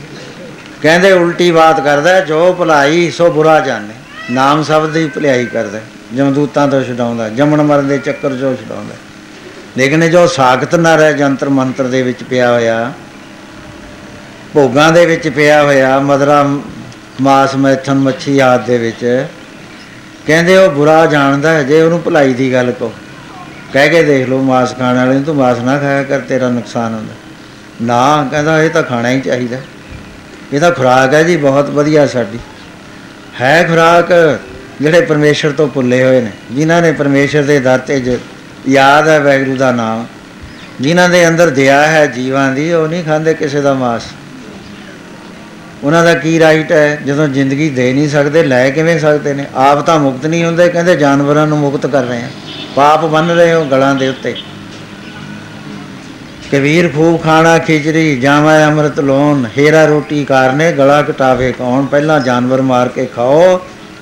ਕਹਿੰਦੇ 0.82 1.11
ਉਲਟੀ 1.12 1.51
ਬਾਤ 1.51 1.80
ਕਰਦਾ 1.80 2.14
ਹੈ, 2.14 2.20
ਜੋ 2.20 2.53
ਭਲਾਈ 2.59 3.11
ਸੋ 3.11 3.30
ਬੁਰਾ 3.32 3.59
ਜਾਣੇ 3.61 3.95
ਨਾਮ 4.30 4.62
ਸ਼ਬਦ 4.62 4.93
ਦੀ 4.93 5.07
ਭਲਾਈ 5.14 5.45
ਕਰਦਾ 5.47 5.78
ਹੈ, 5.78 5.82
ਜਮਦੂਤਾਂ 6.14 6.66
ਤੋਂ 6.68 6.82
ਛਡਾਉਂਦਾ 6.84 7.28
ਜੰਮਣ 7.28 7.62
ਮਰਨ 7.62 7.88
ਦੇ 7.88 7.99
ਚੱਕਰ 7.99 8.36
ਚੋਂ 8.36 8.55
ਛਡਾਉਂਦਾ 8.57 8.95
ਲੇਕਿਨ 9.76 10.03
ਇਹ 10.03 10.11
ਜੋ 10.11 10.26
ਸਾਖਤ 10.26 10.74
ਨਾ 10.74 10.95
ਰਹਿ 10.97 11.14
ਜੰਤਰ 11.14 11.49
ਮੰਤਰ 11.49 11.84
ਦੇ 11.84 12.03
ਵਿੱਚ 12.03 12.22
ਪਿਆ 12.22 12.51
ਹੋਇਆ 12.53 12.93
ਭੋਗਾਂ 14.55 14.90
ਦੇ 14.93 15.05
ਵਿੱਚ 15.07 15.28
ਪਿਆ 15.28 15.62
ਹੋਇਆ 15.62 15.99
ਮਦਰਾ 16.01 16.43
ਮਾਸ 17.22 17.55
ਮੈਥਨ 17.57 17.99
ਮੱਛੀ 17.99 18.38
ਆਦ 18.38 18.66
ਦੇ 18.66 18.78
ਵਿੱਚ 18.78 19.05
ਕਹਿੰਦੇ 20.26 20.56
ਉਹ 20.56 20.70
ਬੁਰਾ 20.70 21.06
ਜਾਣਦਾ 21.06 21.52
ਹੈ, 21.52 21.62
ਜੇ 21.62 21.82
ਉਹਨੂੰ 21.82 22.02
ਭਲਾਈ 22.02 22.34
ਦੀ 22.34 22.52
ਗੱਲ 22.52 22.72
ਕਹੋ। 22.72 22.92
ਕਹਿ 23.72 23.88
ਕੇ 23.88 24.02
ਦੇਖ 24.02 24.28
ਲਓ, 24.28 24.42
ਮਾਸ 24.42 24.76
ਖਾਣ 24.76 24.96
ਵਾਲੇ 24.96 25.14
ਨੂੰ 25.14 25.22
ਤੂੰ 25.22 25.36
ਮਾਸ 25.36 25.58
ਨਾ 25.58 25.78
ਖਾਇਆ 25.78 26.02
ਕਰ, 26.02 26.20
ਤੇਰਾ 26.20 26.48
ਨੁਕਸਾਨ 26.48 26.94
ਹੁੰਦਾ। 26.94 27.14
ਨਾ, 27.82 28.28
ਕਹਿੰਦਾ 28.30 28.62
ਇਹ 28.62 28.70
ਤਾਂ 28.70 28.82
ਖਾਣਾ 28.82 29.10
ਹੀ 29.10 29.20
ਚਾਹੀਦਾ। 29.20 29.56
ਇਹ 30.52 30.60
ਤਾਂ 30.60 30.70
ਖੁਰਾਕ 30.70 31.14
ਹੈ 31.14 31.22
ਜੀ, 31.22 31.36
ਬਹੁਤ 31.36 31.70
ਵਧੀਆ 31.70 32.06
ਸਾਡੀ। 32.06 32.38
ਹੈ 33.40 33.64
ਖੁਰਾਕ 33.64 34.38
ਜਿਹੜੇ 34.80 35.00
ਪਰਮੇਸ਼ਰ 35.00 35.50
ਤੋਂ 35.50 35.68
ਭੁੱਲੇ 35.68 36.04
ਹੋਏ 36.04 36.20
ਨੇ, 36.20 36.30
ਜਿਨ੍ਹਾਂ 36.52 36.82
ਨੇ 36.82 36.92
ਪਰਮੇਸ਼ਰ 36.92 37.42
ਦੇ 37.42 37.60
ਦਰ 37.60 37.78
ਤੇ 37.78 38.00
ਜ- 38.00 38.18
ਯਾਦ 38.68 39.08
ਹੈ 39.08 39.20
ਵੈਗਰੂ 39.20 39.56
ਦਾ 39.56 39.72
ਨਾਮ। 39.72 40.06
ਜਿਨ੍ਹਾਂ 40.80 41.08
ਦੇ 41.08 41.28
ਅੰਦਰ 41.28 41.50
ਦਇਆ 41.50 41.86
ਹੈ 41.86 42.06
ਜੀਵਾਂ 42.06 42.52
ਦੀ, 42.52 42.72
ਉਹ 42.72 42.88
ਨਹੀਂ 42.88 43.04
ਖਾਂਦੇ 43.04 43.34
ਕਿਸੇ 43.34 43.60
ਦਾ 43.60 43.74
ਮਾਸ। 43.74 44.02
ਉਹਨਾਂ 45.84 46.02
ਦਾ 46.04 46.12
ਕੀ 46.14 46.38
ਰਾਈਟ 46.40 46.72
ਹੈ? 46.72 47.00
ਜਦੋਂ 47.06 47.26
ਜ਼ਿੰਦਗੀ 47.28 47.68
ਦੇ 47.70 47.92
ਨਹੀਂ 47.92 48.08
ਸਕਦੇ, 48.08 48.42
ਲੈ 48.42 48.68
ਕਿਵੇਂ 48.70 48.98
ਸਕਦੇ 48.98 49.32
ਨੇ? 49.34 49.46
ਆਪ 49.54 49.80
ਤਾਂ 49.86 49.98
ਮੁਕਤ 49.98 50.26
ਨਹੀਂ 50.26 50.44
ਹੁੰਦੇ, 50.44 50.68
ਕਹਿੰਦੇ 50.68 50.96
ਜਾਨਵਰਾਂ 50.96 51.46
ਨੂੰ 51.46 51.58
ਮੁਕਤ 51.58 51.86
ਕਰ 51.86 52.04
ਰਹੇ 52.04 52.22
ਆ 52.22 52.28
ਪਾਪ 52.76 53.04
ਬੰਨ 53.04 53.30
ਰਹੇ 53.30 53.54
ਹੋ 53.54 53.64
ਗਲਾਂ 53.64 53.94
ਦੇ 53.94 54.08
ਉੱਤੇ। 54.08 54.34
ਕਬੀਰ 56.52 56.88
ਫੂਬ 56.88 57.22
ਖਾਣਾ 57.22 57.58
ਖਿਚੜੀ, 57.58 58.16
ਜਾਵਾਂ 58.16 58.58
ਅੰਮ੍ਰਿਤ 58.66 59.00
ਲੋਨ 59.00 59.46
ਹੀਰਾ 59.58 59.84
ਰੋਟੀ 59.84 60.24
ਕਾਰਨੇ, 60.24 60.70
ਗਲਾ 60.72 61.00
ਕਟਾਵੇ 61.02 61.52
ਕੌਣ? 61.52 61.86
ਪਹਿਲਾਂ 61.86 62.20
ਜਾਨਵਰ 62.20 62.62
ਮਾਰ 62.62 62.88
ਕੇ 62.88 63.06
ਖਾਓ, 63.06 63.60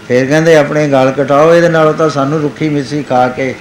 ਫਿਰ 0.08 0.26
ਕਹਿੰਦੇ 0.26 0.56
ਆਪਣੇ 0.56 0.86
ਗਲ 0.88 1.10
ਕਟਾਓ, 1.10 1.52
ਇਹਦੇ 1.54 1.68
ਨਾਲੋਂ 1.68 1.92
ਤਾਂ 1.94 2.08
ਸਾਨੂੰ 2.10 2.40
ਰੁੱਖੀ 2.40 2.68
ਮਿੱਸੀ 2.68 3.02
ਖਾ 3.02 3.26
ਕੇ, 3.28 3.54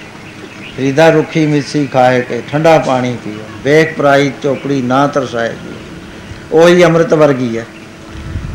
ਫਰੀਦਾ 0.76 1.08
ਰੁੱਖੀ 1.10 1.46
ਮਿੱਸੀ 1.46 1.86
ਖਾਏ 1.86 2.20
ਕੇ, 2.20 2.42
ਠੰਡਾ 2.52 2.78
ਪਾਣੀ 2.78 3.16
ਪੀਓ। 3.24 3.44
ਵੇਖ 3.64 3.96
ਪਰਾਈ 3.96 4.30
ਚੋਪੜੀ 4.42 4.82
ਨਾ 4.82 5.06
ਤਰਸਾਏ 5.06 5.52
ਉਹੀ 6.52 6.84
ਅੰਮ੍ਰਿਤ 6.84 7.14
ਵਰਗੀ 7.14 7.56
ਹੈ। 7.58 7.66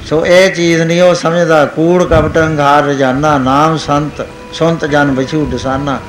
ਸੋ 0.05 0.25
ਇਹ 0.25 0.51
ਚੀਜ਼ 0.51 0.81
ਨਹੀਂ, 0.81 1.01
ਉਹ 1.01 1.15
ਸਮਝਦਾ, 1.15 1.65
ਕੂੜ, 1.65 2.03
ਕਪਟ 2.03 2.37
ਹੰਕਾਰ 2.37 2.83
ਰਜਾਨਾ, 2.83 3.37
ਨਾਮ, 3.37 3.77
ਸੰਤ 3.77 4.27
ਸੰਤ, 4.53 4.85
ਜਨ, 4.85 5.11
ਵਿਛੂ 5.11 5.45
ਦਸਾਨਾ 5.45 5.99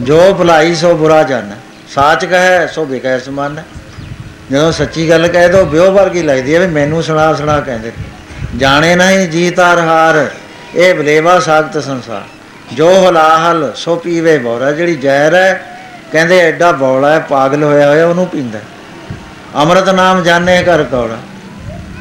ਜੋ 0.00 0.34
ਭਲਾਈ, 0.34 0.74
ਸੋ 0.74 0.94
ਬੁਰਾ 0.94 1.22
ਜਨ। 1.22 1.50
ਸਾਚ 1.94 2.24
ਕਹੈ, 2.24 2.66
ਸੋ 2.66 2.84
ਬਿਕੈ 2.84 3.18
ਸਮਾਨ। 3.18 3.62
ਜਦੋਂ 4.50 4.72
ਸੱਚੀ 4.72 5.10
ਗੱਲ 5.10 5.28
ਕਹਿ 5.28 5.48
ਦੋ 5.48 5.64
ਬਿਓ 5.64 5.92
ਵਰਗੀ 5.92 6.22
ਲੱਗਦੀ 6.22 6.54
ਹੈ 6.54 6.60
ਵੀ 6.60 6.66
ਮੈਨੂੰ 6.66 7.02
ਸੁਣਾ 7.02 7.34
ਸੁਣਾ 7.34 7.60
ਕਹਿੰਦੇ। 7.60 7.92
ਜਾਣੇ 8.56 8.96
ਨਹੀਂ 8.96 9.28
ਜੀਤਾਰ 9.28 9.78
ਹਾਰ। 9.78 10.26
ਇਹ 10.74 10.94
ਬਲੇਵਾ 10.94 11.40
ਸਾਖਤ 11.40 11.82
ਸੰਸਾਰ। 11.82 12.22
ਜੋ 12.72 13.08
ਹਲਾਹਲ 13.08 13.72
ਸੋ 13.76 13.96
ਪੀਵੇ 13.96 14.38
ਬੋਰਾ। 14.38 14.72
ਜਿਹੜੀ 14.72 14.94
ਜ਼ਹਿਰ 14.94 15.34
ਹੈ, 15.34 15.78
ਕਹਿੰਦੇ 16.12 16.38
ਐਡਾ 16.38 16.72
ਬੌਲਾ 16.72 17.10
ਹੈ, 17.10 17.18
ਪਾਗਲ 17.18 17.62
ਹੋਇਆ 17.62 17.88
ਹੋਇਆ, 17.88 18.06
ਉਹਨੂੰ 18.06 18.26
ਪੀਂਦਾ। 18.26 18.58
ਅੰਮ੍ਰਿਤ 19.56 19.88
ਨਾਮ 19.88 20.22
ਜਾਣੇ 20.22 20.62
ਕਰ 20.62 20.82
ਕੌੜਾ। 20.82 21.16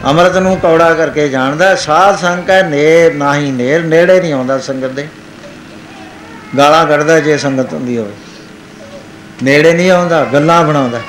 ਅੰਮ੍ਰਿਤ 0.06 0.38
ਨੂੰ 0.38 0.58
ਕੌੜਾ 0.58 0.94
ਕਰਕੇ 0.94 1.30
ਜਾਣਦਾ, 1.30 1.76
ਸਾਧ 1.76 2.18
ਸੰਗ 2.18 2.50
ਹੈ, 2.50 2.64
ਨੇਰ 2.64 3.14
ਨਾਹੀ 3.14 3.52
ਨੇਰ, 3.52 3.84
ਨੇੜੇ 3.84 4.22
ਨਹੀਂ 4.22 4.34
ਆਉਂਦਾ 4.34 4.60
ਸੰਗਤ 4.60 4.88
ਦੇ। 4.88 5.08
ਗਾਲਾਂ 6.58 6.88
ਕੱਢਦਾ 6.88 7.20
ਜੇ 7.20 7.38
ਸੰਗਤ 7.38 7.74
ਹੁੰਦੀ 7.74 7.98
ਹੋਵੇ। 7.98 8.12
ਨੇੜੇ 9.44 9.74
ਨਹੀਂ 9.74 9.92
ਆਉਂਦਾ, 9.92 10.26
ਗੱਲਾਂ 10.26 10.64
ਬਣਾਉਂਦਾ। 10.64 11.00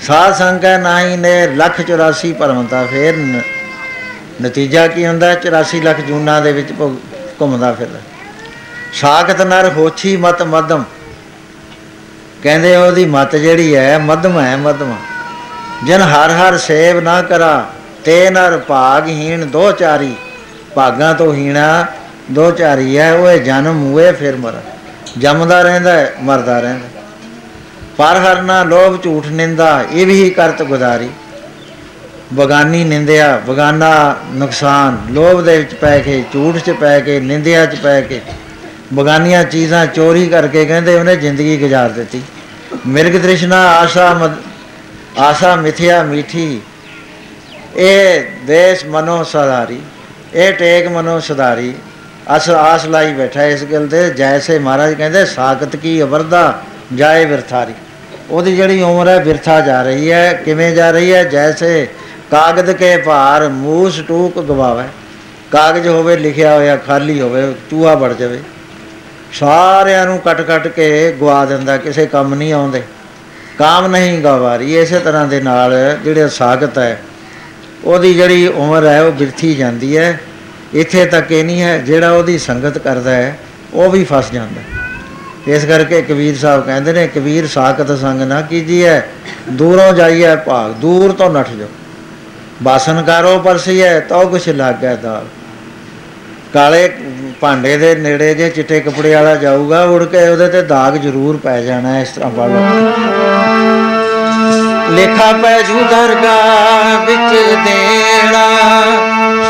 ਸਾਧ 0.00 0.34
ਸੰਗ 0.34 0.64
ਹੈ, 0.64 0.78
ਨਾਹੀ 0.78 1.16
ਨੇਰ, 1.16 1.56
ਲੱਖ 1.56 1.80
84 1.80 2.32
ਭਰਮਤਾ, 2.32 2.84
ਫੇਰ 2.84 3.16
ਨ- 3.16 3.42
ਨਤੀਜਾ 4.42 4.86
ਕੀ 4.86 5.06
ਹੁੰਦਾ? 5.06 5.32
84 5.32 5.80
ਲੱਖ 5.80 6.00
ਜੂਨਾਂ 6.00 6.42
ਦੇ 6.42 6.52
ਵਿੱਚ 6.52 6.72
ਭੁਗ- 6.72 7.16
ਘੁੰਮਦਾ 7.40 7.72
ਫਿਰਦਾ। 7.72 7.98
ਸਾਖਤ 8.92 9.42
ਨਰ 9.42 9.68
ਹੋਛੀ 9.68 10.16
ਮਤ 10.16 10.42
ਮਦਮ 10.42 10.84
ਕਹਿੰਦੇ 12.42 12.76
ਉਹਦੀ 12.76 13.04
ਮਤ 13.04 13.36
ਜਿਹੜੀ 13.36 13.76
ਹੈ, 13.76 13.98
ਮਧਮ 13.98 14.40
ਹੈ, 14.40 14.56
ਮਧਮ। 14.56 14.96
ਜਨ 15.86 16.00
ਹਰ 16.00 16.30
ਹਰ 16.30 16.58
ਸੇਵ 16.58 17.00
ਨਾ 17.00 17.22
ਕਰਾ। 17.22 17.72
ਤੇ 18.04 18.30
ਨਰ 18.30 18.58
ਭਾਗਹੀਣ 18.58 19.46
ਦੋ 19.46 19.72
ਚਾਰੀ। 19.72 20.14
ਭਾਗਾਂ 20.74 21.14
ਤੋਂ 21.14 21.34
ਹੀਣਾ 21.34 21.86
ਦੋ 22.30 22.50
ਚਾਰੀ 22.50 22.98
ਹੈ 22.98 23.12
ਉਹ 23.12 23.32
ਜਨਮ 23.32 23.92
ਹੋਏ 23.92 24.12
ਫਿਰ 24.12 24.36
ਮਰ। 24.36 24.60
ਜੰਮਦਾ 25.18 25.62
ਰਹਿੰਦਾ 25.62 25.92
ਹੈ, 25.92 26.14
ਮਰਦਾ 26.22 26.60
ਰਹਿੰਦਾ 26.60 26.86
ਪਰ 27.96 28.16
ਹਰ 28.16 28.42
ਨਾ 28.42 28.62
ਲੋਭ 28.62 29.02
ਝੂਠ 29.02 29.26
ਨਿੰਦਾ 29.26 29.84
ਇਹ 29.92 30.06
ਵੀ 30.06 30.30
ਕਰਤ 30.30 30.62
ਗੁਜ਼ਾਰੀ 30.62 31.08
ਬਗਾਨੀ 32.32 32.84
ਨਿੰਦਿਆ 32.84 33.40
ਬਗਾਨਾ 33.48 34.16
ਨੁਕਸਾਨ। 34.32 34.98
ਲੋਭ 35.10 35.42
ਦੇ 35.42 35.58
ਵਿੱਚ 35.58 35.74
ਪੈ 35.74 35.98
ਕੇ 35.98 36.24
ਝੂਠ 36.32 36.56
'ਚ 36.56 36.70
ਪੈ 36.70 37.00
ਕੇ 37.00 37.20
ਨਿੰਦਿਆ 37.20 37.66
'ਚ 37.66 37.74
ਪੈ 37.74 38.00
ਕੇ। 38.00 38.20
ਬਗਾਨੀਆਂ 38.94 39.44
ਚੀਜ਼ਾਂ 39.44 39.86
ਚੋਰੀ 39.86 40.26
ਕਰਕੇ 40.26 40.64
ਕਹਿੰਦੇ 40.64 40.94
ਉਹਨੇ 40.94 41.16
ਜ਼ਿੰਦਗੀ 41.16 41.56
ਗੁਜ਼ਾਰ 41.56 41.90
ਦਿੱਤੀ। 41.90 42.22
ਮਿਰਗ 42.86 43.22
ਤ੍ਰਿਸ਼ਨਾ 43.22 43.56
ਆਸ਼ਾ 43.56 44.14
ਮਦ- 44.14 45.20
ਆਸ਼ਾ 45.20 45.56
ਮਿਥਿਆ 45.56 46.02
ਮੀਠੀ। 46.02 46.60
ਇਹ 47.76 48.24
ਦੇਸ਼ 48.46 48.86
ਮਨੋ 48.86 49.22
ਸਦਾਰੀ 49.24 49.80
ਇਹ 50.34 50.52
ਟੇਕ 50.52 50.88
ਮਨੋ 50.88 51.20
ਸਦਾਰੀ 51.20 51.74
ਅਸ 52.36 52.50
ਆਸ 52.50 52.84
ਲਾਈ 52.86 53.12
ਬੈਠਾ 53.12 53.44
ਇਸ 53.44 53.64
ਗੱਲ 53.64 53.88
ਤੇ, 53.88 54.10
ਜੈਸੇ 54.10 54.58
ਮਹਾਰਾਜ 54.58 54.94
ਕਹਿੰਦੇ, 54.94 55.24
ਸਾਖਤ 55.24 55.76
ਕੀ 55.76 56.02
ਅਵਰਦਾ 56.02 56.62
ਜਾਏ 56.94 57.24
ਵਿਰਥਾਰੀ 57.24 57.72
ਉਹਦੀ 58.30 58.56
ਜਿਹੜੀ 58.56 58.82
ਉਮਰ 58.82 59.08
ਹੈ 59.08 59.18
ਵਿਰਥਾ 59.18 59.60
ਜਾ 59.60 59.82
ਰਹੀ 59.82 60.10
ਹੈ। 60.12 60.32
ਕਿਵੇਂ 60.32 60.74
ਜਾ 60.74 60.90
ਰਹੀ 60.90 61.12
ਹੈ? 61.12 61.24
ਜੈਸੇ 61.24 61.88
ਕਾਗਜ਼ 62.30 62.70
ਕੇ 62.70 62.96
ਭਾਰ 62.96 63.48
ਮੂਸ 63.48 64.00
ਟੂਕ 64.08 64.40
ਗਵਾਵੇ। 64.40 64.84
ਕਾਗਜ਼ 65.50 65.88
ਹੋਵੇ, 65.88 66.16
ਲਿਖਿਆ 66.16 66.54
ਹੋਇਆ, 66.54 66.76
ਖਾਲੀ 66.76 67.20
ਹੋਵੇ, 67.20 67.54
ਚੂਹਾ 67.70 67.94
ਵੜ 67.94 68.12
ਜਾਵੇ। 68.12 68.40
ਸਾਰਿਆਂ 69.32 70.06
ਨੂੰ 70.06 70.18
ਕੱਟ 70.18 70.40
ਕੱਟ 70.40 70.68
ਕੇ 70.68 71.16
ਗਵਾ 71.20 71.44
ਦਿੰਦਾ, 71.44 71.76
ਕਿਸੇ 71.76 72.06
ਕੰਮ 72.06 72.34
ਨਹੀਂ 72.34 72.52
ਆਉਂਦੇ। 72.52 72.82
ਕਾਮ 73.58 73.86
ਨਹੀਂ 73.86 74.22
ਗਵਾਰੀ, 74.22 74.78
ਇਸੇ 74.78 74.98
ਤਰ੍ਹਾਂ 74.98 75.26
ਦੇ 75.26 75.40
ਨਾਲ 75.40 75.98
ਜਿਹੜੇ 76.04 76.28
ਸਾਖਤ 76.28 76.78
ਹੈ 76.78 77.00
ਉਹਦੀ 77.84 78.14
ਜਿਹੜੀ 78.14 78.46
ਉਮਰ 78.46 78.86
ਹੈ 78.86 79.00
ਉਹ 79.02 79.12
ਬਿਰਥੀ 79.12 79.54
ਜਾਂਦੀ 79.54 79.96
ਹੈ। 79.96 80.18
ਇੱਥੇ 80.74 81.04
ਤੱਕ 81.06 81.32
ਇਹ 81.32 81.44
ਨਹੀਂ 81.44 81.62
ਹੈ 81.62 81.78
ਜਿਹੜਾ 81.78 82.10
ਉਹਦੀ 82.12 82.38
ਸੰਗਤ 82.38 82.78
ਕਰਦਾ 82.78 83.10
ਹੈ 83.10 83.36
ਉਹ 83.74 83.90
ਵੀ 83.90 84.04
ਫਸ 84.04 84.30
ਜਾਂਦਾ 84.32 84.60
ਹੈ। 84.60 84.88
ਇਸ 85.46 85.64
ਕਰਕੇ 85.64 86.00
ਕਬੀਰ 86.02 86.36
ਸਾਹਿਬ 86.38 86.64
ਕਹਿੰਦੇ 86.64 86.92
ਨੇ 86.92 87.06
ਕਬੀਰ 87.06 87.46
ਸਾਖਤ 87.46 87.90
ਸੰਗ 87.98 88.22
ਨਾ 88.22 88.40
ਕੀਜੀਐ 88.40 89.00
ਦੂਰੋਂ 89.50 89.92
ਜਾਈਐ 89.92 90.34
ਭਾਗ 90.36 90.72
ਦੂਰ 90.80 91.12
ਤੋਂ 91.12 91.30
ਨੱਠ 91.30 91.50
ਜਾਓ। 91.50 91.68
ਬਾਸਨ 92.62 93.02
ਕਰੋ 93.02 93.38
ਪਰਸੀਐ 93.38 93.98
ਤਉ 94.00 94.28
ਕੁਛ 94.28 94.48
ਲੱਗੈ 94.48 94.94
ਦਾਲ 94.96 95.26
ਕਾਲੇ 96.54 96.88
ਭਾਂਡੇ 97.40 97.76
ਦੇ 97.76 97.94
ਨੇੜੇ 97.94 98.34
ਜੇ 98.34 98.48
ਚਿੱਟੇ 98.50 98.80
ਕੱਪੜੇ 98.80 99.14
ਵਾਲਾ 99.14 99.34
ਜਾਊਗਾ 99.36 99.82
ਉੜ 99.84 100.04
ਕੇ 100.04 100.28
ਉਹਦੇ 100.28 100.48
ਤੇ 100.48 100.62
ਦਾਗ 100.62 100.96
ਜ਼ਰੂਰ 100.96 101.36
ਪੈ 101.36 101.60
ਜਾਣਾ 101.62 101.92
ਹੈ, 101.94 102.00
ਇਸ 102.02 102.08
ਤਰ੍ਹਾਂ 102.08 102.30
ਪੜ 102.30 102.48
ਲਓ। 102.48 104.09
ਲੇਖਾ 104.90 105.30
ਪੈ 105.32 105.60
ਜੂ 105.62 105.80
ਦਰਗਾਹ 105.90 107.04
ਵਿੱਚ 107.06 107.34
ਦੇਣਾ 107.64 108.46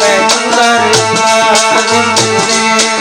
ਪੈ 0.00 0.16
ਜੂ 0.20 0.50
ਦਰਗਾਹ 0.50 1.76
ਵਿੱਚ 1.84 2.22
ਦੇਣਾ 2.46 2.97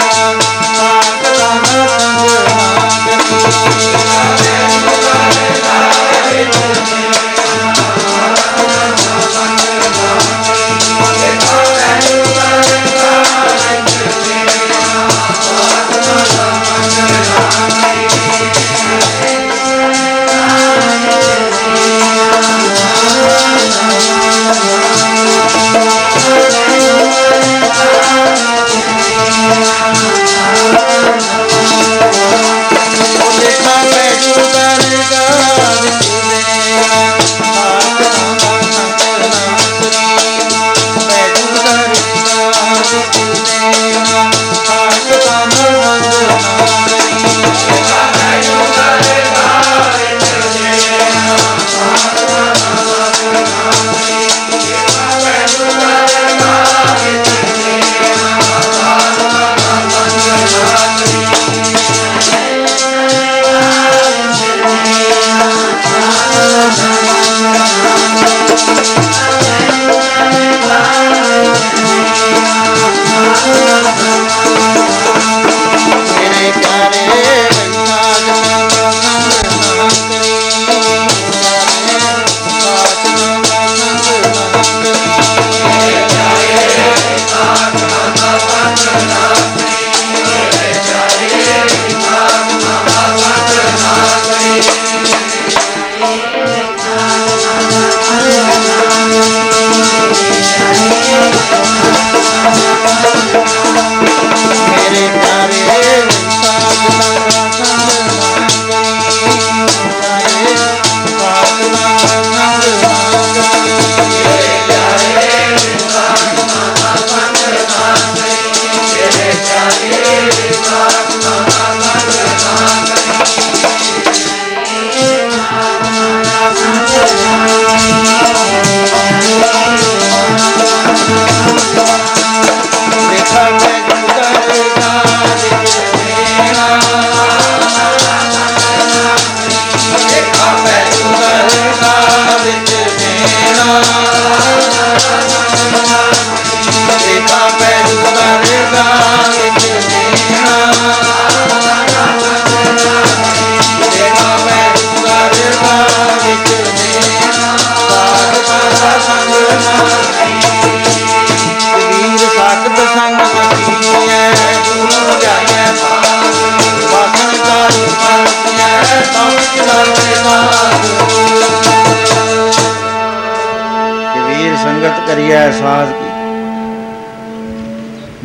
ਸੰਗਤ 175.28 175.36
ਕਰੀਐ 175.36 175.52
ਸਾਧ 175.52 175.88
ਕੀ? 175.88 176.10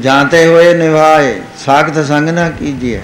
ਜਾਣਤੇ 0.02 0.46
ਹੋਏ 0.46 0.74
ਨਿਭਾਏ, 0.74 1.34
ਸਾਖਤ 1.58 2.06
ਸੰਗ 2.06 2.28
ਨਾ 2.28 2.50
ਕੀਜੀਐ। 2.50 2.98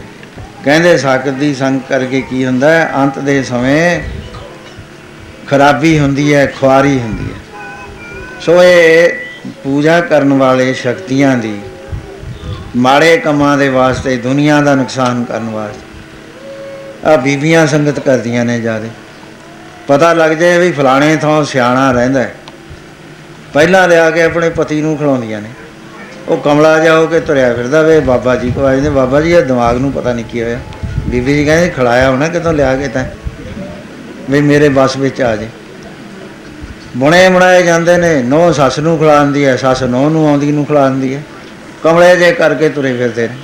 ਕਹਿੰਦੇ 0.64 0.96
ਸਾਖਤ 0.98 1.28
ਦੀ 1.28 1.54
ਸੰਗ 1.54 1.80
ਕਰਕੇ 1.88 2.20
ਕੀ 2.20 2.46
ਹੁੰਦਾ 2.46 2.70
ਹੈ? 2.70 2.90
ਅੰਤ 2.96 3.18
ਦੇ 3.18 3.42
ਸਮੇਂ 3.42 4.00
ਖਰਾਬੀ 5.46 5.98
ਹੁੰਦੀ 5.98 6.34
ਹੈ, 6.34 6.46
ਖੁਆਰੀ 6.46 6.98
ਹੁੰਦੀ 6.98 7.32
ਹੈ। 7.32 7.38
ਸੋ 8.40 8.62
ਇਹ 8.62 9.12
ਪੂਜਾ 9.64 10.00
ਕਰਨ 10.00 10.32
ਵਾਲੇ 10.32 10.72
ਸ਼ਕਤੀਆਂ 10.74 11.36
ਦੀ, 11.36 11.58
ਮਾੜੇ 12.76 13.16
ਕੰਮਾਂ 13.16 13.58
ਦੇ 13.58 13.68
ਵਾਸਤੇ, 13.68 14.16
ਦੁਨੀਆ 14.16 14.60
ਦਾ 14.60 14.74
ਨੁਕਸਾਨ 14.74 15.24
ਕਰਨ 15.24 15.50
ਵਾਸਤੇ 15.50 17.10
ਆ 17.10 17.16
ਬੀਬੀਆਂ 17.16 17.66
ਸੰਗਤ 17.66 18.00
ਕਰਦੀਆਂ 18.00 18.44
ਨੇ 18.44 18.60
ਜਿਆਦੇ। 18.60 18.88
ਪਤਾ 19.86 20.12
ਲੱਗ 20.12 20.30
ਜਾਏ 20.30 20.58
ਵੀ 20.58 20.72
ਫਲਾਣੇ 20.72 21.16
ਥਾਂ 21.16 21.44
ਸਿਆਣਾ 21.44 21.92
ਰਹਿੰਦਾ 21.92 22.20
ਹੈ। 22.20 22.34
ਪਹਿਲਾਂ 23.58 23.88
ਲਿਆ 23.88 24.10
ਕੇ 24.10 24.22
ਆਪਣੇ 24.22 24.50
ਪਤੀ 24.50 24.80
ਨੂੰ 24.80 24.96
ਖਿਲਾਉਂਦੀਆਂ 24.96 25.40
ਨੇ। 25.40 25.48
ਉਹ 26.28 26.36
ਕਮਲਾ 26.36 26.78
ਜਾ 26.78 26.98
ਹੋ 26.98 27.06
ਕੇ 27.06 27.20
ਤੁਰਿਆ 27.20 27.54
ਫਿਰਦਾ 27.54 27.82
ਵੇ, 27.82 28.00
ਬਾਬਾ 28.00 28.36
ਜੀ 28.36 28.50
ਕੋ 28.50 28.64
ਆਏ 28.64 28.80
ਨੇ 28.80 28.90
ਬਾਬਾ 28.90 29.20
ਜੀ, 29.20 29.32
ਇਹ 29.32 29.42
ਦਿਮਾਗ 29.42 29.76
ਨੂੰ 29.76 29.92
ਪਤਾ 29.92 30.12
ਨਹੀਂ 30.12 30.24
ਕੀ 30.24 30.42
ਹੋਇਆ। 30.42 30.58
ਬੀਬੀ 31.08 31.34
ਜੀ 31.34 31.44
ਕਹਿੰਦੇ, 31.44 31.68
ਖਿਲਾਇਆ 31.68 32.10
ਹੋਣਾ 32.10 32.28
ਕਿਤੋਂ 32.28 32.52
ਲਿਆ 32.52 32.76
ਕੇ 32.76 32.88
ਤਾਂ? 32.88 33.04
ਵੀ 34.30 34.40
ਮੇਰੇ 34.40 34.68
ਬਸ 34.68 34.96
ਵਿੱਚ 34.96 35.22
ਆ 35.22 35.36
ਜੇ। 35.36 35.48
ਬੁਣੇ 36.96 37.28
ਬਣਾਏ 37.28 37.62
ਜਾਂਦੇ 37.62 37.96
ਨੇ, 37.96 38.22
ਨੌ 38.22 38.52
ਸੱਸ 38.52 38.78
ਨੂੰ 38.78 38.98
ਖਿਲਾਉਂਦੀ 38.98 39.44
ਹੈ, 39.44 39.56
ਸੱਸ 39.56 39.82
ਨੌ 39.82 40.08
ਨੂੰ 40.08 40.28
ਆਉਂਦੀ, 40.28 40.52
ਨੂੰ 40.52 40.66
ਖਿਲਾਉਂਦੀ 40.66 41.14
ਹੈ। 41.14 41.22
ਕਮਲੇ 41.82 42.16
ਜੇ 42.16 42.32
ਕਰਕੇ 42.32 42.68
ਤੁਰੇ 42.68 42.96
ਫਿਰਦੇ 42.96 43.28
ਨੇ। 43.28 43.36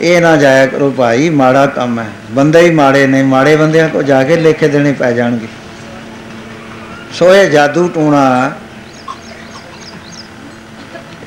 ਇਹ 0.00 0.20
ਨਾ 0.20 0.36
ਜਾਇਆ 0.36 0.66
ਕਰੋ 0.66 0.90
ਭਾਈ, 0.90 1.30
ਮਾੜਾ 1.30 1.66
ਕੰਮ 1.66 1.98
ਹੈ। 1.98 2.06
ਬੰਦੇ 2.30 2.60
ਹੀ 2.60 2.70
ਮਾੜੇ 2.70 3.06
ਨੇ, 3.06 3.22
ਮਾੜੇ 3.22 3.56
ਬੰਦਿਆਂ 3.56 3.88
ਕੋ 3.88 4.02
ਜਾ 4.02 4.22
ਕੇ 4.22 4.36
ਲੇਖੇ 4.36 4.68
ਦੇਣੇ 4.68 4.92
ਪੈ 4.92 5.12
ਜਾਣਗੇ। 5.12 5.65
ਸੋ 7.18 7.34
ਇਹ 7.34 7.50
ਜਾਦੂ 7.50 7.88
ਟੂਣਾ। 7.88 8.52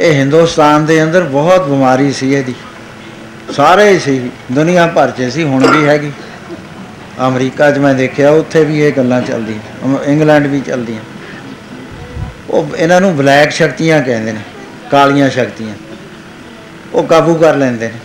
ਇਹ 0.02 0.14
ਹਿੰਦੁਸਤਾਨ 0.14 0.86
ਦੇ 0.86 1.04
ਅੰਦਰ 1.04 1.24
ਬਹੁਤ 1.24 1.68
ਬਿਮਾਰੀ 1.68 2.14
ਸੀ 2.14 2.34
ਇਹਦੀ। 2.34 2.56
ਸਾਰੇ 3.52 3.90
ਹੀ 3.90 4.00
ਸੀ, 4.00 4.30
ਦੁਨੀਆ 4.52 4.88
ਭਰ 4.88 5.12
'ਚ 5.12 5.24
ਸੀ, 5.24 5.44
ਹੁਣ 5.44 5.78
ਵੀ 5.78 5.88
ਹੈਗੀ। 5.88 6.12
ਅਮਰੀਕਾ 7.28 7.72
'ਚ 7.72 7.78
ਮੈਂ 7.78 7.94
ਦੇਖਿਆ, 7.94 8.30
ਉੱਥੇ 8.30 8.64
ਵੀ 8.64 8.80
ਇਹ 8.80 8.92
ਗੱਲਾਂ 8.92 9.22
ਚੱਲਦੀਆਂ, 9.22 9.60
ਅਮ- 9.86 10.04
ਇੰਗਲੈਂਡ 10.06 10.48
ਵੀ 10.48 10.62
ਚੱਲਦੀਆਂ। 10.62 11.02
ਉਹ 12.50 12.78
ਇਹਨਾਂ 12.78 13.02
ਨੂੰ 13.02 13.18
ਬਲੈਕ 13.18 13.52
ਸ਼ਕਤੀਆਂ 13.52 14.03
ਕਹਿੰਦੇ 14.03 14.32
ਨੇ, 14.32 14.41
ਕਾਲੀਆਂ 14.91 15.30
ਸ਼ਕਤੀਆਂ। 15.30 15.76
ਉਹ 16.94 17.03
ਕਾਬੂ 17.03 17.36
ਕਰ 17.36 17.56
ਲੈਂਦੇ 17.56 17.88
ਨੇ। 17.88 17.99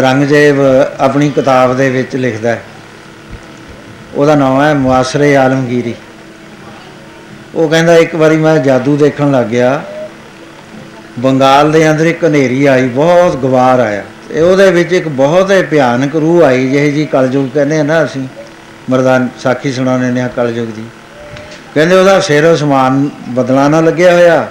ਰੰਗਜੇਬ 0.00 0.56
ਆਪਣੀ 0.98 1.30
ਕਿਤਾਬ 1.30 1.76
ਦੇ 1.76 1.90
ਵਿੱਚ 1.90 2.16
ਲਿਖਦਾ 2.16 2.50
ਹੈ 2.50 2.62
ਉਹਦਾ 4.16 4.34
ਨਾਮ 4.34 4.62
ਹੈ 4.62 4.74
ਮੁਆਸਰੇ 4.74 5.36
ਆਲਮਗੀਰੀ। 5.36 5.94
ਉਹ 7.54 7.68
ਕਹਿੰਦਾ, 7.68 7.96
ਇੱਕ 7.96 8.14
ਵਾਰੀ 8.14 8.36
ਮੈਂ 8.36 8.58
ਜਾਦੂ 8.58 8.96
ਦੇਖਣ 8.96 9.30
ਲੱਗ 9.30 9.46
ਗਿਆ। 9.46 9.82
ਬੰਗਾਲ 11.18 11.72
ਦੇ 11.72 11.90
ਅੰਦਰ 11.90 12.06
ਇੱਕ 12.06 12.24
ਹਨੇਰੀ 12.24 12.66
ਆਈ, 12.66 12.88
ਬਹੁਤ 12.88 13.36
ਗਵਾਰ 13.36 13.80
ਆਇਆ। 13.80 14.02
ਤੇ 14.28 14.40
ਉਹਦੇ 14.40 14.70
ਵਿੱਚ 14.70 14.92
ਇੱਕ 14.92 15.08
ਬਹੁਤ 15.08 15.50
ਹੀ 15.50 15.62
ਭਿਆਨਕ 15.62 16.16
ਰੂਹ 16.16 16.44
ਆਈ, 16.44 16.68
ਜਿਹੀ 16.68 16.92
ਜੀ 16.92 17.06
ਕਲਯੁਗ 17.06 17.48
ਕਹਿੰਦੇ 17.54 17.80
ਆ 17.80 17.82
ਨਾ 17.82 18.04
ਅਸੀਂ। 18.04 18.28
ਮਰਦਾਨ 18.90 19.28
ਸਾਖੀ 19.42 19.72
ਸੁਣਾਉਂਦੇ 19.72 20.10
ਨੇ 20.10 20.20
ਆ 20.20 20.28
ਕਲਯੁਗ 20.28 20.66
ਦੀ। 20.66 20.84
ਕਹਿੰਦੇ 21.74 21.96
ਉਹਦਾ 21.96 22.20
ਸਿਰ 22.20 22.54
ਅਸਮਾਨ 22.54 23.10
ਬਦਲਾ 23.28 23.68
ਨਾ 23.68 23.80
ਲੱਗਿਆ 23.80 24.14
ਹੋਇਆ। 24.14 24.48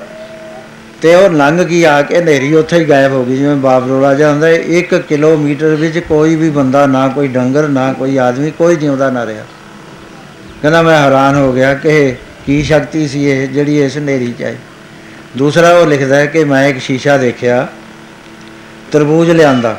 ਤੇ 1.04 1.14
ਉਹ 1.16 1.30
ਲੰਘ 1.30 1.62
ਗਈ 1.62 1.84
ਆ 1.84 2.02
ਕੇ 2.02 2.18
ਹਨੇਰੀ 2.18 2.54
ਉੱਥੇ 2.56 2.78
ਹੀ 2.80 2.86
ਗਾਇਬ 2.90 3.12
ਹੋ 3.12 3.24
ਗਈ, 3.26 3.38
ਜਿਵੇਂ 3.38 3.56
ਬਾਬ 3.56 3.88
ਰੋਲਾ 3.88 4.14
ਜਿਹਾ 4.14 4.30
ਹੁੰਦਾ 4.32 4.50
1 4.50 4.94
ਕਿਲੋਮੀਟਰ 5.00 5.76
ਵਿੱਚ 5.76 5.98
ਕੋਈ 6.00 6.36
ਵੀ 6.36 6.50
ਬੰਦਾ, 6.50 6.86
ਨਾ 6.88 7.08
ਕੋਈ 7.08 7.28
ਡੰਗਰ, 7.28 7.68
ਨਾ 7.68 7.92
ਕੋਈ 7.94 8.18
ਆਦਮੀ, 8.18 8.52
ਕੋਈ 8.52 8.76
ਜਿਉਂਦਾ 8.76 9.10
ਨਾ 9.10 9.26
ਰਿਹਾ। 9.26 9.44
ਕਹਿੰਦਾ 10.62 10.82
ਮੈਂ 10.82 10.98
ਹੈਰਾਨ 10.98 11.36
ਹੋ 11.36 11.52
ਗਿਆ 11.54 11.74
ਕਿ 11.74 12.16
ਕੀ 12.46 12.62
ਸ਼ਕਤੀ 12.64 13.08
ਸੀ 13.08 13.26
ਇਹ, 13.26 13.48
ਜਿਹੜੀ 13.48 13.80
ਇਸ 13.82 13.98
ਹਨੇਰੀ 13.98 14.34
ਚ 14.40 14.44
ਆਈ। 14.44 14.56
ਦੂਸਰਾ 15.38 15.74
ਉਹ 15.74 15.86
ਲਿਖਦਾ 15.88 16.16
ਹੈ 16.16 16.26
ਕਿ 16.26 16.44
ਮੈਂ 16.44 16.68
ਇੱਕ 16.68 16.80
ਸ਼ੀਸ਼ਾ 16.80 17.18
ਦੇਖਿਆ, 17.18 17.68
ਤਰਬੂਜ 18.92 19.32
ਲਿਆਂਦਾ। 19.32 19.78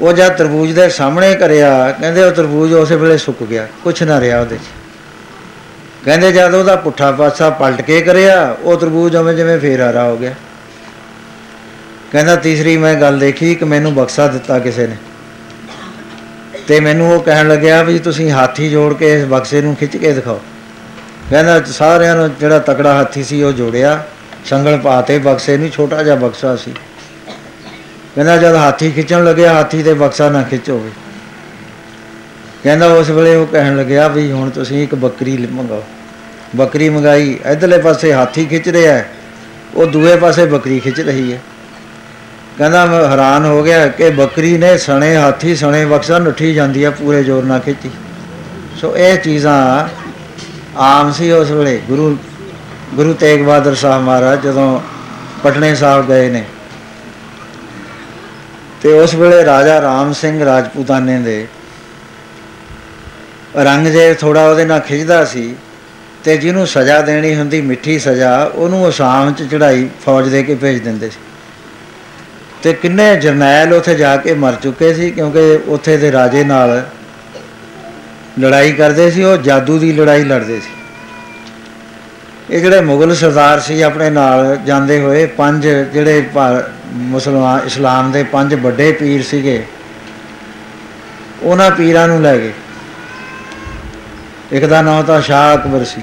ਉਹ 0.00 0.12
ਜਦ 0.12 0.36
ਤਰਬੂਜ 0.36 0.72
ਦੇ 0.72 0.88
ਸਾਹਮਣੇ 0.90 1.34
ਕਰਿਆ, 1.34 1.90
ਕਹਿੰਦੇ 2.00 2.22
ਉਹ 2.22 2.32
ਤਰਬੂਜ 2.32 2.72
ਉਸੇ 2.74 2.96
ਵੇਲੇ 2.96 3.18
ਸੁੱਕ 3.18 3.42
ਗਿਆ, 3.42 3.66
ਕੁਛ 3.84 4.02
ਨਾ 4.02 4.20
ਰਿਹਾ 4.20 4.40
ਉਹਦੇ 4.40 4.56
'ਚ। 4.56 4.81
ਕਹਿੰਦੇ 6.04 6.32
ਜਦ 6.32 6.54
ਉਹਦਾ 6.54 6.76
ਪੁੱਠਾ 6.76 7.12
ਪਾਸਾ 7.12 7.50
ਪਲਟ 7.50 7.80
ਕੇ 7.80 8.00
ਕਰਿਆ, 8.00 8.56
ਉਹ 8.62 8.76
ਤਰਬੂਜ 8.78 9.16
ਉਵੇਂ 9.16 9.34
ਜਿਵੇਂ 9.34 9.58
ਫੇਰ 9.58 9.90
ਹਰਾ 9.90 10.04
ਹੋ 10.04 10.16
ਗਿਆ। 10.16 10.34
ਕਹਿੰਦਾ 12.12 12.36
ਤੀਸਰੀ 12.36 12.76
ਮੈਂ 12.76 12.94
ਗੱਲ 12.94 13.18
ਦੇਖੀ 13.18 13.54
ਕਿ 13.54 13.64
ਮੈਨੂੰ 13.64 13.94
ਬਕਸਾ 13.94 14.26
ਦਿੱਤਾ 14.26 14.58
ਕਿਸੇ 14.58 14.86
ਨੇ। 14.86 14.96
ਤੇ 16.68 16.80
ਮੈਨੂੰ 16.80 17.14
ਉਹ 17.14 17.22
ਕਹਿਣ 17.22 17.48
ਲੱਗਿਆ 17.48 17.82
ਵੀ 17.82 17.98
ਤੁਸੀਂ 17.98 18.30
ਹਾਥੀ 18.30 18.70
ਜੋੜ 18.70 18.94
ਕੇ 18.94 19.20
ਇਸ 19.20 19.24
ਬਕਸੇ 19.24 19.62
ਨੂੰ 19.62 19.76
ਖਿੱਚ 19.76 19.96
ਕੇ 19.96 20.12
ਦਿਖਾਓ। 20.12 20.40
ਕਹਿੰਦਾ 21.30 21.62
ਸਾਰਿਆਂ 21.62 22.16
ਨੂੰ 22.16 22.34
ਜਿਹੜਾ 22.40 22.58
ਤਕੜਾ 22.58 22.94
ਹਾਥੀ 22.94 23.24
ਸੀ 23.24 23.42
ਉਹ 23.42 23.52
ਜੋੜਿਆ। 23.52 24.04
ਸੰਗਲ 24.44 24.78
ਪਾਤੇ 24.78 25.18
ਬਕਸੇ 25.18 25.56
ਨੂੰ 25.56 25.68
ਛੋਟਾ 25.68 26.02
ਜਿਹਾ 26.02 26.14
ਬਕਸਾ 26.14 26.56
ਸੀ। 26.56 26.74
ਕਹਿੰਦਾ 28.14 28.36
ਜਦ 28.36 28.54
ਹਾਥੀ 28.54 28.90
ਖਿੱਚਣ 28.90 29.24
ਲੱਗਿਆ, 29.24 29.52
ਹਾਥੀ 29.54 29.82
ਤੇ 29.82 29.94
ਬਕਸਾ 29.94 30.28
ਨਾ 30.28 30.42
ਖਿੱਚੋਵੇ 30.42 30.90
ਕਹਿੰਦਾ 32.64 32.86
ਉਸ 32.86 33.10
ਵੇਲੇ 33.10 33.34
ਉਹ 33.34 33.46
ਕਹਿਣ 33.46 33.76
ਲੱਗਿਆ 33.76 34.08
ਵੀ 34.08 34.32
ਹੁਣ 34.32 34.50
ਤੁਸੀਂ 34.50 34.82
ਇੱਕ 34.82 34.94
ਬੱਕਰੀ 34.94 35.36
ਲ- 35.36 35.50
ਮੰਗਾਓ। 35.50 35.84
ਬੱਕਰੀ 36.56 36.88
ਮੰਗਾਈ, 36.88 37.38
ਇਧਰਲੇ 37.52 37.78
ਪਾਸੇ 37.78 38.12
ਹਾਥੀ 38.12 38.44
ਖਿੱਚ 38.44 38.68
ਰਿਹਾ 38.68 38.94
ਹੈ, 38.94 39.10
ਉਹ 39.74 39.86
ਦੂਏ 39.86 40.16
ਪਾਸੇ 40.16 40.46
ਬੱਕਰੀ 40.46 40.80
ਖਿੱਚ 40.80 41.00
ਰਹੀ 41.00 41.32
ਹੈ। 41.32 41.42
ਕਹਿੰਦਾ 42.58 42.86
ਮੈਂ 42.86 43.08
ਹੈਰਾਨ 43.08 43.44
ਹੋ 43.44 43.62
ਗਿਆ 43.62 43.88
ਕਿ 43.88 44.10
ਬੱਕਰੀ 44.10 44.58
ਨੇ 44.58 44.78
ਸਣੇ 44.78 45.16
ਹਾਥੀ, 45.16 45.56
ਸਣੇ 45.56 45.86
ਬਕਸਾ 45.86 46.18
ਨੱਠੀ 46.18 46.54
ਜਾਂਦੀ 46.54 46.84
ਹੈ 46.84 46.90
ਪੂਰੇ 46.90 47.24
ਜ਼ੋਰ 47.24 47.44
ਨਾਲ 47.44 47.60
ਖਿੱਚੀ। 47.60 47.90
ਸੋ 48.80 48.96
ਇਹ 48.96 49.18
ਚੀਜ਼ਾਂ 49.18 49.88
ਆਮ 50.78 51.12
ਸੀ 51.12 51.32
ਉਸ 51.32 51.50
ਵੇਲੇ, 51.50 51.82
ਗੁਰੂ 51.88 52.16
ਗੁਰੂ 52.94 53.14
ਤੇਗ 53.14 53.42
ਬਹਾਦਰ 53.42 53.74
ਸਾਹਿਬ 53.74 54.02
ਮਹਾਰਾਜ 54.02 54.42
ਜਦੋਂ 54.42 54.80
ਪਟਨੇ 55.42 55.74
ਸਾਹਿਬ 55.74 56.08
ਗਏ 56.08 56.28
ਨੇ। 56.28 56.44
ਤੇ 58.82 58.92
ਉਸ 58.92 59.14
ਵੇਲੇ 59.14 59.44
ਰਾਜਾ 59.44 59.82
ਰਾਮ 59.82 60.12
ਸਿੰਘ 60.12 60.44
ਰਾਜਪੂਤਾਨੇ 60.44 61.18
ਦੇ 61.18 61.46
ਰੰਗ 63.56 63.86
ਜੇ 63.86 64.14
ਥੋੜਾ 64.14 64.48
ਉਹਦੇ 64.48 64.64
ਨਾਲ 64.64 64.80
ਖਿੱਚਦਾ 64.80 65.24
ਸੀ 65.24 65.54
ਤੇ 66.24 66.36
ਜਿਹਨੂੰ 66.36 66.66
ਸਜ਼ਾ 66.66 67.00
ਦੇਣੀ 67.00 67.36
ਹੁੰਦੀ, 67.36 67.60
ਮਿੱਠੀ 67.60 67.98
ਸਜ਼ਾ, 67.98 68.50
ਉਹਨੂੰ 68.54 68.88
ਅਸਾਮ 68.88 69.32
ਚ 69.32 69.42
ਚੜਾਈ 69.42 69.88
ਫੌਜ 70.06 70.28
ਦੇ 70.28 70.42
ਕੇ 70.42 70.54
ਭੇਜ 70.54 70.82
ਦਿੰਦੇ 70.82 71.10
ਸੀ। 71.10 71.18
ਤੇ 72.62 72.72
ਕਿੰਨੇ 72.72 73.16
ਜਰਨੈਲ 73.16 73.72
ਉੱਥੇ 73.72 73.94
ਜਾ 73.94 74.16
ਕੇ 74.16 74.34
ਮਰ 74.34 74.54
ਚੁੱਕੇ 74.54 74.94
ਸੀ, 74.94 75.10
ਕਿਉਂਕਿ 75.10 75.58
ਉੱਥੇ 75.66 75.96
ਦੇ 75.96 76.12
ਰਾਜੇ 76.12 76.44
ਨਾਲ 76.44 76.86
ਲੜਾਈ 78.40 78.72
ਕਰਦੇ 78.72 79.10
ਸੀ, 79.10 79.24
ਉਹ 79.24 79.36
ਜਾਦੂ 79.36 79.78
ਦੀ 79.78 79.92
ਲੜਾਈ 79.92 80.24
ਲੜਦੇ 80.24 80.60
ਸੀ। 80.60 80.70
ਇਹ 82.50 82.60
ਜਿਹੜੇ 82.60 82.80
ਮੁਗਲ 82.80 83.14
ਸਰਦਾਰ 83.14 83.60
ਸੀ, 83.60 83.82
ਆਪਣੇ 83.82 84.10
ਨਾਲ 84.10 84.56
ਜਾਂਦੇ 84.66 85.00
ਹੋਏ 85.00 85.26
ਪੰਜ 85.26 85.68
ਜਿਹੜੇ 85.68 86.20
ਭਾ- 86.34 86.70
ਮੁਸਲਮਾਨ, 86.92 87.60
ਇਸਲਾਮ 87.66 88.12
ਦੇ 88.12 88.22
ਪੰਜ 88.22 88.54
ਵੱਡੇ 88.54 88.92
ਪੀਰ 88.92 89.22
ਸੀਗੇ, 89.22 89.66
ਉਹਨਾਂ 91.42 91.70
ਪੀਰਾਂ 91.70 92.08
ਨੂੰ 92.08 92.22
ਲੈ 92.22 92.38
ਗਏ। 92.38 92.52
ਇੱਕ 94.52 94.64
ਦਾ 94.64 94.80
ਨਾਮ 94.82 95.02
ਤਾਂ 95.02 95.20
ਸ਼ਾਹ 95.20 95.54
ਅਕਬਰ 95.54 95.84
ਸੀ, 95.84 96.02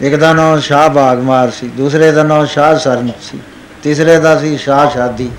ਇੱਕ 0.00 0.14
ਦਾ 0.16 0.32
ਨਾਮ 0.32 0.60
ਸ਼ਾਹ 0.60 0.88
ਬਾਗਮਾਰ 0.88 1.50
ਸੀ, 1.50 1.68
ਦੂਸਰੇ 1.68 2.10
ਦਾ 2.12 2.22
ਨਾਮ 2.22 2.46
ਸ਼ਾਹ 2.46 2.74
ਸਰਨ 2.78 3.10
ਸੀ, 3.22 3.38
ਤੀਸਰੇ 3.82 4.18
ਦਾ 4.18 4.36
ਸੀ 4.38 4.56
ਸ਼ਾਹ 4.56 4.88
ਸ਼ਾਦੀ, 4.90 5.30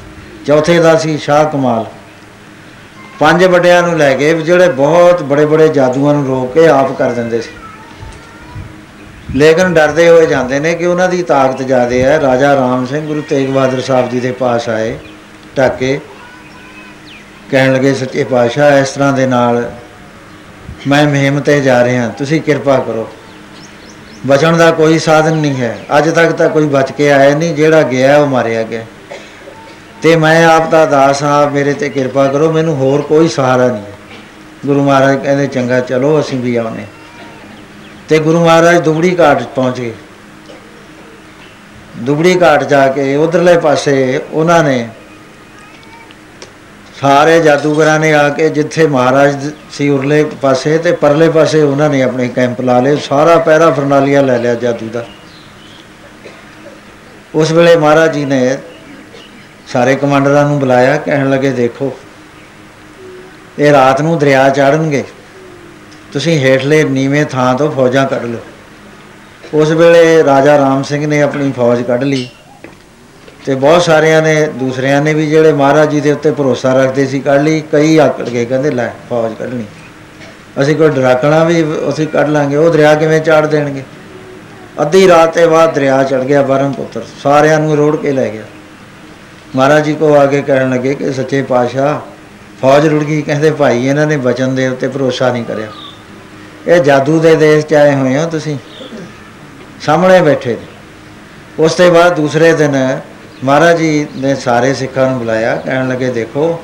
ਚੌਥੇ 0.46 0.80
ਦਾ 0.80 0.96
ਸੀ 0.96 1.18
ਸ਼ਾਹ 1.18 1.44
ਕਮਾਲ। 1.46 1.86
ਪੰਜ 3.20 3.44
ਵੱਡਿਆਂ 3.44 3.82
ਨੂੰ 3.84 3.98
ਲੈ 3.98 4.14
ਕੇ 4.14 4.34
ਜਿਹੜੇ 4.34 4.68
ਬਹੁਤ 4.70 5.24
ਬੜੇ 5.24 5.46
ਬੜੇ 5.46 5.68
ਜਾਦੂਆਂ 5.68 6.14
ਨੂੰ 6.14 6.26
ਰੋਕ 6.28 6.54
ਕੇ 6.54 6.68
ਆਪ 6.68 6.92
ਕਰ 6.98 7.12
ਦਿੰਦੇ 7.12 7.42
ਸੀ। 7.42 7.50
ਲੇਕਿਨ 9.36 9.74
ਡਰਦੇ 9.74 10.08
ਹੋਏ 10.10 10.26
ਜਾਂਦੇ 10.26 10.60
ਨੇ 10.60 10.74
ਕਿ 10.74 10.86
ਉਹਨਾਂ 10.86 11.08
ਦੀ 11.10 11.22
ਤਾਕਤ 11.24 11.62
ਜ਼ਿਆਦੇ 11.62 12.02
ਹੈ। 12.04 12.20
ਰਾਜਾ 12.22 12.56
ਰਾਮ 12.56 12.86
ਸਿੰਘ 12.86 13.06
ਗੁਰੂ 13.08 13.22
ਤੇਗ 13.22 13.50
ਬਹਾਦਰ 13.50 13.82
ਸਾਹਿਬ 13.82 14.10
ਜੀ 14.10 14.20
ਦੇ 14.20 14.32
ਪਾਸ 14.32 14.70
ਆਏ, 14.70 14.98
ਢਾਕੇ 15.58 16.00
ਕਹਿਣ 17.52 17.74
ਲੱਗੇ, 17.74 17.94
ਸੱਚੇ 17.94 18.24
ਪਾਤਸ਼ਾਹ, 18.24 18.78
ਇਸ 18.78 18.90
ਤਰ੍ਹਾਂ 18.90 19.12
ਦੇ 19.14 19.26
ਨਾਲ 19.28 19.70
ਮੈਂ 20.88 21.06
ਮੁਹਿੰਮ 21.06 21.40
ਤੇ 21.40 21.62
ਜਾ 21.62 21.84
ਰਿਹਾ 21.84 22.08
ਤੁਸੀਂ 22.08 22.42
ਕਿਰਪਾ 22.42 22.78
ਕਰੋ। 22.78 23.10
ਬਚਣ 24.28 24.58
ਦਾ 24.58 24.72
ਕੋਈ 24.72 25.00
ਸਾਧਨ 25.00 25.38
ਨਹੀਂ 25.38 25.56
ਹੈ। 25.56 25.80
ਅੱਜ 25.98 26.10
ਤੱਕ 26.10 26.32
ਤਾਂ 26.32 26.50
ਕੋਈ 26.50 26.68
ਬਚ 26.68 26.92
ਕੇ 26.92 27.12
ਆਇਆ 27.12 27.36
ਨਹੀਂ, 27.36 27.56
ਜਿਹੜਾ 27.56 27.82
ਗਿਆ 27.84 28.18
ਉਹ 28.18 28.28
ਮਾਰਿਆ 28.28 28.64
ਗਿਆ। 28.64 28.86
ਤੇ 30.02 30.16
ਮੈਂ 30.16 30.48
ਆਪ 30.48 30.72
ਦਾ 30.72 30.86
ਦਾਸ 30.86 31.24
ਹਾਂ 31.24 31.52
ਮੇਰੇ 31.52 31.74
ਤੇ 31.74 31.90
ਕਿਰਪਾ 31.90 32.28
ਕਰੋ, 32.28 32.52
ਮੈਨੂੰ 32.52 32.76
ਹੋਰ 32.76 33.02
ਕੋਈ 33.02 33.28
ਸਹਾਰਾ 33.28 33.68
ਨਹੀਂ। 33.68 33.84
ਹੈ। 33.84 33.94
ਗੁਰੂ 34.66 34.84
ਮਹਾਰਾਜ 34.84 35.24
ਕਹਿੰਦੇ, 35.24 35.48
ਚੰਗਾ, 35.48 35.80
ਚਲੋ, 35.80 36.20
ਅਸੀਂ 36.20 36.40
ਵੀ 36.40 36.56
ਆਉਨੇ 36.56 36.86
ਤੇ 38.10 38.20
ਗੁਰੂ 38.20 38.46
ਮਹਾਰਾਜ 38.46 38.78
ਦੁਬੜੀ 38.78 39.20
ਘਾਟ 39.20 39.44
ਪਹੁੰਚ। 39.44 39.82
ਗਏ 39.82 39.94
ਦੁਬੜੀ 41.98 42.42
ਘਾਟ 42.42 42.64
ਜਾ 42.64 42.88
ਕੇ 42.88 43.16
ਉਧਰਲੇ 43.16 43.58
ਪਾਸੇ 43.58 44.22
ਉਹਨਾਂ 44.32 44.64
ਨੇ 44.64 44.90
ਸਾਰੇ 47.02 47.40
ਜਾਦੂਗਰਾਂ 47.40 48.00
ਨੇ 48.00 48.14
ਆ 48.14 48.30
ਕੇ 48.30 48.50
ਜਿੱਥੇ 48.50 48.88
ਮਹਾਰਾਜ 48.88 49.48
ਦ- 49.48 49.54
ਸੀ 49.72 49.90
ਉਰਲੇ 49.90 50.24
ਪਾਸੇ 50.24 50.78
ਤੇ 50.78 50.92
ਪਰਲੇ 50.92 51.30
ਪਾਸੇ 51.30 51.62
ਉਹਨਾਂ 51.62 51.90
ਨੇ 51.90 52.04
ਆਪਣੇ 52.04 52.28
ਕੈਂਪ 52.28 52.62
ਲਾ 52.62 52.80
ਲਏ, 52.80 52.96
ਸਾਰਾ 52.96 53.38
ਪਹਿਰਾ 53.38 53.72
ਫਰਨਾਲੀਆ 53.72 54.22
ਲੈ 54.22 54.38
ਲਿਆ 54.38 54.56
ਜਾਦੂ 54.56 54.90
ਦਾ। 54.90 55.06
ਉਸ 57.36 57.52
ਵੇਲੇ 57.52 57.76
ਮਹਾਰਾਜ 57.76 58.14
ਜੀ 58.14 58.26
ਨੇ 58.26 58.58
ਸਾਰੇ 59.68 59.96
ਕਮਾਂਡਰਾਂ 59.96 60.50
ਨੂੰ 60.50 60.60
ਬੁਲਾਇਆ, 60.60 60.98
ਕਹਿਣ 60.98 61.30
ਲੱਗੇ, 61.30 61.52
ਦੇਖੋ, 61.52 61.98
ਇਹ 63.60 63.72
ਰਾਤ 63.72 64.02
ਨੂੰ 64.02 64.20
ਦਰਿਆ 64.20 64.50
ਚੜਨਗੇ। 64.50 65.04
ਤੁਸੀਂ 66.14 66.40
ਹੇਠਲੇ 66.40 66.84
ਨੀਵੇਂ 66.84 67.26
ਥਾਂ 67.26 67.56
ਤੋਂ 67.56 67.72
ਫੌਜਾਂ 67.72 68.08
ਕੱਢ 68.08 68.24
ਲਓ। 68.24 68.40
ਉਸ 69.54 69.70
ਵੇਲੇ 69.70 70.24
ਰਾਜਾ 70.24 70.58
ਰਾਮ 70.58 70.84
ਸਿੰਘ 70.84 71.08
ਨੇ 71.08 71.22
ਆਪਣੀ 71.22 71.52
ਫੌਜ 71.52 71.82
ਕੱਢ 71.82 72.04
ਲਈ। 72.04 72.30
ਤੇ 73.48 73.56
ਬਹੁਤ 73.56 73.82
ਸਾਰਿਆਂ 73.82 74.22
ਨੇ, 74.22 74.48
ਦੂਸਰਿਆਂ 74.48 75.02
ਨੇ 75.02 75.14
ਵੀ 75.14 75.28
ਜਿਹੜੇ 75.28 75.54
ਮਹਾਰਾਜ 75.54 75.90
ਜੀ 75.90 76.00
ਦੇ 76.02 76.12
ਉੱਤੇ 76.12 76.32
ਭਰੋਸਾ 76.32 76.74
ਰੱਖਦੇ 76.74 77.06
ਸੀ, 77.06 77.20
ਕੱਢ 77.20 77.42
ਲਈ, 77.42 77.64
ਕਈ 77.72 77.98
ਆਕੜ 77.98 78.30
ਗਏ, 78.30 78.46
ਕਹਿੰਦੇ 78.46 78.72
ਲੈ 78.72 78.90
ਫੌਜ 79.10 79.34
ਕੱਢਣੀ। 79.34 79.64
ਅਸੀਂ 80.62 80.76
ਕੋਈ 80.76 80.90
ਡਰਾਕਣਾ 80.90 81.44
ਵੀ, 81.44 81.66
ਅਸੀਂ 81.90 82.08
ਕੱਢ 82.08 82.30
ਲਾਂਗੇ, 82.30 82.56
ਉਹ 82.56 82.70
ਦਰਿਆ 82.70 82.96
ਕਿਵੇਂ 82.96 83.22
ਚਾੜ 83.22 83.46
ਦੇਣਗੇ? 83.46 83.84
ਅੱਧੀ 84.82 85.08
ਰਾਤ 85.08 85.34
ਤੇ 85.34 85.48
ਬਾਅਦ 85.48 85.74
ਦਰਿਆ 85.74 86.04
ਚੜ 86.04 86.20
ਗਿਆ 86.20 86.42
ਬਰਮ 86.42 86.74
ਪੁੱਤਰ 86.74 87.02
ਸਾਰਿਆਂ 87.24 87.60
ਨੂੰ 87.60 87.78
ਰੋੜ 87.78 87.96
ਕੇ 87.96 88.12
ਲੈ 88.12 88.30
ਗਿਆ। 88.30 88.44
ਮਹਾਰਾਜ 89.56 89.86
ਜੀ 89.86 89.94
ਕੋ 89.94 90.16
ਆ 90.16 90.26
ਕੇ 90.26 90.42
ਕਹਿਣ 90.42 90.70
ਲੱਗੇ 90.70 90.94
ਕਿ 90.94 91.14
ਸੱਚੇ 91.14 91.42
ਪਾਤਸ਼ਾਹ, 91.42 92.00
ਫੌਜ 92.62 92.88
ਰੁੜ 92.88 93.04
ਗਈ, 93.04 93.22
ਕਹਿੰਦੇ 93.22 93.52
ਭਾਈ 93.52 93.88
ਇਹਨਾਂ 93.88 94.08
ਨੇ 94.08 94.18
ਬਚਨ 94.18 94.56
ਦੇ 94.56 94.68
ਉੱਤੇ 94.68 94.88
ਭਰੋਸਾ 94.88 95.32
ਨਹੀਂ 95.32 95.46
ਕਰਿਆ। 95.46 95.68
ਇਹ 96.68 96.82
ਜਾਦੂ 96.82 97.20
ਦੇ 97.20 97.36
ਦੇਸ਼ 97.36 97.66
ਚ 97.66 97.74
ਆਏ 97.74 97.96
ਹੋਏ 97.96 98.18
ਹੋ 98.18 98.26
ਤੁਸੀਂ? 98.26 98.58
ਸਾਹਮਣੇ 99.82 100.22
ਬੈਠੇ 100.22 100.50
ਨੇ। 100.50 101.64
ਉਸ 101.64 101.74
ਤੋਂ 101.74 101.92
ਬਾਅਦ 101.92 102.16
ਦੂਸਰੇ 102.16 102.54
ਦਿਨ 102.54 103.00
ਮਹਾਰਾਜ 103.44 103.78
ਜੀ 103.78 104.08
ਨੇ 104.16 104.36
ਸਾਰੇ 104.36 104.74
ਸਿੱਖਾਂ 104.74 105.10
ਨੂੰ 105.10 105.20
ਬੁਲਾਇਆ, 105.20 105.56
ਕਹਿਣ 105.56 105.88
ਲੱਗੇ, 105.88 106.10
ਦੇਖੋ 106.10 106.62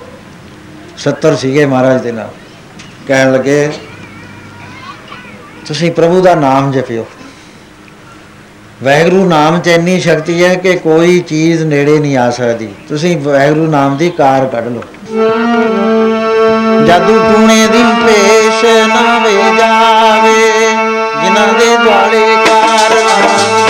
70 0.97 1.35
ਸੀਗੇ 1.35 1.65
ਮਹਾਰਾਜ 1.65 2.01
ਦੇ 2.01 2.11
ਨਾਲ। 2.11 2.29
ਕਹਿਣ 3.07 3.33
ਲੱਗੇ, 3.33 3.71
ਤੁਸੀਂ 5.67 5.91
ਪ੍ਰਭੂ 5.91 6.21
ਦਾ 6.21 6.35
ਨਾਮ 6.35 6.71
ਜਪਿਓ। 6.71 7.05
ਵਾਹਿਗੁਰੂ 8.83 9.25
ਨਾਮ 9.25 9.59
'ਚ 9.59 9.67
ਇੰਨੀ 9.67 9.99
ਸ਼ਕਤੀ 9.99 10.43
ਹੈ 10.43 10.55
ਕਿ 10.55 10.75
ਕੋਈ 10.75 11.19
ਚੀਜ਼ 11.19 11.63
ਨੇੜੇ 11.63 11.99
ਨਹੀਂ 11.99 12.17
ਆ 12.17 12.29
ਸਕਦੀ। 12.31 12.69
ਤੁਸੀਂ 12.89 13.17
ਵਾਹਿਗੁਰੂ 13.17 13.67
ਨਾਮ 13.67 13.97
ਦੀ 13.97 14.09
ਕਾਰ 14.09 14.45
ਕੱਢ 14.45 14.67
ਲਓ। 14.67 14.83
ਜਾਦੂ 16.85 17.19
ਟੂਣੇ 17.19 17.67
ਦੀ 17.67 17.83
ਪੇਸ਼ 18.05 18.65
ਨਾ 18.87 19.19
ਵੇ 19.19 19.33
ਜਾਵੇ, 19.33 20.69
ਜਿਨ੍ਹਾਂ 21.23 21.47
ਦੇ 21.53 21.77
ਦੁਆਲੇ 21.83 22.35
ਕਾਰ 22.45 22.91
ਉਹ 22.91 23.62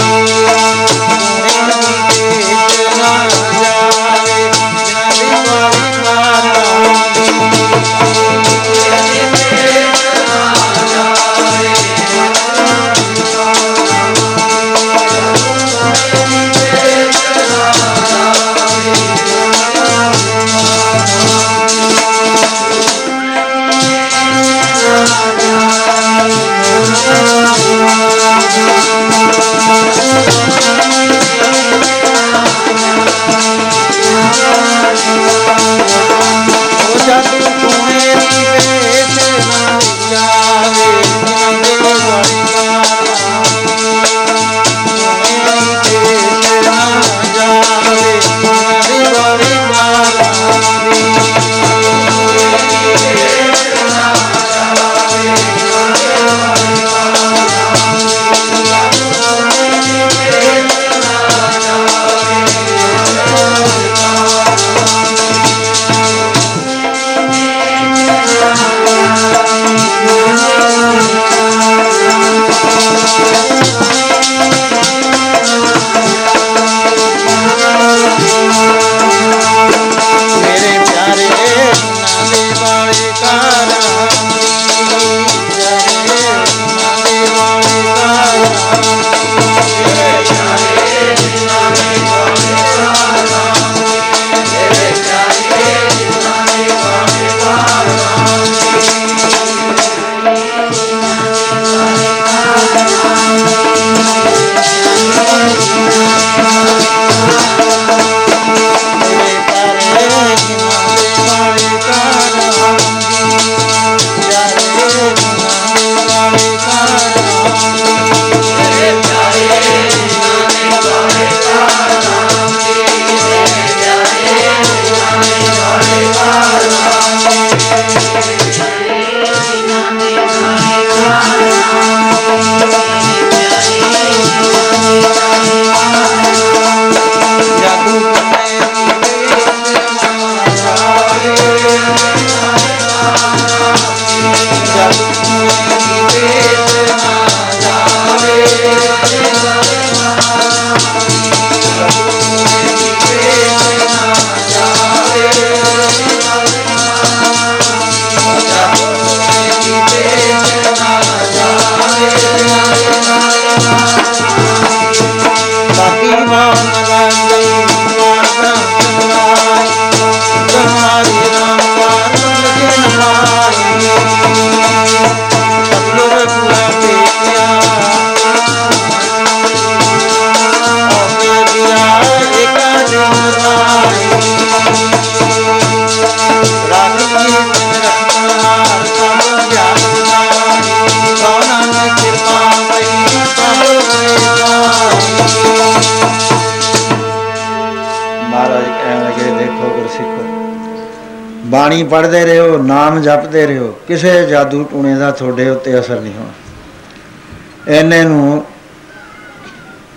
ਬਾਣੀ 201.53 201.83
ਪੜ੍ਹਦੇ 201.83 202.23
ਰਹੋ, 202.25 202.57
ਨਾਮ 202.57 203.01
ਜਪਦੇ 203.01 203.45
ਰਹੋ, 203.47 203.67
ਕਿਸੇ 203.87 204.25
ਜਾਦੂ 204.27 204.63
ਟੂਣੇ 204.63 204.95
ਦਾ 204.95 205.11
ਤੁਹਾਡੇ 205.11 205.49
ਉੱਤੇ 205.49 205.79
ਅਸਰ 205.79 205.99
ਨਹੀਂ 205.99 206.13
ਹੋਣਾ। 206.13 207.75
ਇਹਨੇ 207.77 208.03
ਨੂੰ 208.03 208.43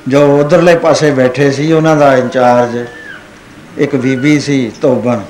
ਜੋ 0.08 0.20
ਉਧਰਲੇ 0.40 0.74
ਪਾਸੇ 0.76 1.10
ਬੈਠੇ 1.10 1.50
ਸੀ, 1.50 1.72
ਉਹਨਾਂ 1.72 1.96
ਦਾ 1.96 2.16
ਇੰਚਾਰਜ 2.16 2.76
ਇੱਕ 3.78 3.96
ਬੀਬੀ 3.96 4.38
ਸੀ, 4.40 4.72
ਧੋਬਨ, 4.82 5.22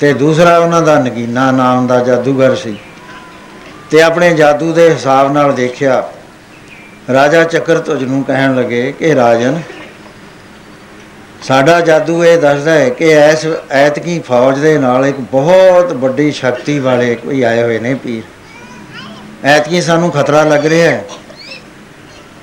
ਤੇ 0.00 0.12
ਦੂਸਰਾ 0.12 0.58
ਉਹਨਾਂ 0.58 0.82
ਦਾ 0.82 0.98
ਨਗੀਨਾ 0.98 1.50
ਨਾਮ 1.50 1.86
ਦਾ 1.86 1.98
ਜਾਦੂਗਰ 2.04 2.54
ਸੀ। 2.54 2.76
ਤੇ 3.90 4.02
ਆਪਣੇ 4.02 4.34
ਜਾਦੂ 4.34 4.72
ਦੇ 4.72 4.90
ਹਿਸਾਬ 4.90 5.32
ਨਾਲ 5.32 5.52
ਦੇਖਿਆ, 5.52 6.02
ਰਾਜਾ 7.12 7.44
ਚੱਕਰਧੁਜ 7.44 8.04
ਨੂੰ 8.04 8.22
ਕਹਿਣ 8.24 8.54
ਲੱਗੇ 8.54 8.92
ਕਿ 8.98 9.14
ਰਾਜਨ 9.14 9.60
ਸਾਡਾ 11.42 11.80
ਜਾਦੂ 11.80 12.24
ਇਹ 12.24 12.38
ਦੱਸਦਾ 12.38 12.72
ਹੈ 12.72 12.88
ਕਿ 12.88 13.12
ਐਸ, 13.12 13.46
ਐਤਕੀ 13.70 14.18
ਫੌਜ 14.20 14.58
ਦੇ 14.58 14.78
ਨਾਲ 14.78 15.06
ਇੱਕ 15.06 15.20
ਬਹੁਤ 15.20 15.92
ਵੱਡੀ 15.92 16.32
ਸ਼ਕਤੀ 16.32 16.78
ਵਾਲੇ 16.78 17.14
ਕੋਈ 17.14 17.42
ਆਏ 17.42 17.62
ਹੋਏ 17.62 17.78
ਨੇ 17.78 17.94
ਪੀਰ। 17.94 18.22
ਐਤਕੀ 19.44 19.80
ਸਾਨੂੰ 19.80 20.10
ਖਤਰਾ 20.10 20.42
ਲੱਗ 20.42 20.66
ਰਿਹਾ 20.66 20.90
ਹੈ। 20.90 21.04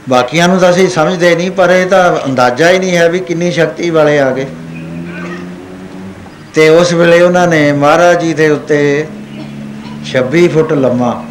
ਬਾਕੀਆਂ 0.10 0.48
ਨੂੰ 0.48 0.58
ਤਾਂ 0.60 0.70
ਅਸੀਂ 0.70 0.90
ਸਮਝਦੇ 0.90 1.36
ਨਹੀਂ, 1.36 1.52
ਪਰ 1.52 1.70
ਇਹ 1.70 1.86
ਤਾਂ 1.86 2.26
ਅੰਦਾਜ਼ਾ 2.26 2.70
ਹੀ 2.70 2.80
ਨਹੀਂ 2.80 2.98
ਹੈ 2.98 3.10
ਵੀ 3.10 3.20
ਕਿੰਨੀ 3.20 3.52
ਸ਼ਕਤੀ 3.52 3.90
ਵਾਲੇ 3.90 4.20
ਆ 4.20 4.32
ਗਏ। 4.32 4.46
ਤੇ 6.54 6.70
ਉਸ 6.70 6.94
ਵੇਲੇ 6.94 7.22
ਉਹਨਾਂ 7.22 7.48
ਨੇ 7.48 7.72
ਮਹਾਰਾਜ 7.72 8.22
ਜੀ 8.22 8.34
ਦੇ 8.34 8.50
ਉੱਤੇ 8.50 9.08
26 10.06 10.48
ਫੁੱਟ 10.48 10.74
ਲੰਮਾ 10.74 11.26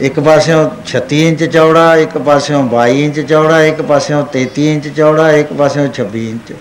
ਇੱਕ 0.00 0.20
ਪਾਸਿਓਂ 0.20 0.70
36 0.86 1.28
ਇੰਚ 1.28 1.44
ਚੌੜਾ, 1.44 1.96
ਇੱਕ 1.96 2.18
ਪਾਸਿਓਂ 2.18 2.62
22 2.64 3.04
ਇੰਚ 3.04 3.20
ਚੌੜਾ, 3.20 3.62
ਇੱਕ 3.62 3.82
ਪਾਸਿਓਂ 3.82 4.26
33 4.26 4.72
ਇੰਚ 4.72 4.88
ਚੌੜਾ, 4.88 5.30
ਇੱਕ 5.30 5.52
ਪਾਸਿਓਂ 5.52 5.88
26 5.88 6.30
ਇੰਚ। 6.30 6.52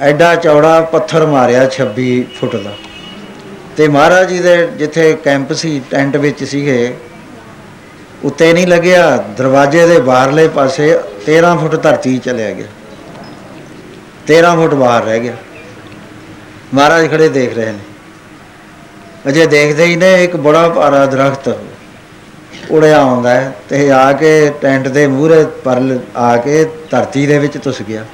ਐਡਾ 0.00 0.34
ਚੌੜਾ 0.34 0.80
ਪੱਥਰ 0.80 1.26
ਮਾਰਿਆ 1.26 1.68
26 1.68 2.22
ਫੁੱਟ 2.40 2.56
ਦਾ। 2.56 2.72
ਤੇ 3.76 3.88
ਮਹਾਰਾਜ 3.88 4.28
ਜੀ 4.28 4.38
ਦੇ 4.38 4.66
ਜਿੱਥੇ 4.66 5.16
ਕੈਂਪ 5.24 5.52
ਸੀ, 5.52 5.82
ਟੈਂਟ 5.90 6.16
ਵਿੱਚ 6.16 6.44
ਸੀਗੇ, 6.44 6.94
ਉੱਤੇ 8.24 8.52
ਨਹੀਂ 8.52 8.66
ਲੱਗਿਆ, 8.66 9.16
ਦਰਵਾਜ਼ੇ 9.16 9.86
ਦੇ 9.86 10.00
ਬਾਹਰਲੇ 10.00 10.48
ਪਾਸੇ 10.48 10.98
13 11.26 11.56
ਫੁੱਟ 11.56 11.74
ਧਰਤੀ 11.74 12.18
ਚਲਿਆ 12.18 12.50
ਗਿਆ। 12.50 12.66
13 14.26 14.54
ਫੁੱਟ 14.54 14.74
ਬਾਹਰ 14.74 15.02
ਰਹਿ 15.02 15.20
ਗਿਆ। 15.20 15.36
ਮਹਾਰਾਜ 16.74 17.10
ਖੜੇ 17.10 17.28
ਦੇਖ 17.28 17.54
ਰਹੇ 17.54 17.72
ਨੇ। 17.72 17.89
ਅਜੇ 19.28 19.46
ਦੇਖਦੇ 19.46 19.84
ਹੀ 19.84 19.96
ਨੇ, 19.96 20.12
ਇੱਕ 20.24 20.36
ਬੜਾ 20.36 20.68
ਭਾਰਾ 20.68 21.06
ਦਰਖਤ 21.06 21.56
ਉੜਿਆ 22.70 22.98
ਆਉਂਦਾ 23.00 23.30
ਹੈ 23.30 23.54
ਤੇ 23.68 23.90
ਆ 23.90 24.12
ਕੇ 24.12 24.52
ਟੈਂਟ 24.60 24.88
ਦੇ 24.88 25.06
ਮੂਹਰੇ 25.06 25.44
ਪਰ 25.64 25.98
ਆ 26.16 26.36
ਕੇ 26.36 26.64
ਧਰਤੀ 26.90 27.26
ਦੇ 27.26 27.38
ਵਿੱਚ 27.38 27.58
ਤੁਸ 27.58 27.82
ਗਿਆ। 27.82 28.04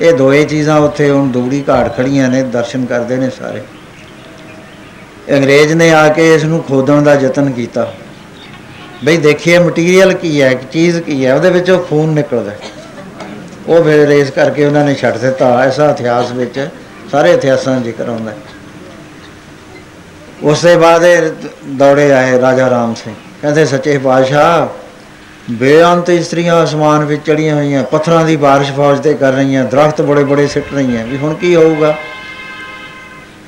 ਇਹ 0.00 0.12
ਦੋਏ 0.12 0.44
ਚੀਜ਼ਾਂ 0.44 0.78
ਉੱਥੇ 0.80 1.10
ਹੁਣ 1.10 1.30
ਦੂੜੀ 1.30 1.64
ਘਾਟ 1.68 1.96
ਖੜੀਆਂ 1.96 2.28
ਨੇ, 2.28 2.42
ਦਰਸ਼ਨ 2.42 2.84
ਕਰਦੇ 2.86 3.16
ਨੇ 3.16 3.30
ਸਾਰੇ। 3.30 3.62
ਅੰਗਰੇਜ਼ 5.36 5.72
ਨੇ 5.72 5.90
ਆ 5.92 6.08
ਕੇ 6.08 6.34
ਇਸ 6.34 6.44
ਨੂੰ 6.44 6.62
ਖੋਦਣ 6.62 7.02
ਦਾ 7.02 7.14
ਯਤਨ 7.14 7.50
ਕੀਤਾ। 7.50 7.92
ਬਈ 9.04 9.16
ਦੇਖੀਏ 9.16 9.58
ਮਟੀਰੀਅਲ 9.58 10.12
ਕੀ 10.12 10.42
ਹੈ 10.42 10.54
ਚੀਜ਼ 10.72 10.98
ਕੀ 10.98 11.24
ਹੈ, 11.26 11.34
ਉਹਦੇ 11.34 11.50
ਵਿੱਚੋਂ 11.50 11.78
ਖੂਨ 11.78 12.08
ਨਿਕਲਦਾ 12.08 12.50
ਹੈ। 12.50 12.58
ਉਹ 13.66 13.84
ਫਿਰ 13.84 14.06
ਰੇਸ 14.06 14.30
ਕਰਕੇ 14.30 14.64
ਉਹਨਾਂ 14.64 14.84
ਨੇ 14.84 14.94
ਛੱਡ 14.94 15.16
ਦਿੱਤਾ। 15.16 15.62
ਐਸਾ 15.62 15.90
ਇਤਿਹਾਸ 15.90 16.32
ਵਿੱਚ 16.32 16.68
ਸਾਰੇ 17.12 17.32
ਇਤਿਹਾਸਾਂ 17.32 17.80
'ਚ 17.80 17.84
ਜ਼ਿਕਰ 17.84 18.08
ਆਉਂਦਾ 18.08 18.30
ਹੈ। 18.30 18.36
ਉਸ 20.42 20.62
ਦੇ 20.62 20.76
ਬਾਅਦ 20.76 21.04
ਇਹ 21.04 21.30
ਦੌੜੇ 21.68 22.12
ਆਏ 22.12 22.40
ਰਾਜਾ 22.40 22.68
ਰਾਮ 22.70 22.94
ਸਿੰਘ। 22.94 23.14
ਕਹਿੰਦੇ, 23.42 23.64
ਸੱਚੇ 23.64 23.98
ਪਾਤਸ਼ਾਹ, 23.98 24.66
ਬੇਅੰਤ 25.50 26.10
ਇਸਤਰੀਆਂ 26.10 26.64
ਅਸਮਾਨ 26.64 27.04
ਵਿੱਚ 27.04 27.26
ਚੜੀਆਂ 27.26 27.54
ਹੋਈਆਂ, 27.54 27.82
ਪੱਥਰਾਂ 27.82 28.24
ਦੀ 28.24 28.36
ਬਾਰਿਸ਼ 28.36 28.72
ਫੌਜ 28.72 29.00
ਤੇ 29.00 29.14
ਕਰ 29.14 29.32
ਰਹੀਆਂ, 29.32 29.64
ਦਰਖਤ 29.64 30.02
ਬੜੇ 30.02 30.24
ਬੜੇ 30.24 30.46
ਸਿੱਟ 30.46 30.72
ਰਹੀਆਂ, 30.74 31.04
ਵੀ 31.04 31.16
ਹੁਣ 31.16 31.34
ਕੀ 31.34 31.54
ਹੋਊਗਾ? 31.56 31.94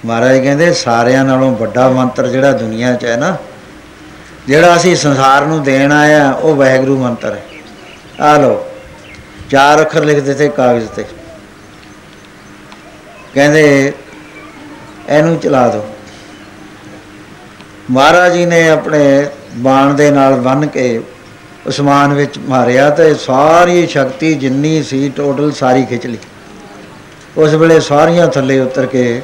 ਮਹਾਰਾਜ 0.07 0.39
ਕਹਿੰਦੇ, 0.39 0.73
ਸਾਰਿਆਂ 0.73 1.25
ਨਾਲੋਂ 1.25 1.57
ਵੱਡਾ 1.57 1.89
ਮੰਤਰ 1.89 2.27
ਜਿਹੜਾ 2.27 2.53
ਦੁਨੀਆ 2.53 2.95
'ਚ 2.95 3.05
ਹੈ 3.05 3.17
ਨਾ, 3.17 3.37
ਜਿਹੜਾ 4.47 4.77
ਅਸੀਂ 4.77 4.97
ਸੰਸਾਰ 4.97 5.47
ਨੂੰ 5.47 5.63
ਦੇਣ 5.63 5.93
ਆਇਆ 5.93 6.31
ਉਹ 6.33 6.55
ਵਾਹਿਗੁਰੂ 6.57 6.99
ਮੰਤਰ 6.99 7.33
ਹੈ। 7.33 7.43
ਆ 8.21 8.37
ਲਓ, 8.39 8.67
ਚਾਰ 9.51 9.81
ਅੱਖਰ 9.81 10.05
ਲਿਖ 10.05 10.21
ਦਿੱਤੇ 10.21 10.49
ਕਾਗਜ਼ 10.49 10.89
ਤੇ। 10.89 11.05
ਕਹਿੰਦੇ, 13.35 13.93
ਇਹਨੂੰ 15.09 15.39
ਚਲਾ 15.39 15.69
ਦਿਓ। 15.69 15.87
ਮਹਾਰਾਜ 17.91 18.33
ਜੀ 18.33 18.45
ਨੇ 18.47 18.69
ਆਪਣੇ 18.71 19.27
ਬਾਣ 19.59 19.95
ਦੇ 19.95 20.11
ਨਾਲ 20.11 20.35
ਬੰਨ 20.41 20.67
ਕੇ 20.67 21.01
ਉਸਮਾਨ 21.67 22.13
ਵਿੱਚ 22.15 22.39
ਮਾਰਿਆ 22.49 22.89
ਤੇ 22.91 23.15
ਸਾਰੀ 23.15 23.87
ਸ਼ਕਤੀ 23.87 24.33
ਜਿੰਨੀ 24.35 24.83
ਸੀ 24.83 25.09
ਟੋਟਲ 25.17 25.51
ਸਾਰੀ 25.53 25.85
ਖਿੱਚ 25.85 26.07
ਲਈ। 26.07 26.19
ਉਸ 27.39 27.55
ਵੇਲੇ 27.55 27.81
ਸਾਰੀਆਂ 27.81 28.29
ਥੱਲੇ 28.29 28.59
ਉਤਰ 28.61 28.87
ਕੇ 28.87 29.21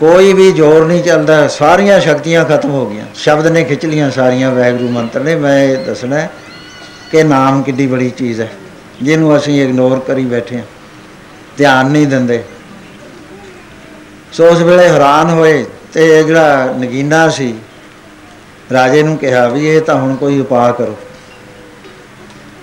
ਕੋਈ 0.00 0.32
ਵੀ 0.32 0.50
ਜ਼ੋਰ 0.52 0.86
ਨਹੀਂ 0.86 1.02
ਚੱਲਦਾ, 1.02 1.46
ਸਾਰੀਆਂ 1.48 2.00
ਸ਼ਕਤੀਆਂ 2.00 2.44
ਖਤਮ 2.44 2.70
ਹੋ 2.70 2.84
ਗਈਆਂ। 2.86 3.06
ਸ਼ਬਦ 3.14 3.46
ਨੇ 3.46 3.64
ਖਿੱਚ 3.64 3.86
ਲੀਆਂ 3.86 4.10
ਸਾਰੀਆਂ, 4.10 4.50
ਵਾਹਿਗੁਰੂ 4.50 4.88
ਮੰਤਰ 4.88 5.20
ਨੇ। 5.20 5.34
ਮੈਂ 5.36 5.58
ਇਹ 5.64 5.84
ਦੱਸਣਾ 5.86 6.16
ਹੈ 6.16 6.30
ਕਿ 7.10 7.22
ਨਾਮ 7.24 7.62
ਕਿੱਡੀ 7.62 7.86
ਬੜੀ 7.86 8.10
ਚੀਜ਼ 8.10 8.40
ਹੈ, 8.40 8.50
ਜਿਹਨੂੰ 9.02 9.36
ਅਸੀਂ 9.36 9.62
ਇਗਨੋਰ 9.62 9.98
ਕਰੀ 9.98 10.24
ਬੈਠੇ 10.26 10.56
ਹਾਂ, 10.56 10.64
ਧਿਆਨ 11.58 11.86
ਨਹੀਂ 11.86 12.06
ਦਿੰਦੇ। 12.06 12.42
ਸੋ 14.32 14.48
ਉਸ 14.48 14.60
ਵੇਲੇ 14.60 14.88
ਹੈਰਾਨ 14.88 15.30
ਹੋਏ 15.30 15.64
ਤੇ 15.92 16.18
ਇਹ 16.18 16.24
ਜਿਹੜਾ 16.24 16.74
ਨਗੀਨਾ 16.78 17.28
ਸੀ, 17.28 17.54
ਰਾਜੇ 18.72 19.02
ਨੂੰ 19.02 19.18
ਕਿਹਾ 19.18 19.48
ਵੀ 19.48 19.68
ਇਹ 19.68 19.80
ਤਾਂ 19.80 19.94
ਹੁਣ 19.94 20.16
ਕੋਈ 20.16 20.40
ਉਪਾਅ 20.40 20.72
ਕਰੋ। 20.72 20.96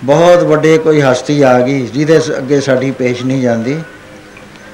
ਬਹੁਤ 0.04 0.42
ਵੱਡੇ 0.42 0.78
ਕੋਈ 0.78 1.00
ਹਸਤੀ 1.00 1.42
ਆ 1.42 1.60
ਗਈ, 1.60 1.86
ਜਿਹਦੇ 1.86 2.20
ਸ- 2.20 2.30
ਅੱਗੇ 2.30 2.60
ਸਾਡੀ 2.60 2.90
ਪੇਸ਼ 2.90 3.22
ਨਹੀਂ 3.22 3.42
ਜਾਂਦੀ। 3.42 3.80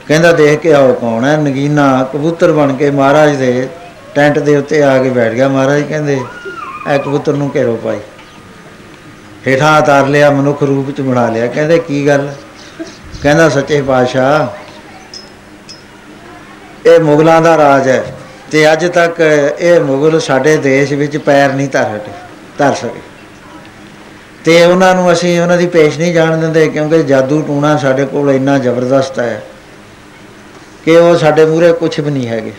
ਕਹਿੰਦਾ 0.09 0.33
ਦੇਖ 0.33 0.61
ਕੇ 0.61 0.73
ਆਓ 0.73 0.93
ਕੌਣ 0.93 1.25
ਹੈ? 1.25 1.37
ਨਗੀਨਾ 1.37 2.09
ਕਬੂਤਰ 2.13 2.53
ਬਣ 2.53 2.75
ਕੇ 2.75 2.91
ਮਹਾਰਾਜ 2.91 3.37
ਦੇ 3.37 3.69
ਟੈਂਟ 4.15 4.39
ਦੇ 4.39 4.57
ਉੱਤੇ 4.57 4.83
ਆ 4.83 5.03
ਕੇ 5.03 5.11
ਬੈਠ 5.11 5.33
ਗਿਆ। 5.33 5.49
ਮਹਾਰਾਜ 5.49 5.83
ਕਹਿੰਦੇ, 5.83 6.21
ਇਹ 6.95 6.99
ਕਬੂਤਰ 6.99 7.33
ਨੂੰ 7.33 7.51
ਘੇਰੋ 7.55 7.77
ਪਾਈ 7.77 7.99
ਹੇਠਾਂ 9.47 9.83
ਉਤਾਰ 9.83 10.07
ਲਿਆ, 10.07 10.31
ਮਨੁੱਖ 10.31 10.63
ਰੂਪ 10.63 10.91
ਚ 10.91 11.01
ਬਣਾ 11.01 11.31
ਲਿਆ। 11.31 11.47
ਕਹਿੰਦੇ, 11.47 11.79
ਕੀ 11.79 12.07
ਗੱਲ? 12.07 12.33
ਕਹਿੰਦਾ, 13.23 13.49
ਸੱਚੇ 13.49 13.83
ਪਾਤਸ਼ਾਹ, 13.83 14.49
ਇਹ 16.89 17.01
ਮੁਗਲਾਂ 17.01 17.43
ਦਾ 17.43 17.57
ਰਾਜ 17.57 17.89
ਹੈ। 17.89 18.15
ਤੇ 18.51 18.73
ਅੱਜ 18.73 18.87
ਤੱਕ 18.87 19.21
ਇਹ 19.59 19.81
ਮੁਗਲ 19.81 20.21
ਸਾਡੇ 20.21 20.57
ਦੇਸ਼ 20.57 20.93
ਵਿੱਚ 20.93 21.17
ਪੈਰ 21.17 21.53
ਨਹੀਂ 21.53 21.69
ਧਰ 21.69 21.97
ਹਟੇ, 21.97 22.13
ਧਰ 22.59 22.75
ਸਕੇ। 22.75 23.01
ਤੇ 24.45 24.65
ਉਹਨਾਂ 24.65 24.95
ਨੂੰ 24.95 25.13
ਅਸੀਂ 25.13 25.41
ਉਹਨਾਂ 25.41 25.57
ਦੀ 25.57 25.67
ਪੇਸ਼ 25.67 25.99
ਨਹੀਂ 25.99 26.15
ਜਾਣ 26.15 26.37
ਦਿੰਦੇ 26.41 26.69
ਕਿਉਂਕਿ 26.69 27.03
ਜਾਦੂ 27.03 27.43
ਟੂਣਾ 27.43 27.77
ਸਾਡੇ 27.77 28.05
ਕੋਲ 28.05 28.31
ਇੰਨਾ 28.31 28.59
ਜ਼ਬਰਦਸਤ 28.59 29.19
ਹੈ 29.19 29.43
ਕਿ 30.85 30.97
ਉਹ 30.97 31.17
ਸਾਡੇ 31.17 31.45
ਮੂਹਰੇ 31.45 31.73
ਕੁਝ 31.73 32.01
ਵੀ 32.01 32.11
ਨਹੀਂ 32.11 32.29
ਹੈਗੇ। 32.29 32.53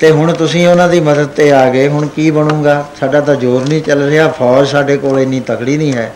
ਤੇ 0.00 0.10
ਹੁਣ 0.10 0.32
ਤੁਸੀਂ 0.32 0.68
ਉਹਨਾਂ 0.68 0.88
ਦੀ 0.88 1.00
ਮਦਦ 1.00 1.26
ਤੇ 1.26 1.52
ਆ 1.52 1.70
ਗਏ, 1.70 1.88
ਹੁਣ 1.88 2.06
ਕੀ 2.06 2.30
ਬਣੂਗਾ? 2.30 2.88
ਸਾਡਾ 3.00 3.20
ਤਾਂ 3.20 3.34
ਜ਼ੋਰ 3.34 3.68
ਨਹੀਂ 3.68 3.82
ਚੱਲ 3.82 4.08
ਰਿਹਾ, 4.08 4.28
ਫੌਜ 4.28 4.68
ਸਾਡੇ 4.68 4.96
ਕੋਲ 4.96 5.20
ਇੰਨੀ 5.20 5.40
ਤਕੜੀ 5.40 5.76
ਨਹੀਂ 5.76 5.92
ਹੈ। 5.92 6.14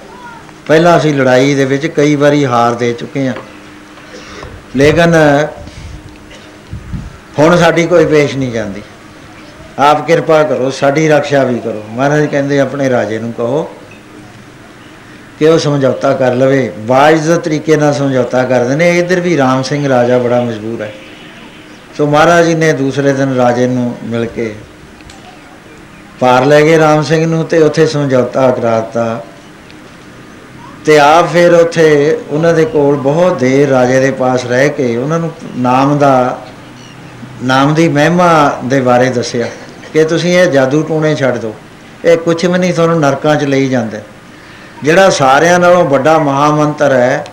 ਪਹਿਲਾਂ 0.67 0.99
ਅਸੀਂ 0.99 1.15
ਲੜਾਈ 1.15 1.55
ਦੇ 1.55 1.65
ਵਿੱਚ 1.65 1.87
ਕਈ 1.87 2.17
ਵਾਰੀ 2.17 2.45
ਹਾਰ 2.45 2.75
ਦੇ 2.75 2.93
ਚੁੱਕੇ 2.93 3.27
ਹਾਂ। 3.29 3.35
ਲੇਕਿਨ 4.77 5.15
ਹੁਣ 7.39 7.57
ਸਾਡੀ 7.57 7.87
ਕੋਈ 7.87 8.07
ਪੇਸ਼ 8.07 8.37
ਨਹੀਂ 8.37 8.53
ਜਾਂਦੀ। 8.53 8.83
ਆਪ 9.79 10.07
ਕਿਰਪਾ 10.07 10.43
ਕਰੋ, 10.43 10.71
ਸਾਡੀ 10.71 11.09
ਰੱਖਿਆ 11.09 11.43
ਵੀ 11.45 11.59
ਕਰੋ। 11.59 11.83
ਮਹਾਰਾਜ 11.91 12.27
ਕਹਿੰਦੇ, 12.27 12.61
ਆਪਣੇ 12.61 12.91
ਰਾਜੇ 12.91 13.19
ਨੂੰ 13.19 13.33
ਕਹੋ 13.33 13.63
ਕਿ 15.39 15.49
ਉਹ 15.49 15.59
ਸਮਝੌਤਾ 15.59 16.13
ਕਰ 16.15 16.35
ਲਵੇ। 16.35 16.73
ਬਾਇਜ਼ 16.79 17.31
ਤਰੀਕੇ 17.33 17.77
ਨਾਲ 17.77 17.95
ਸਮਝੌਤਾ 17.95 18.43
ਕਰਦੇ 18.45 18.77
ਨੇ। 18.77 18.99
ਇੱਧਰ 18.99 19.21
ਵੀ 19.21 19.37
ਰਾਮ 19.37 19.63
ਸਿੰਘ 19.63 19.89
ਰਾਜਾ 19.89 20.19
ਬੜਾ 20.19 20.41
ਮਜਬੂਰ 20.41 20.83
ਹੈ। 20.83 20.93
ਸੋ 21.99 22.07
ਮਹਾਰਾਜ 22.07 22.47
ਜੀ 22.47 22.55
ਨੇ 22.55 22.73
ਦੂਸਰੇ 22.73 23.13
ਦਿਨ 23.13 23.37
ਰਾਜੇ 23.37 23.67
ਨੂੰ 23.67 23.95
ਮਿਲ 24.05 24.25
ਕੇ 24.25 24.55
ਪਾਰ 26.21 26.45
ਲੈ 26.45 26.61
ਗਏ 26.61 26.79
ਰਾਮ 26.79 27.03
ਸਿੰਘ 27.03 27.27
ਨੂੰ 27.27 27.45
ਤੇ 27.45 27.59
ਉੱਥੇ 27.59 27.87
ਸਮਝੌਤਾ 27.87 28.51
ਕਰਾਤਾ 28.51 29.23
ਤੇ 30.85 30.99
ਆਪ 30.99 31.33
ਫਿਰ 31.33 31.55
ਉੱਥੇ 31.55 32.19
ਉਹਨਾਂ 32.31 32.55
ਦੇ 32.55 32.65
ਕੋਲ 32.65 32.97
ਬਹੁਤ 32.97 33.39
ਦੇਰ 33.39 33.69
ਰਾਜੇ 33.69 34.01
ਦੇ 34.01 34.11
ਪਾਸ 34.11 34.45
ਰਹਿ 34.45 34.69
ਕੇ 34.69 34.97
ਉਹਨਾਂ 34.97 35.19
ਨੂੰ 35.19 35.33
ਨਾਮ 35.57 35.99
ਦਾ 35.99 36.43
ਨਾਮ 37.45 37.75
ਦੀ 37.75 37.89
ਮਹਿਮਾ 37.89 38.59
ਦੇ 38.65 38.81
ਬਾਰੇ 38.81 39.11
ਦੱਸਿਆ 39.11 39.47
ਕਿ 39.93 40.05
ਤੁਸੀਂ 40.05 40.39
ਇਹ 40.39 40.47
ਜਾਦੂ 40.47 40.83
ਟੂਣੇ 40.83 41.15
ਛੱਡ 41.15 41.37
ਦਿਓ। 41.37 41.55
ਇਹ 42.05 42.17
ਕੁਝ 42.17 42.47
ਵੀ 42.47 42.59
ਨਹੀਂ 42.59 42.75
ਤੁਹਾਨੂੰ 42.75 43.01
ਨਰਕਾਂ 43.01 43.37
'ਚ 43.37 43.45
ਲਈ 43.45 43.69
ਜਾਂਦੇ। 43.69 44.01
ਜਿਹੜਾ 44.83 45.11
ਸਾਰਿਆਂ 45.11 45.59
ਨਾਲੋਂ 45.59 45.85
ਵੱਡਾ 45.85 46.19
ਮਹਾਮੰਤਰ 46.19 46.93
ਹੈ, 46.93 47.25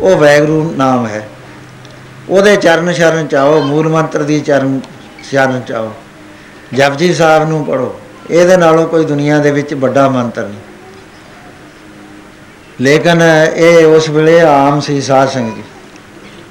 ਉਹ 0.00 0.16
ਵੈਗਰੂ 0.16 0.74
ਨਾਮ 0.76 1.06
ਹੈ। 1.06 1.28
ਉਹਦੇ 2.28 2.56
ਚਰਨ 2.56 2.92
ਸ਼ਰਨ 2.92 3.26
ਚਾਓ 3.26 3.60
ਮੂਲ 3.62 3.88
ਮੰਤਰ 3.88 4.22
ਦੀ 4.22 4.40
ਚਰਨ 4.40 4.80
ਸ਼ਰਨ 5.30 5.60
ਚਾਓ 5.60 5.92
ਜਪਜੀ 6.72 7.14
ਸਾਹਿਬ 7.14 7.48
ਨੂੰ 7.48 7.64
ਪੜੋ 7.64 8.00
ਇਹਦੇ 8.30 8.56
ਨਾਲੋਂ 8.56 8.86
ਕੋਈ 8.86 9.04
ਦੁਨੀਆ 9.04 9.38
ਦੇ 9.38 9.50
ਵਿੱਚ 9.50 9.74
ਵੱਡਾ 9.74 10.08
ਮੰਤਰ 10.08 10.42
ਨਹੀਂ। 10.42 10.58
ਲੇਕਿਨ 12.80 13.22
ਇਹ 13.56 13.86
ਉਸ 13.86 14.08
ਵੇਲੇ 14.08 14.40
ਆਮ 14.40 14.80
ਸੀ 14.80 15.00
ਸਾਧ 15.00 15.28
ਸੰਗਤ। 15.28 15.56
ਜੀ 15.56 15.62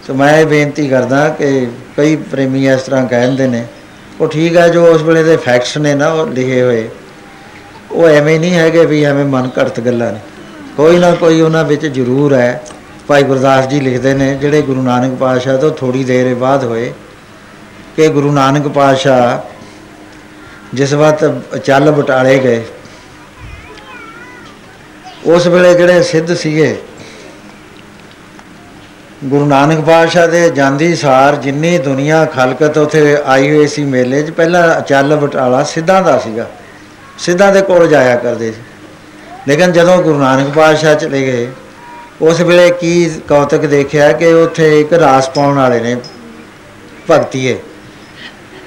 ਸੋ 0.07 0.13
ਮੈਂ 0.13 0.37
ਇਹ 0.37 0.45
ਬੇਨਤੀ 0.45 0.87
ਕਰਦਾ 0.87 1.27
ਕਿ 1.29 1.67
ਕਈ 1.97 2.15
ਪ੍ਰੇਮੀ 2.31 2.67
ਇਸ 2.69 2.81
ਤਰ੍ਹਾਂ 2.81 3.05
ਕਹਿੰਦੇ 3.07 3.47
ਨੇ, 3.47 3.65
ਉਹ 4.21 4.27
ਠੀਕ 4.27 4.57
ਹੈ 4.57 4.67
ਜੋ 4.69 4.85
ਉਸ 4.85 5.01
ਵੇਲੇ 5.01 5.23
ਦੇ 5.23 5.37
ਫੈਕਟਸ 5.37 5.77
ਨੇ 5.77 5.93
ਨਾ 5.95 6.07
ਉਹ 6.07 6.27
ਲਿਖੇ 6.27 6.61
ਹੋਏ। 6.61 6.89
ਉਹ 7.91 8.07
ਐਵੇਂ 8.07 8.39
ਨਹੀਂ 8.39 8.55
ਹੈਗੇ 8.55 8.85
ਵੀ 8.85 9.03
ਐਵੇਂ 9.03 9.25
ਮਨ 9.25 9.49
ਘੜਤ 9.59 9.79
ਗੱਲਾਂ 9.79 10.11
ਨੇ। 10.11 10.19
ਕੋਈ 10.77 10.97
ਨਾ 10.99 11.11
ਕੋਈ 11.15 11.41
ਉਹਨਾਂ 11.41 11.63
ਵਿੱਚ 11.63 11.85
ਜ਼ਰੂਰ 11.87 12.33
ਹੈ। 12.33 12.63
ਭਾਈ 13.07 13.23
ਗੁਰਦਾਸ 13.23 13.67
ਜੀ 13.67 13.79
ਲਿਖਦੇ 13.79 14.13
ਨੇ, 14.13 14.33
ਜਿਹੜੇ 14.35 14.61
ਗੁਰੂ 14.61 14.81
ਨਾਨਕ 14.81 15.17
ਪਾਤਸ਼ਾਹ 15.17 15.57
ਤੋਂ 15.57 15.71
ਥੋੜੀ 15.71 16.03
ਦੇਰ 16.03 16.33
ਬਾਅਦ 16.35 16.63
ਹੋਏ 16.63 16.93
ਕਿ 17.95 18.07
ਗੁਰੂ 18.09 18.31
ਨਾਨਕ 18.31 18.67
ਪਾਤਸ਼ਾਹ 18.67 19.37
ਜਿਸ 20.73 20.93
ਵਕਤ 20.93 21.57
ਚੱਲ 21.57 21.91
ਬਟਾਲੇ 21.91 22.37
ਗਏ, 22.39 22.63
ਉਸ 25.25 25.47
ਵੇਲੇ 25.47 25.73
ਜਿਹੜੇ 25.73 26.03
ਸਿੱਧ 26.03 26.33
ਸੀਗੇ 26.33 26.75
ਗੁਰੂ 29.25 29.45
ਨਾਨਕ 29.45 29.83
ਪਾਤਸ਼ਾਹ 29.85 30.27
ਦੇ 30.27 30.49
ਜਾਂਦੀ 30.49 30.95
ਸਾਰ 30.95 31.35
ਜਿੰਨੀ 31.35 31.77
ਦੁਨੀਆ 31.77 32.25
ਖਲਕਤ 32.25 32.77
ਉਥੇ 32.77 33.17
ਆਈ 33.25 33.49
ਹੋਈ 33.51 33.67
ਸੀ 33.67 33.83
ਮੇਲੇ 33.83 34.21
'ਚ, 34.23 34.31
ਪਹਿਲਾਂ 34.31 34.81
ਚੱਲ 34.81 35.15
ਬਟਾਲਾ 35.15 35.63
ਸਿੱਧਾਂ 35.63 36.01
ਦਾ 36.03 36.17
ਸੀਗਾ। 36.17 36.45
ਸਿੱਧਾਂ 37.19 37.51
ਦੇ 37.53 37.61
ਕੋਲ 37.61 37.87
ਜਾਇਆ 37.87 38.15
ਕਰਦੇ 38.15 38.51
ਸੀ। 38.51 38.61
ਲੇਕਿਨ 39.47 39.71
ਜਦੋਂ 39.71 39.97
ਗੁਰੂ 40.03 40.19
ਨਾਨਕ 40.19 40.49
ਪਾਤਸ਼ਾਹ 40.49 40.95
ਚਲੇ 40.95 41.21
ਗਏ, 41.21 41.47
ਉਸ 42.21 42.41
ਵੇਲੇ 42.41 42.69
ਕੀ 42.69 43.21
ਕੌਤਕ 43.27 43.65
ਦੇਖਿਆ 43.65 44.11
ਕਿ 44.11 44.33
ਉੱਥੇ 44.33 44.79
ਇੱਕ 44.81 44.93
ਰਾਸ 44.93 45.29
ਪਾਉਣ 45.29 45.55
ਵਾਲੇ 45.55 45.79
ਨੇ 45.79 45.95
ਭਗਤੀਏ 47.11 47.57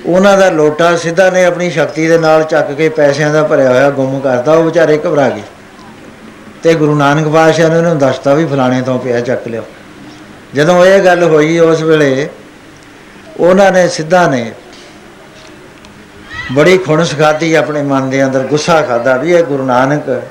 ਉਹਨਾਂ 0.06 0.36
ਦਾ 0.38 0.50
ਲੋਟਾ 0.50 0.96
ਸਿੱਧਾ 0.96 1.30
ਨੇ 1.30 1.44
ਆਪਣੀ 1.44 1.70
ਸ਼ਕਤੀ 1.70 2.06
ਦੇ 2.08 2.18
ਨਾਲ 2.18 2.42
ਚੱਕ 2.44 2.72
ਕੇ 2.72 2.88
ਪੈਸਿਆਂ 2.88 3.32
ਦਾ 3.32 3.42
ਭਰਿਆ 3.42 3.70
ਹੋਇਆ 3.70 3.90
ਗੁੰਮ 3.90 4.20
ਕਰਤਾ, 4.20 4.52
ਉਹ 4.52 4.64
ਵਿਚਾਰੇ 4.64 4.98
ਘਬਰਾ 4.98 5.28
ਗਏ। 5.28 5.42
ਤੇ 6.62 6.74
ਗੁਰੂ 6.74 6.94
ਨਾਨਕ 6.94 7.28
ਪਾਤਸ਼ਾਹ 7.28 7.68
ਨੇ 7.68 7.76
ਉਹਨੂੰ 7.76 7.98
ਦੱਸਤਾ 7.98 8.34
ਵੀ 8.34 8.46
ਫਲਾਣੇ 8.46 8.82
ਤੋਂ 8.82 8.98
ਪਿਆ 8.98 9.20
ਚੱਕ 9.20 9.48
ਲਿਓ 9.48 9.62
ਜਦੋਂ 10.56 10.84
ਇਹ 10.86 11.00
ਗੱਲ 11.04 11.22
ਹੋਈ 11.22 11.58
ਉਸ 11.58 11.80
ਵੇਲੇ, 11.82 12.28
ਉਹਨਾਂ 13.40 13.70
ਨੇ 13.72 13.88
ਸਿੱਧਾ 13.88 14.26
ਨੇ 14.26 14.52
ਬੜੀ 16.52 16.78
ਖੁਣਸ 16.78 17.14
ਖਾਦੀ 17.18 17.54
ਆਪਣੇ 17.54 17.82
ਮਨ 17.82 18.08
ਦੇ 18.10 18.24
ਅੰਦਰ 18.24 18.40
ਗੁੱਸਾ 18.40 18.80
ਖਾਦਾ 18.82 19.16
ਵੀ 19.16 19.32
ਇਹ 19.32 19.42
ਗੁਰੂ 19.42 19.64
ਨਾਨਕ 19.64 20.22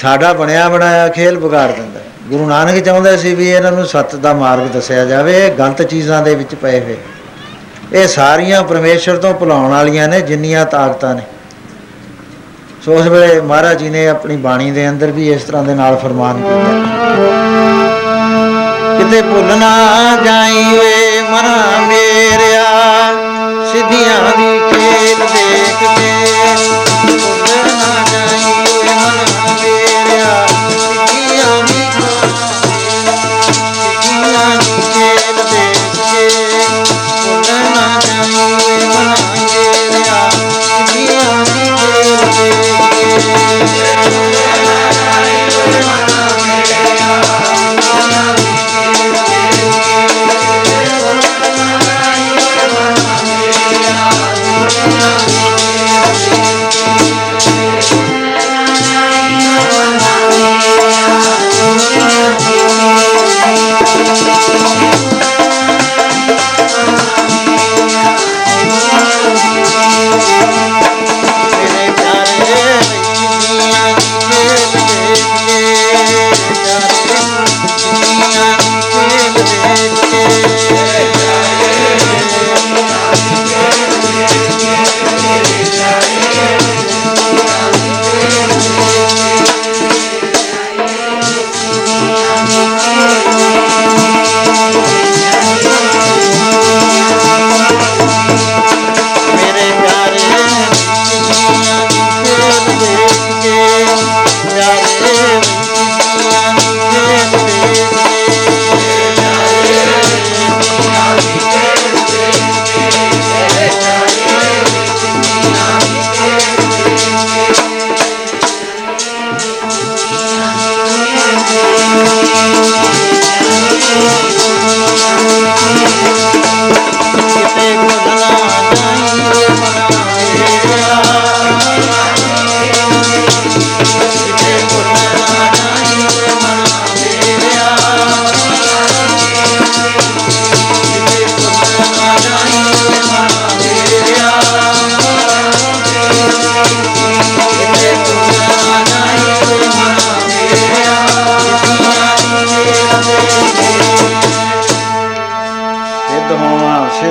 ਸਾਡਾ 0.00 0.32
ਬਣਿਆ 0.32 0.68
ਬਣਾਇਆ 0.68 1.08
ਖੇਲ 1.08 1.38
ਵਿਗਾੜ 1.38 1.70
ਦਿੰਦਾ। 1.70 2.00
ਗੁਰੂ 2.28 2.46
ਨਾਨਕ 2.48 2.84
ਚਾਹੁੰਦੇ 2.84 3.16
ਸੀ 3.16 3.34
ਵੀ 3.34 3.48
ਇਹਨਾਂ 3.50 3.72
ਨੂੰ 3.72 3.86
ਸੱਤ 3.86 4.16
ਦਾ 4.16 4.32
ਮਾਰਗ 4.34 4.68
ਦੱਸਿਆ 4.68 5.04
ਜਾਵੇ, 5.04 5.46
ਇਹ 5.46 5.50
ਗਲਤ 5.52 5.82
ਚੀਜ਼ਾਂ 5.82 6.22
ਦੇ 6.22 6.34
ਵਿੱਚ 6.34 6.54
ਪਏ 6.54 6.80
ਹੋਏ। 6.80 6.96
ਇਹ 7.92 8.06
ਸਾਰੀਆਂ 8.08 8.62
ਪਰਮੇਸ਼ਰ 8.62 9.16
ਤੋਂ 9.16 9.34
ਭੁਲਾਉਣ 9.34 9.70
ਵਾਲੀਆਂ 9.70 10.08
ਨੇ, 10.08 10.20
ਜਿੰਨੀਆਂ 10.20 10.66
ਤਾਕਤਾਂ 10.66 11.14
ਨੇ। 11.14 11.22
ਸੋ 12.84 12.94
ਉਸ 12.94 13.06
ਵੇਲੇ 13.06 13.40
ਮਹਾਰਾਜ 13.40 13.78
ਜੀ 13.78 13.90
ਨੇ 13.90 14.06
ਆਪਣੀ 14.08 14.36
ਬਾਣੀ 14.36 14.70
ਦੇ 14.70 14.88
ਅੰਦਰ 14.88 15.10
ਵੀ 15.10 15.32
ਇਸ 15.32 15.42
ਤਰ੍ਹਾਂ 15.42 15.62
ਦੇ 15.62 15.74
ਨਾਲ 15.74 15.96
ਫਰਮਾਨ 15.96 16.36
ਕੀਤਾ। 16.36 16.84
ਕਿਤੇ 18.98 19.20
ਭੁੱਲ 19.22 19.56
ਨਾ 19.58 19.70
ਜਾਈ 20.24 20.64
ਵੇ 20.78 21.22
ਮਰਾ 21.22 21.80
ਮੇਰਿਆ। 21.80 22.64
ਸਿੱਧੀਆਂ 23.72 24.36
ਦੀ 24.38 24.58
ਖੇਲ 24.70 25.26
ਦੇਖ 25.26 25.82
ਕੇ 25.98 26.15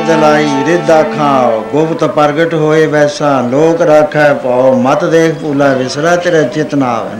ਹੋਵਾਂ 0.05 0.15
ਸਿੱਧ 0.15 0.21
ਲਾਈ 0.21 0.63
ਰਿੱਧਾ 0.65 1.01
ਖਾਓ, 1.03 1.61
ਗੁਪਤ 1.71 2.03
ਪ੍ਰਗਟ 2.05 2.53
ਹੋਏ 2.53 2.85
ਵੈਸਾ, 2.85 3.39
ਲੋਕ 3.41 3.81
ਰਾਖੈ 3.81 4.33
ਪਾਓ, 4.33 4.73
ਮਤ 4.75 5.05
ਦੇਖ 5.05 5.35
ਭੂਲਾ 5.35 5.73
ਵਿਸਰਾ 5.73 6.15
ਤੇਰਾ 6.15 6.41
ਚਿਤ 6.47 6.75
ਨਾ 6.75 6.91
ਆਵੇ 6.93 7.19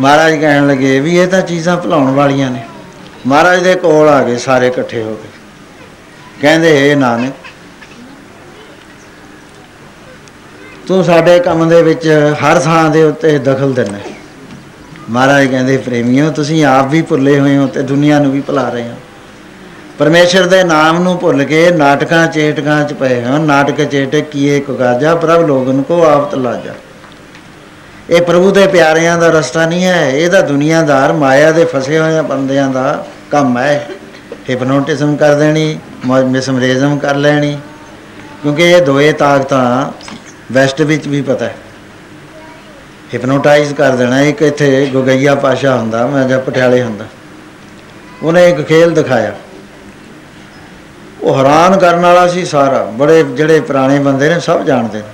ਮਹਾਰਾਜ 0.00 0.34
ਕਹਿਣ 0.34 0.66
ਲੱਗੇ, 0.66 0.98
ਵੀ 1.00 1.16
ਇਹ 1.18 1.28
ਤਾਂ 1.28 1.40
ਚੀਜ਼ਾਂ 1.42 1.76
ਭੁਲਾਉਣ 1.76 2.10
ਵਾਲੀਆਂ 2.10 2.50
ਨੇ। 2.50 2.62
ਮਹਾਰਾਜ 3.26 3.62
ਦੇ 3.62 3.74
ਕੋਲ 3.74 4.08
ਆ 4.08 4.22
ਗਏ 4.22 4.36
ਸਾਰੇ 4.36 4.66
ਇਕੱਠੇ 4.66 5.02
ਹੋ 5.02 5.14
ਕੇ। 5.14 5.28
ਕਹਿੰਦੇ 6.40 6.90
ਏ 6.90 6.94
ਨਾਨਕ, 6.94 7.32
ਤੂੰ 10.88 11.04
ਸਾਡੇ 11.04 11.38
ਕੰਮ 11.38 11.68
ਦੇ 11.68 11.82
ਵਿੱਚ 11.82 12.06
ਹਰ 12.42 12.60
ਥਾਂ 12.60 12.88
ਦੇ 12.90 13.02
ਉੱਤੇ 13.02 13.38
ਦਖਲ 13.38 13.72
ਦਿੰਦਾ। 13.72 13.98
ਹੈ। 13.98 14.14
ਮਹਾਰਾਜ 15.10 15.46
ਕਹਿੰਦੇ, 15.46 15.76
ਪ੍ਰੇਮੀਓ, 15.76 16.30
ਤੁਸੀਂ 16.30 16.64
ਆਪ 16.64 16.90
ਵੀ 16.90 17.02
ਭੁੱਲੇ 17.02 17.38
ਹੋਏ 17.40 17.56
ਹੋ 17.56 17.66
ਤੇ 17.66 17.82
ਦੁਨੀਆ 17.82 18.18
ਨੂੰ 18.18 18.32
ਵੀ 18.32 18.40
ਭੁਲਾ 18.40 18.68
ਰਹੇ 18.68 18.88
ਹੋ। 18.88 18.94
ਪਰਮੇਸ਼ਰ 19.98 20.46
ਦੇ 20.46 20.62
ਨਾਮ 20.64 21.02
ਨੂੰ 21.02 21.18
ਭੁੱਲ 21.18 21.44
ਕੇ 21.44 21.70
ਨਾਟਕਾਂ 21.70 22.26
ਚੇਟਕਾਂ 22.26 22.84
ਚ 22.84 22.92
ਪਏ 22.92 23.22
ਹੋ। 23.24 23.36
ਨਾਟਕ 23.38 23.84
ਚੇਟਕ 23.84 24.20
ਕੀਏ 24.20 24.58
ਕੁਗਾਜਾ 24.60 25.14
ਪ੍ਰਭ 25.14 25.46
ਲੋਗਨ 25.46 25.82
ਕੋ 25.82 26.02
ਆਪ 26.04 26.30
ਤਲਾਜਾ 26.30 26.72
ਇਹ 28.10 28.22
ਪ੍ਰਭੂ 28.22 28.50
ਦੇ 28.50 28.66
ਪਿਆਰਿਆਂ 28.66 29.18
ਦਾ 29.18 29.28
ਰਸਤਾ 29.28 29.66
ਨਹੀਂ 29.66 29.84
ਹੈ। 29.84 30.10
ਇਹ 30.10 30.28
ਤਾਂ 30.30 30.42
ਦੁਨੀਆਦਾਰ 30.42 31.12
ਮਾਇਆ 31.12 31.52
ਦੇ 31.52 31.64
ਫਸੇ 31.64 31.98
ਹੋਏ 31.98 32.20
ਬੰਦਿਆਂ 32.22 32.68
ਦਾ 32.70 33.06
ਕੰਮ 33.30 33.58
ਹੈ। 33.58 33.88
ਹਿਪਨੋਟਿਜ਼ਮ 34.50 35.16
ਕਰ 35.16 35.34
ਦੇਣੀ 35.34 35.78
ਮਿਸਮਰੇਜ਼ਮ 36.06 36.98
ਕਰ 36.98 37.14
ਲੈਣੀ। 37.16 37.58
ਕਿਉਂਕਿ 38.42 38.70
ਇਹ 38.70 38.82
ਦੋਏ 38.82 39.12
ਤਾਕਤਾਂ 39.12 39.92
ਵੈਸਟ 40.52 40.80
ਵਿੱਚ 40.80 41.08
ਵੀ 41.08 41.22
ਪਤਾ 41.22 41.44
ਹੈ। 41.44 41.54
ਹਿਪਨੋਟਾਈਜ਼ 43.14 43.74
ਕਰ 43.74 43.90
ਦੇਣਾ। 43.90 44.20
ਇੱਕ 44.20 44.42
ਇੱਥੇ 44.42 44.86
ਗੁਗਈਆ 44.86 45.34
ਪਾਸ਼ਾ 45.34 45.76
ਹੁੰਦਾ, 45.76 46.06
ਮੈਂ 46.06 46.28
ਜਦ 46.28 46.40
ਪਟਿਆਲੇ 46.40 46.82
ਹੁੰਦਾ। 46.82 47.04
ਉਹਨੇ 48.22 48.48
ਇੱਕ 48.50 48.62
ਖੇਲ 48.62 48.90
ਦਿਖਾਇਆ। 48.90 49.32
ਉਹ 51.26 51.38
ਹੈਰਾਨ 51.38 51.78
ਕਰਨ 51.78 52.00
ਵਾਲਾ 52.00 52.28
ਸੀ 52.28 52.44
ਸਾਰਾ। 52.44 52.84
ਬੜੇ 52.84 53.22
ਜਿਹੜੇ 53.22 53.60
ਪੁਰਾਣੇ 53.60 53.98
ਬੰਦੇ 53.98 54.28
ਨੇ 54.28 54.40
ਸਭ 54.40 54.62
ਜਾਣਦੇ 54.62 54.98
ਨੇ। 54.98 55.04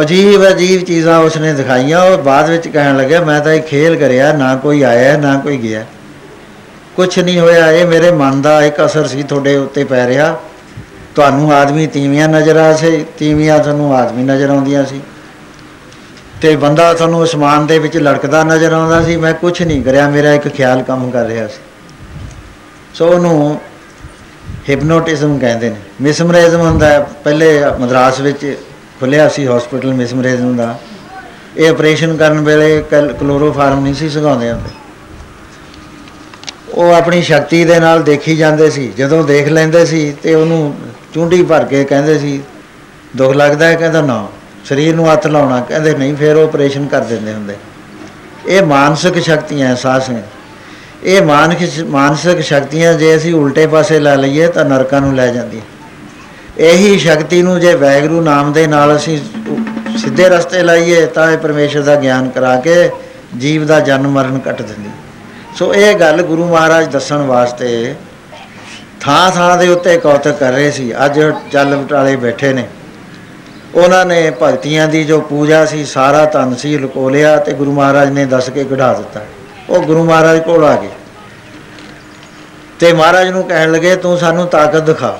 ਅਜੀਬ 0.00 0.48
ਅਜੀਬ 0.48 0.84
ਚੀਜ਼ਾਂ 0.84 1.18
ਉਸਨੇ 1.18 1.52
ਦਿਖਾਈਆਂ। 1.52 2.04
ਉਹ 2.04 2.18
ਬਾਅਦ 2.18 2.50
ਵਿੱਚ 2.50 2.68
ਕਹਿਣ 2.68 2.96
ਲੱਗਿਆ, 2.96 3.20
ਮੈਂ 3.20 3.40
ਤਾਂ 3.40 3.52
ਇਹ 3.52 3.62
ਖੇਲ 3.62 3.96
ਕਰਿਆ, 3.96 4.32
ਨਾ 4.32 4.56
ਕੋਈ 4.56 4.82
ਆਇਆ, 4.82 5.16
ਨਾ 5.16 5.38
ਕੋਈ 5.38 5.56
ਗਿਆ। 5.56 5.84
ਕੁਝ 6.96 7.18
ਨਹੀਂ 7.18 7.40
ਹੋਇਆ, 7.40 7.70
ਇਹ 7.70 7.86
ਮੇਰੇ 7.86 8.10
ਮਨ 8.10 8.42
ਦਾ 8.42 8.62
ਇੱਕ 8.62 8.84
ਅਸਰ 8.84 9.06
ਸੀ, 9.06 9.22
ਤੁਹਾਡੇ 9.22 9.56
ਉੱਤੇ 9.56 9.84
ਪੈ 9.84 10.06
ਰਿਹਾ। 10.06 10.40
ਤੁਹਾਨੂੰ 11.14 11.52
ਆਦਮੀ 11.52 11.86
ਤੀਵੀਆਂ 11.86 12.28
ਨਜ਼ਰ 12.28 12.56
ਆ 12.56 12.72
ਸੀ, 12.72 13.06
ਤੀਵੀਆਂ 13.18 13.58
ਤੁਹਾਨੂੰ 13.58 13.96
ਆਦਮੀ 13.96 14.22
ਨਜ਼ਰ 14.22 14.50
ਆਉਂਦੀਆਂ 14.50 14.84
ਸੀ। 14.84 15.00
ਤੇ 16.40 16.56
ਬੰਦਾ 16.56 16.94
ਤੁਹਾਨੂੰ 16.94 17.24
ਅਸਮਾਨ 17.24 17.66
ਦੇ 17.66 17.78
ਵਿੱਚ 17.78 17.96
ਲੜਕਦਾ 17.96 18.44
ਨਜ਼ਰ 18.44 18.72
ਆਉਂਦਾ 18.72 19.02
ਸੀ। 19.02 19.16
ਮੈਂ 19.16 19.34
ਕੁਝ 19.34 19.62
ਨਹੀਂ 19.62 19.82
ਕਰਿਆ, 19.82 20.08
ਮੇਰਾ 20.08 20.32
ਇੱਕ 20.32 20.48
ਖਿਆਲ 20.48 20.82
ਕੰਮ 20.82 21.10
ਕਰ 21.10 21.24
ਰਿਹਾ 21.24 21.46
ਸੀ। 21.46 21.60
ਸੋ 22.98 23.08
ਉਹਨੂੰ 23.08 23.60
ਹਿਪਨੋਟਿਜ਼ਮ 24.70 25.38
ਕਹਿੰਦੇ 25.38 25.70
ਨੇ। 25.70 25.76
ਮਿਸਮਰਾਈਜ਼ਮ 26.00 26.60
ਹੁੰਦਾ 26.60 26.86
ਹੈ। 26.86 27.00
ਪਹਿਲੇ 27.00 27.60
ਮਦਰਾਸ 27.80 28.20
ਵਿੱਚ 28.20 28.56
ਖੁੱਲਿਆ 29.00 29.28
ਸੀ 29.28 29.46
ਹਸਪੀਟਲ 29.46 29.94
ਮਿਸਮਰਾਈਜ਼ਮ 29.94 30.56
ਦਾ। 30.56 30.78
ਇਹ 31.56 31.70
ਆਪਰੇਸ਼ਨ 31.70 32.16
ਕਰਨ 32.16 32.40
ਵੇਲੇ 32.40 32.84
ਕਲ- 32.90 33.14
ਕਲੋਰੋਫਾਰਮ 33.14 33.80
ਨਹੀਂ 33.80 33.94
ਸੀ 33.94 34.08
ਸਗਾਉਂਦੇ 34.08 34.52
ਹੁੰਦੇ। 34.52 34.70
ਉਹ 36.74 36.94
ਆਪਣੀ 36.94 37.22
ਸ਼ਕਤੀ 37.22 37.64
ਦੇ 37.64 37.80
ਨਾਲ 37.80 38.02
ਦੇਖੀ 38.02 38.36
ਜਾਂਦੇ 38.36 38.70
ਸੀ। 38.70 38.92
ਜਦੋਂ 38.98 39.24
ਦੇਖ 39.24 39.48
ਲੈਂਦੇ 39.48 39.86
ਸੀ 39.86 40.16
ਤੇ 40.22 40.34
ਉਹਨੂੰ 40.34 40.78
ਚੁੰਡੀ 41.14 41.42
ਭਰ 41.42 41.64
ਕੇ 41.64 41.84
ਕਹਿੰਦੇ 41.84 42.18
ਸੀ, 42.18 42.42
ਦੁੱਖ 43.16 43.36
ਲੱਗਦਾ 43.36 43.66
ਹੈ? 43.66 43.74
ਕਹਿੰਦਾ, 43.74 44.00
ਨਾ। 44.00 44.28
ਸਰੀਰ 44.64 44.96
ਨੂੰ 44.96 45.12
ਹੱਥ 45.12 45.26
ਲਾਉਣਾ 45.26 45.60
ਕਹਿੰਦੇ, 45.60 45.94
ਨਹੀਂ, 45.94 46.16
ਫਿਰ 46.16 46.36
ਉਹ 46.36 46.44
ਆਪਰੇਸ਼ਨ 46.44 46.86
ਕਰ 46.86 47.00
ਦਿੰਦੇ 47.00 47.32
ਹੁੰਦੇ। 47.32 47.56
ਇਹ 48.46 48.62
ਮਾਨਸਿਕ 48.62 49.18
ਸ਼ਕਤੀਆਂ 49.18 49.68
ਅਹਿਸਾਸ 49.68 50.10
ਨੇ 50.10 50.22
ਇਹ 51.04 51.22
ਮਾਨਸਿਕ 51.22 51.84
ਮਾਨਸਿਕ 51.86 52.40
ਸ਼ਕਤੀਆਂ 52.40 52.94
ਜੇ 52.94 53.16
ਅਸੀਂ 53.16 53.34
ਉਲਟੇ 53.34 53.66
ਪਾਸੇ 53.66 53.98
ਲਾ 53.98 54.14
ਲਈਏ 54.14 54.46
ਤਾਂ 54.46 54.64
ਨਰਕਾਂ 54.64 55.00
ਨੂੰ 55.00 55.14
ਲੈ 55.14 55.26
ਜਾਂਦੀਆਂ। 55.26 55.62
ਇਹੀ 56.58 56.98
ਸ਼ਕਤੀ 56.98 57.42
ਨੂੰ 57.42 57.60
ਜੇ 57.60 57.74
ਵੈਗਰੂ 57.74 58.20
ਨਾਮ 58.20 58.52
ਦੇ 58.52 58.66
ਨਾਲ 58.66 58.96
ਅਸੀਂ 58.96 59.18
ਸਿੱਧੇ 59.98 60.28
ਰਸਤੇ 60.28 60.62
ਲਾਈਏ 60.62 61.06
ਤਾਂ 61.06 61.30
ਇਹ 61.32 61.38
ਪਰਮੇਸ਼ਰ 61.38 61.82
ਦਾ 61.82 61.94
ਗਿਆਨ 61.94 62.28
ਕਰਾ 62.28 62.56
ਕੇ 62.60 62.90
ਜੀਵ 63.36 63.66
ਦਾ 63.66 63.80
ਜਨਮ 63.80 64.10
ਮਰਨ 64.10 64.38
ਕੱਟ 64.38 64.62
ਦਿੰਦੀ। 64.62 64.90
ਸੋ 65.56 65.74
ਇਹ 65.74 65.94
ਗੱਲ 65.94 66.22
ਗੁਰੂ 66.22 66.46
ਮਹਾਰਾਜ 66.46 66.86
ਦੱਸਣ 66.86 67.16
ਵਾਸਤੇ 67.16 67.94
ਥਾਂ 69.00 69.30
ਥਾਂ 69.30 69.56
ਦੇ 69.56 69.68
ਉੱਤੇ 69.68 69.98
ਕੌਤਕ 69.98 70.38
ਕਰ 70.38 70.52
ਰਹੇ 70.52 70.70
ਸੀ। 70.70 70.92
ਅੱਜ 71.04 71.20
ਚੱਲ 71.52 71.76
ਬਟਾਲੇ 71.76 72.16
ਬੈਠੇ 72.16 72.52
ਨੇ। 72.52 72.66
ਉਹਨਾਂ 73.74 74.04
ਨੇ 74.06 74.32
ਭਗਤੀਆਂ 74.42 74.88
ਦੀ 74.88 75.04
ਜੋ 75.04 75.20
ਪੂਜਾ 75.20 75.64
ਸੀ, 75.66 75.84
ਸਾਰਾ 75.84 76.24
ਧਨ 76.24 76.54
ਸੀ 76.54 76.78
ਲੁਕੋ 76.78 77.08
ਲਿਆ 77.08 77.36
ਤੇ 77.36 77.52
ਗੁਰੂ 77.52 77.72
ਮਹਾਰਾਜ 77.72 78.10
ਨੇ 78.10 78.24
ਦੱਸ 78.24 78.50
ਕੇ 78.50 78.64
ਕਢਾ 78.64 78.92
ਦਿੱਤਾ। 78.94 79.20
ਉਹ 79.70 79.82
ਗੁਰੂ 79.82 80.04
ਮਹਾਰਾਜ 80.04 80.40
ਕੋਲ 80.40 80.64
ਆ 80.64 80.76
ਗਏ। 80.76 80.90
ਤੇ 82.80 82.92
ਮਹਾਰਾਜ 82.92 83.28
ਨੂੰ 83.28 83.44
ਕਹਿਣ 83.44 83.72
ਲੱਗੇ, 83.72 83.96
ਤੂੰ 83.96 84.18
ਸਾਨੂੰ 84.18 84.46
ਤਾਕਤ 84.46 84.80
ਦਿਖਾ। 84.80 85.18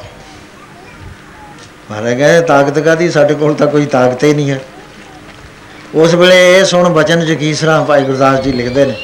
ਮਹਾਰਾਜ 1.90 2.14
ਕਹਿੰਦੇ, 2.14 2.40
ਤਾਕਤ 2.40 2.78
ਕਾਦੀ 2.78 3.10
ਸਾਡੇ 3.10 3.34
ਕੋਲ 3.34 3.54
ਤਾਂ 3.54 3.66
ਕੋਈ 3.66 3.86
ਤਾਕਤ 3.86 4.24
ਹੀ 4.24 4.34
ਨਹੀਂ 4.34 4.50
ਹੈ। 4.50 4.60
ਉਸ 5.94 6.14
ਵੇਲੇ 6.14 6.58
ਇਹ 6.58 6.64
ਸੁਣ 6.64 6.88
ਬਚਨ 6.88 7.20
ਜਗੀਸਰਾ 7.20 7.84
ਭਾਈ 7.84 8.04
ਗੁਰਦਾਸ 8.04 8.40
ਜੀ 8.40 8.52
ਲਿਖਦੇ 8.52 8.84
ਨੇ। 8.84 8.94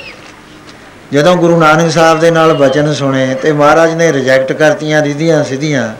ਜਦੋਂ 1.12 1.36
ਗੁਰੂ 1.36 1.60
ਨਾਨਕ 1.60 1.93
ਸਾਹਿਬ 1.93 2.20
ਦੇ 2.20 2.31
ਨਾਲ 2.31 2.52
ਬਚਨ 2.52 2.94
ਸੁਣੇ 2.94 3.35
ਤੇ 3.35 3.52
ਮਹਾਰਾਜ 3.52 3.94
ਨੇ 3.94 4.12
ਰਿਜੈਕਟ 4.12 4.52
ਕਰਤੀਆਂ, 4.52 5.02
ਰਿਧੀਆਂ, 5.02 5.44
ਸਿੱਧੀਆਂ, 5.44 5.94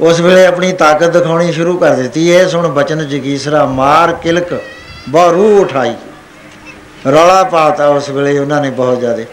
ਉਸ 0.00 0.20
ਵੇਲੇ 0.20 0.46
ਆਪਣੀ 0.46 0.72
ਤਾਕਤ 0.72 1.16
ਦਿਖਾਉਣੀ 1.16 1.52
ਸ਼ੁਰੂ 1.52 1.78
ਕਰ 1.78 1.90
ਦਿੱਤੀ। 1.90 2.28
ਇਹ 2.30 2.48
ਸੁਣ 2.48 2.68
ਬਚਨ 2.68 3.08
ਜਗੀਸਰਾ 3.08 3.66
ਮਾਰ, 3.66 4.12
ਕਿਲਕ 4.12 4.62
ਬਹੁ 5.08 5.32
ਰੂਹ 5.32 5.60
ਉਠਾਈ। 5.60 5.94
ਰੌਲਾ 7.06 7.44
ਪਾਤਾ 7.44 7.86
ਉਸ 7.86 8.08
ਵੇਲੇ 8.08 8.38
ਉਹਨਾਂ 8.38 8.62
ਨੇ 8.62 8.70
ਬਹੁਤ 8.70 9.00
ਜ਼ਿਆਦੇ। 9.00 9.26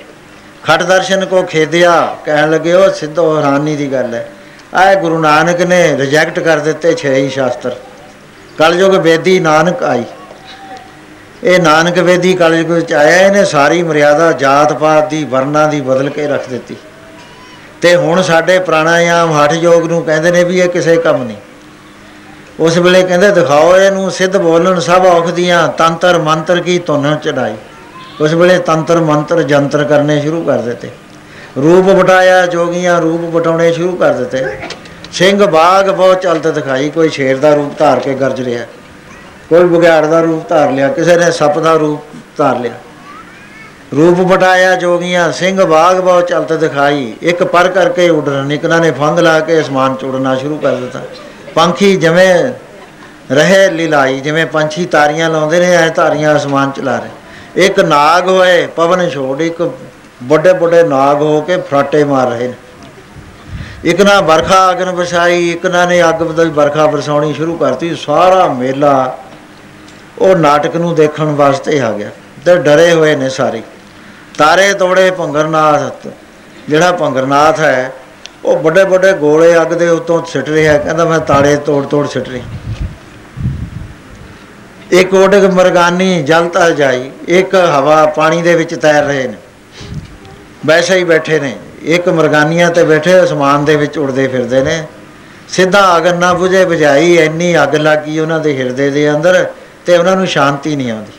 ਖਟ 0.63 0.83
ਦਰਸ਼ਨ 0.83 1.25
ਕੋ 1.25 1.43
ਖੇਦਿਆ, 1.43 2.17
ਕਹਿਣ 2.25 2.51
ਲੱਗੇ, 2.51 2.73
ਉਹ 2.73 2.91
ਸਿੱਧੋ 2.91 3.37
ਹੈਰਾਨੀ 3.37 3.75
ਦੀ 3.75 3.91
ਗੱਲ 3.91 4.13
ਹੈ। 4.13 4.29
ਆਏ 4.73 4.95
ਗੁਰੂ 4.95 5.19
ਨਾਨਕ 5.19 5.61
ਨੇ 5.61 5.97
ਰਿਜੈਕਟ 5.97 6.39
ਕਰ 6.39 6.59
ਦਿੱਤੇ 6.59 6.93
ਛੇ 6.93 7.13
ਹੀ 7.15 7.29
ਸ਼ਾਸਤਰ। 7.29 7.75
ਕਲਯੁਗ 8.57 8.95
ਵੇਦੀ 8.95 9.39
ਨਾਨਕ 9.39 9.83
ਆਈ। 9.83 10.03
ਇਹ 11.43 11.59
ਨਾਨਕ 11.59 11.99
ਵੇਦੀ 11.99 12.33
ਕਲਯੁਗ 12.33 12.71
ਵਿੱਚ 12.71 12.93
ਆਇਆ, 12.93 13.27
ਇਹਨੇ 13.27 13.45
ਸਾਰੀ 13.45 13.83
ਮਰਿਆਦਾ, 13.83 14.31
ਜਾਤ 14.31 14.73
ਪਾਤ 14.73 15.09
ਦੀ, 15.09 15.23
ਵਰਨਾਂ 15.23 15.67
ਦੀ 15.67 15.81
ਬਦਲ 15.81 16.09
ਕੇ 16.09 16.27
ਰੱਖ 16.27 16.49
ਦਿੱਤੀ। 16.49 16.75
ਤੇ 17.81 17.95
ਹੁਣ 17.95 18.21
ਸਾਡੇ 18.21 18.59
ਪ੍ਰਾਣਾਯਾਮ 18.59 19.43
ਹਠ 19.43 19.53
ਯੋਗ 19.53 19.87
ਨੂੰ 19.87 20.03
ਕਹਿੰਦੇ 20.03 20.31
ਨੇ 20.31 20.43
ਵੀ 20.43 20.59
ਇਹ 20.59 20.69
ਕਿਸੇ 20.69 20.95
ਕੰਮ 20.95 21.23
ਨਹੀਂ। 21.23 21.37
ਉਸ 22.59 22.77
ਵੇਲੇ 22.77 23.03
ਕਹਿੰਦੇ, 23.03 23.31
ਦਿਖਾਓ 23.31 23.75
ਇਹਨੂੰ, 23.77 24.11
ਸਿੱਧ 24.11 24.37
ਬੋਲਣ 24.37 24.79
ਸਭ 24.79 25.05
ਔਖਦੀਆਂ, 25.05 25.67
ਤੰਤਰ 25.67 26.17
ਮੰਤਰ 26.17 26.61
ਕੀ 26.61 26.79
ਧੁਨ 26.79 27.15
ਚੜਾਈ? 27.15 27.55
ਉਸ 28.21 28.33
ਵੇਲੇ 28.33 28.57
ਤੰਤਰ 28.59 28.99
ਮੰਤਰ 28.99 29.41
ਜੰਤਰ 29.41 29.83
ਕਰਨੇ 29.83 30.21
ਸ਼ੁਰੂ 30.21 30.43
ਕਰ 30.43 30.57
ਦਿੱਤੇ। 30.57 30.89
ਰੂਪ 31.57 31.85
ਬਟਾਇਆ 31.85 32.45
ਜੋਗੀਆਂ 32.45 33.01
ਰੂਪ 33.01 33.21
ਬਟਾਉਣੇ 33.21 33.71
ਸ਼ੁਰੂ 33.71 33.95
ਕਰ 33.95 34.13
ਦਿੱਤੇ। 34.13 34.45
ਸਿੰਘ 35.11 35.45
ਬਾਗ 35.45 35.89
ਬਹੁਤ 35.89 36.21
ਚਲਤ 36.21 36.47
ਦਿਖਾਈ, 36.47 36.89
ਕੋਈ 36.89 37.09
ਸ਼ੇਰ 37.09 37.37
ਦਾ 37.37 37.53
ਰੂਪ 37.53 37.77
ਧਾਰ 37.79 37.99
ਕੇ 37.99 38.13
ਗਰਜ 38.13 38.41
ਰਿਹਾ। 38.41 38.65
ਕੋਈ 39.49 39.63
ਬੁਗਿਆੜ 39.63 40.05
ਦਾ 40.05 40.21
ਰੂਪ 40.21 40.49
ਧਾਰ 40.49 40.71
ਲਿਆ, 40.71 40.87
ਕਿਸੇ 40.87 41.15
ਨੇ 41.15 41.31
ਸੱਪ 41.31 41.59
ਦਾ 41.59 41.73
ਰੂਪ 41.73 42.01
ਧਾਰ 42.37 42.59
ਲਿਆ। 42.59 42.73
ਰੂਪ 43.95 44.19
ਬਟਾਇਆ 44.21 44.75
ਜੋਗੀਆਂ, 44.75 45.31
ਸਿੰਘ 45.31 45.65
ਬਾਗ 45.65 45.99
ਬਹੁਤ 45.99 46.27
ਚਲਤ 46.27 46.53
ਦਿਖਾਈ। 46.53 47.15
ਇੱਕ 47.21 47.43
ਪਰ 47.43 47.67
ਕਰਕੇ 47.67 48.09
ਉੱਡਣ 48.09 48.51
ਇਕਨਾਂ 48.51 48.79
ਨੇ 48.79 48.91
ਫੰਗ 48.91 49.19
ਲਾ 49.19 49.39
ਕੇ 49.39 49.61
ਅਸਮਾਨ 49.61 49.95
ਚ 49.95 50.03
ਉੱਡਣਾ 50.03 50.35
ਸ਼ੁਰੂ 50.35 50.57
ਕਰ 50.57 50.75
ਦਿੱਤਾ। 50.75 51.01
ਪੰਖੀ 51.57 51.95
ਜਿਵੇਂ 51.95 52.33
ਰਹੇ 53.31 53.69
ਲੀਲਾਈ, 53.69 54.19
ਜਿਵੇਂ 54.19 54.45
ਪੰਛੀ 54.45 54.85
ਤਾਰੀਆਂ 54.85 55.29
ਲਾਉਂਦੇ 55.29 55.59
ਨੇ 55.59 55.75
ਐ 55.75 55.87
ਤਾਰੀਆਂ 55.89 56.35
ਅਸਮਾਨ 56.35 56.71
ਚ 56.71 56.79
ਲਾ 56.79 56.97
ਰਹੇ। 56.97 57.65
ਇੱਕ 57.65 57.79
ਨਾਗ 57.79 58.27
ਹੋਏ, 58.29 58.65
ਪਵਨ 58.67 59.09
ਛੋੜ, 59.09 59.41
ਇੱਕ 59.41 59.61
ਵੱਡੇ 60.23 60.53
ਵੱਡੇ 60.53 60.83
ਨਾਗ 60.83 61.21
ਹੋ 61.21 61.41
ਕੇ 61.41 61.57
ਫਰਾਟੇ 61.59 62.03
ਮਾਰ 62.03 62.29
ਰਹੇ 62.29 62.47
ਨੇ। 62.47 62.53
ਇੱਕ 63.85 64.01
ਨਾ 64.01 64.19
ਵਰਖਾ 64.21 64.59
ਅਗਨ 64.71 64.89
ਵਰਸਾਈ 64.91 65.49
ਇੱਕ 65.51 65.65
ਨਾ 65.65 65.85
ਨੇ 65.85 66.01
ਅੱਗ 66.03 66.21
ਦੀ 66.31 66.49
ਵਰਖਾ 66.51 66.85
ਵਰਸਾਉਣੀ 66.85 67.33
ਸ਼ੁਰੂ 67.33 67.57
ਕਰਤੀ। 67.57 67.93
ਸਾਰਾ 67.95 68.47
ਮੇਲਾ 68.53 69.17
ਉਹ 70.19 70.35
ਨਾਟਕ 70.35 70.75
ਨੂੰ 70.75 70.95
ਦੇਖਣ 70.95 71.35
ਵਾਸਤੇ 71.35 71.79
ਆ 71.79 71.91
ਗਿਆ 71.91 72.09
ਤੇ 72.45 72.55
ਡਰੇ 72.57 72.91
ਹੋਏ 72.93 73.15
ਨੇ 73.15 73.29
ਸਾਰੇ। 73.29 73.61
ਤਾਰੇ 74.37 74.73
ਤੋੜੇ 74.73 75.09
ਭੰਗਰਨਾਥ, 75.11 76.07
ਜਿਹੜਾ 76.69 76.91
ਭੰਗਰਨਾਥ 76.91 77.59
ਹੈ 77.59 77.91
ਉਹ 78.45 78.57
ਵੱਡੇ 78.57 78.83
ਵੱਡੇ 78.83 79.11
ਗੋਲੇ 79.13 79.61
ਅੱਗ 79.61 79.67
ਦੇ 79.67 79.89
ਉੱਤੋਂ 79.89 80.21
ਸਿੱਟ 80.25 80.49
ਰਿਹਾ, 80.49 80.77
ਕਹਿੰਦਾ 80.77 81.05
ਮੈਂ 81.05 81.19
ਤਾੜੇ 81.19 81.55
ਤੋੜ 81.55 81.85
ਤੋੜ 81.85 82.07
ਸਿੱਟ 82.07 82.29
ਰਿਹਾ। 82.29 82.45
ਇੱਕ 84.91 85.13
ਓਡਕ 85.13 85.45
ਮਰਗਾਨੀ 85.53 86.23
ਜਲ 86.23 86.47
ਤਲ 86.49 86.75
ਜਾਈ, 86.75 87.11
ਇੱਕ 87.27 87.55
ਹਵਾ 87.55 88.05
ਪਾਣੀ 88.05 88.41
ਦੇ 88.41 88.55
ਵਿੱਚ 88.55 88.75
ਤੈਰ 88.75 89.03
ਰਹੇ 89.03 89.27
ਨੇ। 89.27 89.35
ਵੈਸੇ 90.65 90.95
ਹੀ 90.95 91.03
ਬੈਠੇ 91.03 91.39
ਨੇ। 91.39 91.55
ਇੱਕ 91.85 92.07
ਮਰਗਾਨੀਆਂ 92.09 92.69
ਤੇ 92.71 92.83
ਬੈਠੇ 92.83 93.23
ਅਸਮਾਨ 93.23 93.65
ਦੇ 93.65 93.75
ਵਿੱਚ 93.75 93.97
ਉੜਦੇ 93.97 94.27
ਫਿਰਦੇ 94.27 94.61
ਨੇ। 94.63 94.85
ਸਿੱਧਾ 95.49 95.97
ਅਗਨ 95.97 96.17
ਨਾ 96.17 96.33
부ਝੇ 96.33 96.63
ਬੁਝਾਈ 96.65 97.13
ਇੰਨੀ 97.15 97.63
ਅੱਗ 97.63 97.75
ਲੱਗੀ 97.75 98.19
ਉਹਨਾਂ 98.19 98.39
ਦੇ 98.39 98.57
ਹਿਰਦੇ 98.57 98.89
ਦੇ 98.89 99.09
ਅੰਦਰ 99.11 99.45
ਤੇ 99.85 99.97
ਉਹਨਾਂ 99.97 100.15
ਨੂੰ 100.15 100.27
ਸ਼ਾਂਤੀ 100.27 100.75
ਨਹੀਂ 100.75 100.91
ਆਉਂਦੀ। 100.91 101.11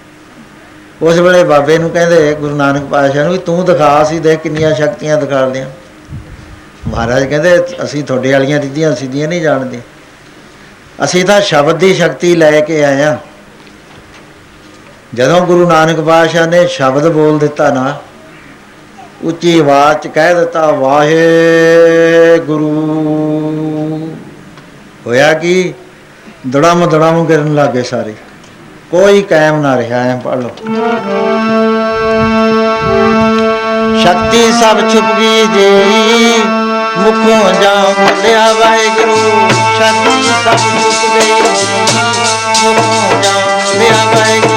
ਉਸ 1.02 1.18
ਵੇਲੇ 1.18 1.44
ਬਾਬੇ 1.44 1.78
ਨੂੰ 1.78 1.90
ਕਹਿੰਦੇ 1.90 2.34
ਗੁਰੂ 2.34 2.56
ਨਾਨਕ 2.56 2.84
ਪਾਤਸ਼ਾਹ 2.84 3.24
ਨੂੰ 3.24 3.32
ਵੀ 3.32 3.38
ਤੂੰ 3.38 3.64
ਦਿਖਾ 3.64 4.04
ਸੀ 4.04 4.18
ਦੇਖ 4.18 4.40
ਕਿੰਨੀਆਂ 4.40 4.74
ਸ਼ਕਤੀਆਂ 4.74 5.16
ਦਿਖਾਉਂਦੇ 5.16 5.60
ਆ 5.60 5.66
ਮਹਾਰਾਜ 6.98 7.24
ਕਹਿੰਦੇ, 7.24 7.64
ਅਸੀਂ 7.84 8.04
ਤੁਹਾਡੇ 8.04 8.32
ਵਾਲੀਆਂ 8.32 8.60
ਰਿੱਧੀਆਂ 8.60 8.96
ਸਿੱਧੀਆਂ 8.96 9.28
ਨਹੀਂ 9.28 9.40
ਜਾਣਦੇ। 9.40 9.80
ਅਸੀਂ 11.04 11.24
ਤਾਂ 11.24 11.40
ਸ਼ਬਦ 11.40 11.76
ਦੀ 11.76 11.94
ਸ਼ਕਤੀ 11.94 12.36
ਲੈ 12.36 12.60
ਕੇ 12.60 12.84
ਆਏ 12.84 13.02
ਆ 13.02 13.18
ਜਦੋਂ 15.14 15.40
ਗੁਰੂ 15.40 15.68
ਨਾਨਕ 15.68 16.00
ਪਾਤਸ਼ਾਹ 16.00 16.46
ਨੇ 16.46 16.66
ਸ਼ਬਦ 16.66 17.08
ਬੋਲ 17.08 17.38
ਦਿੱਤਾ 17.38 17.70
ਨਾ, 17.70 17.96
ਉੱਚੀ 19.24 19.58
ਆਵਾਜ਼ 19.58 19.98
ਚ 19.98 20.06
ਕਹਿ 20.06 20.34
ਦਿੱਤਾ, 20.34 20.70
ਵਾਹਿਗੁਰੂ। 20.70 22.70
ਹੋਇਆ 25.06 25.34
ਕਿ? 25.34 25.74
ਦੜਮ 26.50 26.86
ਦੜਮ 26.86 27.24
ਕਰਨ 27.24 27.54
ਲੱਗੇ 27.54 27.82
ਸਾਰੇ। 27.82 28.14
ਕੋਈ 28.90 29.22
ਕਾਇਮ 29.22 29.60
ਨਾ 29.60 29.78
ਰਿਹਾ, 29.78 30.02
ਐ 30.02 30.16
ਪੜ 30.16 30.36
ਲਓ। 30.36 30.50
ਸ਼ਕਤੀ 34.02 34.52
ਸਭ 34.52 34.92
ਛੁਪ 34.92 35.04
ਗਈ 35.18 35.46
ਜੀ 35.46 35.68
ਮੁਖੋਂ 36.96 37.52
ਜਾਉ 37.62 37.92
ਬੋਲਿਆ 37.94 38.52
ਵਾਹਿਗੁਰੂ 38.52 39.16
ਸ਼ਕਤੀ 39.76 40.22
ਸਭ 40.44 40.56
ਛੁਪ 40.56 41.00
ਗਈ 41.14 41.32
ਮੁਖੋਂ 42.62 43.22
ਜਾਉ 43.22 43.40
ਬੋਲਿਆ 43.64 44.04
ਵਾਹਿਗੁਰੂ। 44.04 44.47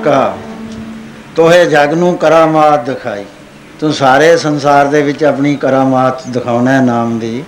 ਸੁਣ 0.00 0.12
ਨਾਨਕਾ 0.12 0.36
ਤੋਹੇ 1.36 1.64
ਜਗ 1.66 1.94
ਨੂੰ 1.94 2.16
ਕਰਾਮਾਤ 2.16 2.84
ਦਿਖਾਈ। 2.86 3.24
ਤੂੰ 3.80 3.92
ਸਾਰੇ 3.92 4.36
ਸੰਸਾਰ 4.36 4.86
ਦੇ 4.86 5.02
ਵਿੱਚ 5.02 5.24
ਆਪਣੀ 5.24 5.56
ਕਰਾਮਾਤ 5.56 6.26
ਦਿਖਾਉਣਾ 6.28 6.72
ਹੈ 6.72 6.80
ਨਾਮ 6.80 7.18
ਦੀ। 7.18 7.42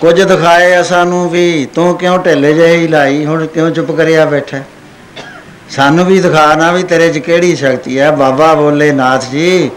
ਕੁਝ 0.00 0.22
ਦਿਖਾਏ 0.22 0.82
ਸਾਨੂੰ 0.82 1.28
ਵੀ, 1.30 1.66
ਤੂੰ 1.74 1.96
ਕਿਉਂ 1.98 2.18
ਢਿੱਲੇ 2.18 2.52
ਜਿਹੀ 2.52 2.88
ਲਾਈ? 2.88 3.24
ਹੁਣ 3.26 3.46
ਕਿਉਂ 3.46 3.70
ਚੁੱਪ 3.70 3.90
ਕਰਿਆ 3.90 4.24
ਬੈਠਾ 4.24 4.60
ਸਾਨੂੰ 5.70 6.04
ਵੀ 6.06 6.20
ਦਿਖਾ 6.20 6.54
ਨਾ 6.54 6.70
ਵੀ 6.72 6.82
ਤੇਰੇ 6.82 7.12
'ਚ 7.12 7.18
ਕਿਹੜੀ 7.18 7.56
ਸ਼ਕਤੀ 7.56 7.98
ਹੈ। 7.98 8.10
ਬਾਬਾ 8.10 8.54
ਬੋਲੇ 8.54 8.92
ਨਾਥ 8.92 9.30
ਜੀ, 9.30 9.70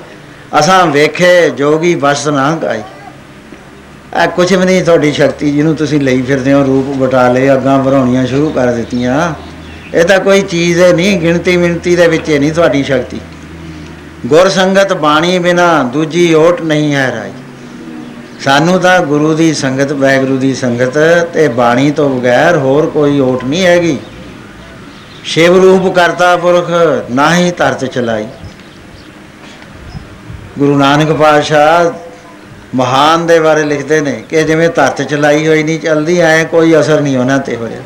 ਅਸਾਂ 0.60 0.86
ਵੇਖੇ 0.86 1.50
ਜੋਗੀ 1.50 1.96
ਬਸ 1.96 2.28
ਨਾ 2.28 2.52
ਗਾਈ। 2.62 2.82
ਆ 4.14 4.26
ਕੁਝ 4.26 4.54
ਵੀ 4.54 4.66
ਨਹੀਂ 4.66 4.84
ਤੁਹਾਡੀ 4.84 5.12
ਸ਼ਕਤੀ, 5.12 5.52
ਜਿਹਨੂੰ 5.52 5.76
ਤੁਸੀਂ 5.76 6.02
ਲਈ 6.02 6.22
ਫਿਰਦੇ 6.22 6.54
ਹੋ, 6.54 6.64
ਰੂਪ 6.64 6.96
ਬਟਾ 6.98 7.28
ਲਏ 7.32 7.54
ਅੱਗਾਂ 7.54 7.84
ਭਰਾਉਣੀਆਂ 7.84 8.26
ਸ਼ੁਰੂ 8.26 8.50
ਕਰ 8.50 8.72
ਦਿੱਤੀਆਂ। 8.72 9.34
ਇਹ 9.94 10.04
ਤਾਂ 10.04 10.20
ਕੋਈ 10.20 10.42
ਚੀਜ਼ 10.42 10.82
ਹੈ 10.82 10.92
ਨਹੀਂ, 10.94 11.20
ਗਿਣਤੀ 11.20 11.58
ਮਿਣਤੀ 11.58 11.96
ਦੇ 11.96 12.08
ਵਿੱਚ 12.08 12.30
ਇਹ 12.30 12.40
ਨਹੀਂ 12.40 12.52
ਤੁਹਾਡੀ 12.52 12.84
ਸ਼ਕਤੀ। 12.84 13.20
ਗੁਰ 14.26 14.50
ਸੰਗਤ 14.50 14.94
ਬਾਣੀ 14.94 15.38
ਬਿਨਾ 15.40 15.84
ਦੂਜੀ 15.84 16.34
ਓਟ 16.34 16.62
ਨਹੀਂ 16.62 16.94
ਹੈ 16.96 17.12
ਰਾਈ। 17.12 17.32
ਸਾਨੂੰ 18.44 18.80
ਤਾਂ 18.80 19.00
ਗੁਰੂ 19.00 19.34
ਦੀ 19.34 19.54
ਸੰਗਤ 19.54 19.92
ਵੈਗੁਰੂ 19.92 20.38
ਦੀ 20.38 20.54
ਸੰਗਤ 20.56 20.98
ਤੇ 21.34 21.48
ਬਾਣੀ 21.48 21.92
ਤੋਂ 21.92 22.10
ਬਗੈਰ 22.10 22.58
ਹੋਰ 22.58 22.86
ਕੋਈ 22.86 23.20
ਓਟ 23.20 23.44
ਨਹੀਂ 23.44 23.66
ਹੈਗੀ। 23.66 23.98
ਸ਼ਿਵ 25.24 25.62
ਰੂਪ 25.62 25.94
ਕਰਤਾ 25.96 26.36
ਪੁਰਖ 26.38 26.72
ਨਾਹੀ 27.12 27.52
ਧਰਤ 27.52 27.86
ਚਲਾਈ। 27.86 28.28
ਗੁਰੂ 30.60 30.78
ਨਾਨਕ 30.78 31.12
ਪਾਤਸ਼ਾਹ 31.12 31.92
ਮਹਾਨ 32.76 33.28
ਦੇ 33.28 33.40
ਬਾਰੇ 33.40 33.64
ਲਿਖਦੇ 33.64 34.02
ਨੇ 34.02 34.24
ਕਿ 34.30 34.44
ਜਿਵੇਂ 34.44 34.70
ਧਰਤ 34.70 35.02
ਚਲਾਈ 35.02 35.48
ਹੋਈ 35.48 35.64
ਨਹੀਂ 35.64 35.80
ਚੱਲਦੀ, 35.80 36.20
ਐ 36.20 36.44
ਕੋਈ 36.44 36.80
ਅਸਰ 36.80 37.02
ਨਹੀਂ 37.02 37.18
ਉਹਨਾਂ 37.18 37.40
ਤੇ 37.40 37.56
ਹੋ 37.56 37.68
ਰਿਹਾ 37.68 37.82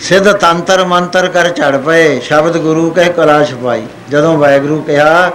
ਸਿੱਧ 0.00 0.30
ਤੰਤਰ 0.32 0.84
ਮੰਤਰ 0.84 1.26
ਕਰ 1.28 1.48
ਝੜ 1.48 1.76
ਪਏ, 1.76 2.18
ਸ਼ਬਦ 2.20 2.56
ਗੁਰੂ 2.56 2.90
ਕਹਿ 2.90 3.12
ਕਲਾ 3.12 3.42
ਛਪਾਈ। 3.44 3.82
ਜਦੋਂ 4.10 4.36
ਵਾਹਿਗੁਰੂ 4.38 4.80
ਕਿਹਾ, 4.82 5.30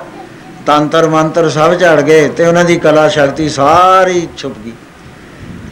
ਤੰਤਰ 0.65 1.07
ਮੰਤਰ 1.07 1.49
ਸਭ 1.49 1.77
ਝੜ 1.79 2.01
ਗਏ 2.01 2.27
ਤੇ 2.27 2.45
ਉਹਨਾਂ 2.45 2.63
ਦੀ 2.65 2.77
ਕਲਾ 2.77 3.07
ਸ਼ਕਤੀ 3.07 3.49
ਸਾਰੀ 3.49 4.27
ਛੁਪ 4.37 4.57
ਗਈ। 4.65 4.71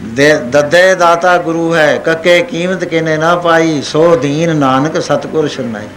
ਦੇ 0.05 0.33
ਦੱਦੇ 0.45 0.95
ਦਾਤਾ 0.95 1.37
ਗੁਰੂ 1.37 1.75
ਹੈ, 1.75 1.97
ਕੱਕੇ 1.97 2.39
ਕੀਮਤ 2.41 2.83
ਕਿਨੇ 2.85 3.17
ਨਾ 3.17 3.35
ਪਾਈ, 3.35 3.81
ਸੋ 3.81 4.15
ਦੀਨ 4.15 4.55
ਨਾਨਕ 4.55 5.01
ਸਤਗੁਰ 5.01 5.47
ਸ਼ਰਨਾਈ 5.47 5.87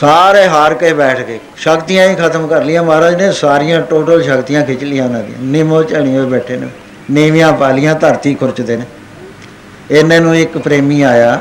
ਸਾਰੇ 0.00 0.46
ਹਾਰ 0.48 0.74
ਕੇ 0.74 0.92
ਬੈਠ 0.92 1.20
ਗਏ। 1.20 1.38
ਸ਼ਕਤੀਆਂ 1.56 2.08
ਹੀ 2.08 2.14
ਖਤਮ 2.14 2.46
ਕਰ 2.46 2.64
ਲਈਆਂ 2.64 2.82
ਮਹਾਰਾਜ 2.82 3.14
ਨੇ, 3.14 3.32
ਸਾਰੀਆਂ 3.32 3.80
ਟੋਟਲ 3.80 4.22
ਸ਼ਕਤੀਆਂ 4.22 4.64
ਖਿੱਚ 4.64 4.84
ਲਈਆਂ 4.84 5.04
ਉਹਨਾਂ 5.04 5.22
ਦੀਆਂ। 5.22 5.38
ਨਿਮੋ 5.42 5.82
ਝਣੀ 5.82 6.16
ਹੋਏ 6.16 6.26
ਬੈਠੇ 6.26 6.56
ਨੇ, 6.56 6.68
ਨੀਵੀਆਂ 7.10 7.52
ਪਾਲੀਆਂ 7.52 7.94
ਧਰਤੀ 7.94 8.34
ਖੁਰਚਦੇ 8.34 8.76
ਨੇ। 8.76 8.84
ਇਹਨਾਂ 9.90 10.20
ਨੂੰ 10.20 10.36
ਇੱਕ 10.36 10.58
ਪ੍ਰੇਮੀ 10.58 11.02
ਆਇਆ। 11.02 11.40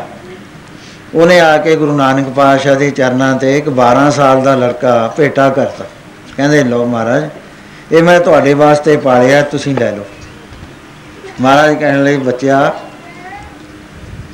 ਉਹਨੇ 1.16 1.40
ਆ 1.40 1.58
ਕੇ 1.58 1.76
ਗੁਰੂ 1.76 1.98
ਨਾਨਕ 1.98 2.30
ਪਾਤਸ਼ਾਹ 2.30 2.76
ਦੇ 2.76 2.92
ਚਰਨਾਂ 2.92 3.38
ਤੇ 3.38 3.58
ਇੱਕ 3.58 3.70
12 3.70 4.10
ਸਾਲ 4.10 4.44
ਦਾ 4.44 4.56
ਲੜਕਾ 4.56 5.14
ਭੇਟਾ 5.18 5.50
ਕਰਤਾ। 5.50 5.86
ਕਹਿੰਦੇ 6.38 6.64
ਲਓ 6.64 6.86
ਮਹਾਰਾਜ 6.86 7.30
ਇਹ 7.92 8.04
ਮੈਂ 8.04 8.20
ਤੁਹਾਡੇ 8.20 8.54
ਵਾਸਤੇ 8.54 8.98
ਪਾਲਿਆ 8.98 9.42
ਤੁਸੀਂ 9.42 9.76
ਲੈ 9.76 9.92
ਲਓ। 9.92 10.06
ਮਹਾਰਾਜ 11.42 11.76
ਕਹਿਣ 11.76 12.04
ਲਈ 12.04 12.18
ਬੱਚਿਆ 12.18 12.74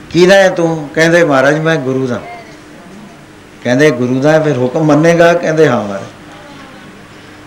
ਕਿਹਦਾ 0.09 0.35
ਹੈ 0.35 0.49
ਤੂੰ? 0.49 0.89
ਕਹਿੰਦੇ 0.95 1.23
ਮਹਾਰਾਜ 1.23 1.59
ਮੈਂ 1.59 1.75
ਗੁਰੂ 1.75 2.07
ਦਾ। 2.07 2.21
ਕਹਿੰਦੇ 3.63 3.91
ਗੁਰੂ 3.91 4.21
ਦਾ 4.21 4.31
ਹੈ, 4.31 4.39
ਫਿਰ 4.39 4.57
ਹੁਕਮ 4.57 4.83
ਮੰਨੇਗਾ? 4.83 5.33
ਕਹਿੰਦੇ 5.33 5.67
ਹਾਂ 5.67 5.83
ਮਹਾਰਾਜ। 5.83 6.01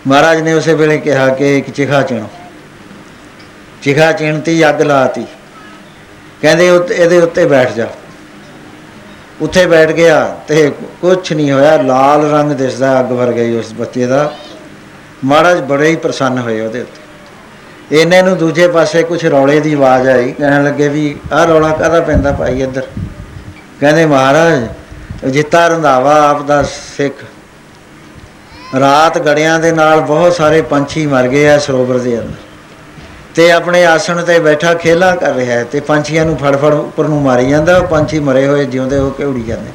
ਮਹਾਰਾਜ 0.07 0.41
ਨੇ 0.41 0.53
ਉਸੇ 0.53 0.73
ਵੇਲੇ 0.73 0.97
ਕਿਹਾ 0.97 1.29
ਕਿ 1.29 1.57
ਇੱਕ 1.57 1.69
ਚਿਖਾ 1.69 2.01
ਚਿਣੋ। 2.01 2.29
ਚਿਖਾ 3.81 4.11
ਚਿਣਤੀ 4.11 4.69
ਅੱਗ 4.69 4.81
ਲਾਤੀ। 4.81 5.25
ਕਹਿੰਦੇ 6.41 6.69
ਉੱਤੇ- 6.69 6.97
ਇਹਦੇ 6.97 7.17
ਉੱਤੇ 7.17 7.45
ਬੈਠ 7.45 7.73
ਜਾ। 7.73 7.87
ਉੱਥੇ 9.41 9.65
ਬੈਠ 9.65 9.91
ਗਿਆ 9.91 10.37
ਤੇ 10.47 10.71
ਕੁਝ 11.01 11.33
ਨਹੀਂ 11.33 11.51
ਹੋਇਆ, 11.51 11.81
ਲਾਲ 11.81 12.31
ਰੰਗ 12.31 12.51
ਦਿਸਦਾ, 12.51 12.99
ਅੱਗ 12.99 13.11
ਵਰ 13.11 13.31
ਗਈ 13.31 13.55
ਉਸ 13.55 13.73
ਬੱਚੇ 13.73 14.07
ਦਾ। 14.07 14.33
ਮਹਾਰਾਜ 15.25 15.61
ਬੜੇ 15.61 15.89
ਹੀ 15.89 15.95
ਪ੍ਰਸੰਨ 15.95 16.39
ਹੋਏ 16.39 16.61
ਉਹਦੇ 16.61 16.81
ਉੱਤੇ। 16.81 17.01
ਇਹਨੇ 18.01 18.21
ਨੂੰ 18.21 18.37
ਦੂਜੇ 18.37 18.67
ਪਾਸੇ 18.67 19.03
ਕੁਝ 19.03 19.25
ਰੌਲੇ 19.25 19.59
ਦੀ 19.59 19.73
ਆਵਾਜ਼ 19.73 20.09
ਆਈ, 20.09 20.31
ਕਹਿਣ 20.31 20.63
ਲੱਗੇ 20.63 20.87
ਵੀ, 20.87 21.19
ਆਹ 21.33 21.45
ਰੌਲਾ 21.45 21.69
ਕਾਹਦਾ 21.69 22.01
ਪੈਂਦਾ 22.01 22.31
ਭਾਈ 22.31 22.61
ਇੱਧਰ? 22.61 22.83
ਕਹਿੰਦੇ, 23.79 24.05
ਮਹਾਰਾਜ, 24.05 24.67
ਜਿੱਤਾ 25.29 25.67
ਰੰਧਾਵਾ 25.67 26.29
ਆਪ 26.29 26.41
ਦਾ 26.41 26.63
ਸਿੱਖ। 26.97 27.15
ਰਾਤ 28.79 29.17
ਗੜਿਆਂ 29.17 29.59
ਦੇ 29.59 29.71
ਨਾਲ 29.71 30.01
ਬਹੁਤ 30.01 30.33
ਸਾਰੇ 30.33 30.61
ਪੰਛੀ 30.61 31.07
ਮਰ 31.07 31.27
ਗਏ 31.27 31.49
ਆ 31.49 31.57
ਸਰੋਵਰ 31.57 31.97
ਦੇ 31.97 32.19
ਅੰਦਰ। 32.19 32.50
ਤੇ 33.35 33.51
ਆਪਣੇ 33.51 33.83
ਆਸਣ 33.85 34.21
ਤੇ 34.21 34.39
ਬੈਠਾ 34.39 34.73
ਖੇਲਾ 34.73 35.13
ਕਰ 35.15 35.33
ਰਿਹਾ 35.33 35.57
ਹੈ 35.57 35.63
ਤੇ 35.63 35.79
ਪੰਛੀਆਂ 35.79 36.25
ਨੂੰ 36.25 36.37
ਫੜ 36.37 36.55
ਫੜ 36.55 36.73
ਉੱਪਰ 36.73 37.07
ਨੂੰ 37.07 37.21
ਮਾਰੀ 37.21 37.49
ਜਾਂਦਾ, 37.49 37.77
ਉਹ 37.77 37.87
ਪੰਛੀ 37.87 38.19
ਮਰੇ 38.19 38.45
ਹੋਏ 38.47 38.65
ਜਿਉਂਦੇ 38.65 38.97
ਹੋ 38.97 39.09
ਕੇ 39.09 39.23
ਉੜੀ 39.23 39.43
ਜਾਂਦੇ। 39.43 39.71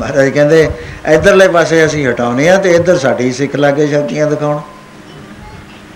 ਮਹਾਰਾਜ 0.00 0.28
ਕਹਿੰਦੇ, 0.28 0.68
ਇਧਰਲੇ 1.08 1.48
ਪਾਸੇ 1.48 1.84
ਅਸੀਂ 1.84 2.06
ਹਟਾਉਨੇ 2.08 2.48
ਆ 2.48 2.56
ਤੇ 2.56 2.74
ਇੱਧਰ 2.74 2.98
ਸਾਡੀ 2.98 3.32
ਸਿੱਖ 3.32 3.56
ਲਾਗੇ 3.56 3.86
ਸ਼ਕਤੀਆਂ 3.86 4.26
ਦਿਖਾਉਣ। 4.26 4.60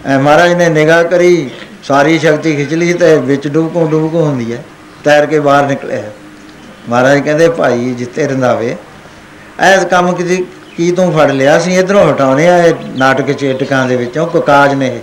ਐ 0.07 0.19
ਮਹਾਰਾਜ 0.19 0.53
ਨੇ 0.53 0.69
ਨਿਗਾਹ 0.69 1.03
ਕਰੀ, 1.05 1.51
ਸਾਰੀ 1.85 2.19
ਸ਼ਕਤੀ 2.19 2.55
ਖਿੱਚ 2.57 2.75
ਲਈ 2.75 2.93
ਤੇ 2.93 3.17
ਵਿੱਚ 3.19 3.49
ਡੁਬਕੋ 3.49 3.87
ਡੁਬਕੋ 3.87 4.25
ਹੁੰਦੀ 4.25 4.53
ਹੈ, 4.53 4.63
ਤੈਰ 5.05 5.27
ਕੇ 5.27 5.41
ਬਾਹਰ 5.41 5.67
ਨਿਕਲਿਆ 5.67 6.03
ਮਹਾਰਾਜ 6.89 7.19
ਕਹਿੰਦੇ, 7.19 7.49
ਭਾਈ 7.49 7.95
ਜਿੱਤੇ 7.95 8.27
ਰੰਦਾਵੇ 8.27 8.77
ਐਸ 9.61 9.85
ਕੰਮ 9.85 10.13
ਕੀ 10.15 10.45
ਕੀ 10.77 10.91
ਤੂੰ 10.93 11.13
ਫੜ 11.13 11.31
ਲਿਆ? 11.31 11.59
ਸੀ 11.59 11.75
ਇਧਰੋਂ 11.79 12.11
ਹਟਾਉਨੇ 12.11 12.49
ਆ 12.49 12.57
ਇਹ 12.59 12.75
ਨਾਟਕ 12.97 13.31
ਚੇਟਕਾਂ 13.33 13.87
ਦੇ 13.89 13.97
ਵਿੱਚੋਂ 13.97 14.27
ਕੁਕਾਜ 14.27 14.75
ਨੇ 14.75 14.87
ਇਹ। 14.87 15.01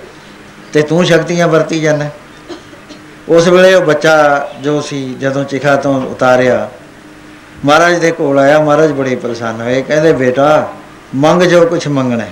ਤੇ 0.74 0.82
ਤੂੰ 0.82 1.06
ਸ਼ਕਤੀਆਂ 1.06 1.48
ਵਰਤੀ 1.48 1.80
ਜਾਂਦਾ 1.80 2.10
ਉਸ 3.30 3.48
ਵੇਲੇ 3.48 3.74
ਉਹ 3.74 3.82
ਬੱਚਾ 3.82 4.48
ਜੋ 4.64 4.82
ਸੀ 4.82 5.16
ਜਦੋਂ 5.20 5.44
ਚਿਖਾ 5.44 5.76
ਤੋਂ 5.76 6.02
ਉਤਾਰਿਆ 6.02 6.70
ਮਹਾਰਾਜ 7.66 7.98
ਦੇ 8.00 8.12
ਕੋਲ 8.12 8.40
ਆਇਆ। 8.40 8.60
ਮਹਾਰਾਜ 8.60 8.92
ਬੜੇ 8.92 9.16
ਪ੍ਰਸੰਨ 9.16 9.62
ਹੋਏ। 9.62 9.82
ਕਹਿੰਦੇ 9.82 10.14
ਬੇਟਾ 10.14 10.68
ਮੰਗ 11.16 11.44
ਜੋ 11.44 11.66
ਕੁਛ 11.66 11.88
ਮੰਗਣਾ 11.88 12.24
ਹੈ। 12.24 12.32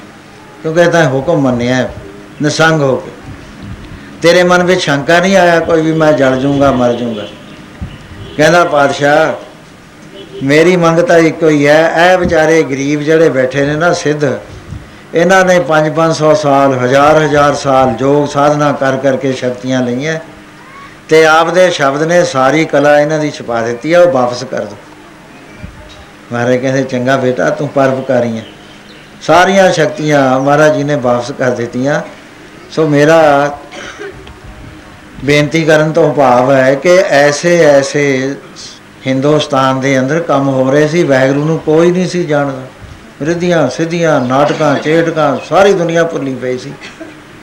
ਕਿਉਂਕਿ 0.62 0.86
ਤਾਂ 0.86 1.06
ਹੁਕਮ 1.10 1.40
ਮੰਨਿਆ 1.40 1.76
ਹੈ, 1.76 1.94
ਨਿਸੰਗ 2.42 2.82
ਹੋ 2.82 2.96
ਕੇ। 2.96 3.12
ਤੇਰੇ 4.22 4.44
ਮਨ 4.44 4.64
ਵਿੱਚ 4.64 4.82
ਸ਼ੰਕਾ 4.82 5.20
ਨਹੀਂ 5.20 5.36
ਆਇਆ 5.38 5.60
ਕੋਈ 5.60 5.82
ਵੀ 5.82 5.94
ਮੈਂ 5.94 6.12
ਜਲ 6.14 6.40
ਜਾਊਂਗਾ 6.40 6.72
ਮਰ 6.72 6.94
ਜਾਊਂਗਾ 6.94 7.28
ਕਹਿੰਦਾ 8.38 8.64
ਪਾਤਸ਼ਾਹ 8.64 9.34
ਮੇਰੀ 10.44 10.76
ਮੰਗ 10.76 11.00
ਤਾਂ 11.00 11.18
ਇੱਕੋ 11.18 11.50
ਹੀ 11.50 11.68
ਹੈ। 11.68 12.12
ਇਹ 12.12 12.18
ਵਿਚਾਰੇ 12.18 12.64
ਗਰੀਬ 12.64 13.02
ਜਿਹੜੇ 13.02 13.30
ਬੈਠੇ 13.30 13.66
ਨੇ 13.66 13.76
ਨਾ 13.76 13.94
ਸਿੱਧ 13.94 14.26
ਇਹਨਾਂ 15.16 15.44
ਨੇ 15.46 15.60
5-500 15.68 16.34
ਸਾਲ 16.36 16.74
ਹਜ਼ਾਰ 16.80 17.22
ਹਜ਼ਾਰ 17.24 17.54
ਸਾਲ 17.56 17.94
ਯੋਗ 18.00 18.28
ਸਾਧਨਾ 18.28 18.72
ਕਰ 18.72 18.98
ਕਰਕੇ 18.98 19.32
ਸ਼ਕਤੀਆਂ 19.34 19.82
ਲਈਆਂ 19.82 20.20
ਤੇ 21.10 21.26
ਆਪਦੇ 21.26 21.70
ਸ਼ਬਦ 21.72 22.04
ਨੇ 22.04 22.24
ਸਾਰੀ 22.26 22.66
ਕਲਾ 22.66 23.00
ਇਹਨਾਂ 23.00 23.20
ਦੀ 23.20 23.32
ਛਪਾ 23.32 23.62
ਦਿੱਤੀ 23.62 23.94
ਆ, 23.94 24.02
ਉਹ 24.02 24.12
ਵਾਪਸ 24.12 24.44
ਕਰ 24.44 24.66
ਦੋ। 24.66 24.76
ਮਹਾਰਾਜ 26.32 26.58
ਕਹਿੰਦੇ, 26.58 26.84
ਚੰਗਾ 26.84 27.18
ਬੇਟਾ, 27.18 27.50
ਤੂੰ 27.50 27.68
ਪਰਉਪਕਾਰੀ 27.68 28.38
ਹੈ 28.38 28.44
ਸਾਰੀਆਂ 29.22 29.72
ਸ਼ਕਤੀਆਂ 29.72 30.40
ਮਹਾਰਾਜ 30.40 30.76
ਜੀ 30.76 30.84
ਨੇ 30.84 30.96
ਵਾਪਸ 30.96 31.32
ਕਰ 31.32 31.52
ਦਿੱਤੀਆਂ। 31.52 32.02
ਸੋ 32.72 32.88
ਮੇਰਾ 32.88 33.20
ਬੇਨਤੀ 35.26 35.64
ਕਰਨ 35.64 35.92
ਤੋਂ 35.92 36.14
ਭਾਵ 36.14 36.52
ਹੈ 36.52 36.74
ਕਿ 36.76 36.98
ਐਸੇ 37.10 37.58
ਐਸੇ 37.66 38.36
ਹਿੰਦੁਸਤਾਨ 39.08 39.80
ਦੇ 39.80 40.00
ਅੰਦਰ 40.00 40.20
ਕੰਮ 40.20 40.48
ਹੋ 40.50 40.72
ਰਹੇ 40.72 40.88
ਸੀ 40.88 41.04
ਵੈਗਰੂ 41.04 41.46
ਨੂੰ 41.46 41.60
ਕੋਈ 41.60 41.92
ਨਹੀਂ 41.92 42.08
ਸੀ 42.08 42.24
ਜਾਣਦਾ। 42.24 42.75
ਰਿੱਧੀਆਂ, 43.22 43.70
ਸਿੱਧੀਆਂ, 43.70 44.22
ਨਾਟਕਾਂ, 44.22 44.76
ਚੇਟਕਾਂ, 44.76 45.38
ਸਾਰੀ 45.50 45.74
ਦੁਨੀਆ 45.74 46.04
ਭੁੱਲੀ 46.04 46.36
ਪਈ 46.36 46.58
ਸੀ। 46.58 46.74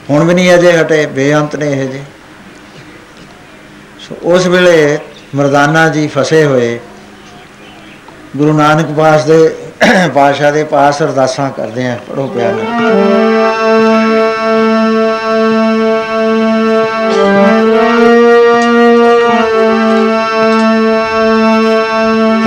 ਹੁਣ 0.09 0.23
ਵੀ 0.23 0.33
ਨਹੀਂ 0.33 0.53
ਅਜੇ 0.55 0.81
ਹਟੇ, 0.81 1.05
ਬੇਅੰਤ 1.05 1.55
ਨੇ 1.55 1.71
ਇਹ 1.71 1.89
ਜੇ। 1.89 2.01
ਸੋ 3.99 4.15
ਉਸ 4.23 4.47
ਵੇਲੇ 4.47 4.99
ਮਰਦਾਨਾ 5.35 5.89
ਜੀ 5.89 6.07
ਫਸੇ 6.07 6.45
ਹੋਏ। 6.45 6.79
ਗੁਰੂ 8.37 8.53
ਨਾਨਕ 8.53 8.97
ਪਾਸ 8.97 9.25
ਦੇ 9.25 9.55
ਪਾਸ਼ਾ 10.15 10.51
ਦੇ 10.51 10.63
ਪਾਸ 10.63 11.01
ਅਰਦਾਸਾਂ 11.01 11.51
ਕਰਦੇ 11.51 11.87
ਆ 11.87 11.97
ਪੜੋ 12.07 12.27
ਪਿਆਰ 12.27 12.53
ਨਾਲ। 12.53 12.93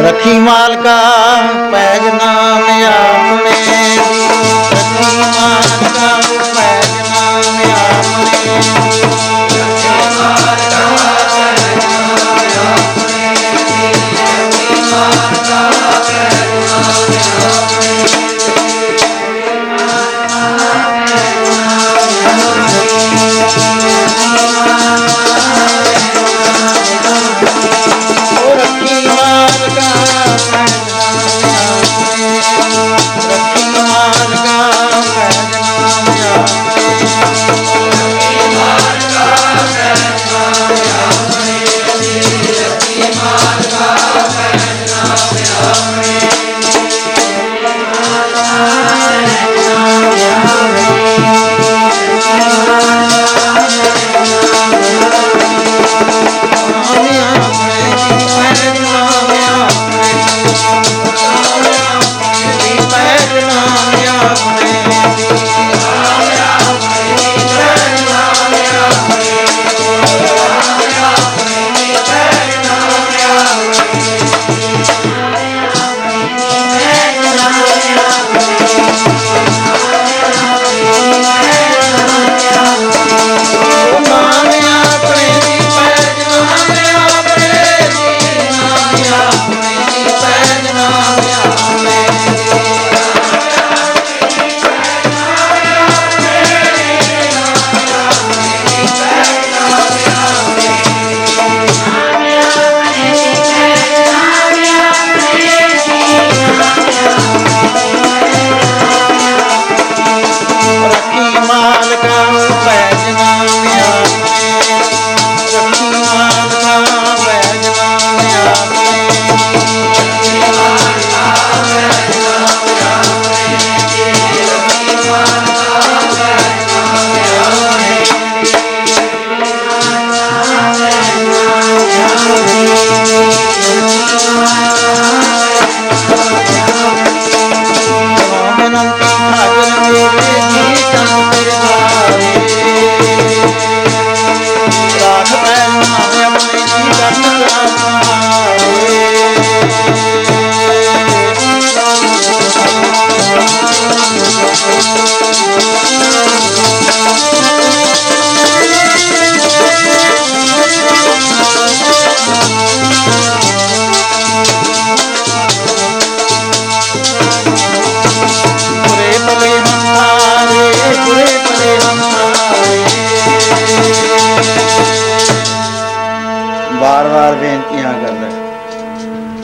ਰੱਖੀ 0.07 0.39
ਮਾਲਕਾ, 0.39 1.01
ਪੈਜ 1.73 2.03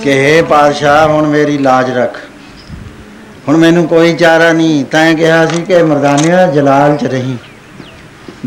ਕਿ 0.02 0.10
ਹੇ 0.10 0.42
ਪਾਤਸ਼ਾਹ, 0.42 1.08
ਹੁਣ 1.08 1.26
ਮੇਰੀ 1.26 1.58
ਲਾਜ 1.58 1.90
ਰੱਖ। 1.90 2.18
ਹੁਣ 3.48 3.56
ਮੈਨੂੰ 3.56 3.88
ਕੋਈ 3.88 4.14
ਚਾਰਾ 4.14 4.52
ਨਹੀਂ। 4.52 4.84
ਤੈਂ 4.84 5.14
ਕਿਹਾ 5.14 5.46
ਸੀ 5.46 5.62
ਕਿ 5.62 5.82
ਮਰਦਾਨਿਆ 5.82 6.46
ਜਲਾਲ 6.46 6.96
ਚ 6.96 7.04
ਰਹੀਂ। 7.04 7.36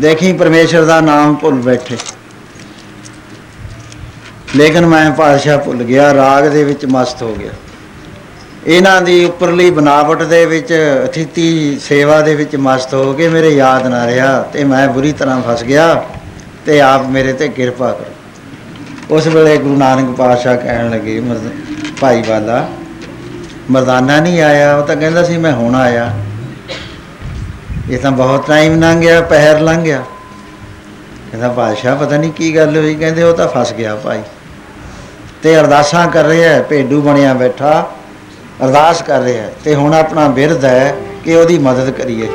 ਦੇਖੀ 0.00 0.32
ਪਰਮੇਸ਼ਰ 0.32 0.84
ਦਾ 0.84 1.00
ਨਾਮ 1.00 1.34
ਭੁੱਲ 1.34 1.54
ਬੈਠੇ। 1.54 1.96
ਲੇਕਿਨ 4.56 4.86
ਮੈਂ 4.86 5.10
ਪਾਤਸ਼ਾਹ 5.10 5.58
ਭੁੱਲ 5.58 5.82
ਗਿਆ। 5.82 6.14
ਰਾਗ 6.14 6.44
ਦੇ 6.44 6.64
ਵਿੱਚ 6.64 6.86
ਮਸਤ 6.86 7.22
ਹੋ 7.22 7.34
ਗਿਆ। 7.34 7.52
ਇਹਨਾਂ 8.66 9.02
ਦੀ 9.02 9.24
ਉੱਪਰਲੀ 9.24 9.70
ਬਨਾਵਟ 9.70 10.22
ਦੇ 10.22 10.46
ਵਿੱਚ, 10.46 10.74
ਅਥਿਤੀ 11.04 11.78
ਸੇਵਾ 11.82 12.20
ਦੇ 12.20 12.34
ਵਿੱਚ 12.34 12.56
ਮਸਤ 12.56 12.94
ਹੋ 12.94 13.12
ਕੇ 13.12 13.28
ਮੇਰੇ 13.28 13.48
ਯਾਦ 13.48 13.86
ਨਾ 13.86 14.06
ਰਿਹਾ 14.06 14.42
ਤੇ 14.42 14.64
ਮੈਂ 14.64 14.88
ਬੁਰੀ 14.88 15.12
ਤਰ੍ਹਾਂ 15.12 15.42
ਫਸ 15.42 15.64
ਗਿਆ 15.64 16.04
ਤੇ 16.66 16.80
ਆਪ 16.80 17.06
ਮੇਰੇ 17.06 17.32
ਤੇ 17.32 17.48
ਕਿਰਪਾ 17.48 17.92
ਕਰੋ। 17.92 18.15
ਉਸ 19.10 19.26
ਵੇਲੇ 19.26 19.56
ਗੁਰੂ 19.56 19.76
ਨਾਨਕ 19.76 20.16
ਪਾਤਸ਼ਾਹ 20.16 20.56
ਕਹਿਣ 20.56 20.90
ਲੱਗੇ 20.90 21.20
ਮਰਦ- 21.20 21.76
ਭਾਈ 22.00 22.22
ਵਾਲਾ, 22.28 22.68
ਮਰਦਾਨਾ 23.70 24.20
ਨਹੀਂ 24.20 24.42
ਆਇਆ, 24.42 24.76
ਉਹ 24.76 24.86
ਤਾਂ 24.86 24.96
ਕਹਿੰਦਾ 24.96 25.22
ਸੀ, 25.22 25.36
ਮੈਂ 25.36 25.52
ਹੁਣ 25.52 25.74
ਆਇਆ। 25.74 26.12
ਇਹ 27.90 27.98
ਤਾਂ 27.98 28.10
ਬਹੁਤ 28.10 28.46
ਟਾਈਮ 28.46 28.80
ਲੰਘ 28.80 29.00
ਗਿਆ 29.00 29.20
ਪਹਿਰ 29.20 29.60
ਲੰਘ 29.60 29.82
ਗਿਆ 29.82 29.98
ਕਹਿੰਦਾ, 31.30 31.48
ਪਾਤਸ਼ਾਹ, 31.48 31.96
ਪਤਾ 31.96 32.16
ਨਹੀਂ 32.16 32.32
ਕੀ 32.32 32.56
ਗੱਲ 32.56 32.76
ਹੋਈ? 32.76 32.94
ਕਹਿੰਦੇ, 32.94 33.22
ਉਹ 33.22 33.34
ਤਾਂ 33.34 33.48
ਫਸ 33.48 33.72
ਗਿਆ 33.72 33.96
ਭਾਈ। 33.96 34.22
ਤੇ 35.42 35.60
ਅਰਦਾਸਾਂ 35.60 36.08
ਕਰ 36.08 36.24
ਰਿਹਾ 36.24 36.52
ਹੈ, 36.52 36.62
ਭੇਡੂ 36.62 37.00
ਬਣਿਆ 37.00 37.34
ਬੈਠਾ, 37.34 37.90
ਅਰਦਾਸ 38.64 39.02
ਕਰ 39.02 39.20
ਰਿਹਾ 39.20 39.42
ਹੈ। 39.42 39.54
ਤੇ 39.64 39.74
ਹੁਣ 39.74 39.94
ਆਪਣਾ 39.94 40.28
ਬਿਰਧ 40.28 40.64
ਹੈ 40.64 40.96
ਕਿ 41.24 41.36
ਉਹਦੀ 41.36 41.58
ਮਦਦ 41.58 41.90
ਕਰੀਏ। 41.90 42.26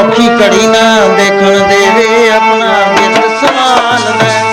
ਔਖੀ 0.00 0.28
ਘੜੀ 0.28 0.66
ਨਾ 0.66 1.08
ਦੇਖਣ 1.16 1.68
ਦੇਵੇ, 1.68 2.30
ਆਪਣਾ 2.30 2.92
ਬਿਰਧ 2.92 3.24
ਸੰਭਾਲਦਾ 3.24 4.40
ਔਖੀ 4.40 4.49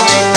ਘੜੀ 0.00 0.22
ਨਾ 0.22 0.27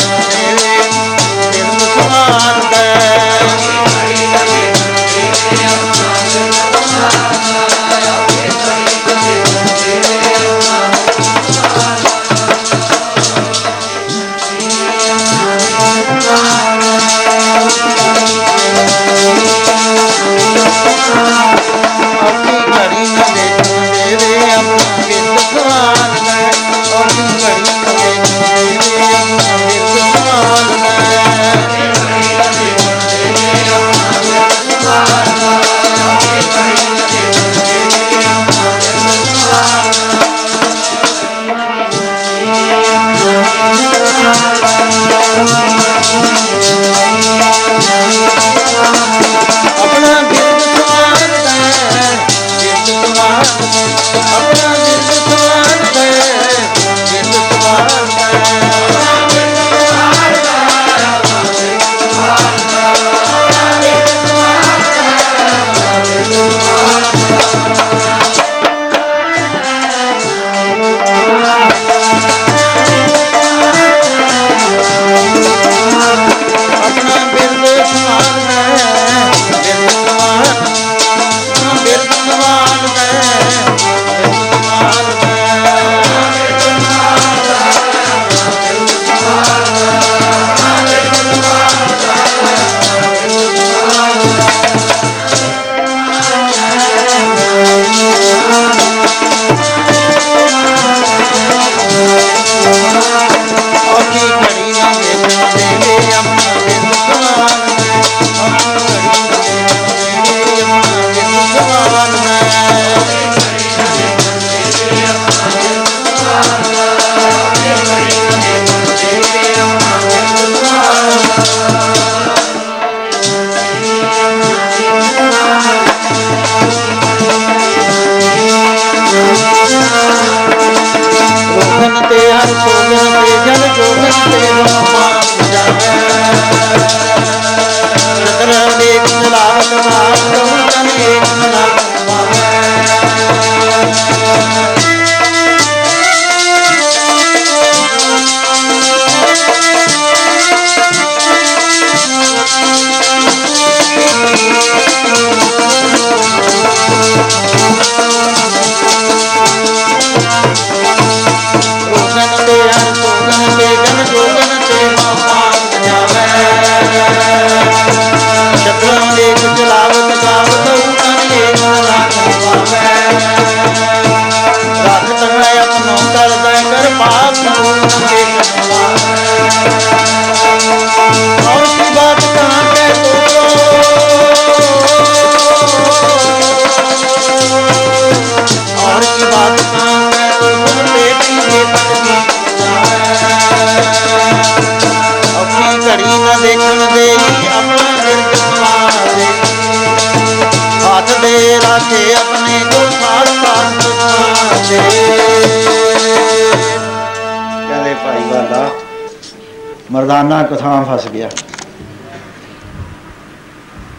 ਮਰਦਾਨਾ 210.01 210.43
ਕਥਾਂ 210.43 210.85
ਫਸ 210.85 211.07
ਗਿਆ। 211.07 211.29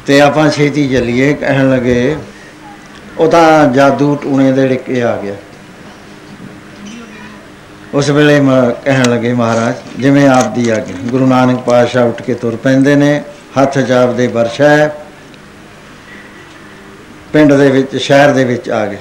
ਤੇ 0.07 0.20
ਆਪਾਂ 0.20 0.51
ਛੇਤੀ 0.51 0.89
ਚੱਲੀਏ, 0.89 1.35
ਕਹਿਣ 1.35 1.70
ਲੱਗੇ, 1.70 2.16
ਉਹ 3.19 3.29
ਤਾਂ 3.29 3.69
ਜਾਦੂ 3.69 4.16
ਟੂਣੇ 4.16 4.53
ਦੇ 4.53 4.69
ਡਿੱਕੇ 4.69 5.03
ਆ 5.03 5.16
ਗਿਆ। 5.16 5.35
ਉਸ 7.95 8.11
ਵੇਲੇ 8.11 8.41
ਮ- 8.41 8.70
ਕਹਿਣ 8.85 9.11
ਲੱਗੇ 9.11 9.35
ਮਹਾਰਾਜ, 9.35 9.74
ਜਿਵੇਂ 9.99 10.29
ਆਪ 10.29 10.55
ਦੀ 10.55 10.70
ਆਗਿਆ, 10.70 10.97
ਗੁਰੂ 11.05 11.27
ਨਾਨਕ 11.27 11.59
ਪਾਤਸ਼ਾਹ 11.59 12.07
ਉੱਠ 12.07 12.23
ਕੇ 12.23 12.35
ਤੁਰ 12.35 12.57
ਪੈਂਦੇ 12.57 12.95
ਨੇ, 12.95 13.24
ਹੱਥ 13.62 13.79
ਜਾਪ 13.79 14.11
ਦੇ 14.11 14.27
ਵਰਸ਼ਾ 14.27 14.69
ਹੈ, 14.69 14.97
ਪਿੰਡ 17.33 17.53
ਦੇ 17.53 17.70
ਵਿੱਚ, 17.70 17.97
ਸ਼ਹਿਰ 17.97 18.33
ਦੇ 18.33 18.45
ਵਿੱਚ 18.45 18.70
ਆ 18.70 18.87
ਗਏ 18.87 18.99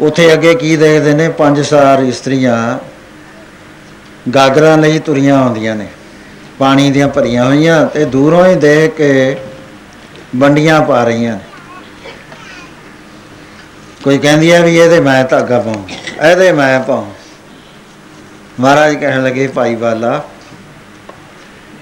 ਉੱਥੇ 0.00 0.32
ਅੱਗੇ 0.32 0.54
ਕੀ 0.54 0.76
ਦੇਖਦੇ 0.76 1.14
ਨੇ? 1.14 1.28
ਪੰਜ 1.28 1.60
ਸਾਰ 1.60 1.98
ਇਸਤਰੀਆਂ 1.98 2.78
ਗਾਗਰਾਂ 4.34 4.76
ਲਈ 4.78 4.98
ਤੁਰੀਆਂ 4.98 5.36
ਆਉਂਦੀਆਂ 5.36 5.76
ਨੇ। 5.76 5.86
ਪਾਣੀ 6.58 6.90
ਦੀਆਂ 6.90 7.08
ਭਰੀਆਂ 7.08 7.44
ਹੋਈਆਂ 7.44 7.84
ਤੇ 7.86 8.04
ਦੂਰੋਂ 8.06 8.44
ਹੀ 8.46 8.54
ਦੇਖ 8.56 8.94
ਕੇ 8.94 9.36
ਵੰਡੀਆਂ 10.36 10.80
ਪਾ 10.82 11.02
ਰਹੀਆਂ 11.04 11.32
ਨੇ। 11.32 11.40
ਕੋਈ 14.04 14.18
ਕਹਿੰਦੀ 14.18 14.50
ਹੈ 14.52 14.60
ਵੀ 14.62 14.76
ਇਹਦੇ 14.76 15.00
ਮੈਂ 15.00 15.22
ਧਾਗਾ 15.24 15.58
ਪਾਉਂ, 15.60 15.82
ਇਹਦੇ 16.22 16.52
ਮੈਂ 16.52 16.80
ਪਾਉਂ। 16.80 17.06
ਮਹਾਰਾਜ 18.60 18.94
ਕਹਿਣ 18.94 19.22
ਲੱਗੇ, 19.22 19.46
ਭਾਈ 19.46 19.74
ਵਾਲਾ 19.74 20.22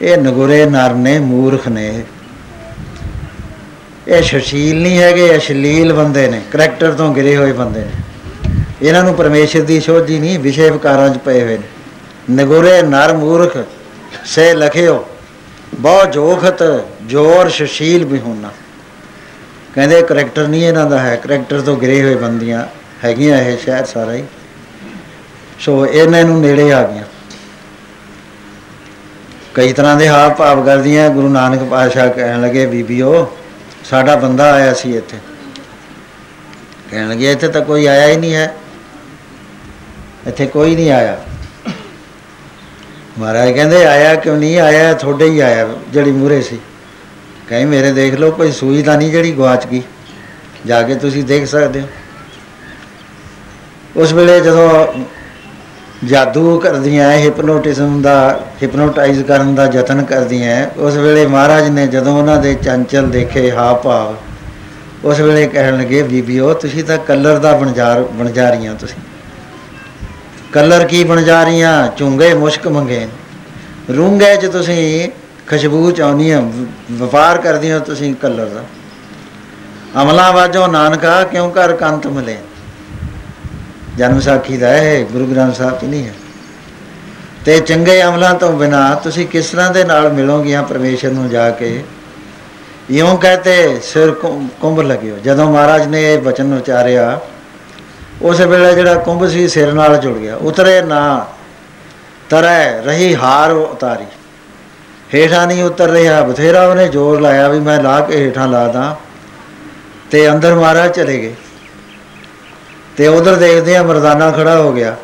ਇਹ 0.03 0.17
ਨਗੁਰੇ 0.19 0.65
ਨਰ 0.67 0.95
ਨੇ, 0.95 1.19
ਮੂਰਖ 1.21 1.69
ਨੇ। 1.69 2.05
ਇਹ 4.09 4.23
ਸੁਸ਼ੀਲ 4.23 4.81
ਨਹੀਂ 4.83 4.99
ਹੈਗੇ 4.99 5.37
ਅਸ਼ਲੀਲ 5.37 5.93
ਬੰਦੇ 5.93 6.27
ਨੇ 6.29 6.41
ਕਰੈਕਟਰ 6.53 6.93
ਤੋਂ 6.93 7.15
ਗਿਰੇ 7.15 7.37
ਹੋਏ 7.37 7.53
ਬੰਦੇ 7.53 7.81
ਨੇ। 7.81 8.53
ਇਹਨਾਂ 8.83 9.03
ਨੂੰ 9.05 9.15
ਪਰਮੇਸ਼ਰ 9.15 9.61
ਦੀ 9.63 9.81
ਸੋਝੀ 9.81 10.19
ਨਹੀਂ 10.19 10.39
ਵਿਸ਼ੇ 10.39 10.71
ਵਿਕਾਰਾਂ 10.71 11.09
'ਚ 11.09 11.19
ਪਏ 11.19 11.43
ਹੋਏ 11.43 11.57
ਨੇ। 11.57 11.78
ਨਗੁਰੇ 12.31 12.83
ਨਰ 12.83 13.13
ਮੂਰਖ, 13.13 13.57
ਸੇ 14.25 14.55
ਲਖਿਓ, 14.55 15.09
ਬਹੁ 15.75 16.05
ਜੋਖਤ, 16.05 16.85
ਜੋਰ 17.03 17.49
ਸੁਸ਼ੀਲ 17.49 18.05
ਵੀ 18.05 18.19
ਹੋਣਾ 18.19 18.51
ਕਹਿੰਦੇ 19.75 20.03
ਕਰੈਕਟਰ 20.03 20.49
ਨਹੀਂ 20.49 20.67
ਇਹਨਾਂ 20.67 20.87
ਦਾ 20.87 20.99
ਹੈ 20.99 21.17
ਕਰੈਕਟਰ 21.17 21.61
ਤੋਂ 21.61 21.77
ਗਿਰੇ 21.77 22.03
ਹੋਏ 22.03 22.15
ਬੰਦੀਆਂ 22.15 22.67
ਹੈਗੀਆਂ 23.05 23.39
ਇਹ 23.39 23.59
ਸ਼ਹਿਰ 23.59 23.85
ਸਾਰਾ 23.85 24.13
ਹੀ। 24.13 24.25
ਸੋ 25.61 25.87
ਇਹਨਾਂ 25.87 26.25
ਨੂੰ 26.25 26.41
ਨੇੜੇ 26.41 26.73
ਆ 26.73 26.83
ਗਈਆਂ। 26.83 27.05
ਕਈ 29.55 29.73
ਤਰ੍ਹਾਂ 29.73 29.97
ਦੇ 29.97 30.09
ਹਾਵ 30.09 30.35
ਭਾਵ 30.35 30.65
ਕਰਦੀਆਂ, 30.65 31.11
ਗੁਰੂ 31.11 31.29
ਨਾਨਕ 31.29 31.63
ਪਾਤਸ਼ਾਹ 31.63 32.11
ਕਹਿਣ 32.11 32.41
ਲੱਗੇ, 32.41 32.67
ਬੀਬੀਓ, 32.67 33.37
ਸਾਡਾ 33.85 34.17
ਬੰਦਾ 34.17 34.53
ਆਇਆ 34.53 34.75
ਸੀ 34.75 34.97
ਇੱਥੇ। 34.97 35.19
ਕਹਿਣ 36.91 37.09
ਲੱਗੇ, 37.09 37.33
ਇੱਥੇ 37.33 37.49
ਤਾਂ 37.49 37.63
ਕੋਈ 37.63 37.87
ਆਇਆ 37.87 38.09
ਹੀ 38.09 38.17
ਨਹੀਂ 38.17 38.35
ਹੈ। 38.35 38.55
ਇੱਥੇ 40.27 40.47
ਕੋਈ 40.47 40.75
ਨਹੀਂ 40.75 40.91
ਆਇਆ। 40.91 41.19
ਮਹਾਰਾਜ 43.19 43.51
ਕਹਿੰਦੇ, 43.51 43.85
ਆਇਆ 43.85 44.15
ਕਿਉਂ 44.15 44.37
ਨਹੀਂ? 44.37 44.61
ਆਇਆ, 44.61 44.95
ਤੁਹਾਡੇ 44.95 45.25
ਹੀ 45.25 45.41
ਆਇਆ, 45.41 45.69
ਜਿਹੜੀ 45.93 46.11
ਮੂਰੇ 46.11 46.43
ਸੀ। 46.43 46.59
ਕਹੇ, 47.49 47.65
ਮੇਰੇ 47.65 47.93
ਦੇਖ 47.93 48.15
ਲਓ, 48.15 48.31
ਕੋਈ 48.31 48.53
ਸੂਈ 48.53 48.83
ਤਾਂ 48.83 48.99
ਨਹੀਂ 48.99 49.11
ਜਿਹੜੀ 49.11 49.33
ਗਵਾਚ 49.33 49.67
ਗਈ। 49.67 49.83
ਜਾ 50.67 50.83
ਕੇ 50.83 50.95
ਤੁਸੀਂ 50.95 51.25
ਦੇਖ 51.25 51.47
ਸਕਦੇ 51.47 51.81
ਹੋ। 51.81 51.87
ਉਸ 53.97 54.13
ਵੇਲੇ 54.13 54.41
ਜਦੋਂ 54.41 54.87
ਜਾਦੂ 56.05 56.59
ਕਰਦੀਆਂ, 56.59 57.13
ਹਿਪਨੋਟਿਜ਼ਮ 57.13 58.03
ਦਾ, 58.03 58.41
ਹਿਪਨੋਟਾਈਜ਼ 58.63 59.23
ਕਰਨ 59.23 59.55
ਦਾ 59.55 59.71
ਯਤਨ 59.73 60.03
ਕਰਦੀਆਂ, 60.03 60.81
ਉਸ 60.81 60.95
ਵੇਲੇ 60.95 61.27
ਮਹਾਰਾਜ 61.27 61.69
ਨੇ 61.69 61.87
ਜਦੋਂ 61.87 62.19
ਉਹਨਾਂ 62.19 62.37
ਦੇ 62.37 62.55
ਚੰਚਲ 62.55 63.11
ਦੇਖੇ 63.11 63.51
ਹਾਵ 63.53 63.77
ਭਾਵ, 63.77 64.17
ਉਸ 65.05 65.21
ਵੇਲੇ 65.21 65.47
ਕਹਿਣ 65.47 65.79
ਲੱਗੇ, 65.79 66.03
ਬੀਬੀਓ, 66.03 66.55
ਤੁਸੀਂ 66.55 66.85
ਤਾਂ 66.85 66.99
ਕਲਰ 66.99 67.39
ਦਾ 67.39 67.57
ਬਣਜਾਰ 67.57 68.03
ਬਣ 68.03 68.31
ਜਾ 68.31 68.51
ਰਹੀਆਂ 68.51 68.75
ਤੁਸੀਂ। 68.75 69.01
ਕਲਰ 70.53 70.85
ਕੀ 70.85 71.05
ਬਣ 71.05 71.23
ਜਾ 71.23 71.45
ਰਹੀਆਂ? 71.45 71.89
ਚੁੰਗੇ 71.89 72.35
ਮੁਸ਼ਕ 72.35 72.69
ਮੰਗੇ। 72.69 73.09
ਰੂੰਗੇ 73.97 74.37
ਚ 74.37 74.47
ਤੁਸੀਂ 74.47 75.11
ਖੁਸ਼ਬੂ 75.51 75.91
ਚਾਉਨੀਆਂ 75.91 76.43
ਵਪਾਰ 76.93 77.39
ਕਰਦੀਆਂ 77.39 77.81
ਤੁਸੀਂ 77.81 78.15
ਕਲਰ 78.15 78.47
ਦਾ। 78.47 78.65
ਅਮਲਾ 80.03 80.31
ਵਾਜੋ 80.31 80.67
ਨਾਨਕਾ 80.67 81.25
ਕਿਉਂ 81.25 81.51
ਕਰ 81.51 81.73
ਕੰਤ 81.73 82.07
ਮਿਲੇ? 82.07 82.39
ਜਨਮ 83.97 84.21
ਸਾਖੀ 84.21 84.57
ਦਾ 84.57 84.69
ਹੈ 84.69 85.05
ਗੁਰੂ 85.05 85.27
ਗ੍ਰੰਥ 85.27 85.55
ਸਾਹਿਬ 85.55 85.81
'ਚ 85.81 85.85
ਨਹੀਂ 85.85 86.07
ਹੈ। 86.07 86.15
ਤੇ 87.45 87.61
ਚੰਗੇ 87.61 88.03
ਅਮਲਾਂ 88.03 88.35
ਤੋਂ 88.35 88.53
ਬਿਨਾ 88.53 88.95
ਤੁਸੀਂ 88.95 89.27
ਕਿਸ 89.27 89.47
ਤਰ੍ਹਾਂ 89.47 89.71
ਦੇ 89.71 89.85
ਨਾਲ 89.85 90.13
ਮਿਲੋਗੀਆਂ 90.13 90.63
ਪਰਮੇਸ਼ਰ 90.63 91.11
ਨੂੰ 91.11 91.29
ਜਾ 91.29 91.51
ਕੇ? 91.51 91.85
ਇਉਂ 92.91 93.19
ਕਹਤੇ 93.19 93.81
ਸਿਰ 93.83 94.11
ਕੁੰ- 94.11 94.61
ਕੁੰਭ 94.61 94.81
ਲਗਿਓ। 94.81 95.17
ਜਦੋਂ 95.25 95.53
ਮਹਾਰਾਜ 95.53 95.87
ਨੇ 95.87 96.15
ਇਹ 96.15 96.19
ਬਚਨ 96.19 96.59
ਉਚਾਰਿਆ 96.59 97.21
ਉਸ 98.23 98.41
ਵੇਲੇ 98.41 98.75
ਜਿਹੜਾ 98.75 98.95
ਕੁੰਭ 98.95 99.29
ਸੀ, 99.29 99.49
ਸਿਰ 99.49 99.73
ਨਾਲ 99.73 99.97
ਜੁੜ 99.97 100.17
ਗਿਆ। 100.17 100.37
ਉਤਰੇ 100.37 100.83
ਨਾ, 100.83 101.27
ਤਰੈ 102.29 102.83
ਰਹੀ 102.83 103.17
ਹਾਰ 103.17 103.53
ਉਤਾਰੀ। 103.53 104.05
ਹੇਠਾਂ 105.15 105.47
ਨਹੀਂ 105.47 105.65
ਉਤਰ 105.65 105.89
ਰਿਹਾ, 105.89 106.23
ਬਥੇਰਾ 106.23 106.69
ਉਹਨੇ 106.69 106.89
ਜ਼ੋਰ 106.89 107.21
ਲਾਇਆ 107.21 107.49
ਵੀ 107.49 107.61
ਮੈਂ 107.61 107.83
ਲਾ 107.83 108.01
ਕੇ 108.01 108.27
ਹੇਠਾਂ 108.27 108.49
ਲਾ 108.49 108.69
ਦਾਂ। 108.69 108.95
ਤੇ 110.11 110.31
ਅੰਦਰ 110.31 110.55
ਮਹਾਰਾਜ 110.55 110.95
ਚਲੇ 110.95 111.19
ਗਏ। 111.19 111.35
ਤੇ 112.97 113.09
ਉਧਰ 113.09 113.35
ਦੇਖਦੇ 113.35 113.77
ਆ 113.77 113.83
ਮਰਦਾਨਾ 113.83 114.31
ਖੜਾ 114.31 114.59
ਹੋ 114.59 114.73
ਗਿਆ। 114.73 114.97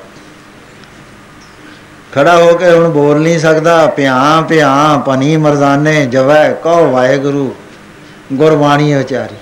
ਖੜਾ 2.14 2.36
ਹੋ 2.36 2.54
ਕੇ 2.54 2.70
ਹੁਣ 2.70 2.88
ਬੋਲ 2.88 3.20
ਨਹੀਂ 3.20 3.38
ਸਕਦਾ 3.38 3.86
ਭਿਆਂ 3.86 4.42
ਭਿਆਂ 4.42 4.98
ਪਨੀ 4.98 5.36
ਮਰਦਾਨੇ 5.36 6.06
ਜਵੈ, 6.06 6.52
ਕਹੋ 6.52 6.90
ਵਾਹਿਗੁਰੂ, 6.90 7.54
ਗੁਰਬਾਣੀ 8.32 8.94
ਉਚਾਰੀ 8.94 9.34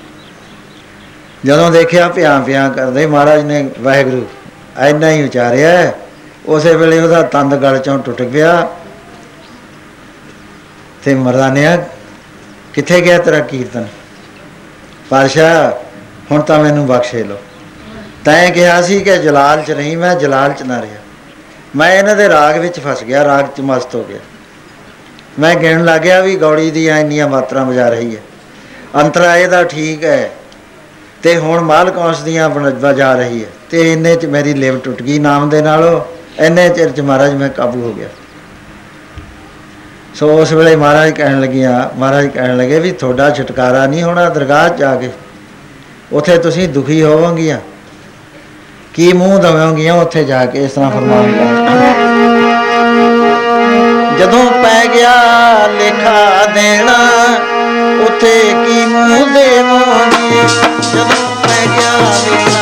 ਜਦੋਂ 1.46 1.70
ਦੇਖਿਆ 1.70 2.08
ਭਿਆਂ 2.08 2.40
ਭਿਆਂ 2.40 2.70
ਕਰਦੇ 2.70 3.06
ਮਹਾਰਾਜ 3.06 3.44
ਨੇ 3.44 3.70
ਵਾਹਿਗੁਰੂ 3.80 4.26
ਐਨਾ 4.78 5.10
ਹੀ 5.10 5.24
ਉਚਾਰਿਆ, 5.24 5.92
ਉਸੇ 6.46 6.76
ਵੇਲੇ 6.76 7.00
ਉਹਦਾ 7.00 7.22
ਤੰਦ 7.22 7.54
ਗਲ 7.54 7.78
ਚੋਂ 7.78 7.98
ਟੁੱਟ 7.98 8.22
ਗਿਆ। 8.22 8.70
ਤੇ 11.04 11.14
ਮਰਦਾਨਿਆ 11.14 11.84
ਕਿੱਥੇ 12.74 13.00
ਗਿਆ 13.00 13.18
ਤੇਰਾ 13.18 13.38
ਕੀਰਤਨ? 13.38 13.86
ਪਾਤਸ਼ਾਹ, 15.10 15.72
ਹੁਣ 16.30 16.42
ਤਾਂ 16.42 16.58
ਮੈਨੂੰ 16.58 16.86
ਬਖਸ਼ੇ 16.86 17.24
ਲੋ 17.24 17.36
ਤੈਂ 18.24 18.50
ਕਿਹਾ 18.50 18.82
ਸੀ 18.82 19.00
ਕਿ 19.00 19.18
ਜਲਾਲ 19.18 19.62
ਚ 19.62 19.70
ਨਹੀਂ, 19.70 19.96
ਮੈਂ 19.96 20.14
ਜਲਾਲ 20.14 20.52
ਚ 20.52 20.62
ਨਾ 20.62 20.82
ਰਿਹਾ। 20.82 20.98
ਮੈਂ 21.76 21.92
ਇਹਨਾਂ 21.92 22.16
ਦੇ 22.16 22.28
ਰਾਗ 22.28 22.58
ਵਿੱਚ 22.58 22.80
ਫਸ 22.80 23.04
ਗਿਆ, 23.04 23.24
ਰਾਗ 23.24 23.44
ਚ 23.56 23.60
ਮਸਤ 23.60 23.94
ਹੋ 23.94 24.04
ਗਿਆ। 24.04 24.18
ਮੈਂ 25.38 25.54
ਗਿਣ 25.54 25.84
ਲੱਗ 25.84 26.00
ਗਿਆ 26.00 26.20
ਵੀ 26.20 26.36
ਗੌੜੀ 26.36 26.70
ਦੀਆਂ 26.70 26.98
ਇੰਨੀਆਂ 26.98 27.28
ਮਾਤਰਾ 27.28 27.64
ਵਜਾ 27.64 27.88
ਰਹੀ 27.88 28.16
ਹੈ। 28.16 28.22
ਅੰਤਰਾ 28.96 29.36
ਇਹਦਾ 29.36 29.64
ਠੀਕ 29.64 30.04
ਹੈ। 30.04 30.30
ਤੇ 31.22 31.36
ਹੁਣ 31.36 31.60
ਮਾਲਕੌਂਸ 31.60 32.20
ਦੀਆਂ 32.20 32.50
ਬਣ- 32.50 32.74
ਵਜਾ 32.74 33.14
ਰਹੀ 33.14 33.44
ਹੈ 33.44 33.50
ਤੇ 33.70 33.92
ਇੰਨੇ 33.92 34.16
ਚ 34.16 34.26
ਮੇਰੀ 34.26 34.54
ਲਿਵ 34.54 34.78
ਟੁੱਟ 34.78 35.02
ਗਈ 35.02 35.18
ਨਾਮ 35.18 35.48
ਦੇ 35.48 35.62
ਨਾਲੋਂ 35.62 36.00
ਇੰਨੇ 36.42 36.68
ਚਿਰ 36.68 36.90
ਚ 36.90 37.00
ਮਹਾਰਾਜ 37.00 37.34
ਮੈਂ 37.34 37.48
ਕਾਬੂ 37.48 37.82
ਹੋ 37.82 37.92
ਗਿਆ। 37.92 38.08
ਸੋ 40.14 40.38
ਉਸ 40.38 40.52
ਵੇਲੇ 40.52 40.76
ਮਹਾਰਾਜ 40.76 41.10
ਕਹਿਣ 41.10 41.40
ਲੱਗਿਆ, 41.40 41.90
ਮਹਾਰਾਜ 41.96 42.26
ਕਹਿਣ 42.26 42.56
ਲੱਗੇ 42.56 42.78
ਵੀ 42.78 42.92
ਤੁਹਾਡਾ 42.92 43.30
ਛੁਟਕਾਰਾ 43.30 43.86
ਨਹੀਂ 43.86 44.02
ਹੋਣਾ 44.02 44.28
ਦਰਗਾਹ 44.28 44.68
'ਚ 44.68 44.78
ਜਾ 44.78 44.96
ਕੇ। 44.96 45.10
ਉੱਥੇ 46.12 46.38
ਤੁਸੀਂ 46.38 46.68
ਦੁਖੀ 46.68 47.02
ਹੋਵੋਗੀਆਂ। 47.02 47.58
ਕੀ 48.94 49.12
ਮੂੰਹ 49.12 49.38
ਦਵੋਗੀਆਂ 49.38 49.94
ਉੱਥੇ 49.94 50.24
ਜਾ 50.24 50.46
ਕੇ 50.46 50.64
ਇਸ 50.64 50.72
ਤਰ੍ਹਾਂ 50.72 50.90
ਫਰਮਾਨ 50.90 51.32
ਕਰ। 51.32 51.72
ਜਦੋਂ 54.18 54.50
ਪੈ 54.50 54.86
ਗਿਆ 54.94 55.12
ਲੇਖਾ 55.66 56.46
ਦੇਣਾ 56.46 56.98
ਉੱਥੇ 58.02 58.38
ਕੀ 58.56 58.84
ਮੂੰਹ 58.86 59.26
ਦੇਵੋਗੇ 59.34 60.42
ਜਦੋਂ 60.82 61.26
ਪੈ 61.42 61.66
ਗਿਆ 61.68 61.98
ਲੇਖਾ 62.00 62.61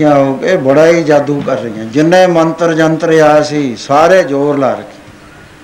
ਇਕੱਠੀਆਂ 0.00 0.14
ਹੋ 0.16 0.32
ਕੇ 0.34 0.56
ਬੜਾ 0.56 0.86
ਹੀ 0.86 1.02
ਜਾਦੂ 1.04 1.40
ਕਰ 1.46 1.58
ਰਹੀਆਂ। 1.58 1.84
ਜਿੰਨੇ 1.84 2.26
ਮੰਤਰ 2.26 2.72
ਜੰਤਰ 2.74 3.12
ਆ 3.20 3.42
ਸੀ, 3.42 3.76
ਸਾਰੇ 3.76 4.22
ਜ਼ੋਰ 4.22 4.58
ਲਾ 4.58 4.70
ਰੱਖੇ। 4.70 4.98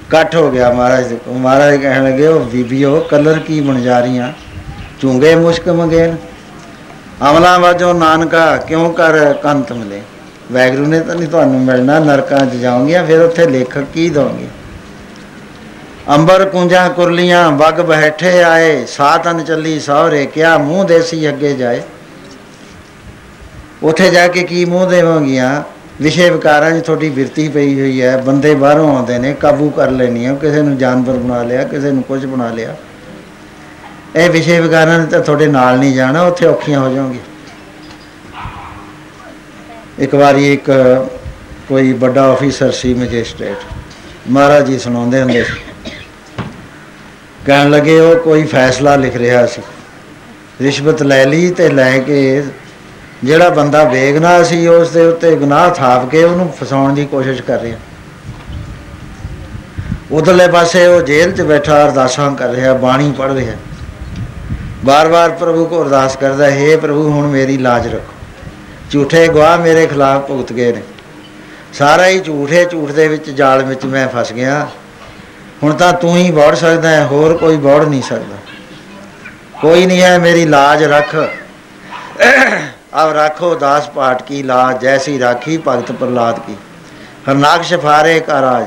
ਇਕੱਠ 0.09 0.35
ਹੋ 0.37 0.51
ਗਿਆ 0.51 0.71
ਮਹਾਰਾਜ 0.73 1.07
ਦੇ 1.07 1.17
ਕੋਲ। 1.17 1.37
ਮਹਾਰਾਜ 1.37 1.77
ਕਹਿਣ 1.77 2.05
ਲੱਗੇ, 2.05 2.27
ਉਹ 2.27 2.45
ਬੀਬੀਓ 2.45 3.01
ਕਲਰ 3.01 3.39
ਕੀ 3.39 3.61
ਬਣ 3.61 3.81
ਜਾ 3.81 4.01
ਰਹੀਆਂ? 4.01 4.33
ਚੁੰਗੇ 5.01 5.35
ਮੁਸ਼ਕ 5.37 5.69
ਮੰਗੇਨ 5.69 6.17
ਅਮਲਾ 7.31 7.57
ਵਾਜੋ 7.59 7.93
ਨਾਨਕਾ, 7.93 8.57
ਕਿਉਂ 8.57 8.93
ਕਰ 8.93 9.33
ਕੰਤ 9.43 9.73
ਮਿਲੇ? 9.73 10.03
ਵੈਗਰੂ 10.53 10.87
ਨੇ 10.87 11.01
ਤਾਂ 11.01 11.15
ਨਹੀਂ 11.15 11.29
ਤੁਹਾਨੂੰ 11.29 11.61
ਮਿਲਣਾ, 11.61 11.99
ਨਰਕਾਂ 11.99 12.45
'ਚ 12.47 12.55
ਜਾਓਗੀਆਂ, 12.55 13.05
ਫਿਰ 13.05 13.21
ਉੱਥੇ 13.23 13.47
ਲੇਖਕ 13.47 13.85
ਕੀ 13.95 14.09
ਦੋਗੇ 14.11 14.49
ਅੰਬਰ 16.15 16.45
ਕੁੰਜਾਂ 16.45 16.89
ਕੁਰਲੀਆਂ, 16.91 17.51
ਵਗ 17.51 17.81
ਬੈਠੇ 17.81 18.43
ਆਏ 18.43 18.85
ਸਾਤਨ 18.87 19.45
ਚੱਲੀ 19.45 19.79
ਸਹੁਰੇ 19.81 20.25
ਕਿਆ 20.27 20.57
ਮੂੰਹ 20.59 20.85
ਦੇਸੀ 20.85 21.29
ਅੱਗੇ 21.29 21.55
ਜਾਏ। 21.55 21.83
ਉੱਥੇ 23.83 24.11
ਜਾ 24.11 24.29
ਕੇ 24.29 24.43
ਕੀ 24.43 24.65
ਮੂੰਹ 24.65 24.87
ਦੇਵਾਂਗੀਆਂ? 24.87 25.63
ਵਿਸ਼ੇ 26.01 26.31
ਵਿਕਾਰਾਂ 26.31 26.81
'ਚ 26.81 26.85
ਤੁਹਾਡੀ 26.85 27.11
ਬਿਰਤੀ 27.11 27.49
ਪਈ 27.49 27.81
ਹੋਈ 27.81 28.03
ਹੈ। 28.03 28.17
ਬੰਦੇ 28.17 28.55
ਬਾਹਰੋਂ 28.55 28.97
ਆਉਂਦੇ 28.97 29.19
ਨੇ, 29.19 29.33
ਕਾਬੂ 29.33 29.71
ਕਰ 29.71 29.91
ਲੈਣੀ 29.91 30.27
ਹੈ 30.27 30.35
ਕਿਸੇ 30.35 30.63
ਨੂੰ 30.63 30.79
ਜਾਨਵਰ 30.79 31.13
ਬਣਾ 31.13 31.43
ਲਿਆ, 31.43 31.65
ਕਿਸੇ 31.65 31.91
ਨੂੰ 31.91 32.03
ਕੁਝ 32.03 32.27
ਬਣਾ 32.27 32.51
ਲਿਆ। 32.51 32.77
ਇਹ 34.17 34.31
ਵਿਸ਼ੇ 34.31 34.61
ਵਿਕਾਰਾਂ 34.61 34.99
ਨੇ 34.99 35.07
ਤਾਂ 35.07 35.21
ਤੁਹਾਡੇ 35.21 35.47
ਨਾਲ 35.47 35.79
ਨਹੀਂ 35.79 35.95
ਜਾਣਾ, 35.95 36.23
ਉੱਥੇ 36.23 36.47
ਔਖੀਆਂ 36.47 36.81
ਹੋ 36.81 36.95
ਜਾਓਗੇ। 36.95 37.19
ਇੱਕ 39.99 40.15
ਵਾਰੀ 40.15 40.53
ਇੱਕ 40.53 40.71
ਕੋਈ 41.69 41.93
ਵੱਡਾ 41.93 42.23
ਆਫੀਸਰ 42.23 42.71
ਸੀ 42.71 42.95
ਮੈਜਿਸਟ੍ਰੇਟ 42.95 43.57
ਮਹਾਰਾਜ 44.31 44.67
ਜੀ 44.67 44.79
ਸੁਣਾਉਂਦੇ 44.79 45.21
ਹੁੰਦੇ 45.21 45.45
ਸੀ। 45.45 45.61
ਕਹਿਣ 47.47 47.71
ਲੱਗੇ, 47.71 48.01
ਉਹ 48.01 48.17
ਕੋਈ 48.17 48.45
ਫੈਸਲਾ 48.45 48.97
ਲਿਖ 48.97 49.17
ਰਿਹਾ 49.17 49.47
ਸੀ। 49.47 49.63
ਰਿਸ਼ਵਤ 50.61 51.03
ਲੈ 51.03 51.27
ਲਈ 51.27 51.51
ਤੇ 51.51 51.69
ਲੈ 51.69 51.99
ਕੇ 51.99 52.43
ਜਿਹੜਾ 53.25 53.49
ਬੰਦਾ 53.49 53.85
ਬੇਗਨਾਹ 53.85 54.45
ਸੀ, 54.45 54.67
ਉਸ 54.67 54.91
ਦੇ 54.91 55.07
ਉੱਤੇ 55.07 55.37
ਗੁਨਾਹ 55.37 55.71
ਥਾਪ 55.71 56.11
ਕੇ 56.11 56.25
ਉਹਨੂੰ 56.25 56.55
ਫਸਾਉਣ 56.61 56.95
ਦੀ 56.95 57.07
ਕੋਸ਼ਿਸ਼ 57.07 57.43
ਕਰ 57.43 57.61
ਰਿਹਾ। 57.61 57.79
ਉਧਰਲੇ 60.13 60.49
ਪਾਸੇ 60.49 60.87
ਉਹ 60.87 61.03
ਜੇਲ੍ਹ 61.03 61.33
'ਚ 61.33 61.41
ਬੈਠਾ, 61.41 61.85
ਅਰਦਾਸਾਂ 61.85 62.37
ਕਰ 62.37 62.49
ਰਿਹਾ, 62.49 62.73
ਬਾਣੀ 62.73 63.15
ਪੜ੍ਹ 63.19 63.33
ਰਿਹਾ। 63.33 63.55
ਬਾਰ-ਬਾਰ 64.85 65.31
ਪ੍ਰਭੂ 65.31 65.67
ਕੋ 65.67 65.83
ਅਰਦਾਸ 65.83 66.17
ਕਰਦਾ, 66.17 66.51
ਹੈ 66.51 66.77
ਪ੍ਰਭੂ, 66.77 67.11
ਹੁਣ 67.11 67.27
ਮੇਰੀ 67.27 67.57
ਲਾਜ 67.59 67.87
ਰੱਖੋ। 67.87 68.13
ਝੂਠੇ 68.91 69.29
ਗਵਾਹ 69.29 69.59
ਮੇਰੇ 69.59 69.87
ਖਿਲਾਫ 69.87 70.27
ਭੁਗਤ 70.27 70.53
ਗਏ 70.53 70.73
ਨੇ। 70.73 70.83
ਸਾਰਾ 71.73 72.07
ਹੀ 72.07 72.21
ਝੂਠੇ 72.21 72.65
ਝੂਠ 72.65 72.91
ਦੇ 72.91 73.09
ਵਿੱਚ, 73.09 73.31
ਜਾਲ 73.31 73.65
ਵਿੱਚ 73.65 73.85
ਮੈਂ 73.85 74.09
ਫਸ 74.09 74.33
ਗਿਆ। 74.33 74.69
ਹੁਣ 75.63 75.75
ਤਾਂ 75.75 75.93
ਤੂੰ 75.93 76.17
ਹੀ 76.17 76.31
ਵੜ 76.31 76.55
ਸਕਦਾ 76.55 76.91
ਹੈ, 76.91 77.05
ਹੋਰ 77.05 77.37
ਕੋਈ 77.37 77.57
ਵੜ 77.57 77.85
ਨਹੀਂ 77.85 78.03
ਸਕਦਾ। 78.03 78.37
ਕੋਈ 79.61 79.87
ਨਹੀਂ 79.87 80.03
ਹੈ, 80.03 80.19
ਮੇਰੀ 80.19 80.45
ਲਾਜ 80.45 80.85
ਰੱਖ। 80.85 81.17
ਅਬ 82.93 83.13
ਰੱਖੋ 83.13 83.55
ਦਾਸ 83.55 83.89
ਪਾਟ 83.91 84.23
ਕੀ 84.23 84.43
ਲਾਜ 84.43 84.83
ਜੈਸੀ 84.83 85.19
ਰਾਖੀ 85.19 85.57
ਭਗਤ 85.59 85.93
ਪ੍ਰਲਾਦ 85.93 86.39
ਕੀ 86.41 86.55
ਹਰਨਾਕ 87.29 87.63
ਸ਼ਫਾਰੇ 87.63 88.19
ਕਾ 88.21 88.41
ਰਾਜ 88.43 88.67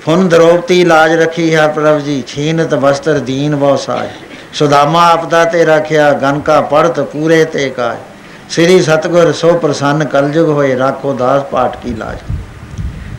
ਫੁਨ 0.00 0.28
ਦਰੋਪਤੀ 0.28 0.84
ਲਾਜ 0.84 1.12
ਰੱਖੀ 1.14 1.54
ਹੈ 1.54 1.66
ਪ੍ਰਭ 1.68 2.00
ਜੀ 2.00 2.22
ਛੀਨਤ 2.28 2.74
ਵਸਤਰ 2.76 3.18
ਦੀਨ 3.20 3.56
ਬਹੁ 3.56 3.76
ਸਾਜ 3.76 4.08
ਸੁਦਾਮਾ 4.52 5.06
ਆਪਦਾ 5.10 5.44
ਤੇ 5.44 5.64
ਰੱਖਿਆ 5.64 6.12
ਗਨ 6.12 6.40
ਕਾ 6.40 6.60
ਪੜਤ 6.64 7.00
ਪੂਰੇ 7.02 7.44
ਤੇ 7.44 7.68
ਕਾਜ 7.70 7.96
ਸ੍ਰੀ 8.50 8.80
ਸਤਗੁਰ 8.82 9.32
ਸੋ 9.32 9.52
ਪ੍ਰਸੰਨ 9.58 10.04
ਕਲਯੁਗ 10.06 10.48
ਹੋਏ 10.48 10.76
ਰਾਖੋ 10.76 11.12
ਦਾਸ 11.14 11.42
ਪਾਟ 11.42 11.76
ਕੀ 11.76 11.94
ਲਾਜ 11.94 12.18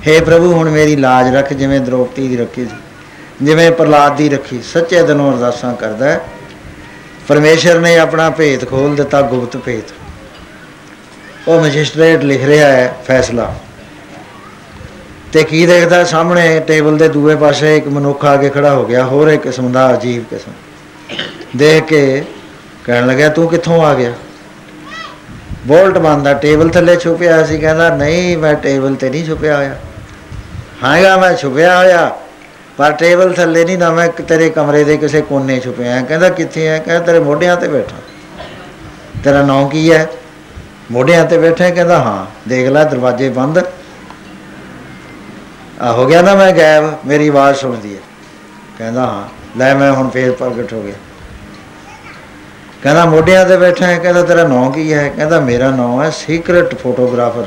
हे 0.04 0.24
ਪ੍ਰਭੂ 0.26 0.52
ਹੁਣ 0.54 0.70
ਮੇਰੀ 0.70 0.95
ਲਾਜ 0.95 1.36
ਰੱਖ 1.36 1.54
ਜਿਵੇਂ 1.54 1.80
ਦ੍ਰੋਪਤੀ 1.82 2.28
ਦੀ 2.28 2.38
ਰੱਖੀ 2.38 2.66
ਸੀ 2.66 3.45
ਜਿਵੇਂ 3.45 3.72
ਪ੍ਰਲਾਦ 3.72 4.16
ਦੀ 4.18 4.30
ਰੱਖੀ 4.30 4.62
ਸੱਚੇ 4.64 5.02
ਦਿਲੋਂ 5.04 5.32
ਅਰਦਾਸਾਂ 5.32 5.74
ਕਰਦਾ 5.76 6.06
ਹੈ 6.06 6.22
ਪਰਮੇਸ਼ਰ 7.28 7.80
ਨੇ 7.80 7.98
ਆਪਣਾ 7.98 8.30
ਭੇਤ 8.32 8.68
ਖੋਲ 8.70 8.95
ਦਿੱਤਾ 8.95 9.22
ਗੁਪਤ 9.24 9.58
ਭੇਤ 9.58 9.91
ਉਹ 11.48 11.61
ਮੈਜਿਸਟ੍ਰੇਟ 11.61 12.24
ਲਿਖ 12.24 12.45
ਰਿਹਾ 12.45 12.68
ਹੈ 12.68 12.94
ਫੈਸਲਾ। 13.07 13.56
ਤੇ 15.34 15.44
ਕੀ 15.44 15.65
ਦੇਖਦਾ 15.65 16.03
ਸਾਹਮਣੇ? 16.03 16.60
ਟੇਬਲ 16.60 16.98
ਦੇ 16.98 17.10
ਦੂਏ 17.10 17.36
ਪਾਸੇ 17.36 17.78
ਇੱਕ 17.78 17.88
ਮਨੁੱਖ 17.88 18.26
ਆ 18.26 18.38
ਕੇ 18.38 18.49
ਖੜਾ 18.49 18.74
ਹੋ 18.74 18.86
ਗਿਆ, 18.86 19.06
ਹੋਰ 19.06 19.28
ਇੱਕ 19.28 19.44
ਕਿਸਮ 19.44 19.72
ਦਾ 19.72 19.94
ਅਜੀਬ 19.94 20.24
ਕਿਸਮ। 20.24 20.52
ਦੇਖ 21.57 21.84
ਕੇ 21.84 22.24
ਕਹਿਣ 22.86 23.07
ਲੱਗਾ 23.07 23.30
ਤੂੰ 23.30 23.49
ਕਿੱਥੋਂ 23.49 23.86
ਆ 23.86 23.94
ਗਿਆ? 23.94 24.14
ਬੋਲਟ 25.68 25.98
ਬੰਦਾ 25.98 26.34
ਟੇਬਲ 26.34 26.69
ਥੱਲੇ 26.69 26.95
ਛੁਪਿਆ 26.95 27.44
ਸੀ, 27.44 27.60
ਕਹਿੰਦਾ, 27.60 27.95
ਨਹੀਂ, 27.95 28.38
ਮੈਂ 28.38 28.53
ਟੇਬਲ 28.53 28.95
ਤੇ 28.95 29.10
ਨਹੀਂ 29.10 29.26
ਛੁਪਿਆ 29.26 29.57
ਹੋਇਆ। 29.57 29.76
ਹਾਂਗਾ, 30.84 31.18
ਮੈਂ 31.18 31.36
ਛੁਪਿਆ 31.36 31.78
ਹੋਇਆ, 31.78 32.18
ਪਰ 32.78 32.91
ਟੇਬਲ 32.91 33.34
ਥੱਲੇ 33.34 33.65
ਨਹੀਂ 33.65 33.78
ਨਾ 33.78 33.91
ਮੈਂ 33.91 34.07
ਤੇਰੇ 34.07 34.49
ਕਮਰੇ 34.49 34.84
ਦੇ 34.84 34.98
ਕਿਸੇ 34.98 35.22
ਕੋਨੇ 35.22 35.60
ਛੁਪਿਆ। 35.60 35.95
ਹਾਂ। 35.95 36.03
ਕਹਿੰਦਾ, 36.03 36.30
ਕਿੱਥੇ 36.30 36.68
ਹੈ 36.68 36.80
ਕਹਿੰਦਾ, 36.80 37.06
ਤੇਰੇ 37.06 37.19
ਮੋਢਿਆਂ 37.19 37.57
ਤੇ 37.57 37.68
ਬੈਠਾ। 37.68 37.95
ਤੇਰਾ 39.24 39.41
ਨਾਂ 39.41 39.69
ਕੀ 39.69 39.91
ਹੈ? 39.91 40.10
ਮੋਢਿਆਂ 40.91 41.26
ਤੇ 41.26 41.38
ਬੈਠਾ 41.38 41.64
ਹੈ? 41.64 41.69
ਕਹਿੰਦਾ, 41.69 41.97
ਹਾਂ, 41.97 42.49
ਦੇਖ 42.49 42.69
ਲੈ, 42.69 42.84
ਦਰਵਾਜ਼ੇ 42.84 43.30
ਬੰਦ। 43.30 43.59
ਆ 45.81 45.91
ਹੋ 45.91 46.05
ਗਿਆ 46.05 46.22
ਨਾ 46.22 46.35
ਮੈਂ 46.35 46.51
ਗਾਇਬ, 46.51 46.93
ਮੇਰੀ 47.05 47.27
ਆਵਾਜ਼ 47.27 47.57
ਸੁਣਦੀ 47.57 47.95
ਹੈ। 47.95 48.01
ਕਹਿੰਦਾ, 48.77 49.01
ਹਾਂ, 49.01 49.27
ਲੈ 49.59 49.76
ਮੈਂ 49.76 49.91
ਹੁਣ 49.91 50.09
ਫੇਰ 50.09 50.31
ਪ੍ਰਗਟ 50.31 50.73
ਹੋ 50.73 50.81
ਗਿਆ। 50.81 50.93
ਕਹਿੰਦਾ, 52.84 53.05
ਮੋਢਿਆਂ 53.05 53.45
ਤੇ 53.45 53.57
ਬੈਠਾ 53.57 53.88
ਹੈ, 53.88 53.97
ਕਹਿੰਦਾ, 53.97 54.22
ਤੇਰਾ 54.22 54.47
ਨਾਂ 54.47 54.72
ਕੀ 54.72 54.93
ਹੈ? 54.93 55.09
ਕਹਿੰਦਾ, 55.09 55.39
ਮੇਰਾ 55.39 55.72
ਨਾਂ 55.72 56.03
ਹੈ 56.03 56.09
ਸੀਕ੍ਰੇਟ 56.09 56.76
ਫੋਟੋਗ੍ਰਾਫਰ 56.76 57.45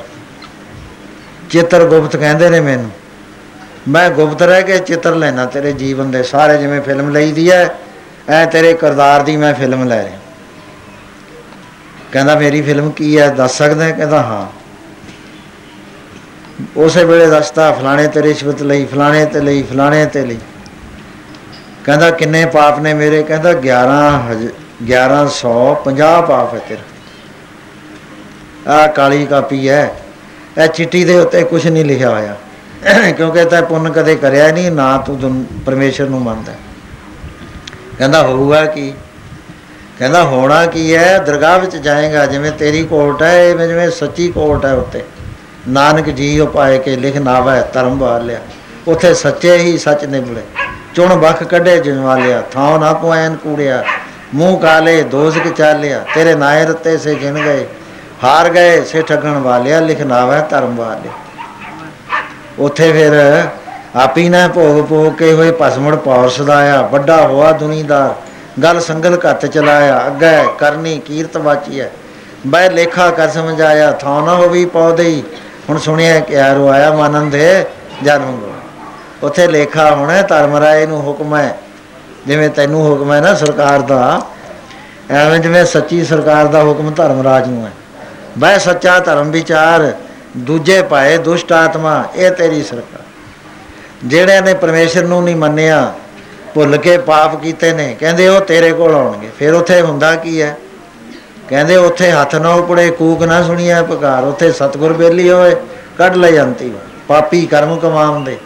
ਚਿੱਤਰ 1.51 1.85
ਗੁਪਤ 1.85 2.17
ਕਹਿੰਦੇ 2.17 2.51
ਨੇ 2.51 2.61
ਮੈਨੂੰ। 2.61 2.91
ਮੈਂ 3.89 4.11
ਗੁਪਤ 4.11 4.43
ਰਹਿ 4.43 4.63
ਕੇ 4.63 4.79
ਚਿੱਤਰ 4.79 5.15
ਲੈਣਾ 5.15 5.45
ਤੇਰੇ 5.45 5.73
ਜੀਵਨ 5.73 6.11
ਦੇ 6.11 6.23
ਸਾਰੇ 6.23 6.59
ਜਿਵੇਂ 6.59 6.81
ਫਿਲਮ 6.81 7.11
ਲਈਦੀ 7.11 7.51
ਹੈ, 7.51 7.75
ਐ 8.29 8.47
ਤੇਰੇ 8.47 8.75
ਕਿਰਦਾਰ 8.75 9.23
ਦੀ 9.23 9.37
ਮੈਂ 9.37 9.55
ਫਿਲਮ 9.55 9.85
ਲੈ 9.85 10.05
ਰਿਹਾ। 10.05 10.20
ਕਹਿੰਦਾ 12.13 12.35
ਮੇਰੀ 12.35 12.63
ਫਿਲਮ 12.63 12.91
ਕੀ 12.91 13.19
ਹੈ, 13.19 13.29
ਦੱਸ 13.29 13.59
ਸਕਦਾ 13.59 13.85
ਹੈ? 13.85 13.91
ਕਹਿੰਦਾ 13.91 14.23
ਹਾਂ। 14.23 14.61
ਉਸੇ 16.77 17.05
ਵੇਲੇ 17.05 17.27
ਦੱਸਤਾ, 17.27 17.73
ਫਲਾਣੇ 17.73 18.09
ਤੇ 18.09 18.23
ਰਿਸ਼ਵਤ 18.23 18.63
ਲਈ, 18.63 18.85
ਫਲਾਣੇ 18.85 19.27
ਤੇ 19.27 19.41
ਲਈ, 19.41 19.63
ਫਲਾਣੇ 19.63 20.07
ਤੇ 20.07 20.27
ਲਈ। 20.27 20.39
ਕਹਿੰਦਾ 21.85 22.11
ਕਿੰਨੇ 22.11 22.47
ਪਾਪ 22.47 22.81
ਨੇ 22.81 22.95
ਮੇਰੇ? 22.95 23.23
ਕਹਿੰਦਾ 23.23 23.53
11 23.53 24.23
ਹਜ਼- 24.31 24.51
1150 24.83 26.23
ਪਾਪ 26.23 26.55
ਹੈ 26.55 26.59
ਤੇਰਾ। 26.59 26.83
ਆ 28.73 28.87
ਕਾਲੀ 28.87 29.27
ਕਾਪੀ 29.27 29.69
ਹੈ। 29.69 29.97
ਇਹ 30.63 30.69
ਚਿੱਟੀ 30.69 31.05
ਦੇ 31.05 31.19
ਉੱਤੇ 31.19 31.45
ਕੁਝ 31.45 31.69
ਨਹੀਂ 31.69 31.85
ਲਿਖਿਆ 31.85 32.11
ਹੋਇਆ। 32.11 32.37
ਕਿਉਂਕਿ 33.13 33.45
ਤੈਂ 33.45 33.63
ਪੁੰਨ 33.63 33.93
ਕਦੇ 33.93 34.17
ਕਰਿਆ 34.17 34.53
ਨਹੀਂ, 34.53 34.73
ਨਾ 34.73 34.99
ਤੂੰ 34.99 35.21
ਦੁਨ- 35.21 35.63
ਪਰਮੇਸ਼ਰ 35.67 36.09
ਨੂੰ 36.09 36.23
ਮੰਨਦਾ। 36.23 36.53
ਕਹਿੰਦਾ 37.99 38.23
ਹੋਊਗਾ 38.23 38.67
ਕੀ 38.67 38.93
ਕਹਿੰਦਾ 40.01 40.23
ਹੋਣਾ 40.25 40.65
ਕੀ 40.67 40.95
ਹੈ? 40.97 41.19
ਦਰਗਾਹ 41.19 41.59
ਵਿੱਚ 41.61 41.77
ਜਾਏਗਾ, 41.77 42.25
ਜਿਵੇਂ 42.27 42.51
ਤੇਰੀ 42.51 42.83
ਕੋਟ 42.83 43.23
ਹੈ, 43.23 43.43
ਇਹ 43.45 43.57
ਜਿਵੇਂ 43.59 43.91
ਸੱਚੀ 43.91 44.29
ਕੋਟ 44.29 44.65
ਹੈ 44.67 44.73
ਉੱਤੇ। 44.73 45.03
ਨਾਨਕ 45.69 46.09
ਜੀ 46.11 46.39
ਉਪਾਏ 46.41 46.79
ਕੇ 46.79 46.95
ਲਿਖ 46.97 47.17
ਨਾਵੈ, 47.17 47.61
ਧਰਮ 47.73 47.99
ਵਾਲਿਆ 47.99 48.39
ਉੱਥੇ 48.89 49.13
ਸੱਚੇ 49.15 49.57
ਹੀ 49.57 49.77
ਸੱਚ 49.79 50.05
ਨਿਬੜੇ 50.05 50.43
ਚੁਣ 50.95 51.15
ਬਖ 51.15 51.43
ਕੱਢੇ 51.43 51.77
ਜਨਵਾਲਿਆ 51.79 52.41
ਥਾਂ 52.53 52.79
ਨਾ 52.79 52.93
ਪੁਐਨ 52.93 53.37
ਕੂੜਿਆ। 53.37 53.83
ਮੂੰਹ 54.35 54.59
ਕਾਲੇ 54.59 55.03
ਦੋਜ਼ਕ 55.03 55.49
ਚਾਲਿਆ। 55.49 56.05
ਤੇਰੇ 56.15 56.35
ਨਾਏ 56.35 56.65
ਰਤੇ 56.65 56.97
ਸੇ 56.99 57.15
ਗਿਣ 57.15 57.35
ਗਏ, 57.35 57.67
ਹਾਰ 58.25 58.49
ਗਏ 58.49 58.83
ਸੇ 58.85 59.03
ਠਗਣ 59.03 59.39
ਵਾਲਿਆ, 59.39 59.81
ਲਿਖ 59.81 60.01
ਨਾਵੈ, 60.03 60.41
ਧਰਮ 60.51 60.77
ਵਾਲਿਆ 60.77 61.13
ਉੱਥੇ 62.59 62.91
ਫਿਰ 62.93 63.13
ਆਪੀ 63.97 64.29
ਨਾ 64.29 64.47
ਭੋਗ 64.49 64.85
ਭੋਗ 64.87 65.13
ਕੇ 65.13 65.33
ਹੋਏ, 65.33 65.53
ਭਸਮੜ 65.61 65.95
ਪੌਰ 65.99 66.29
ਸਦਾਇਆ, 66.31 66.83
ਵੱਡਾ 66.83 67.21
ਹੋਆ 67.27 67.53
ਦੁਨੀਦਾਰ। 67.53 68.15
ਗਲ 68.63 68.81
ਸੰਗਲ 68.81 69.19
ਘੱਤ 69.25 69.47
ਚਲਾਇਆ, 69.47 70.07
ਅੱਗੇ 70.07 70.37
ਕਰਨੀ 70.59 70.99
ਕੀਰਤ 70.99 71.37
ਵਾਚੀਐ 71.37 71.89
ਬੈ 72.47 72.69
ਲੇਖਾ 72.71 73.11
ਕਰ 73.11 73.29
ਸਮਝਾਇਆ, 73.29 73.91
ਥਾਂ 73.93 74.23
ਨਾ 74.23 74.35
ਹੋਵੀ 74.35 74.65
ਪੌਦਈ 74.67 75.23
ਹੁਣ 75.69 75.79
ਸੁਣਿਆ 75.79 76.21
ਕਿਆ 76.21 76.53
ਰੋਇਆ 76.55 76.93
ਮਾਨੰਦ 76.93 77.35
ਹੈ 77.35 77.67
ਜਨਮ 78.03 78.37
ਗੋ 78.37 78.53
ਉੱਥੇ 79.23 79.47
ਲੇਖਾ 79.47 79.91
ਹੋਣਾ, 79.91 80.21
ਧਰਮ 80.23 80.57
ਰਾਏ 80.57 80.87
ਨੂੰ 80.87 81.01
ਹੁਕਮ 81.03 81.35
ਹੈ 81.37 81.57
ਜਿਵੇਂ 82.27 82.49
ਤੈਨੂੰ 82.51 82.83
ਹੁਕਮ 82.83 83.13
ਹੈ 83.13 83.21
ਨਾ 83.21 83.35
ਸਰਕਾਰ 83.35 83.81
ਦਾ, 83.83 84.21
ਐਵੇਂ 85.11 85.39
ਜਿਵੇਂ 85.39 85.65
ਸੱਚੀ 85.65 86.05
ਸਰਕਾਰ 86.05 86.47
ਦਾ 86.47 86.63
ਹੁਕਮ 86.63 86.93
ਧਰਮ 86.95 87.23
ਰਾਜ 87.23 87.49
ਨੂੰ 87.49 87.65
ਹੈ 87.67 87.73
ਬੈ 88.39 88.57
ਸੱਚਾ 88.59 88.99
ਧਰਮ 89.01 89.31
ਵਿਚਾਰ, 89.31 89.93
ਦੂਜੇ 90.37 90.81
ਪਾਏ 90.83 91.17
ਦੁਸ਼ਟ 91.19 91.53
ਆਤਮਾ, 91.53 92.05
ਇਹ 92.17 92.31
ਤੇਰੀ 92.31 92.63
ਸਰਕਾਰ। 92.63 93.03
ਜਿਹੜਿਆਂ 94.05 94.43
ਨੇ 94.43 94.55
ਪਰਮੇਸ਼ਰ 94.55 95.05
ਨੂੰ 95.05 95.23
ਨਹੀਂ 95.25 95.37
ਮੰਨਿਆ 95.37 95.93
ਭੁੱਲ 96.55 96.77
ਕੇ 96.77 96.99
ਪਾਪ 96.99 97.43
ਕੀਤੇ 97.43 97.73
ਨੇ। 97.73 97.97
ਕਹਿੰਦੇ 98.01 98.29
ਉਹ 98.29 98.41
ਤੇਰੇ 98.41 98.73
ਕੋਲ 98.73 98.95
ਆਉਣਗੇ। 98.95 99.31
ਫਿਰ 99.39 99.55
ਉੱਥੇ 99.55 99.81
ਹੁੰਦਾ 99.81 100.17
ਕੀ 100.17 100.43
ਹੈ? 100.43 100.57
ਕਹਿੰਦੇ 101.49 101.77
ਉੱਥੇ 101.77 102.11
ਹੱਥ 102.13 102.35
ਨਾ 102.35 102.53
ਉਪੜੇ, 102.55 102.91
ਕੂਕ 102.91 103.23
ਨਾ 103.23 103.43
ਸੁਣੀਐ, 103.43 103.83
ਪੁਕਾਰ। 103.83 104.25
ਉੱਥੇ 104.25 104.53
ਸਤਗੁਰ 104.53 104.93
ਬੇਲੀ 104.93 105.31
ਹੋਏ, 105.31 105.57
ਕੱਢ 105.99 106.17
ਲੈ 106.17 106.31
ਜਾਂਦੀ 106.31 106.73
ਪਾਪੀ 107.09 107.47
ਕਰਮ 107.47 107.79
ਕਮਾਉਂਦੇ। 107.79 108.39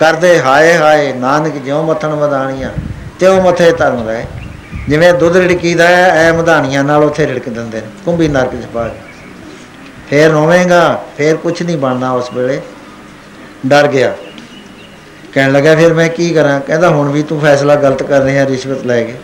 ਕਰਦੇ 0.00 0.40
ਹਾਏ 0.40 0.76
ਹਾਏ, 0.76 1.12
ਨਾਨਕ 1.12 1.54
ਜਿਉ 1.54 1.82
ਮੱਥਣ 1.82 2.08
ਮਦਾਣੀਆਂ 2.08 2.70
ਤਿਉ 3.20 3.40
ਮੱਥੇ 3.40 3.72
ਧਰਮ 3.72 4.08
ਰਹੇ। 4.08 4.26
ਜਿਵੇਂ 4.88 5.14
ਦੁੱਧ 5.14 5.36
ਰਿੜਕੀਦਾ 5.36 5.88
ਹੈ, 5.88 6.10
ਐ 6.10 6.32
ਮਧਾਣੀਆਂ 6.32 6.84
ਨਾਲ 6.84 7.04
ਉੱਥੇ 7.04 7.26
ਰਿੜਕ 7.26 7.48
ਦਿੰਦੇ 7.48 7.80
ਨੇ, 7.80 7.86
ਕੁੰਭੀ 8.04 8.28
ਨਰਕ 8.28 8.62
ਚ 8.62 8.66
ਪਾ 8.74 8.88
ਕੇ। 8.88 8.98
ਫੇਰ 10.10 10.30
ਰੋਵੇਂਗਾ, 10.30 11.04
ਫੇਰ 11.16 11.36
ਕੁਝ 11.36 11.62
ਨਹੀਂ 11.62 11.76
ਬਣਨਾ 11.76 12.12
ਉਸ 12.12 12.30
ਵੇਲੇ। 12.34 12.60
ਡਰ 13.66 13.88
ਗਿਆ। 13.88 14.14
ਕਹਿਣ 15.38 15.52
ਲੱਗਾ 15.52 15.74
ਫਿਰ 15.74 15.94
ਮੈਂ 15.94 16.08
ਕੀ 16.08 16.30
ਕਰਾਂ? 16.30 16.60
ਕਹਿੰਦਾ, 16.60 16.88
ਹੁਣ 16.88 17.10
ਵੀ 17.10 17.22
ਤੂੰ 17.22 17.40
ਫੈਸਲਾ 17.40 17.74
ਗਲਤ 17.74 18.02
ਕਰ 18.02 18.20
ਰਿਹਾ, 18.20 18.46
ਰਿਸ਼ਵਤ 18.46 18.84
ਲੈ 18.84 19.02
ਕੇ। 19.02 19.14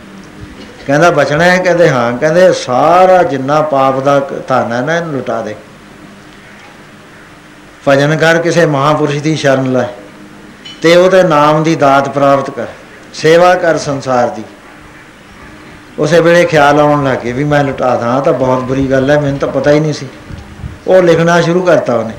ਕਹਿੰਦਾ, 0.86 1.11
ਬਚਣਾ 1.11 1.45
ਹੈ? 1.45 1.59
ਕਹਿੰਦੇ, 1.59 1.91
ਹਾਂ। 1.91 2.19
ਕਹਿੰਦੇ, 2.19 2.53
ਸਾਰਾ 2.53 3.23
ਜਿੰਨਾ 3.23 3.62
ਪਾਪ 3.62 4.01
ਦਾ 4.01 4.20
ਕ- 4.20 4.49
ਧਨ 4.49 4.73
ਹੈ 4.73 4.81
ਨਾ, 4.81 4.97
ਇਹਨੂੰ 4.97 5.12
ਲੁਟਾ 5.12 5.43
ਦੇ। 5.43 5.57
ਭਜਨ 7.89 8.16
ਕਰ 8.16 8.39
ਕਿਸੇ 8.39 8.66
ਮਹਾਪੁਰਸ਼ 8.66 9.16
ਦੀ 9.16 9.36
ਸ਼ਰਨ 9.36 9.73
ਲੈ 9.73 9.85
ਤੇ 10.82 10.97
ਉਹਦੇ 10.97 11.23
ਨਾਮ 11.23 11.62
ਦੀ 11.62 11.77
ਦਾਤ 11.77 12.09
ਪ੍ਰਾਪਤ 12.09 12.51
ਕਰ, 12.51 12.66
ਸੇਵਾ 13.15 13.55
ਕਰ 13.55 13.78
ਸੰਸਾਰ 13.78 14.28
ਦੀ। 14.28 14.43
ਉਸੇ 15.99 16.20
ਵੇਲੇ 16.20 16.45
ਖਿਆਲ 16.45 16.81
ਆਉਣ 16.81 17.05
ਲੱਗੇ 17.05 17.32
ਵੀ 17.32 17.45
ਮੈਂ 17.45 17.65
ਲੁਟਾ 17.65 17.97
ਦਾਂ, 17.97 18.23
ਤਾਂ 18.23 18.32
ਬਹੁਤ 18.32 18.62
ਬੁਰੀ 18.62 18.91
ਗੱਲ 18.91 19.11
ਹੈ, 19.11 19.20
ਮੈਨੂੰ 19.20 19.39
ਤਾਂ 19.39 19.49
ਪਤਾ 19.49 19.70
ਹੀ 19.70 19.81
ਨਹੀਂ 19.81 19.93
ਸੀ। 19.93 20.09
ਉਹ 20.86 21.03
ਲਿਖਣਾ 21.03 21.41
ਸ਼ੁਰੂ 21.41 21.62
ਕਰਤਾ 21.62 21.95
ਉਹਨੇ। 21.95 22.15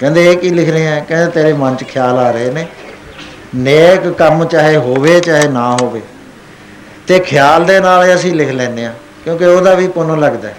ਕਹਿੰਦੇ, 0.00 0.32
ਇਹ 0.32 0.36
ਕੀ 0.36 0.50
ਲਿਖ 0.50 0.70
ਰਹੇ 0.70 0.88
ਆ 0.88 1.04
ਕਹਿੰਦੇ, 1.08 1.30
ਤੇਰੇ 1.30 1.52
ਮਨ 1.52 1.76
'ਚ 1.76 1.84
ਖਿਆਲ 1.84 2.18
ਆ 2.18 2.30
ਰਹੇ 2.30 2.50
ਨੇ 2.50 2.66
ਨੇਕ 3.54 4.08
ਕੰਮ 4.08 4.44
ਚਾਹੇ 4.44 4.76
ਹੋਵੇ, 4.76 5.20
ਚਾਹੇ 5.20 5.48
ਨਾ 5.48 5.76
ਹੋਵੇ। 5.82 6.00
ਤੇ 7.06 7.18
ਖਿਆਲ 7.18 7.64
ਦੇ 7.64 7.80
ਨਾਲ 7.80 8.14
ਅਸੀਂ 8.14 8.34
ਲਿਖ 8.34 8.50
ਲੈਂਦੇ 8.50 8.84
ਆ 8.84 8.92
ਕਿਉਂਕਿ 9.24 9.44
ਉਹਦਾ 9.44 9.74
ਵੀ 9.74 9.88
ਪੁੰਨ 9.88 10.20
ਲੱਗਦਾ 10.20 10.48
ਹੈ। 10.48 10.56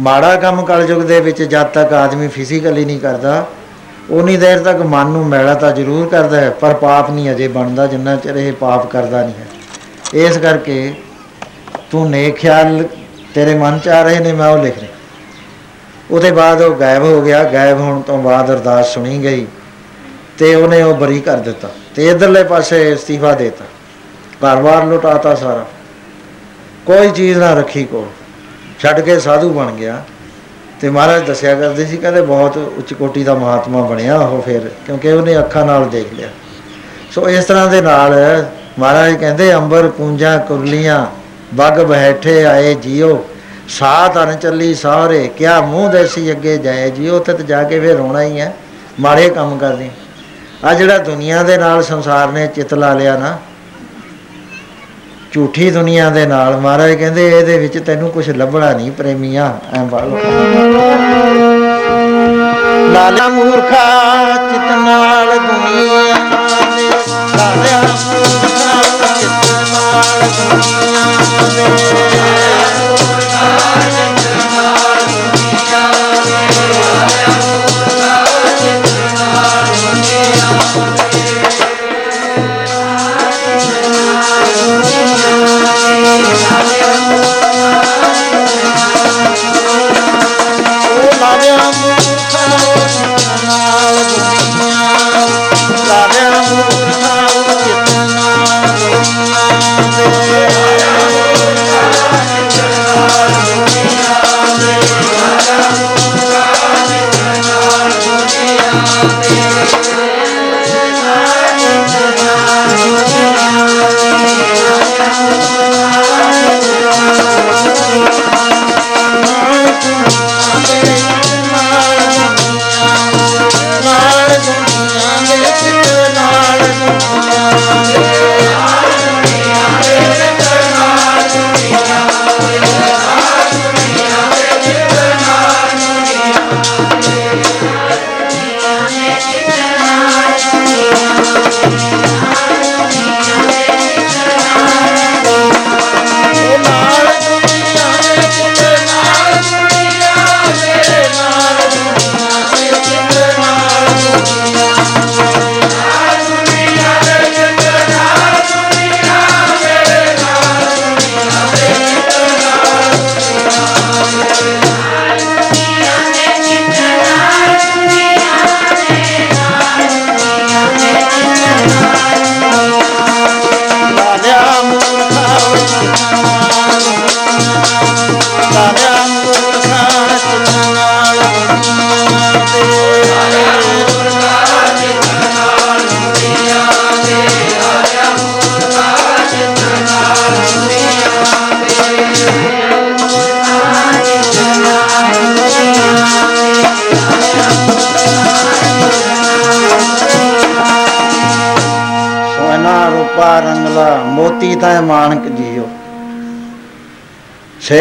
ਮਾੜਾ 0.00 0.34
ਕੰਮ 0.36 0.64
ਕਲਯੁਗ 0.64 1.02
ਦੇ 1.02 1.20
ਵਿੱਚ 1.20 1.42
ਜਦ 1.42 1.66
ਤੱਕ 1.66 1.92
ਆਦਮੀ 1.92 2.28
ਫਿਜ਼ੀਕਲੀ 2.28 2.84
ਨਹੀਂ 2.84 3.00
ਕਰਦਾ, 3.00 3.46
ਉਨੀ 4.10 4.36
ਦੇਰ 4.36 4.58
ਤੱਕ 4.58 4.78
ਮਨ 4.78 5.06
ਨੂੰ 5.06 5.26
ਮੈਲਾ 5.26 5.54
ਤਾਂ 5.54 5.72
ਜ਼ਰੂਰ 5.72 6.08
ਕਰਦਾ 6.08 6.40
ਹੈ, 6.40 6.50
ਪਰ 6.50 6.74
ਪਾਪ 6.74 7.10
ਨਹੀਂ 7.10 7.30
ਅਜੇ 7.30 7.48
ਬਣਦਾ, 7.48 7.86
ਜਿੰਨਾ 7.86 8.16
ਚਿਰ 8.16 8.36
ਇਹ 8.36 8.52
ਪਾਪ 8.52 8.86
ਕਰਦਾ 8.86 9.22
ਨਹੀਂ 9.22 9.34
ਹੈ। 9.34 10.26
ਇਸ 10.26 10.38
ਕਰਕੇ 10.38 10.94
ਤੂੰ 11.90 12.10
ਨੇਕ 12.10 12.36
ਖਿਆਲ 12.36 12.84
ਤੇਰੇ 13.34 13.54
ਮਨ 13.54 13.78
ਚ 13.78 13.88
ਆ 13.88 14.02
ਰਹੇ 14.02 14.18
ਨੇ, 14.18 14.32
ਮੈਂ 14.32 14.48
ਉਹ 14.48 14.62
ਲਿਖ 14.62 14.78
ਰਿਹਾ। 14.78 14.90
ਉਹਦੇ 16.10 16.30
ਬਾਅਦ 16.30 16.62
ਉਹ 16.62 16.74
ਗਾਇਬ 16.74 17.02
ਹੋ 17.02 17.22
ਗਿਆ। 17.22 17.42
ਗਾਇਬ 17.44 17.80
ਹੋਣ 17.80 18.00
ਤੋਂ 18.00 18.22
ਬਾਅਦ 18.22 18.50
ਅਰਦਾਸ 18.50 18.94
ਸੁਣੀ 18.94 19.22
ਗਈ। 19.22 19.46
ਤੇ 20.40 20.54
ਉਹਨੇ 20.54 20.82
ਉਹ 20.82 20.94
ਬਰੀ 20.94 21.20
ਕਰ 21.20 21.36
ਦਿੱਤਾ 21.36 21.68
ਤੇ 21.96 22.08
ਇਧਰਲੇ 22.08 22.44
ਪਾਸੇ 22.44 22.94
ਅਸਤੀਫਾ 22.94 23.32
ਦੇਤਾ। 23.32 23.64
ਘਰ-ਬਾਰ 24.44 24.84
ਲੁਟਾਤਾ 24.84 25.34
ਸਾਰਾ। 25.34 25.66
ਕੋਈ 26.86 27.10
ਚੀਜ਼ 27.10 27.38
ਨਾ 27.38 27.54
ਰੱਖੀ 27.54 27.84
ਕੋਲ। 27.84 28.06
ਛੱਡ 28.80 29.00
ਕੇ 29.00 29.20
ਸਾਧੂ 29.20 29.50
ਬਣ 29.50 29.70
ਗਿਆ। 29.70 30.02
ਤੇ 30.80 30.90
ਮਹਾਰਾਜ 30.90 31.26
ਦੱਸਿਆ 31.26 31.54
ਕਰਦੇ 31.54 31.86
ਸੀ, 31.86 31.96
ਕਹਿੰਦੇ 31.96 32.22
ਬਹੁਤ 32.22 32.56
ਉੱਚ 32.56 32.94
ਕੋਟੀ 32.94 33.24
ਦਾ 33.24 33.34
ਮਹਾਤਮਾ 33.34 33.82
ਬਣਿਆ 33.82 34.18
ਉਹ 34.18 34.42
ਫਿਰ, 34.42 34.60
ਕਿਉਂਕਿ 34.86 35.12
ਉਹਨੇ 35.12 35.38
ਅੱਖਾਂ 35.38 35.66
ਨਾਲ 35.66 35.88
ਦੇਖ 35.88 36.14
ਲਿਆ। 36.14 36.28
ਸੋ 37.14 37.28
ਇਸ 37.28 37.44
ਤਰ੍ਹਾਂ 37.44 37.66
ਦੇ 37.66 37.80
ਨਾਲ 37.80 38.44
ਮਹਾਰਾਜ 38.78 39.14
ਕਹਿੰਦੇ, 39.14 39.54
ਅੰਬਰ 39.54 39.88
ਪੂੰਜਾਂ 39.88 40.38
ਕੁਰਲੀਆਂ, 40.38 41.06
ਬੱਗ 41.54 41.72
ਬੈਠੇ 41.72 42.44
ਆਏ 42.44 42.74
ਜੀਓ। 42.74 43.28
ਸਾਥ 43.68 44.18
ਅਨ 44.18 44.36
ਚੱਲੀ 44.36 44.74
ਸਾਰੇ, 44.74 45.30
ਕਿਆ 45.36 45.60
ਮੂੰਹ 45.60 45.90
ਦੇਸੀ 45.90 46.30
ਅੱਗੇ 46.30 46.58
ਜਾਏ 46.58 46.90
ਜੀਓ, 46.90 47.16
ਉੱਥੇ 47.16 47.32
ਤੇ 47.32 47.42
ਜਾ 47.42 47.62
ਕੇ 47.62 47.80
ਫਿਰ 47.80 47.96
ਰੋਣਾ 47.96 48.22
ਹੀ 48.22 48.40
ਹੈ। 48.40 48.54
ਮਾੜੇ 49.00 49.28
ਕੰਮ 49.30 49.58
ਕਰਦੇ 49.58 49.90
ਆ 50.64 50.72
ਜਿਹੜਾ 50.74 50.96
ਦੁਨੀਆ 50.98 51.42
ਦੇ 51.42 51.56
ਨਾਲ 51.58 51.82
ਸੰਸਾਰ 51.82 52.32
ਨੇ 52.32 52.46
ਚਿੱਤ 52.46 52.72
ਲਾ 52.74 52.92
ਲਿਆ 52.94 53.16
ਨਾ, 53.18 53.38
ਝੂਠੀ 55.32 55.70
ਦੁਨੀਆ 55.70 56.08
ਦੇ 56.10 56.24
ਨਾਲ, 56.26 56.56
ਮਹਾਰਾਜ 56.56 56.92
ਕਹਿੰਦੇ 56.92 57.28
ਇਹਦੇ 57.28 57.58
ਵਿੱਚ 57.58 57.78
ਤੈਨੂੰ 57.78 58.10
ਕੁਝ 58.10 58.28
ਲੱਭਣਾ 58.30 58.72
ਨਹੀਂ, 58.72 58.90
ਪ੍ਰੇਮੀਆਂ, 58.90 59.52
ਐ 59.72 59.82
ਬਾਲੋ 59.84 60.18
ਲਾਲਾ 62.92 63.28
ਮੂਰਖਾ, 63.28 63.84
ਚਿਤ 64.50 64.70
ਨਾਲ 64.78 65.38
ਦੁਨੀਆ 65.38 66.02
ਦੇ 66.76 66.90
ਲਾਲਾ 67.36 67.80
ਮੂਰਖਾ, 67.82 68.82
ਚਿਤ 69.20 69.54
ਨਾਲ 69.72 70.28
ਦੁਨੀਆ 70.30 71.12
ਦੇ। 74.06 74.19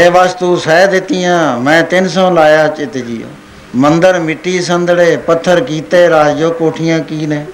ਸੇ 0.09 0.13
ਵਸਤੂ 0.13 0.55
ਸਹਿ 0.55 0.87
ਦਿੱਤੀਆਂ, 0.87 1.57
ਮੈਂ 1.59 1.83
300 1.83 2.29
ਲਾਇਆ 2.31 2.67
ਚਿਤ 2.67 2.97
ਜੀਓ। 2.97 3.27
ਮੰਦਰ 3.75 4.19
ਮਿੱਟੀ 4.19 4.61
ਸੰਦੜੇ, 4.61 5.17
ਪੱਥਰ 5.17 5.59
ਕੀਤੇ, 5.59 6.09
ਰਾਜੋ 6.09 6.49
ਕੋਠੀਆਂ 6.51 6.99
ਕੀ 6.99 7.25
ਨੇ। 7.25 7.45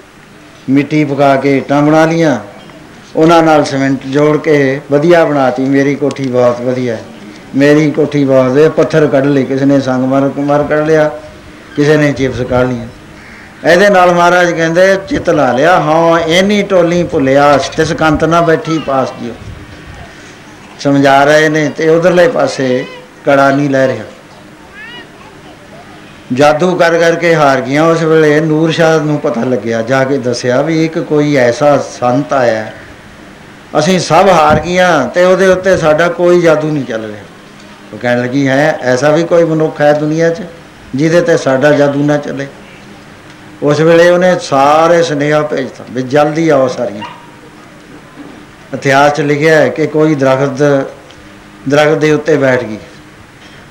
ਮਿੱਟੀ 0.69 1.03
ਪਕਾ 1.05 1.35
ਕੇ 1.35 1.57
ਇੱਟਾਂ 1.57 1.81
ਬਣਾ 1.81 2.05
ਲੀਆਂ। 2.05 2.39
ਉਹਨਾਂ 3.15 3.41
ਨਾਲ 3.43 3.63
ਸਿਮੈਂਟ 3.65 4.05
ਜੋੜ 4.07 4.37
ਕੇ 4.37 4.81
ਵਧੀਆ 4.91 5.23
ਬਣਾਤੀ। 5.25 5.63
ਮੇਰੀ 5.63 5.95
ਕੋਠੀ 5.95 6.27
ਬਹੁਤ 6.27 6.61
ਵਧੀਆ 6.61 6.95
ਹੈ। 6.95 7.01
ਮੇਰੀ 7.55 7.91
ਕੋਠੀ 7.91 8.23
ਬਹੁਤ 8.25 8.57
ਹੈ 8.57 8.69
ਪੱਥਰ 8.69 9.07
ਕੱਢ 9.07 9.25
ਲਏ। 9.25 9.43
ਕਿਸੇ 9.43 9.65
ਨੇ 9.65 9.79
ਸੰਗਮਰ 9.79 10.29
ਕੁਮਾਰ 10.29 10.63
ਕੱਢ 10.63 10.85
ਲਿਆ। 10.87 11.09
ਕਿਸੇ 11.75 11.97
ਨੇ 11.97 12.11
ਚਿਪਸ 12.13 12.41
ਕੱਢ 12.41 12.67
ਲੀਆਂ 12.67 12.87
ਇਹਦੇ 13.71 13.89
ਨਾਲ 13.89 14.11
ਮਹਾਰਾਜ 14.11 14.51
ਕਹਿੰਦੇ, 14.51 14.95
ਚਿੱਤ 15.09 15.29
ਲਾ 15.29 15.51
ਲਿਆ। 15.51 15.79
ਹਾਂ 15.79 16.19
ਐਨੀ 16.19 16.61
ਟੋਲੀ 16.63 17.03
ਭੁੱਲਿਆ 17.03 17.57
ਤਿਸ 17.77 17.93
ਕੰਤ 17.93 18.23
ਨਾ 18.23 18.41
ਬੈਠੀ 18.41 18.77
ਪਾਸ 18.77 19.11
ਜਿਓ। 19.21 19.33
ਸਮਝਾ 20.85 21.23
ਰਹੇ 21.23 21.49
ਨੇ 21.49 21.69
ਤੇ 21.69 21.89
ਉਧਰਲੇ 21.89 22.27
ਪਾਸੇ 22.27 22.85
ਕੜਾ 23.25 23.51
ਨਹੀਂ 23.51 23.69
ਲੈ 23.69 23.87
ਰਿਹਾ। 23.87 24.03
ਜਾਦੂ 26.33 26.75
ਕਰ 26.75 26.97
ਕਰਕੇ 26.97 27.35
ਹਾਰ 27.35 27.61
ਗਿਆ 27.61 27.83
ਉਸ 27.83 28.03
ਵੇਲੇ 28.03 28.39
ਨੂਰ 28.39 28.71
ਸ਼ਾਹ 28.71 28.99
ਨੂੰ 28.99 29.19
ਪਤਾ 29.19 29.43
ਲੱਗਿਆ, 29.43 29.81
ਜਾ 29.81 30.03
ਕੇ 30.03 30.17
ਦੱਸਿਆ 30.17 30.61
ਵੀ 30.61 30.85
ਇੱਕ 30.85 30.99
ਕੋਈ 30.99 31.35
ਐਸਾ 31.35 31.77
ਸੰਤ 31.77 32.33
ਆਇਆ। 32.33 32.53
ਹੈ। 32.53 32.73
ਅਸੀਂ 33.79 33.99
ਸਭ 33.99 34.29
ਹਾਰ 34.31 34.59
ਗਈਆਂ 34.59 35.07
ਤੇ 35.07 35.25
ਉਹਦੇ 35.25 35.47
ਉੱਤੇ 35.47 35.77
ਸਾਡਾ 35.77 36.07
ਕੋਈ 36.07 36.41
ਜਾਦੂ 36.41 36.71
ਨਹੀਂ 36.71 36.85
ਚੱਲ 36.85 37.05
ਰਿਹਾ। 37.05 37.23
ਉਹ 37.93 37.97
ਕਹਿਣ 37.97 38.21
ਲੱਗੀ, 38.21 38.47
ਹੈ, 38.47 38.79
ਐਸਾ 38.81 39.09
ਵੀ 39.09 39.23
ਕੋਈ 39.23 39.43
ਮਨੁੱਖ 39.43 39.81
ਹੈ 39.81 39.93
ਦੁਨੀਆ 39.93 40.29
'ਚ 40.29 40.41
ਜਿਹਦੇ 40.95 41.21
ਤੇ 41.21 41.37
ਸਾਡਾ 41.37 41.71
ਜਾਦੂ 41.71 42.03
ਨਾ 42.03 42.17
ਚੱਲੇ। 42.17 42.47
ਉਸ 43.63 43.79
ਵੇਲੇ 43.79 44.09
ਉਹਨੇ 44.09 44.39
ਸਾਰੇ 44.41 45.03
ਸੁਨੇਹਾ 45.03 45.41
ਭੇਜਤਾ 45.41 45.83
ਵੀ 45.91 46.01
ਜਲਦੀ 46.01 46.49
ਆਓ 46.49 46.67
ਸਾਰੀਆਂ। 46.67 47.03
ਇਤਿਹਾਸ 48.75 49.13
'ਚ 49.13 49.21
ਲਿਖਿਆ 49.21 49.59
ਹੈ 49.59 49.69
ਕਿ 49.69 49.87
ਕੋਈ 49.87 50.15
ਦਰਖਤ 50.15 50.85
ਦਰਖਤ 51.69 51.97
ਦੇ 51.97 52.11
ਉੱਤੇ 52.11 52.37
ਬੈਠ 52.37 52.63
ਗਈ। 52.63 52.77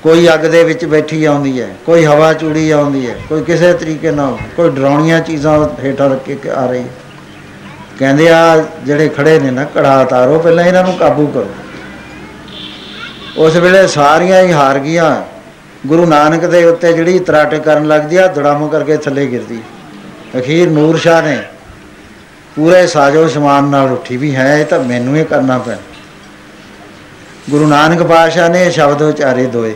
ਕੋਈ 0.02 0.28
ਅੱਗ 0.34 0.40
ਦੇ 0.40 0.64
ਵਿੱਚ 0.64 0.84
ਬੈਠੀ 0.84 1.24
ਆਉਂਦੀ 1.24 1.60
ਹੈ, 1.60 1.76
ਕੋਈ 1.86 2.04
ਹਵਾ 2.04 2.32
ਚੂੜੀ 2.32 2.70
ਆਉਂਦੀ 2.70 3.10
ਹੈ, 3.10 3.14
ਕੋਈ 3.28 3.44
ਕਿਸੇ 3.44 3.72
ਤਰੀਕੇ 3.72 4.10
ਨਾਲ, 4.10 4.36
ਕੋਈ 4.56 4.70
ਡਰਾਉਣੀਆਂ 4.70 5.20
ਚੀਜ਼ਾਂ 5.20 5.68
ਹੇਠਾਂ 5.84 6.10
ਰੱਖ 6.10 6.24
ਕੇ 6.24 6.50
ਆ 6.50 6.66
ਰਹੀ। 6.66 6.82
ਹੈ। 6.82 6.88
ਕਹਿੰਦੇ 7.98 8.28
ਆ, 8.28 8.64
ਜਿਹੜੇ 8.86 9.08
ਖੜੇ 9.08 9.38
ਨੇ 9.38 9.50
ਨਾ, 9.50 9.64
ਕੜਾ 9.64 10.00
ਉਤਾਰੋ, 10.00 10.38
ਪਹਿਲਾਂ 10.38 10.64
ਇਹਨਾਂ 10.64 10.84
ਨੂੰ 10.84 10.92
ਕਾਬੂ 10.92 11.26
ਕਰੋ। 11.26 11.48
ਉਸ 13.36 13.56
ਵੇਲੇ 13.56 13.86
ਸਾਰੀਆਂ 13.86 14.42
ਹੀ 14.42 14.52
ਹਾਰ 14.52 14.78
ਗਈਆਂ। 14.78 15.22
ਗੁਰੂ 15.86 16.06
ਨਾਨਕ 16.06 16.44
ਦੇ 16.44 16.64
ਉੱਤੇ 16.64 16.92
ਜਿਹੜੀ 16.92 17.18
ਤਰਾਟੇ 17.18 17.58
ਕਰਨ 17.58 17.86
ਲੱਗਦੀ 17.86 18.16
ਆ, 18.16 18.26
ਦੜਾਮ 18.26 18.68
ਕਰਕੇ 18.68 18.96
ਥੱਲੇ 18.96 19.26
ਗਿਰਦੀ। 19.26 19.58
ਅਖੀਰ 20.38 20.70
ਨੂਰ 20.70 20.96
ਸ਼ਾਹ 20.96 21.22
ਨੇ 21.22 21.42
ਪੂਰੇ 22.56 22.86
ਸਾਜੋ 22.86 23.28
ਸਮਾਨ 23.28 23.64
ਨਾਲ 23.64 23.92
ਉੱਠੀ 23.92 24.16
ਵੀ 24.16 24.36
ਹੈ, 24.36 24.58
ਇਹ 24.58 24.64
ਤਾਂ 24.64 24.80
ਮੈਨੂੰ 24.80 25.16
ਹੀ 25.16 25.24
ਕਰਨਾ 25.24 25.58
ਪੈਣਾ। 25.58 25.80
ਗੁਰੂ 27.50 27.66
ਨਾਨਕ 27.66 28.02
ਪਾਤਸ਼ਾਹ 28.02 28.48
ਨੇ 28.48 28.64
ਇਹ 28.64 28.70
ਸ਼ਬਦ 28.70 29.02
ਉਚਾਰੇ 29.02 29.46
ਦੋਏ। 29.46 29.74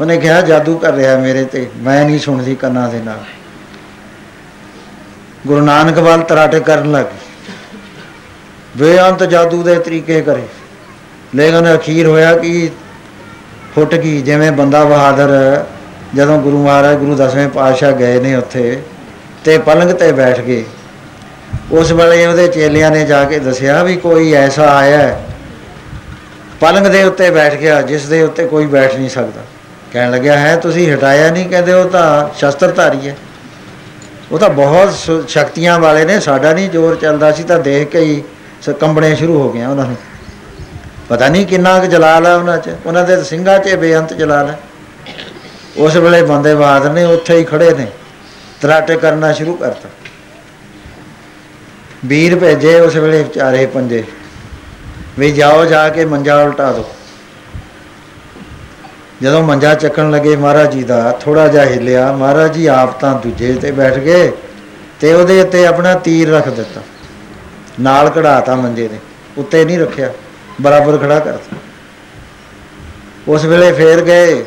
ਉਹਨੇ 0.00 0.16
ਕਿਹਾ, 0.16 0.40
ਜਾਦੂ 0.40 0.78
ਕਰ 0.78 0.92
ਰਿਹਾ 0.92 1.16
ਮੇਰੇ 1.18 1.44
ਤੇ, 1.44 1.70
ਮੈਂ 1.76 2.04
ਨਹੀਂ 2.04 2.18
ਸੁਣਦੀ 2.18 2.54
ਕੰਨਾਂ 2.54 2.88
ਦੇ 2.88 2.98
ਨਾਲ। 2.98 3.24
ਗੁਰੂ 5.46 5.64
ਨਾਨਕ 5.64 5.98
ਵੱਲ 5.98 6.20
ਤਰਾਟੇ 6.20 6.60
ਕਰਨ 6.60 6.92
ਲੱਗ 6.92 7.04
ਬੇਅੰਤ 8.76 9.22
ਜਾਦੂ 9.22 9.62
ਦੇ 9.62 9.74
ਤਰੀਕੇ 9.74 10.20
ਕਰੇ। 10.20 10.42
ਲੇਕਿਨ 11.34 11.74
ਅਖੀਰ 11.74 12.06
ਹੋਇਆ 12.06 12.36
ਕਿ 12.36 12.70
ਫੁੱਟ 13.74 13.94
ਗਈ, 13.94 14.22
ਜਿਵੇਂ 14.22 14.52
ਬੰਦਾ 14.52 14.84
ਬਹਾਦਰ, 14.84 15.64
ਜਦੋਂ 16.14 16.42
ਗੁਰੂ 16.42 16.64
ਮਹਾਰਾਜ, 16.64 16.96
ਗੁਰੂ 16.96 17.14
ਦਸਵੇਂ 17.14 17.48
ਪਾਤਸ਼ਾਹ 17.48 17.92
ਗਏ 17.92 18.20
ਨੇ 18.20 18.34
ਉੱਥੇ, 18.34 18.82
ਤੇ 19.44 19.58
ਪਲੰਗ 19.58 19.90
ਤੇ 19.90 20.12
ਬੈਠ 20.12 20.40
ਗਏ। 20.40 20.64
ਉਸ 21.72 21.92
ਵੇਲੇ 21.92 22.26
ਉਹਦੇ 22.26 22.48
ਚੇਲਿਆਂ 22.48 22.90
ਨੇ 22.90 23.04
ਜਾ 23.04 23.24
ਕੇ 23.24 23.38
ਦੱਸਿਆ 23.38 23.82
ਵੀ 23.82 23.96
ਕੋਈ 23.96 24.32
ਐਸਾ 24.32 24.76
ਆਇਆ 24.76 24.98
ਹੈ। 24.98 25.24
ਪਲੰਗ 26.60 26.86
ਦੇ 26.86 27.04
ਉੱਤੇ 27.04 27.30
ਬੈਠ 27.30 27.54
ਗਿਆ, 27.54 27.82
ਜਿਸ 27.82 28.06
ਦੇ 28.06 28.22
ਉੱਤੇ 28.22 28.46
ਕੋਈ 28.46 28.66
ਬੈਠ 28.66 28.94
ਨਹੀਂ 28.94 29.08
ਸਕਦਾ। 29.08 29.40
ਕਹਿਣ 29.92 30.10
ਲੱਗਿਆ, 30.10 30.38
ਹੈ, 30.38 30.56
ਤੁਸੀਂ 30.56 30.94
ਹਟਾਇਆ 30.94 31.30
ਨਹੀਂ? 31.30 31.48
ਕਹਿੰਦੇ, 31.48 31.72
ਉਹ 31.72 31.90
ਤਾਂ 31.90 32.38
ਸ਼ਸਤਰਧਾਰੀ 32.38 33.08
ਹੈ। 33.08 33.16
ਉਹ 34.32 34.38
ਤਾਂ 34.38 34.48
ਬਹੁਤ 34.48 34.94
ਸ- 34.94 35.28
ਸ਼ਕਤੀਆਂ 35.28 35.78
ਵਾਲੇ 35.78 36.04
ਨੇ, 36.04 36.20
ਸਾਡਾ 36.20 36.52
ਨਹੀਂ 36.52 36.70
ਜ਼ੋਰ 36.70 36.96
ਚੱਲਦਾ। 36.96 37.32
ਸੀ 37.32 37.42
ਤਾਂ 37.42 37.58
ਦੇਖ 37.58 37.88
ਕੇ 37.88 38.00
ਹੀ 38.00 38.22
ਸ- 38.62 38.70
ਕੰਬਣੇ 38.70 39.14
ਸ਼ੁਰੂ 39.14 39.42
ਹੋ 39.42 39.52
ਗਏ 39.52 39.64
ਉਹਨਾਂ 39.64 39.86
ਨੂੰ। 39.86 39.96
ਪਤਾ 41.08 41.28
ਨਹੀਂ 41.28 41.46
ਕਿੰਨਾ 41.46 41.78
ਕੁ 41.78 41.86
ਜਲਾਲ 41.86 42.26
ਹੈ 42.26 42.34
ਉਹਨਾਂ 42.34 42.58
'ਚ। 42.58 42.70
ਉਹਨਾਂ 42.86 43.04
ਦੇ 43.04 43.24
ਸਿੰਘਾਂ 43.24 43.58
'ਚ 43.58 43.74
ਬੇਅੰਤ 43.74 44.12
ਜਲਾਲ 44.12 44.48
ਹੈ 44.48 44.60
ਉਸ 45.76 45.96
ਵੇਲੇ 45.96 46.22
ਬੰਦੇ 46.22 46.54
ਬਹਾਦਰ 46.54 46.90
ਨੇ, 46.90 47.04
ਉੱਥੇ 47.04 47.38
ਹੀ 47.38 47.44
ਖੜੇ 47.44 47.74
ਨੇ। 47.74 47.86
ਤਰਾਟੇ 48.60 48.96
ਕਰਨਾ 48.96 49.32
ਸ਼ੁਰੂ 49.32 49.56
ਕਰਤਾ। 49.56 49.88
ਵੀਰ 52.04 52.38
ਭੇਜੇ 52.38 52.78
ਉਸ 52.80 52.96
ਵੇਲੇ 52.96 53.22
ਵਿਚਾਰੇ 53.22 53.66
ਪੰਜੇ। 53.66 54.02
ਵੀ 55.18 55.30
ਜਾਓ 55.32 55.64
ਜਾ 55.64 55.88
ਕੇ 55.88 56.04
ਮੰਜਾ 56.04 56.42
ਉਲਟਾ 56.42 56.72
ਦਿਓ। 56.72 56.84
ਜਦੋਂ 59.22 59.42
ਮੰਜਾ 59.42 59.74
ਚੱਕਣ 59.74 60.10
ਲੱਗੇ 60.10 60.36
ਮਹਾਰਾਜ 60.36 60.72
ਜੀ 60.72 60.82
ਦਾ 60.82 61.18
ਥੋੜਾ 61.20 61.46
ਜਿਹਾ 61.48 61.64
ਹਿੱਲਿਆ, 61.64 62.12
ਮਹਾਰਾਜ 62.12 62.52
ਜੀ 62.52 62.66
ਆਪ 62.66 63.00
ਤਾਂ 63.00 63.14
ਦੂਜੇ 63.20 63.52
ਤੇ 63.54 63.70
ਬੈਠ 63.70 63.98
ਗਏ 63.98 64.30
ਤੇ 65.00 65.12
ਉਹਦੇ 65.14 65.40
ਉੱਤੇ 65.40 65.66
ਆਪਣਾ 65.66 65.94
ਤੀਰ 65.94 66.30
ਰੱਖ 66.30 66.48
ਦਿੱਤਾ। 66.48 66.80
ਨਾਲ 67.80 68.08
ਕਢਾਤਾ 68.08 68.54
ਮੰਜੇ 68.54 68.88
ਦੇ 68.88 68.98
ਉੱਤੇ 69.38 69.64
ਨਹੀਂ 69.64 69.78
ਰੱਖਿਆ, 69.78 70.12
ਬਰਾਬਰ 70.60 70.98
ਖੜਾ 70.98 71.18
ਕਰਤਾ 71.18 71.56
ਉਸ 73.28 73.44
ਵੇਲੇ 73.44 73.72
ਫੇਰ 73.72 74.00
ਗਏ। 74.00 74.44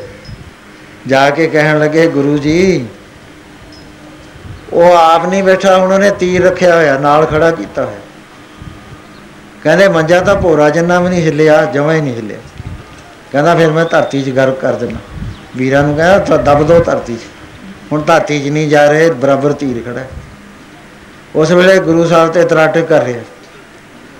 ਜਾ 1.06 1.30
ਕੇ 1.30 1.46
ਕਹਿਣ 1.46 1.78
ਲੱਗੇ, 1.78 2.06
ਗੁਰੂ 2.06 2.36
ਜੀ 2.38 2.86
ਉਹ 4.74 4.92
ਆਪ 4.92 5.26
ਨਹੀਂ 5.26 5.42
ਬੈਠਾ, 5.42 5.78
ਹੁਣ 5.78 5.92
ਉਹਨੇ 5.92 6.10
ਤੀਰ 6.10 6.44
ਰੱਖਿਆ 6.44 6.76
ਹੋਇਆ, 6.76 6.98
ਨਾਲ 6.98 7.26
ਖੜਾ 7.26 7.50
ਕੀਤਾ 7.50 7.84
ਹੋਇਆ। 7.84 7.98
ਕਹਿੰਦੇ, 9.62 9.88
ਮੰਜਾ 9.88 10.20
ਤਾਂ 10.20 10.36
ਭੋਰਾ 10.36 10.70
ਜਿੰਨਾ 10.70 11.00
ਵੀ 11.00 11.08
ਨਹੀਂ 11.08 11.22
ਹਿੱਲਿਆ, 11.22 11.64
ਜਮਾਂ 11.64 11.94
ਹੀ 11.94 12.00
ਨਹੀਂ 12.00 12.14
ਹਿੱਲਿਆ। 12.14 12.38
ਕਹਿੰਦਾ, 13.32 13.54
ਫਿਰ 13.54 13.70
ਮੈਂ 13.70 13.84
ਧਰਤੀ 13.84 14.22
'ਚ 14.22 14.28
ਗਰਕ 14.28 14.60
ਕਰ 14.60 14.72
ਦਿੰਦਾ। 14.72 14.98
ਵੀਰਾਂ 15.56 15.82
ਨੂੰ 15.82 15.96
ਕਹਿੰਦਾ, 15.96 16.18
ਤਾਂ, 16.18 16.38
ਦਬ 16.38 16.62
ਦੋ 16.62 16.80
ਧਰਤੀ 16.80 17.16
'ਚ। 17.16 17.20
ਹੁਣ 17.92 18.02
ਧਰਤੀ 18.02 18.44
'ਚ 18.44 18.48
ਨਹੀਂ 18.48 18.68
ਜਾ 18.68 18.90
ਰਹੇ, 18.90 19.10
ਬਰਾਬਰ 19.10 19.52
ਤੀਰ 19.52 19.92
ਖੜਾ 19.92 20.00
ਹੈ। 20.00 20.08
ਉਸ 21.36 21.50
ਵੇਲੇ 21.50 21.78
ਗੁਰੂ 21.78 22.06
ਸਾਹਿਬ 22.06 22.32
ਤੇ 22.32 22.44
ਤਰਾਟੇ 22.44 22.82
ਕਰ 22.82 23.04
ਰਿਹਾ 23.04 23.22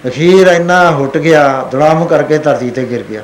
ਅਖੀਰ 0.06 0.46
ਇੰਨਾ 0.46 0.90
ਹੁੱਟ 0.90 1.18
ਗਿਆ, 1.18 1.68
ਦੁੜਾਮ 1.70 2.04
ਕਰਕੇ 2.04 2.38
ਧਰਤੀ 2.38 2.70
ਤੇ 2.70 2.84
ਗਿਰ 2.84 3.02
ਗਿਆ। 3.02 3.22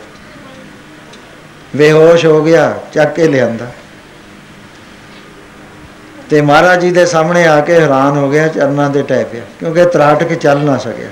ਬੇਹੋਸ਼ 1.77 2.27
ਹੋ 2.27 2.44
ਗਿਆ, 2.44 2.74
ਚੱਕ 2.93 3.15
ਕੇ 3.15 3.28
ਲਿਆਂਦਾ। 3.28 3.66
ਤੇ 6.31 6.40
ਮਹਾਰਾਜ 6.40 6.81
ਜੀ 6.81 6.90
ਦੇ 6.90 7.05
ਸਾਹਮਣੇ 7.07 7.47
ਆ 7.47 7.61
ਕੇ 7.61 7.81
ਹੈਰਾਨ 7.81 8.16
ਹੋ 8.16 8.28
ਗਿਆ, 8.31 8.47
ਚਰਨਾਂ 8.48 8.89
ਦੇ 8.90 9.02
ਟੈ 9.02 9.23
ਪਿਆ, 9.24 9.43
ਕਿਉਂਕਿ 9.59 9.85
ਤਰਾਟ 9.85 10.23
ਕੇ 10.24 10.35
ਚੱਲ 10.35 10.59
ਨਾ 10.59 10.77
ਸਕਿਆ। 10.78 11.09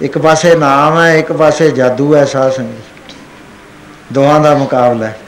ਇੱਕ 0.00 0.18
ਪਾਸੇ 0.18 0.54
ਨਾਮ 0.54 0.98
ਹੈ, 1.00 1.16
ਇੱਕ 1.16 1.32
ਪਾਸੇ 1.32 1.70
ਜਾਦੂ 1.70 2.14
ਹੈ 2.14 2.24
ਸਾਧ 2.24 2.52
ਸੰਗਤ। 2.52 3.14
ਦੋਹਾਂ 4.12 4.40
ਦਾ 4.40 4.54
ਮੁਕਾਬਲਾ 4.54 5.06
ਹੈ। 5.06 5.18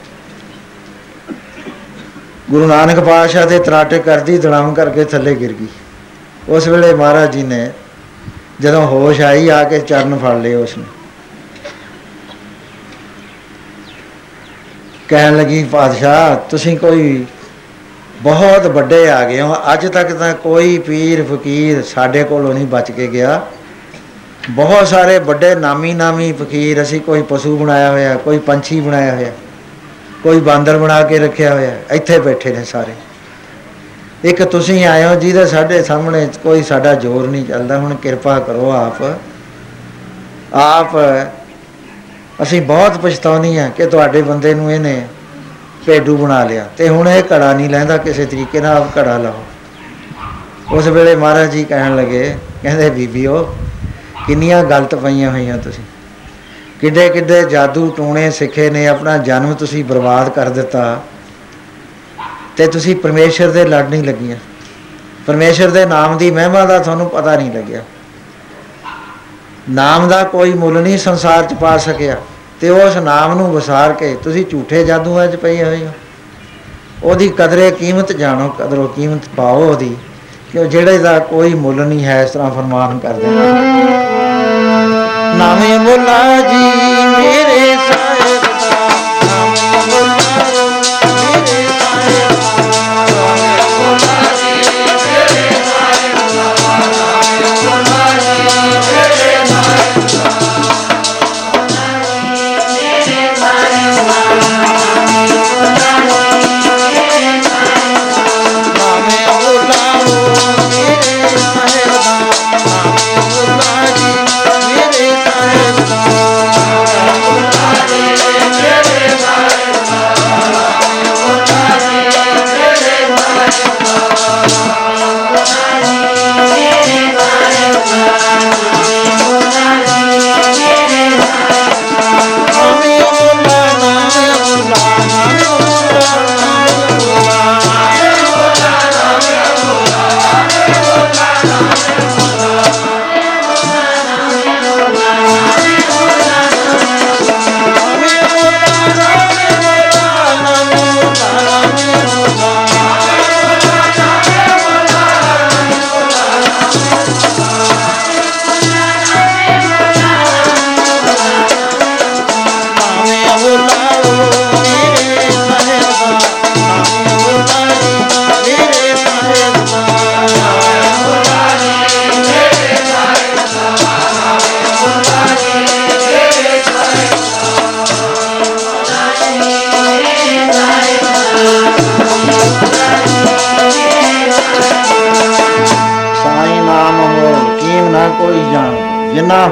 ਗੁਰੂ 2.51 2.67
ਨਾਨਕ 2.67 2.99
ਪਾਤਸ਼ਾਹ 2.99 3.45
ਦੇ 3.45 3.59
ਤਰਾਟੇ 3.59 3.99
ਕਰਦੀ 3.99 4.37
ਦੜਾਮ 4.37 4.73
ਕਰਕੇ 4.73 5.05
ਥੱਲੇ 5.05 5.35
ਗਿਰ 5.35 5.53
ਗਈ। 5.53 5.67
ਉਸ 6.49 6.67
ਵੇਲੇ 6.67 6.93
ਮਹਾਰਾਜ 6.93 7.33
ਜੀ 7.33 7.43
ਨੇ 7.43 7.71
ਜਦੋਂ 8.61 8.85
ਹੋਸ਼ 8.87 9.21
ਆਈ, 9.21 9.49
ਆ 9.49 9.63
ਕੇ 9.63 9.79
ਚਰਨ 9.79 10.17
ਫੜ 10.17 10.35
ਲਏ 10.35 10.55
ਉਸ 10.55 10.77
ਨੇ 10.77 10.83
ਕਹਿਣ 15.07 15.37
ਲੱਗੀ, 15.37 15.63
ਪਾਤਸ਼ਾਹ, 15.63 16.35
ਤੁਸੀਂ 16.49 16.77
ਕੋਈ 16.77 17.25
ਬਹੁਤ 18.21 18.65
ਵੱਡੇ 18.67 19.09
ਆ 19.09 19.23
ਗਏ 19.25 19.41
ਹੋ। 19.41 19.55
ਅੱਜ 19.73 19.87
ਤੱਕ 19.87 20.11
ਤਾਂ 20.13 20.33
ਕੋਈ 20.33 20.77
ਪੀਰ 20.77 21.23
ਫਕੀਰ 21.25 21.81
ਸਾਡੇ 21.85 22.23
ਕੋਲੋਂ 22.23 22.53
ਨਹੀਂ 22.53 22.65
ਬਚ 22.67 22.91
ਕੇ 22.91 23.07
ਗਿਆ। 23.07 23.41
ਬਹੁਤ 24.49 24.87
ਸਾਰੇ 24.87 25.17
ਵੱਡੇ 25.19 25.53
ਨਾਮੀ 25.55 25.93
ਨਾਮੀ 25.93 26.31
ਫਕੀਰ 26.33 26.81
ਅਸੀਂ 26.81 26.99
ਕੋਈ 27.01 27.21
ਪਸ਼ੂ 27.21 27.57
ਬਣਾਇਆ 27.57 27.91
ਹੋਇਆ, 27.91 28.15
ਕੋਈ 28.15 28.37
ਪੰਛੀ 28.39 28.79
ਬਣਾਇਆ 28.79 29.15
ਹੋਇਆ, 29.15 29.31
ਕੋਈ 30.23 30.39
ਬਾਂਦਰ 30.39 30.77
ਬਣਾ 30.77 31.01
ਕੇ 31.03 31.19
ਰੱਖਿਆ 31.19 31.53
ਹੋਇਆ, 31.53 31.71
ਇੱਥੇ 31.91 32.19
ਬੈਠੇ 32.19 32.51
ਨੇ 32.51 32.63
ਸਾਰੇ। 32.63 32.93
ਇੱਕ 34.23 34.43
ਤੁਸੀਂ 34.43 34.85
ਆਏ 34.85 35.03
ਹੋ 35.03 35.13
ਜਿਹਦੇ 35.15 35.45
ਸਾਡੇ 35.45 35.81
ਸਾਹਮਣੇ 35.83 36.27
ਕੋਈ 36.43 36.63
ਸਾਡਾ 36.63 36.93
ਜ਼ੋਰ 36.95 37.27
ਨਹੀਂ 37.27 37.45
ਚੱਲਦਾ, 37.45 37.77
ਹੁਣ 37.77 37.95
ਕਿਰਪਾ 37.95 38.39
ਕਰੋ 38.39 38.71
ਆਪ। 38.71 39.01
ਆਪ 40.55 40.97
ਅਸੀਂ 42.43 42.61
ਬਹੁਤ 42.61 42.97
ਪਛਤਾਉਣੀ 42.97 43.57
ਆ 43.57 43.69
ਕਿ 43.69 43.85
ਤੁਹਾਡੇ 43.85 44.21
ਬੰਦੇ 44.21 44.53
ਨੂੰ 44.53 44.71
ਇਹਨੇ 44.71 45.01
ਭੇਡੂ 45.85 46.17
ਬਣਾ 46.17 46.43
ਲਿਆ 46.43 46.69
ਤੇ 46.77 46.89
ਹੁਣ 46.89 47.09
ਇਹ 47.09 47.23
ਘੜਾ 47.23 47.53
ਨਹੀਂ 47.53 47.69
ਲੈਂਦਾ 47.69 47.97
ਕਿਸੇ 47.97 48.25
ਤਰੀਕੇ 48.25 48.61
ਨਾਲ 48.61 48.77
ਆਪ 48.77 48.97
ਘੜਾ 48.97 49.17
ਲਾਓ। 49.17 49.43
ਉਸ 50.71 50.87
ਵੇਲੇ 50.87 51.15
ਮਹਾਰਾਜ 51.15 51.49
ਜੀ 51.49 51.63
ਕਹਿਣ 51.63 51.95
ਲੱਗੇ, 51.95 52.37
ਕਹਿੰਦੇ, 52.63 52.89
ਬੀਬੀਓ, 52.89 53.55
ਕਿੰਨੀਆਂ 54.27 54.63
ਗਲਤ 54.63 54.95
ਪਈਆਂ 54.95 55.31
ਹੋਈਆਂ 55.31 55.57
ਤੁਸੀਂ। 55.57 55.83
ਕਿੱਡੇ 56.81 57.09
ਕਿੱਡੇ 57.09 57.43
ਜਾਦੂ 57.43 57.89
ਟੂਣੇ 57.89 58.31
ਸਿੱਖੇ 58.31 58.69
ਨੇ, 58.69 58.87
ਆਪਣਾ 58.87 59.17
ਜਨਮ 59.17 59.53
ਤੁਸੀਂ 59.53 59.85
ਬਰਬਾਦ 59.85 60.29
ਕਰ 60.29 60.49
ਦਿੱਤਾ। 60.49 61.03
ਤੇ 62.57 62.67
ਤੁਸੀਂ 62.67 62.95
ਪਰਮੇਸ਼ਰ 62.95 63.51
ਦੇ 63.51 63.65
ਲੜ 63.65 63.85
ਨਹੀਂ 63.89 64.03
ਲੱਗੀਆਂ। 64.03 64.37
ਪਰਮੇਸ਼ਰ 65.27 65.69
ਦੇ 65.69 65.85
ਨਾਮ 65.85 66.17
ਦੀ 66.17 66.31
ਮਹਿਮਾ 66.31 66.65
ਦਾ 66.65 66.79
ਤੁਹਾਨੂੰ 66.79 67.09
ਪਤਾ 67.09 67.35
ਨਹੀਂ 67.35 67.51
ਲੱਗਿਆ। 67.51 67.83
ਨਾਮ 69.69 70.07
ਦਾ 70.07 70.23
ਕੋਈ 70.23 70.53
ਮੁੱਲ 70.53 70.81
ਨਹੀਂ 70.81 70.97
ਸੰਸਾਰ 70.97 71.43
'ਚ 71.43 71.53
ਪਾ 71.53 71.77
ਸਕਿਆ। 71.77 72.15
ਤੇ 72.61 72.69
ਉਸ 72.69 72.95
ਨਾਮ 72.95 73.37
ਨੂੰ 73.37 73.51
ਵਿਸਾਰ 73.55 73.93
ਕੇ 73.93 74.17
ਤੁਸੀਂ 74.23 74.45
ਝੂਠੇ 74.45 74.83
ਜਾਦੂਆਂ 74.85 75.27
'ਚ 75.27 75.35
ਪਏ 75.35 75.63
ਹੋਏ 75.63 75.85
ਹੋ। 75.85 75.91
ਉਹਦੀ 77.03 77.27
ਕਦਰੇ 77.29 77.71
ਕੀਮਤ 77.71 78.11
ਜਾਣੋ, 78.11 78.47
ਕਦਰੋ 78.59 78.87
ਕੀਮਤ 78.87 79.27
ਪਾਓ 79.37 79.61
ਉਹਦੀ, 79.63 79.95
ਕਿ 80.51 80.59
ਉਹ 80.59 80.65
ਜਿਹੜੇ 80.65 80.97
ਦਾ 80.97 81.19
ਕੋਈ 81.19 81.53
ਮੁੱਲ 81.53 81.75
ਨਹੀਂ 81.75 82.05
ਹੈ 82.05 82.23
ਇਸ 82.23 82.31
ਤਰ੍ਹਾਂ 82.31 82.51
ਫਰਮਾਨ 82.51 82.99
ਕਰਦੇ। 82.99 83.27
ਨੇ 83.27 83.83
ਨਾਮੇ 85.37 85.77
ਮੁੱਲਾ 85.77 86.41
ਜੀ 86.41 86.88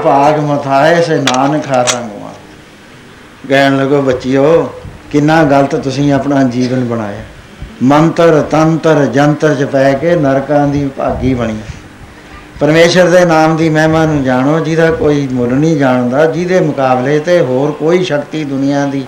ਭਾਗ 0.07 0.39
ਮਥਾਏ 0.39 1.01
ਸੇ 1.01 1.15
ਨਾਨਕ 1.15 1.67
ਹਾਰਾਂਗਵਾ 1.67 2.33
ਕਹਿਣ 3.49 3.77
ਲੱਗੋ, 3.77 4.01
ਬੱਚਿਓ, 4.01 4.73
ਕਿੰਨਾ 5.11 5.43
ਗਲਤ 5.43 5.75
ਤੁਸੀਂ 5.75 6.13
ਆਪਣਾ 6.13 6.43
ਜੀਵਨ 6.43 6.85
ਬਣਾਇਆ। 6.85 7.23
ਮੰਤਰ, 7.83 8.41
ਤੰਤਰ, 8.41 9.05
ਜੰਤਰ 9.05 9.55
ਚ 9.55 9.63
ਪੈ 9.63 9.93
ਕੇ 9.93 10.15
ਨਰਕਾਂ 10.15 10.67
ਦੀ 10.67 10.89
ਭਾਗੀ 10.97 11.33
ਬਣੀ। 11.33 11.57
ਪਰਮੇਸ਼ਰ 12.59 13.09
ਦੇ 13.09 13.25
ਨਾਮ 13.25 13.55
ਦੀ 13.57 13.69
ਮਹਿਮਾ 13.69 14.05
ਨੂੰ 14.05 14.23
ਜਾਣੋ, 14.23 14.59
ਜਿਹਦਾ 14.59 14.91
ਕੋਈ 14.91 15.27
ਮੁੱਲ 15.31 15.49
ਨਹੀਂ 15.49 15.77
ਜਾਣਦਾ, 15.77 16.25
ਜਿਹਦੇ 16.25 16.59
ਮੁਕਾਬਲੇ 16.59 17.19
ਤੇ 17.19 17.39
ਹੋਰ 17.41 17.71
ਕੋਈ 17.71 18.03
ਸ਼ਕਤੀ 18.03 18.43
ਦੁਨੀਆ 18.43 18.85
ਦੀ 18.85 19.05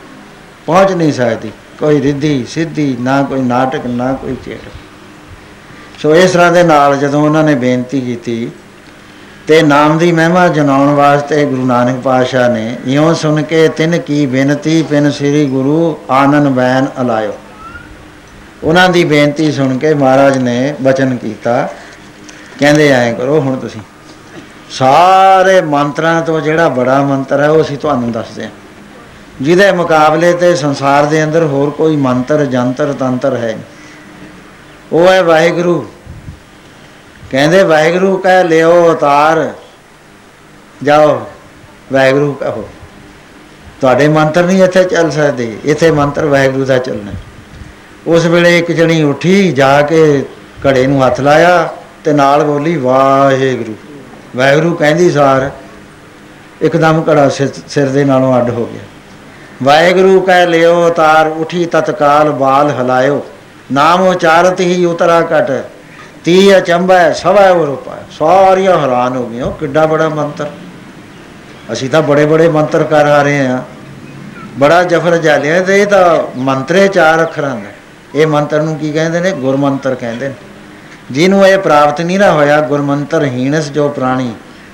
ਪਹੁੰਚ 0.65 0.91
ਨਹੀਂ 0.91 1.13
ਸਕਦੀ। 1.13 1.51
ਕੋਈ 1.79 2.01
ਰਿੱਧੀ, 2.01 2.45
ਸਿੱਧੀ, 2.49 2.95
ਨਾ 3.01 3.21
ਕੋਈ 3.23 3.41
ਨਾਟਕ, 3.41 3.85
ਨਾ 3.87 4.13
ਕੋਈ 4.13 4.35
ਚੇਟ 4.45 4.69
ਸੋ 5.99 6.15
ਇਸ 6.15 6.31
ਤਰ੍ਹਾਂ 6.31 6.51
ਦੇ 6.51 6.63
ਨਾਲ 6.63 6.97
ਜਦੋਂ 6.97 7.21
ਉਹਨਾਂ 7.21 7.43
ਨੇ 7.43 7.55
ਬੇਨਤੀ 7.55 8.01
ਕੀਤੀ 8.01 8.49
ਤੇ 9.49 9.61
ਨਾਮ 9.61 9.97
ਦੀ 9.97 10.11
ਮਹਿਮਾ 10.11 10.47
ਜਨਾਉਣ 10.47 10.89
ਵਾਸਤੇ 10.89 11.45
ਗੁਰੂ 11.45 11.65
ਨਾਨਕ 11.65 12.01
ਪਾਤਸ਼ਾਹ 12.01 12.49
ਨੇ 12.49 12.77
ਇਉਂ 12.85 13.13
ਸੁਣ 13.13 13.41
ਕੇ 13.41 13.67
ਤਿਨ 13.67 13.97
ਕੀ 13.97 14.25
ਬੇਨਤੀ, 14.25 14.83
ਪਿਨ 14.83 15.11
ਸ੍ਰੀ 15.11 15.45
ਗੁਰੂ 15.45 15.97
ਆਨੰਦ 16.09 16.47
ਬੈਨ 16.47 16.87
ਅਲਾਇਓ। 17.01 17.33
ਉਹਨਾਂ 18.63 18.89
ਦੀ 18.89 19.03
ਬੇਨਤੀ 19.03 19.51
ਸੁਣ 19.51 19.77
ਕੇ 19.77 19.93
ਮਹਾਰਾਜ 19.93 20.37
ਨੇ 20.37 20.75
ਬਚਨ 20.81 21.17
ਕੀਤਾ। 21.17 21.69
ਕਹਿੰਦੇ, 22.59 22.87
ਐਂ 22.87 23.13
ਕਰੋ 23.13 23.39
ਹੁਣ 23.39 23.55
ਤੁਸੀਂ। 23.55 23.81
ਸਾਰੇ 24.69 25.61
ਮੰਤਰਾਂ 25.61 26.21
ਤੋਂ 26.21 26.41
ਜਿਹੜਾ 26.41 26.69
ਬੜਾ 26.69 27.01
ਮੰਤਰ 27.01 27.39
ਹੈ, 27.39 27.49
ਉਹ 27.49 27.61
ਅਸੀਂ 27.61 27.77
ਤੁਹਾਨੂੰ 27.77 28.11
ਦੱਸਦੇ 28.11 28.43
ਹਾਂ। 28.43 28.51
ਜਿਹਦੇ 29.41 29.71
ਮੁਕਾਬਲੇ 29.71 30.33
ਤੇ 30.33 30.55
ਸੰਸਾਰ 30.55 31.05
ਦੇ 31.05 31.23
ਅੰਦਰ 31.23 31.43
ਹੋਰ 31.43 31.69
ਕੋਈ 31.69 31.95
ਮੰਤਰ, 31.95 32.45
ਜੰਤਰ, 32.45 32.93
ਤੰਤਰ 32.93 33.37
ਹੈ 33.37 33.51
ਨਹੀਂ। 33.51 33.63
ਉਹ 34.91 35.07
ਹੈ 35.07 35.23
ਵਾਹਿਗੁਰੂ। 35.23 35.87
ਕਹਿੰਦੇ 37.31 37.63
ਵਾਹਿਗੁਰੂ 37.63 38.17
ਕਹਿ 38.17 38.43
ਲਿਓ 38.43 38.87
ਅਵਤਾਰ। 38.87 39.53
ਜਾਓ, 40.83 41.21
ਵਾਹਿਗੁਰੂ 41.93 42.33
ਕਹੋ। 42.33 42.69
ਤੁਹਾਡੇ 43.81 44.07
ਮੰਤਰ 44.07 44.43
ਨਹੀਂ 44.43 44.63
ਇੱਥੇ 44.63 44.83
ਚੱਲ 44.83 45.11
ਸਕਦੇ। 45.11 45.57
ਇੱਥੇ 45.65 45.91
ਮੰਤਰ 45.91 46.25
ਵਾਹਿਗੁਰੂ 46.25 46.65
ਦਾ 46.65 46.77
ਚੱਲਣਾ। 46.77 47.11
ਉਸ 48.07 48.25
ਵੇਲੇ 48.25 48.59
ਇੱਕ 48.59 48.71
ਜਣੀ 48.71 49.03
ਉੱਠੀ, 49.03 49.51
ਜਾ 49.51 49.81
ਕੇ 49.81 50.25
ਘੜੇ 50.67 50.87
ਨੂੰ 50.87 51.05
ਹੱਥ 51.05 51.21
ਲਾਇਆ 51.21 51.69
ਤੇ 52.03 52.13
ਨਾਲ 52.13 52.43
ਬੋਲੀ, 52.43 52.77
ਵਾਹਿਗੁਰੂ। 52.77 53.75
ਵਾਹਿਗੁਰੂ 54.35 54.75
ਕਹਿੰਦੀ, 54.75 55.11
ਸਾਰ, 55.11 55.51
ਇੱਕਦਮ 56.61 57.03
ਘੜਾ 57.11 57.29
ਸਿਰ 57.29 57.49
ਸਿਰ 57.67 57.87
ਦੇ 57.87 58.03
ਨਾਲੋਂ 58.03 58.37
ਅੱਡ 58.37 58.49
ਹੋ 58.49 58.65
ਗਿਆ। 58.65 58.81
ਵਾਹਿਗੁਰੂ 59.63 60.21
ਕਹਿ 60.21 60.47
ਲਿਓ 60.47 60.85
ਅਵਤਾਰ, 60.85 61.27
ਉਠੀ 61.27 61.65
ਤਤਕਾਲ 61.65 62.31
ਬਾਲ 62.31 62.71
ਹਲਾਇਓ। 62.71 63.25
ਨਾਮ 63.71 64.07
ਉਚਾਰਤ 64.07 64.59
ਹੀ 64.59 64.85
ਉਤਰਾ 64.85 65.21
ਕਟ 65.21 65.65
ਤੀ 66.25 66.57
ਅਚੰਬੈ 66.57 67.11
ਸਵੈ 67.13 67.49
ਉਰਪਾ 67.49 67.97
ਸਾਰੀਆਂ 68.11 68.77
ਹੈਰਾਨ 68.77 69.15
ਹੋ 69.15 69.25
ਗਈਆਂ, 69.25 69.45
ਉਹ 69.45 69.51
ਕਿੱਡਾ 69.51 69.85
ਬੜਾ 69.85 70.09
ਮੰਤਰ। 70.09 70.49
ਅਸੀਂ 71.71 71.89
ਤਾਂ 71.89 72.01
ਬੜੇ 72.01 72.25
ਬੜੇ 72.25 72.47
ਮੰਤਰ 72.49 72.83
ਕਰ 72.83 73.05
ਆ 73.05 73.21
ਰਹੇ 73.21 73.47
ਆ 73.47 73.63
ਬੜਾ 74.59 74.83
ਜਫਰ 74.83 75.17
ਜਾਲਿਆ 75.17 75.61
ਤੇ 75.61 75.81
ਇਹ 75.81 75.87
ਤਾਂ 75.87 76.17
ਮੰਤਰੇ 76.37 76.87
ਚਾਰ 76.87 77.21
ਅੱਖਰਾਂ 77.21 77.55
ਦਾ 77.55 77.71
ਇਹ 78.15 78.27
ਮੰਤਰ 78.27 78.61
ਨੂੰ 78.61 78.75
ਕੀ 78.75 78.91
ਕਹਿੰਦੇ 78.91 79.19
ਨੇ? 79.19 79.31
ਗੁਰਮੰਤਰ 79.31 79.95
ਕਹਿੰਦੇ 79.95 80.27
ਨੇ। 80.27 80.33
ਜਿਹਨੂੰ 81.11 81.45
ਇਹ 81.47 81.57
ਪ੍ਰਾਪਤ 81.57 82.01
ਨਹੀਂ 82.01 82.19
ਨਾ 82.19 82.31
ਹੋਇਆ 82.31 82.59
ਗੁਰਮੰਤਰ 82.61 83.23
ਹੀਣਸ 83.23 83.69
ਜੋ 83.69 83.87
ਪ੍ਰਾਣੀ, 83.89 84.33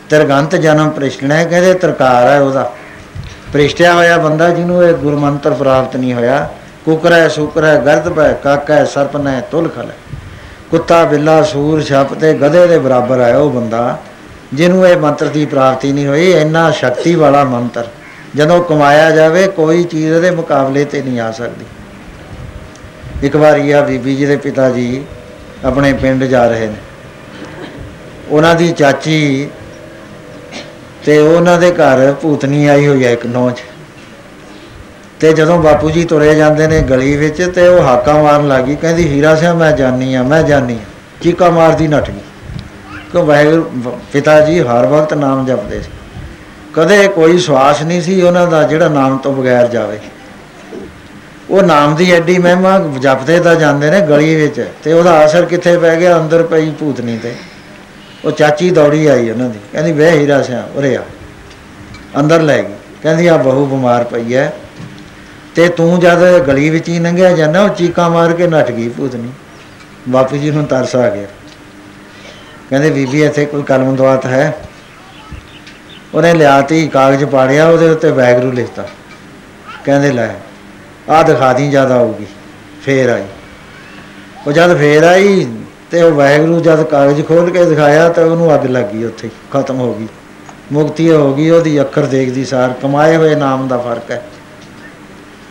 ਤਿਰਗੰਤ 0.10 0.56
ਜਨਮ 0.56 0.90
ਪ੍ਰਿਸ਼ਟਣਾ 0.90 1.36
ਹੈ 1.36 1.46
ਕਹਿੰਦੇ 1.46 1.74
ਤਰਕਾਰ 1.74 2.28
ਹੈ 2.28 2.40
ਉਹਦਾ। 2.42 2.72
ਪ੍ਰਿਸ਼ਟਿਆ 3.54 3.94
ਹੋਇਆ 3.94 4.18
ਬੰਦਾ 4.18 4.50
ਜਿਹਨੂੰ 4.50 4.84
ਇਹ 4.84 4.94
ਗੁਰਮੰਤਰ 4.94 5.54
ਪ੍ਰਾਪਤ 5.54 5.96
ਨਹੀਂ 5.96 6.14
ਹੋਇਆ। 6.14 6.48
ਕੁਕਰੈ 6.86 7.28
ਸੁਕਰੈ 7.28 7.76
ਗਰਦ 7.78 8.10
ਪੈ, 8.10 8.32
ਕਾਕੈ 8.34 8.84
ਸਰਪਨੈ 8.86 9.40
ਤੁਲਖਲ 9.42 9.92
ਕੁੱਤਾ, 10.72 11.06
ਬਿੱਲਾ, 11.06 11.42
ਸੂਰ, 11.42 11.82
ਛੱਪ 11.82 12.14
ਤੇ 12.14 12.34
ਗਧੇ 12.34 12.68
ਦੇ 12.68 12.78
ਬਰਾਬਰ 12.78 13.20
ਹੈ 13.22 13.38
ਉਹ 13.38 13.50
ਬੰਦਾ, 13.50 13.98
ਜਿਹਨੂੰ 14.54 14.88
ਇਹ 14.88 14.98
ਮੰਤਰ 14.98 15.26
ਦੀ 15.26 15.46
ਪ੍ਰਾਪਤੀ 15.46 15.92
ਨਹੀਂ 15.92 16.08
ਹੋਈ, 16.08 16.32
ਇੰਨਾ 16.32 16.72
ਸ਼ਕਤੀ 16.72 17.16
ਵਾਲਾ 17.16 17.44
ਮੰਤਰ। 17.44 17.88
ਜਦੋਂ 18.36 18.64
ਕਮਾਇਆ 18.64 19.12
ਜਾਵੇ, 19.12 19.48
ਕੋਈ 19.48 19.84
ਚੀਜ਼ 19.84 20.14
ਉਹਦੇ 20.14 20.32
ਮੁਕਾਬਲੇ 20.32 20.86
ਤੇ 20.86 21.02
ਨਹੀਂ 21.02 21.20
ਆ 21.20 21.32
ਸਕਦੀ। 21.32 21.66
ਇੱਕ 23.24 23.36
ਵਾਰੀ 23.36 23.72
ਆ 23.72 23.82
ਬੀਬੀ 23.82 24.16
ਜੀ 24.16 24.26
ਦੇ 24.26 24.38
ਪਿਤਾ 24.38 24.70
ਜੀ 24.70 25.04
ਆਪਣੇ 25.66 25.94
ਪਿੰਡ 25.94 26.24
ਜਾ 26.24 26.48
ਰਹੇ 26.48 26.68
ਨੇ। 26.68 26.76
ਉਹਨਾਂ 28.30 28.56
ਦੀ 28.56 28.72
ਚਾਚੀ 28.72 29.50
ਤੇ 31.06 31.18
ਉਹਨਾਂ 31.20 31.58
ਦੇ 31.58 31.72
ਘਰ 31.72 32.14
ਭੂਤਨੀ 32.22 32.68
ਆਈ 32.68 32.88
ਹੋਈ 32.88 33.06
ਹੈ 33.06 33.12
ਇੱਕ 33.12 33.26
ਨੌਚ 33.26 33.62
ਤੇ 35.20 35.34
ਜਦੋਂ 35.34 35.58
ਬਾਪੂ 35.58 35.90
ਜੀ 35.90 36.04
ਤੁਰੇ 36.04 36.36
ਜਾਂਦੇ 36.36 36.68
ਨੇ 36.68 36.82
ਗਲੀ 36.82 37.18
ਵਿੱਚ 37.18 37.52
ਤੇ 37.56 37.68
ਉਹ 37.68 37.84
ਹਾਕਾ 37.84 38.24
ਮਾਰਨ 38.24 38.48
ਲੱਗੀ 38.48 38.76
ਕਹਿੰਦੀ, 38.76 39.08
ਹੀਰਾ 39.08 39.36
ਸਿੰਘ 39.36 39.54
ਮੈਂ 39.54 39.72
ਜਾਨੀ 39.72 40.16
ਆ, 40.16 40.24
ਮੈਂ 40.24 40.44
ਜਾਨੀ 40.44 40.74
ਆ। 40.74 40.86
ਚੀਕਾ 41.22 41.50
ਮਾਰਦੀ 41.50 41.88
ਨੱਠ 41.88 42.12
ਗਈ। 42.12 42.20
ਕਿ 43.12 43.18
ਵਾਹਿਗੁਰੂ 43.18 44.00
ਪਿਤਾ 44.14 44.42
ਜੀ 44.42 44.60
ਹਰ 44.60 44.86
ਵਕਤ 44.86 45.14
ਨਾਮ 45.14 45.46
ਜਪਦੇ 45.46 45.82
ਸੀ। 45.82 45.92
ਕਦੇ 46.74 47.08
ਕੋਈ 47.08 47.38
ਸਵਾਸ 47.38 47.82
ਨਹੀਂ 47.82 48.02
ਸੀ 48.02 48.22
ਉਹਨਾਂ 48.22 48.48
ਦਾ 48.48 48.64
ਜਿਹੜਾ 48.64 48.90
ਨਾਮ 48.90 49.18
ਤੋਂ 49.18 49.34
ਬਗੈਰ 49.34 49.68
ਜਾਵੇ। 49.68 50.00
ਉਹ 51.50 51.64
ਨਾਮ 51.64 51.96
ਦੀ 51.96 52.12
ਐਡੀ 52.12 52.38
ਮਹਿਮਾ 52.38 52.80
ਜਪਦੇ 53.00 53.40
ਤਾਂ 53.40 53.56
ਜਾਂਦੇ 53.56 53.92
ਨੇ 53.92 54.02
ਗਲੀ 54.02 54.36
ਵਿੱਚ 54.36 54.68
ਤੇ 54.84 54.94
ਉਹਦਾ 54.94 55.26
ਅਸਰ 55.26 55.46
ਕਿੱਥੇ 55.46 55.78
ਪੈ 55.78 55.96
ਗਿਆ? 55.96 56.18
ਅੰਦਰ 56.18 56.44
ਪਈ 56.44 56.70
ਭੂਤਨੀ 56.70 57.18
ਤੇ। 57.18 57.36
ਉਹ 58.26 58.32
ਚਾਚੀ 58.32 58.70
ਦੌੜੀ 58.70 59.08
ਆਈ 59.08 59.30
ਉਹਨਾਂ 59.30 59.50
ਦੀ। 59.50 59.60
ਕਹਿੰਦੀ 59.72 59.92
ਵੇ 59.92 60.10
ਹੀਰਾ 60.10 60.42
ਸਿਆ, 60.42 60.68
ਉਰੇ 60.76 60.96
ਆ। 60.96 61.02
ਅੰਦਰ 62.20 62.42
ਲੈ 62.42 62.58
ਗਈ। 62.58 62.74
ਕਹਿੰਦੀ 63.04 63.28
ਆ 63.28 63.38
ਬਹੂ 63.38 63.66
ਬਿਮਾਰ 63.66 64.04
ਪਈ 64.04 64.34
ਐ 64.34 64.48
ਤੇ 65.56 65.70
ਤੂੰ 65.70 66.00
ਜਦ 66.00 66.40
ਗਲੀ 66.40 66.70
ਵਿੱਚ 66.70 66.90
ਹੀ 66.90 67.00
ਲੰਘਿਆ 67.00 67.32
ਜਾਂਦਾ, 67.32 67.62
ਉਹ 67.62 67.70
ਚੀਕਾਂ 67.70 68.10
ਮਾਰ 68.10 68.34
ਕੇ 68.34 68.48
ਨੱਠ 68.48 68.72
ਗਈ 68.72 68.90
ਭੂਤਨੀ। 68.90 69.30
ਬਾਪੂ 70.10 70.38
ਜੀ 70.38 70.52
ਨੂੰ 70.52 70.66
ਤਰਸ 70.66 70.96
ਆ 70.96 71.10
ਗਿਆ। 71.10 71.28
ਕਹਿੰਦੇ, 72.70 72.90
ਬੀਬੀ, 72.90 73.24
ਇੱਥੇ 73.24 73.46
ਕੋਈ 73.46 73.64
ਕਲਮ 73.64 73.96
ਦਵਾਤ 73.96 74.26
ਹੈ? 74.26 74.58
ਉਹਨੇ 76.14 76.34
ਲਿਆਤੀ 76.34 76.88
ਕਾਗਜ਼ 76.88 77.26
ਪਾੜਿਆ, 77.26 77.68
ਉਹਦੇ 77.68 77.90
ਉੱਤੇ 77.90 78.12
ਵੈਗਰੂ 78.12 78.52
ਲਿਖਤਾ। 78.52 78.88
ਕਹਿੰਦੇ, 79.86 80.12
ਲੈ, 80.12 80.30
ਆਹ 81.10 81.24
ਦਿਖਾ 81.24 81.54
ਦੀ 81.54 81.70
ਜ਼ਿਆਦਾ 81.70 81.96
ਆਊਗੀ, 81.96 82.28
ਫੇਰ 82.84 83.10
ਆਈ। 83.10 83.24
ਉਹ 84.48 84.52
ਜਦ 84.52 84.78
ਫੇਰ 84.78 85.04
ਆਈ, 85.04 85.48
ਤੇ 85.92 86.02
ਉਹ 86.02 86.12
ਵੈਗਰੂ 86.12 86.60
ਜਦ 86.60 86.84
ਕਾਗਜ਼ 86.84 87.26
ਖੋਲ 87.28 87.50
ਕੇ 87.50 87.66
ਦਿਖਾਇਆ, 87.66 88.10
ਤਾਂ 88.10 88.26
ਉਹਨੂੰ 88.26 88.56
ਅੱਗ 88.56 88.66
ਲੱਗ 88.66 88.86
ਗਈ 88.86 89.04
ਉੱਥੇ, 89.04 89.30
ਖਤਮ 89.54 89.80
ਹੋ 89.80 89.94
ਗਈ। 89.94 90.08
ਮੁਕਤੀ 90.72 91.12
ਹੋ 91.12 91.34
ਗਈ, 91.34 91.50
ਉਹਦੀ 91.50 91.82
ਅੱਖਰ 91.82 92.06
ਦੇਖਦੀ 92.06 92.46
ਸਾਰ, 92.46 92.74
ਕਮਾਏ 92.82 93.16
ਹੋਏ 93.16 93.36
ਨਾਮ 93.36 93.68
ਦਾ 93.68 93.78
ਫ਼ਰਕ 93.78 94.12
ਹੈ। 94.12 94.24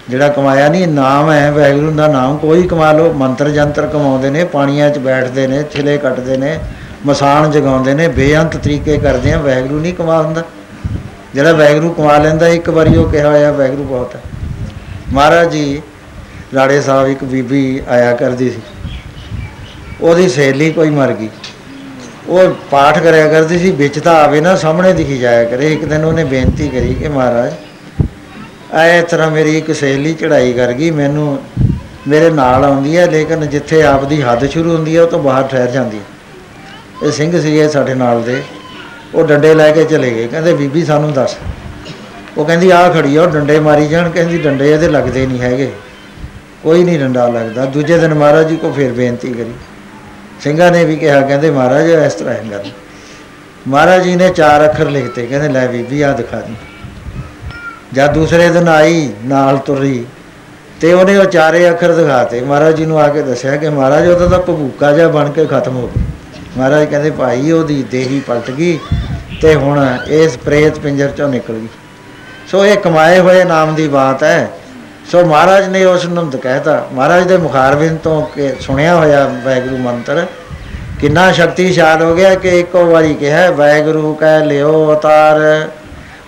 ਜਿਹੜਾ 0.09 0.29
ਕਮਾਇਆ 0.29 0.69
ਨਹੀਂ, 0.69 0.89
ਨਾਮ 0.89 1.31
ਹੈ 1.31 1.51
ਵੈਗਰੂ 1.53 1.91
ਦਾ 1.91 2.09
ਨਾਮ, 2.09 2.37
ਕੋਈ 2.37 2.63
ਕਮਾ 2.63 2.93
ਲੋ 2.93 3.13
ਮੰਤਰ 3.13 3.49
ਜੰਤਰ 3.49 3.87
ਕਮਾਉਂਦੇ 3.87 4.31
ਨੇ, 4.31 4.45
ਪਾਣੀਆਂ 4.45 4.91
'ਚ 4.91 4.99
ਬੈਠਦੇ 4.99 5.47
ਨੇ 5.47 5.65
ਛਿਲੇ 5.73 5.99
ਕੱਟਦੇ 5.99 6.37
ਨੇ, 6.37 6.59
ਮਸਾਨ 7.07 7.51
ਜਗਾਉਂਦੇ 7.51 7.95
ਨੇ, 7.95 8.09
ਬੇਅੰਤ 8.09 8.57
ਤਰੀਕੇ 8.57 8.99
ਕਰਦੇ 8.99 9.33
ਆ 9.33 9.39
ਵੈਗਰੂ 9.39 9.81
ਨਹੀਂ 9.81 9.95
ਕਮਾ 9.95 10.23
ਹੁੰਦਾ। 10.23 10.43
ਜਿਹੜਾ 11.35 11.53
ਵੈਗਰੂ 11.53 11.93
ਕਮਾ 11.93 12.19
ਲੈਂਦਾ, 12.19 12.49
ਇੱਕ 12.49 12.71
ਵਾਰੀ 12.71 12.97
ਉਹ 12.97 13.11
ਕਿਹਾ 13.11 13.29
ਹੋਇਆ 13.29 13.53
ਵੈਗਰੂ 13.53 13.85
ਬਹੁਤ 13.85 14.15
ਹੈ। 14.15 14.21
ਮਹਾਰਾਜ 15.13 15.51
ਜੀ, 15.51 15.83
ਰਾੜੇ 16.55 16.81
ਸਾਹਿਬ 16.81 17.09
ਇੱਕ 17.09 17.25
ਬੀਬੀ 17.25 17.83
ਆਇਆ 17.89 18.17
ਕਰਦੀ 18.17 18.51
ਸੀ। 18.51 18.61
ਉਹਦੀ 20.01 20.29
ਸਹੇਲੀ 20.29 20.71
ਕੋਈ 20.71 20.91
ਮਰ 20.91 21.13
ਗਈ। 21.13 21.29
ਉਹ 22.29 22.55
ਪਾਠ 22.71 22.99
ਕਰਿਆ 22.99 23.29
ਕਰਦੀ 23.29 23.59
ਸੀ, 23.59 23.71
ਵਿੱਚ 23.71 23.99
ਤਾਂ 23.99 24.15
ਆਵੇ 24.15 24.41
ਨਾ, 24.41 24.57
ਸਾਹਮਣੇ 24.57 24.93
ਦਿਖੀ 24.93 25.19
ਜਾਇਆ 25.19 25.45
ਕਰੇ। 25.45 25.73
ਇੱਕ 25.73 25.85
ਦਿਨ 25.85 26.05
ਉਹਨੇ 26.05 26.25
ਬੇਨਤੀ 26.25 26.69
ਕਰੀ 26.69 26.95
ਕਿ 26.95 27.09
ਮਹਾਰਾਜ 27.09 27.53
ਐ 28.75 29.01
ਤਰ੍ਹਾਂ 29.03 29.31
ਮੇਰੀ 29.31 29.57
ਇੱਕ 29.59 29.73
ਸਹੇਲੀ 29.73 30.13
ਚੜਾਈ 30.15 30.53
ਕਰ 30.53 30.73
ਗਈ, 30.73 30.91
ਮੈਨੂੰ 30.91 31.39
ਮੇਰੇ 32.09 32.31
ਨਾਲ 32.31 32.65
ਆਉਂਦੀ 32.65 32.97
ਹੈ 32.97 33.07
ਲੇਕਿਨ 33.07 33.47
ਜਿੱਥੇ 33.47 33.83
ਆਪ 33.83 34.05
ਦੀ 34.05 34.21
ਹੱਦ 34.23 34.47
ਸ਼ੁਰੂ 34.51 34.75
ਹੁੰਦੀ 34.75 34.97
ਹੈ 34.97 35.03
ਉਹ 35.03 35.07
ਤੋਂ 35.07 35.19
ਬਾਹਰ 35.19 35.47
ਠਹਿਰ 35.49 35.71
ਜਾਂਦੀ 35.71 35.99
ਹੈ 35.99 37.07
ਇਹ 37.07 37.13
ਸਿੰਘ 37.13 37.41
ਸੀਗੇ 37.41 37.69
ਸਾਡੇ 37.69 37.95
ਨਾਲ 37.95 38.23
ਦੇ, 38.23 38.43
ਉਹ 39.15 39.27
ਡੰਡੇ 39.27 39.55
ਲੈ 39.55 39.71
ਕੇ 39.71 39.85
ਚਲੇ 39.85 40.11
ਗਏ, 40.11 40.27
ਕਹਿੰਦੇ 40.27 40.55
ਬੀਬੀ 40.55 40.85
ਸਾਨੂੰ 40.85 41.13
ਦੱਸ। 41.13 41.37
ਉਹ 42.39 42.45
ਕਹਿੰਦੀ 42.45 42.71
ਆ 42.71 42.89
ਖੜੀ 42.89 43.17
ਆ, 43.17 43.23
ਉਹ 43.23 43.31
ਡੰਡੇ 43.31 43.59
ਮਾਰੀ 43.61 43.87
ਜਾਣ, 43.87 44.11
ਕਹਿੰਦੀ 44.11 44.39
ਡੰਡੇ 44.39 44.71
ਇਹਦੇ 44.73 44.89
ਲੱਗਦੇ 44.89 45.27
ਨਹੀਂ 45.27 45.41
ਹੈਗੇ। 45.41 45.71
ਕੋਈ 46.63 46.85
ਨਹੀਂ 46.85 46.99
ਡੰਡਾ 46.99 47.27
ਲੱਗਦਾ। 47.29 47.65
ਦੂਜੇ 47.65 47.99
ਦਿਨ 47.99 48.15
ਮਹਾਰਾਜ 48.15 48.49
ਜੀ 48.49 48.57
ਕੋ 48.57 48.73
ਫਿਰ 48.73 48.93
ਬੇਨਤੀ 48.93 49.33
ਕਰੀ। 49.33 49.53
ਸਿੰਘਾਂ 50.41 50.71
ਨੇ 50.73 50.85
ਵੀ 50.85 50.97
ਕਿਹਾ, 50.97 51.21
ਕਹਿੰਦੇ 51.21 51.51
ਮਹਾਰਾਜ 51.51 51.91
ਇਸ 51.91 52.15
ਤਰ੍ਹਾਂ 52.15 52.35
ਹੈ 52.35 52.43
ਗੱਲ। 52.53 52.71
ਮਹਾਰਾਜ 53.69 54.03
ਜੀ 54.03 54.17
ਨੇ 54.17 54.29
ਚਾਰ 54.31 54.65
ਅੱਖਰ 54.65 54.91
ਲਿਖਤੇ, 54.91 55.27
ਕਹਿੰਦੇ 55.27 55.49
ਲੈ 55.49 55.67
ਬੀਬੀ 55.67 56.03
ਆ 56.03 56.13
ਦਿਖਾ 56.13 56.41
ਦੀ। 56.41 56.55
ਜਦ 57.95 58.13
ਦੂਸਰੇ 58.13 58.49
ਦਿਨ 58.49 58.69
ਆਈ, 58.69 59.13
ਨਾਲ 59.25 59.57
ਤੁਰੀ। 59.57 60.05
ਤੇ 60.81 60.93
ਉਹਨੇ 60.93 61.17
ਉਹ 61.17 61.25
ਚਾਰੇ 61.25 61.71
ਅੱਖਰ 61.71 61.93
ਦਿਖਾਤੇ। 61.93 62.41
ਮਹਾਰਾਜ 62.41 62.77
ਜੀ 62.77 62.87
ਨੂੰ 62.87 63.01
ਆ 63.01 63.09
ਕੇ 63.09 63.23
ਦੱਸਿਆ 63.23 63.57
ਕਿ 63.57 63.69
ਮਹਾਰਾਜ, 63.69 64.09
ਉਹਦਾ 64.09 64.27
ਤਾਂ 64.29 64.39
ਭਬੂਕਾ 64.39 64.93
ਜਿਹਾ 64.93 65.09
ਬਣ 65.09 65.31
ਕੇ 65.31 65.47
ਖਤਮ 65.47 65.77
ਹੋ 65.77 65.87
ਗਿਆ। 65.87 66.05
ਮਹਾਰਾਜ 66.59 66.85
ਕਹਿੰਦੇ, 66.85 67.11
ਭਾਈ, 67.11 67.51
ਉਹਦੀ 67.51 67.83
ਦੇਹੀ 67.83 68.21
ਪਲਟ 68.21 68.51
ਗਈ 68.51 68.79
ਤੇ 69.43 69.55
ਹੁਣ 69.55 69.97
ਇਸ 70.09 70.37
ਪ੍ਰੇਤ 70.37 70.79
ਪਿੰਜਰ 70.79 71.09
ਚੋਂ 71.09 71.29
ਨਿਕਲ 71.29 71.55
ਗਈ। 71.55 71.69
ਸੋ 72.51 72.67
ਇਹ 72.67 72.77
ਕਮਾਏ 72.77 73.19
ਹੋਏ 73.19 73.45
ਨਾਮ 73.45 73.75
ਦੀ 73.75 73.89
ਬਾਤ 73.89 74.23
ਹੈ। 74.23 74.51
ਸੋ 75.13 75.25
ਮਹਾਰਾਜ 75.25 75.69
ਨੇ 75.69 75.85
ਉਸ 75.85 76.05
ਨੂੰ 76.05 76.31
ਕਹਿਤਾ। 76.31 76.89
ਮਹਾਰਾਜ 76.93 77.27
ਦੇ 77.27 77.37
ਮੁਖਾਰਬਿੰਦ 77.37 77.99
ਤੋਂ 77.99 78.27
ਕਿ 78.35 78.53
ਸੁਣਿਆ 78.61 78.97
ਹੋਇਆ 78.97 79.31
ਵੈਗੁਰੂ 79.45 79.77
ਮੰਤਰ, 79.77 80.27
ਕਿੰਨਾ 81.01 81.33
ਸ਼ਕਤੀਸ਼ਾਲ 81.33 82.03
ਹੋ 82.03 82.15
ਗਿਆ 82.15 82.35
ਕਿ 82.35 82.61
ਇੱਕੋ 82.61 82.85
ਵਾਰੀ 82.87 83.15
ਕਿਹਾ 83.15 83.51
ਵੈਗੁਰੂ 83.51 84.15
ਕਹਿ 84.15 84.45
ਲਿਓ 84.47 84.85
ਅਵਤਾਰ 84.87 85.69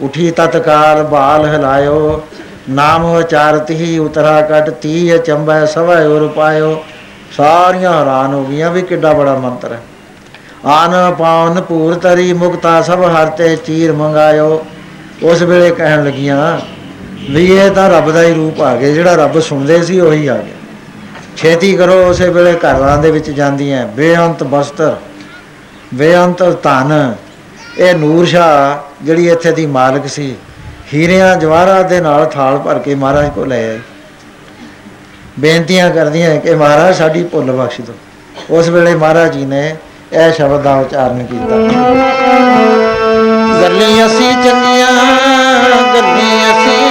ਉਠੀ 0.02 0.30
ਤਤਕਾਲ 0.30 1.02
ਬਾਲ 1.02 1.46
ਹਿਲਾਇਓ, 1.46 2.22
ਨਾਮ 2.70 3.04
ਉਚਾਰਤ 3.06 3.70
ਹੀ 3.70 3.98
ਉਤਰਾ 3.98 4.40
ਕਟ 4.42 4.70
ਤੀ 4.72 5.18
ਚੰਬੈ 5.26 5.64
ਸਵੈ 5.66 6.04
ਉਰ 6.06 6.26
ਪਾਇਓ। 6.28 6.82
ਸਾਰੀਆਂ 7.36 7.92
ਹੈਰਾਨ 7.92 8.34
ਹੋ 8.34 8.44
ਗਈਆਂ 8.44 8.70
ਵੀ 8.70 8.82
ਕਿੱਡਾ 8.82 9.12
ਬੜਾ 9.12 9.34
ਮੰਤਰ 9.34 9.72
ਹੈ। 9.72 9.80
ਆਨ 10.64 11.14
ਪਾਉਨ 11.14 11.60
ਪੂਰ 11.60 11.94
ਤਰੀ 11.94 12.32
ਮੁਕਤਾ 12.32 12.80
ਸਭ 12.82 13.04
ਹਰਤੇ 13.06 13.54
ਚੀਰ 13.56 13.92
ਮੰਗਾਇਓ। 13.92 14.64
ਉਸ 15.22 15.42
ਵੇਲੇ 15.42 15.70
ਕਹਿਣ 15.70 16.04
ਲੱਗੀਆਂ, 16.04 16.58
ਵੀ 17.30 17.44
ਇਹ 17.52 17.70
ਤਾਂ 17.70 17.88
ਰੱਬ 17.90 18.10
ਦਾ 18.12 18.22
ਹੀ 18.22 18.32
ਰੂਪ 18.34 18.60
ਆ 18.62 18.74
ਗਿਆ, 18.76 18.90
ਜਿਹੜਾ 18.90 19.14
ਰੱਬ 19.14 19.38
ਸੁਣਦੇ 19.40 19.82
ਸੀ 19.82 20.00
ਉਹੀ 20.00 20.26
ਆ 20.26 20.36
ਗਿਆ। 20.36 20.54
ਛੇਤੀ 21.36 21.72
ਕਰੋ, 21.76 22.02
ਉਸੇ 22.04 22.28
ਵੇਲੇ 22.28 22.52
ਘਰਾਂ 22.54 22.96
ਦੇ 22.98 23.10
ਵਿੱਚ 23.10 23.30
ਜਾਂਦੀਆਂ 23.30 23.86
ਬੇਅੰਤ 23.86 24.42
ਬਸਤਰ, 24.44 24.96
ਬੇਅੰਤ 25.94 26.42
ਧਨ 26.62 27.14
ਇਹ 27.78 27.94
ਨੂਰ 27.94 28.26
ਸ਼ਾਹ 28.26 29.04
ਜਿਹੜੀ 29.04 29.28
ਇੱਥੇ 29.28 29.50
ਦੀ 29.52 29.64
ਮਾਲਕ 29.66 30.06
ਸੀ, 30.08 30.34
ਹੀਰਿਆਂ 30.92 31.34
ਜਵਾਹਰਾਤ 31.36 31.88
ਦੇ 31.88 32.00
ਨਾਲ 32.00 32.24
ਥਾਲ 32.26 32.58
ਭਰ 32.58 32.78
ਕੇ 32.78 32.94
ਮਹਾਰਾਜ 32.94 33.28
ਕੋਲ 33.34 33.48
ਲੈ 33.48 33.58
ਆਈ 33.68 33.80
ਬੇਨਤੀਆਂ 35.38 35.90
ਕਰਦੀਆਂ 35.90 36.36
ਕਿ 36.40 36.54
ਮਹਾਰਾਜ 36.54 36.94
ਸਾਡੀ 36.96 37.22
ਭੁੱਲ 37.24 37.50
ਬਖਸ਼ 37.52 37.80
ਦਿਓ। 37.80 37.94
ਉਸ 38.50 38.68
ਵੇਲੇ 38.68 38.94
ਮਹਾਰਾਜ 38.94 39.32
ਜੀ 39.32 39.44
ਨੇ 39.44 39.76
ਇਹ 40.12 40.32
ਸ਼ਬਦ 40.32 40.62
ਦਾ 40.62 40.74
ਉਚਾਰਨ 40.76 41.24
ਕੀਤਾ। 41.26 41.56
ਗੱਲੀ 43.62 44.04
ਅਸੀਂ 44.06 44.32
ਚੰਗੀਆਂ 44.34 44.90
ਗੱਲੀ 45.94 46.30
ਅਸੀਂ 46.50 46.85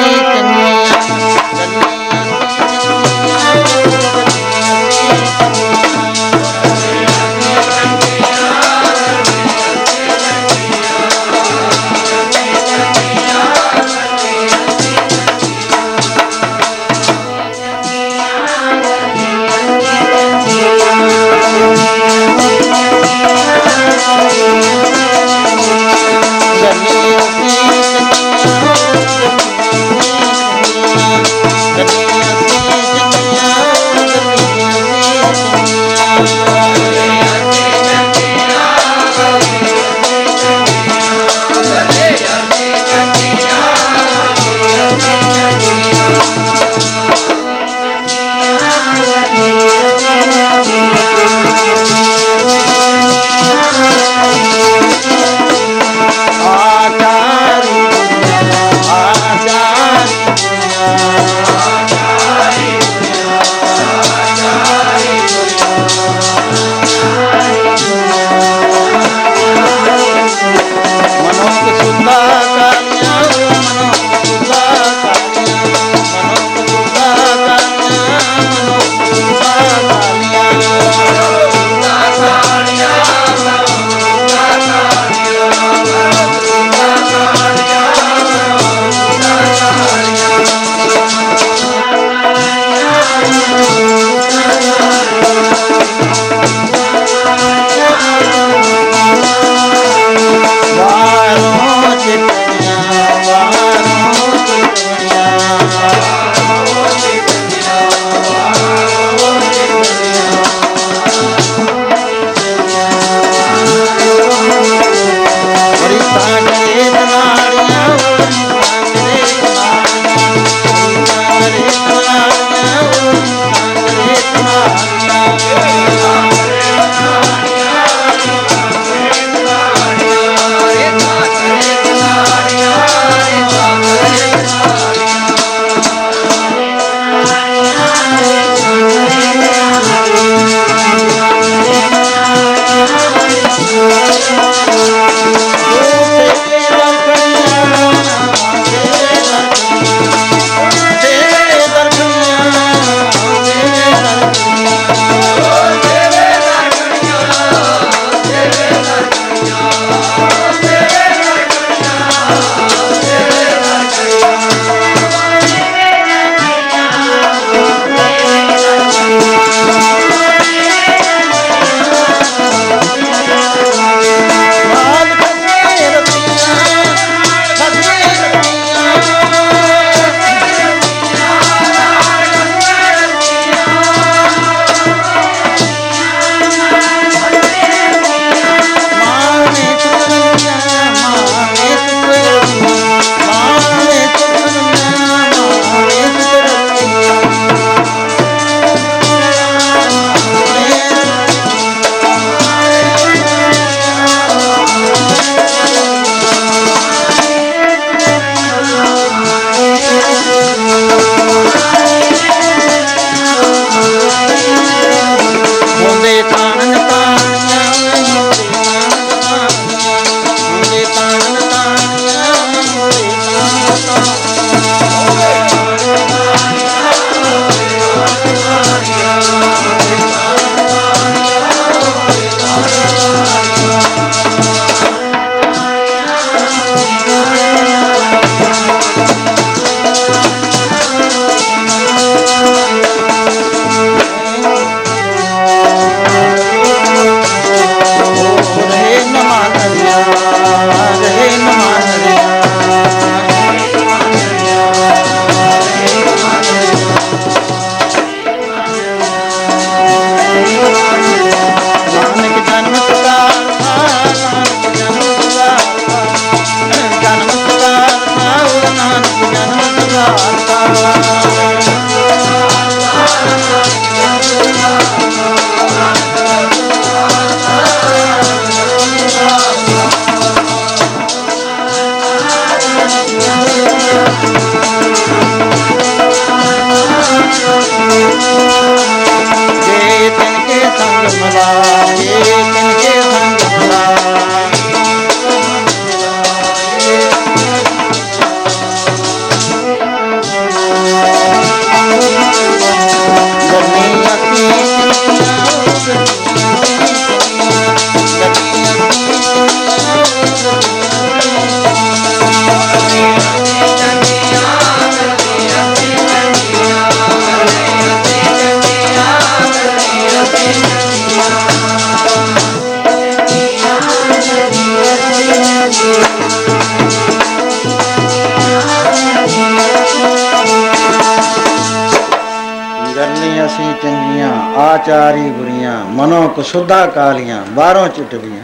ਅਸੀਂ 333.45 333.73
ਚੰਗੀਆਂ, 333.83 334.59
ਆਚਾਰੀ 334.59 335.29
ਬੁਰੀਆਂ, 335.29 335.85
ਮਨੋਂ 335.85 336.29
ਕੁਸੁੱਧਾ 336.29 336.85
ਕਾਲੀਆਂ, 336.85 337.43
ਬਾਹਰੋਂ 337.49 337.87
ਚਿਟਵੀਆਂ। 337.87 338.43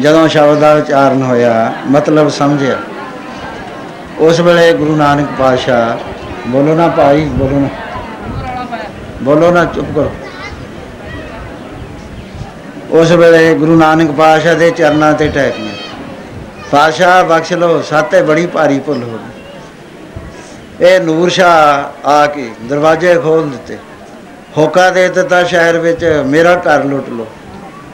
ਜਦੋਂ 0.00 0.28
ਸ਼ਬਦ 0.28 0.58
ਦਾ 0.58 0.72
ਉਚਾਰਨ 0.72 1.22
ਹੋਇਆ, 1.22 1.72
ਮਤਲਬ 1.90 2.28
ਸਮਝਿਆ। 2.28 2.76
ਉਸ 4.18 4.40
ਵੇਲੇ 4.40 4.72
ਗੁਰੂ 4.72 4.96
ਨਾਨਕ 4.96 5.28
ਪਾਤਸ਼ਾਹ, 5.38 5.96
ਬੋਲੋ 6.48 6.74
ਨਾ 6.74 6.88
ਭਾਈ, 6.88 7.24
ਬੋਲੋ 7.24 7.60
ਨਾ। 7.60 7.68
ਬੋਲੋ 9.22 9.50
ਨਾ, 9.50 9.64
ਚੁੱਪ 9.64 9.88
ਕਰੋ। 9.94 10.10
ਉਸ 12.90 13.10
ਵੇਲੇ 13.10 13.54
ਗੁਰੂ 13.54 13.76
ਨਾਨਕ 13.76 14.10
ਪਾਤਸ਼ਾਹ 14.10 14.54
ਦੇ 14.54 14.70
ਚਰਨਾਂ 14.70 15.12
ਤੇ 15.12 15.28
ਟੈਕੀਆਂ 15.28 15.74
ਪਾਤਸ਼ਾਹ 16.72 17.24
ਬਖਸ਼ 17.24 17.52
ਲੋ 17.52 17.82
ਸਾਤੇ 17.82 18.22
ਬੜੀ 18.22 18.46
ਭਾਰੀ 18.46 18.78
ਭੁੱਲ 18.78 19.02
ਹੋ 19.02 19.10
ਗਈ। 19.10 19.29
ਇਹ 20.80 21.00
ਨੂਰ 21.00 21.28
ਸ਼ਾਹ 21.28 22.08
ਆ 22.08 22.26
ਕੇ 22.26 22.50
ਦਰਵਾਜ਼ੇ 22.68 23.18
ਖੋਲ 23.18 23.50
ਦਿੱਤੇ। 23.50 23.78
ਹੋਕਾ 24.56 24.90
ਦੇ 24.90 25.08
ਦਿੱਤਾ 25.08 25.44
ਸ਼ਹਿਰ 25.44 25.78
ਵਿੱਚ, 25.78 26.22
ਮੇਰਾ 26.26 26.54
ਘਰ 26.54 26.84
ਲੁੱਟ 26.84 27.08
ਲੋ 27.08 27.26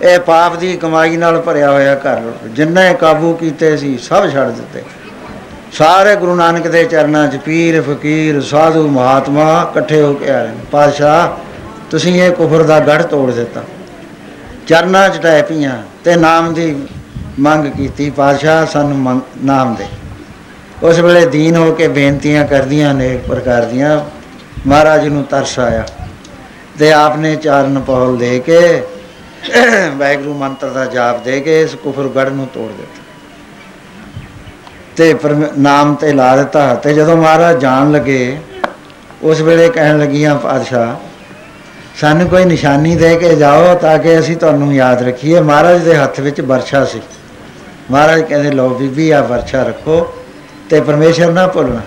ਇਹ 0.03 0.19
ਪਾਪ 0.19 0.57
ਦੀ 0.57 0.77
ਕਮਾਈ 0.77 1.17
ਨਾਲ 1.17 1.41
ਭਰਿਆ 1.41 1.71
ਹੋਇਆ 1.71 1.95
ਘਰ 1.95 2.21
ਲੁੱਟ 2.21 2.37
ਜਿੰਨੇ 2.45 2.95
ਕਾਬੂ 2.95 3.35
ਕੀਤੇ 3.35 3.77
ਸੀ, 3.77 3.99
ਸਭ 3.99 4.33
ਛੱਡ 4.33 4.49
ਦਿੱਤੇ। 4.49 4.83
ਸਾਰੇ 5.73 6.17
ਗੁਰੂ 6.17 6.35
ਨਾਨਕ 6.35 6.69
ਦੇ 6.69 6.85
ਚਰਨਾਂ 6.85 7.29
'ਚ 7.29 7.37
ਪੀਰ, 7.37 7.83
ਫਕੀਰ, 7.83 8.41
ਸਾਧੂ, 8.41 8.89
ਮਹਾਤਮਾ 8.89 9.73
ਇਕੱਠੇ 9.73 10.03
ਹੋ 10.03 10.15
ਕੇ 10.15 10.31
ਆ 10.31 10.43
ਰਹੇ 10.43 10.53
ਨੇ 10.53 10.59
ਪਾਤਸ਼ਾਹ, 10.71 11.29
ਤੁਸੀਂ 11.91 12.23
ਇਹ 12.23 12.33
ਕੁਫਰ 12.33 12.63
ਦਾ 12.63 12.81
ਗੜ 12.81 13.03
ਤੋੜ 13.03 13.33
ਦਿੱਤਾ। 13.33 13.63
ਚਰਨਾਂ 14.67 15.09
'ਚ 15.09 15.23
ਟੈ 15.23 15.43
ਪਈਆਂ 15.43 15.83
ਤੇ 16.05 16.17
ਨਾਮ 16.17 16.55
ਦੀ 16.55 16.83
ਮੰਗ 17.39 17.67
ਕੀਤੀ। 17.67 18.11
ਪਾਤਸ਼ਾਹ, 18.11 18.67
ਸਾਨੂੰ 18.67 18.97
ਮੰਗ- 18.97 19.45
ਨਾਮ 19.45 19.75
ਦੇ। 19.75 19.87
ਉਸ 20.83 20.99
ਵੇਲੇ 20.99 21.27
ਦੀਨ 21.27 21.57
ਹੋ 21.57 21.73
ਕੇ 21.73 21.89
ਬੇਨਤੀਆਂ 21.89 22.47
ਕਰਦੀਆਂ 22.47 22.95
ਨੇ 22.95 23.17
ਪ੍ਰਕਾਰ 23.29 23.63
ਦੀਆਂ। 23.63 24.05
ਮਹਾਰਾਜ 24.67 25.09
ਨੂੰ 25.09 25.25
ਤਰਸ 25.25 25.59
ਆਇਆ 25.59 25.85
ਤੇ 26.79 26.93
ਆਪਨੇ 26.93 27.37
ਚਾਰਨ 27.37 27.81
ਪੌਲ 27.81 28.17
ਦੇ 28.17 28.39
ਕੇ, 28.39 28.83
ਵਾਹਿਗੁਰੂ 29.97 30.35
ਮੰਤਰ 30.35 30.71
ਦਾ 30.71 30.85
ਜਾਪ 30.85 31.25
ਦੇ 31.25 31.41
ਕੇ 31.41 31.63
ਇਸ 31.63 31.75
ਕੁਫਰ 31.75 32.03
ਗੜ 32.03 32.29
ਨੂੰ 32.29 32.47
ਤੋੜ 32.47 32.73
ਦਿੱਤਾ। 32.73 33.03
ਤੇ 34.97 35.15
ਪਰਮ- 35.15 35.47
ਨਾਮ 35.59 35.95
ਤੇ 35.95 36.13
ਲਾ 36.13 36.37
ਦਿੱਤਾ 36.37 36.75
ਤੇ 36.75 36.95
ਜਦੋਂ 36.95 37.17
ਮਹਾਰਾਜ 37.17 37.61
ਜਾਣ 37.61 37.93
ਲੱਗੇ, 37.93 38.39
ਉਸ 39.23 39.41
ਵੇਲੇ 39.41 39.69
ਕਹਿਣ 39.69 39.99
ਲੱਗੀਆਂ, 39.99 40.37
ਪਾਤਸ਼ਾਹ, 40.37 41.07
ਸਾਨੂੰ 42.01 42.29
ਕੋਈ 42.29 42.45
ਨਿਸ਼ਾਨੀ 42.45 42.97
ਦੇ 42.97 43.17
ਕੇ 43.17 43.37
ਜਾਓ 43.37 43.75
ਤਾਂ 43.75 43.99
ਕਿ 43.99 44.19
ਅਸੀਂ 44.19 44.37
ਤੁਹਾਨੂੰ 44.37 44.75
ਯਾਦ 44.75 45.03
ਰੱਖੀਏ। 45.03 45.41
ਮਹਾਰਾਜ 45.41 45.81
ਦੇ 45.81 45.97
ਹੱਥ 45.97 46.21
ਵਿੱਚ 46.21 46.41
ਵਰਸ਼ਾ 46.41 46.85
ਸੀ। 46.85 47.01
ਮਹਾਰਾਜ 47.91 48.21
ਕਹਿੰਦੇ, 48.21 48.51
ਲਓ 48.51 48.69
ਬੀਬੀ 48.69 49.11
ਆ 49.11 49.23
ਵਰਸ਼ਾ 49.23 49.63
ਰੱਖੋ। 49.63 50.15
ਤੇ 50.71 50.81
ਪਰਮੇਸ਼ਰ 50.81 51.33
ਨਾ 51.33 51.47
ਭੁੱਲਣਾ। 51.47 51.81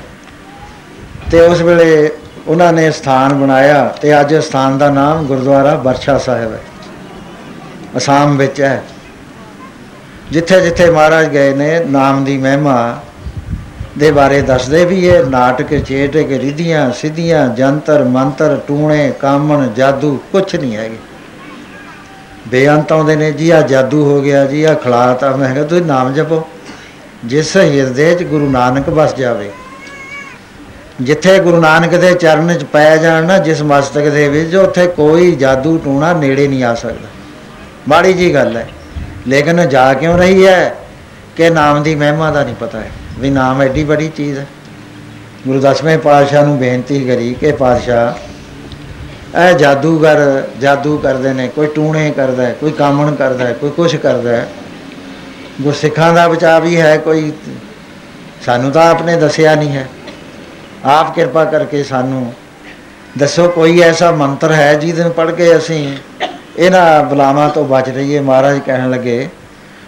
ਤੇ 1.32 1.42
ਉਸ 1.42 1.62
ਵੇਲੇ 1.62 2.10
ਉਹਨਾਂ 2.48 2.74
ਨੇ 2.74 2.92
ਸਥਾਨ 2.92 3.34
ਬਣਾਇਆ 3.34 3.86
ਤੇ 4.02 4.22
ਅੱਜ 4.22 4.36
ਸਥਾਨ 4.36 4.78
ਦਾ 4.78 4.90
ਨਾਮ 4.90 5.26
ਗੁਰਦੁਆਰਾ 5.26 5.76
ਵਰਸ਼ਾ 5.76 6.18
ਸਾਹਿਬ 6.18 6.54
ਹੈ। 6.54 6.60
ਅਸਾਮ 7.98 8.38
ਵਿੱਚ 8.38 8.62
ਹੈ। 8.62 8.84
ਜਿੱਥੇ 10.32 10.62
ਜਿੱਥੇ 10.62 10.90
ਮਹਾਰਾਜ 10.90 11.28
ਗਏ 11.28 11.54
ਨੇ, 11.54 11.86
ਨਾਮ 11.86 12.24
ਦੀ 12.24 12.38
ਮਹਿਮਾ 12.38 13.00
ਦੇ 13.98 14.12
ਬਾਰੇ 14.12 14.42
ਦੱਸਦੇ 14.42 14.86
ਵੀ 14.86 15.08
ਇਹ 15.08 15.24
ਨਾਟਕ 15.24 15.78
ਚੇਟਕ 15.78 16.32
ਰਿਧੀਆਂ, 16.32 16.92
ਸਿੱਧੀਆਂ, 16.92 17.48
ਜੰਤਰ, 17.48 18.04
ਮੰਤਰ, 18.04 18.60
ਟੂਣੇ, 18.68 19.14
ਕਾਮਣ, 19.20 19.68
ਜਾਦੂ 19.68 20.20
ਕੁਛ 20.32 20.56
ਨਹੀਂ 20.56 20.78
ਹੈਗੇ। 20.78 20.98
ਬੇਅੰਤ 22.48 22.92
ਆਉਂਦੇ 22.92 23.16
ਨੇ, 23.16 23.32
ਜੀ 23.32 23.50
ਆ 23.50 23.62
ਜਾਦੂ 23.62 24.04
ਹੋ 24.04 24.22
ਗਿਆ, 24.22 24.46
ਜੀ 24.46 24.64
ਆ 24.64 24.74
ਖਲਾਤਾ 24.74 25.36
ਮੈਂ 25.36 25.54
ਕਿਹਾ, 25.54 25.66
ਤੁਸੀਂ 25.66 25.86
ਨਾਮ 25.86 26.14
ਜਪੋ। 26.14 26.48
ਜਿਸ 27.26 27.56
ਹਿਰਦੇ 27.58 28.14
'ਚ 28.16 28.24
ਗੁਰੂ 28.24 28.50
ਨਾਨਕ 28.50 28.90
ਵਸ 28.90 29.16
ਜਾਵੇ, 29.16 29.50
ਜਿੱਥੇ 31.02 31.40
ਗੁਰੂ 31.40 31.62
ਨਾਨਕ 31.62 31.96
ਦੇ 31.96 32.14
ਚਰਨ 32.14 32.54
'ਚ 32.54 32.64
ਪੈ 32.64 32.98
ਜਾਣ 32.98 33.26
ਨਾ, 33.26 33.38
ਜਿਸ 33.38 33.62
ਮਸਤਕ 33.62 34.10
ਦੇ 34.10 34.28
ਵਿੱਚ, 34.30 34.56
ਉੱਥੇ 34.56 34.86
ਕੋਈ 34.88 35.32
ਜਾਦੂ 35.36 35.78
ਟੂਣਾ 35.78 36.14
ਨੇੜੇ 36.14 36.48
ਨਹੀਂ 36.48 36.64
ਆ 36.64 36.74
ਸਕਦਾ। 36.76 37.08
ਮਾੜੀ 37.88 38.14
ਜੀ 38.14 38.34
ਗੱਲ 38.34 38.58
ਹੈ। 38.58 38.68
ਲੇਕਿਨ 39.28 39.70
ਜਾ 39.70 39.94
ਕਿਉਂ 39.94 40.18
ਰਹੀ 40.18 40.46
ਹੈ 40.48 40.76
ਕਿ 41.36 41.50
ਨਾਮ 41.50 41.84
ਦੀ 41.84 41.96
ਮਹਿਮਾ 41.96 42.32
ਦਾ 42.32 42.44
ਨਹੀਂ 42.44 42.56
ਪਤਾ 42.56 42.80
ਹੈ। 42.80 42.92
ਵੀ 43.20 43.30
ਨਾਮ 43.30 43.62
ਐਡੀ 43.62 43.84
ਬੜੀ 43.84 44.08
ਚੀਜ਼ 44.08 44.38
ਹੈ। 44.38 44.48
ਗੁਰੂ 45.48 45.60
ਦਸਵੇਂ 45.60 45.98
ਪਾਤਸ਼ਾਹ 46.00 46.46
ਨੂੰ 46.46 46.58
ਬੇਨਤੀ 46.58 47.06
ਕਰੀ 47.06 47.34
ਕਿ 47.34 47.52
ਪਾਤਸ਼ਾਹ, 47.52 49.40
ਇਹ 49.40 49.54
ਜਾਦੂਗਰ 49.54 50.44
ਜਾਦੂ 50.62 50.98
ਕਰਦੇ 50.98 51.34
ਨੇ, 51.34 51.48
ਕੋਈ 51.48 51.68
ਟੂਣੇ 51.68 52.12
ਕਰਦਾ 52.12 52.46
ਹੈ, 52.46 52.56
ਕੋਈ 52.60 52.72
ਕਾਮਣ 52.72 53.16
ਕਰਦਾ 53.16 53.46
ਹੈ, 53.46 53.54
ਕੋਈ 53.54 53.70
ਕੁਛ 53.70 53.96
ਕਰਦਾ 53.96 54.30
ਹੈ। 54.30 54.48
ਗੁਰਸਿੱਖਾਂ 55.62 56.14
ਦਾ 56.14 56.28
ਬਚਾਅ 56.28 56.60
ਵੀ 56.60 56.80
ਹੈ 56.82 56.98
ਕੋਈ, 56.98 57.32
ਸਾਨੂੰ 58.46 58.72
ਤਾਂ 58.72 58.90
ਆਪਨੇ 58.92 59.16
ਦੱਸਿਆ 59.16 59.56
ਨਹੀਂ 59.56 59.70
ਹੈ। 59.70 59.88
ਆਪ 60.86 61.14
ਕਿਰਪਾ 61.16 61.44
ਕਰਕੇ 61.46 61.84
ਸਾਨੂੰ 61.84 62.34
ਦੱਸੋ 63.18 63.48
ਕੋਈ 63.48 63.82
ਐਸਾ 63.82 64.12
ਮੰਤਰ 64.12 64.52
ਹੈ 64.52 64.74
ਜਿਹਦੇ 64.74 65.04
ਨੂੰ 65.04 65.12
ਪੜ੍ਹ 65.12 65.32
ਕੇ 65.32 65.56
ਅਸੀਂ 65.58 65.98
ਇਹਨਾਂ 66.58 67.04
ਬਲਾਵਾਂ 67.04 67.50
ਤੋਂ 67.50 67.66
ਬਚ 67.66 67.90
ਰਹੀਏ। 67.90 68.20
ਮਹਾਰਾਜ 68.20 68.60
ਕਹਿਣ 68.60 68.90
ਲੱਗੇ, 68.90 69.30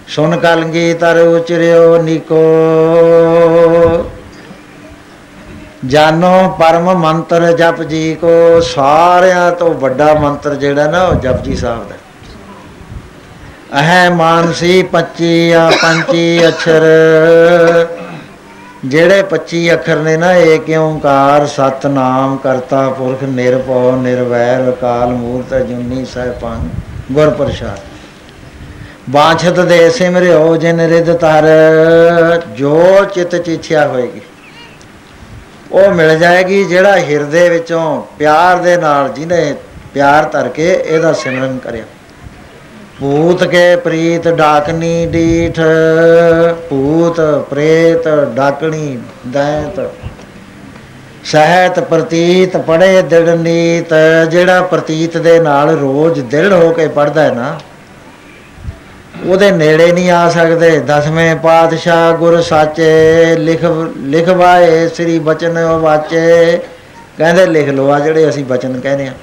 ਸੁਨ 0.08 0.38
ਕਲਗੀ 0.38 0.94
ਤਰ 0.94 1.18
ਉਚਰਿਓ 1.18 2.02
ਨਿਕੋ। 2.02 2.42
ਜਾਨੋ 5.86 6.50
ਪਰਮ 6.60 6.94
ਮੰਤਰ 7.00 7.52
ਜਪ 7.52 7.82
ਜੀ 7.84 8.16
ਕੋ। 8.16 8.60
ਸਾਰਿਆਂ 8.62 9.52
ਤੋਂ 9.52 9.74
ਵੱਡਾ 9.74 10.14
ਮੰਤਰ 10.14 10.56
ਜਿਹੜਾ 10.56 10.88
ਨਾ 10.88 11.04
ਉਹ 11.04 11.16
ਜਪਜੀ 11.16 11.56
ਸਾਹਿਬ 11.56 11.90
ਦਾ 11.90 11.96
ਅਹੈ 13.72 14.10
ਮਾਨਸੀ 14.12 14.78
25 14.94 15.28
ਆ 15.58 15.60
25 15.74 16.24
ਅਖਰ 16.48 16.86
ਜਿਹੜੇ 18.86 19.20
25 19.30 19.62
ਅੱਖਰ 19.74 19.98
ਨੇ 19.98 20.16
ਨਾ 20.18 20.32
ਏਕ 20.48 20.70
ਓੰਕਾਰ 20.78 21.46
ਸਤਨਾਮ 21.48 22.36
ਕਰਤਾ 22.38 22.82
ਪੁਰਖ 22.90 23.24
ਨਿਰਭਉ 23.36 23.92
ਨਿਰਵੈਰ 23.98 24.70
ਅਕਾਲ 24.70 25.14
ਮੂਰਤ 25.14 25.54
ਅਜੂਨੀ 25.58 26.04
ਸਹਿਪਾਨ 26.06 26.68
ਗੁਰ 27.12 27.30
ਪ੍ਰਸਾਦ 27.30 27.80
ਬਾਛਤ 29.10 29.60
ਦੇ 29.70 29.90
ਸਿਮਰਿਓ 29.90 30.56
ਜਿਨ 30.58 30.80
ਰਿਦ 30.90 31.14
ਤਰ 31.18 31.48
ਜੋ 32.56 32.76
ਚਿਤ 33.14 33.36
ਚਿਛਿਆ 33.36 33.88
ਹੋਏਗੀ। 33.88 34.22
ਉਹ 35.72 35.90
ਮਿਲ 35.92 36.18
ਜਾਏਗੀ 36.20 36.64
ਜਿਹੜਾ 36.64 36.98
ਹਿਰਦੇ 37.00 37.48
ਵਿੱਚੋਂ 37.50 37.86
ਪਿਆਰ 38.20 38.58
ਦੇ 38.58 38.76
ਨਾਲ 38.78 39.10
ਜਿਹਨੇ 39.10 39.56
ਪਿਆਰ 39.94 40.30
ਧਰ 40.30 40.48
ਕੇ 40.50 40.72
ਇਹਦਾ 40.74 41.14
ਸਿਮਰਨ 41.14 41.58
ਕਰਿਆ। 41.58 41.84
ਭੂਤ 43.02 43.44
ਕੇ 43.44 43.76
ਪ੍ਰੀਤ 43.76 44.28
ਡਾਕਨੀ 44.30 45.06
ਡੀਠ, 45.12 45.60
ਭੂਤ 46.70 47.20
ਪ੍ਰੇਤ 47.50 48.08
ਡਾਕਣੀ 48.36 48.98
ਦੈਤ। 49.28 49.80
ਸਹਿਤ 51.26 51.80
ਪ੍ਰਤੀਤ 51.80 52.58
ਪੜੇ 52.58 53.02
ਦਿੜ 53.02 53.30
ਨੀਤ, 53.30 53.94
ਜਿਹੜਾ 54.32 54.62
ਪ੍ਰਤੀਤ 54.64 55.18
ਦੇ 55.18 55.40
ਨਾਲ 55.40 55.70
ਰੋਜ਼ 55.78 56.20
ਦਿੜ 56.22 56.52
ਹੋ 56.54 56.70
ਕੇ 56.72 56.88
ਪੜਦਾ 56.90 57.24
ਹੈ 57.24 57.32
ਨਾ, 57.32 57.58
ਉਹਦੇ 59.26 59.52
ਨੇੜੇ 59.52 59.92
ਨਹੀਂ 59.92 60.12
ਆ 60.12 60.30
ਸਕਦੇ। 60.30 60.70
ਦਸਵੇਂ 60.80 61.36
ਪਾਤਸ਼ਾਹ 61.38 62.14
ਗੁਰ 62.18 62.42
ਸਾਚੇ, 62.42 63.36
ਲਿਖ, 63.38 63.66
ਲਿਖਵਾਏ 64.06 64.88
ਸ੍ਰੀ 64.90 65.20
ਬਚਨ 65.22 65.60
ਵਾਚੇ। 65.82 66.60
ਕਹਿੰਦੇ 67.18 67.46
ਲਿਖ 67.48 67.70
ਲਓ 67.70 67.92
ਆ 67.92 68.00
ਜਿਹੜੇ 68.00 68.30
ਅਸੀਂ 68.30 68.46
ਬਚਨ 68.46 68.80
ਕਹਿੰਦੇ 68.80 69.08
ਆ। 69.08 69.14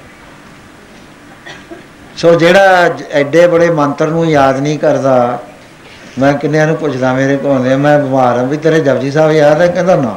ਸੋ 2.21 2.35
ਜਿਹੜਾ 2.35 2.87
ਜ- 2.89 3.03
ਐਡੇ 3.11 3.47
ਬੜੇ 3.47 3.69
ਮੰਤਰ 3.69 4.07
ਨੂੰ 4.07 4.29
ਯਾਦ 4.29 4.59
ਨਹੀਂ 4.59 4.79
ਕਰਦਾ 4.79 5.39
ਮੈਂ 6.19 6.33
ਕਿੰਨਿਆਂ 6.33 6.67
ਨੂੰ 6.67 6.75
ਪੁੱਛਦਾ 6.75 7.13
ਮੇਰੇ 7.13 7.37
ਕੋਲ 7.37 7.51
ਆਉਂਦੇ 7.51 7.73
ਆ, 7.73 7.77
ਮੈਂ 7.77 7.99
ਬਿਮਾਰ 7.99 8.37
ਹਾਂ 8.37 8.45
ਵੀ 8.45 8.57
ਤੇਰੇ 8.57 8.79
ਜਪਜੀ 8.79 9.11
ਸਾਹਿਬ 9.11 9.31
ਯਾਦ 9.31 9.61
ਹੈ? 9.61 9.67
ਕਹਿੰਦਾ 9.67 9.95
ਨਾ। 9.95 10.15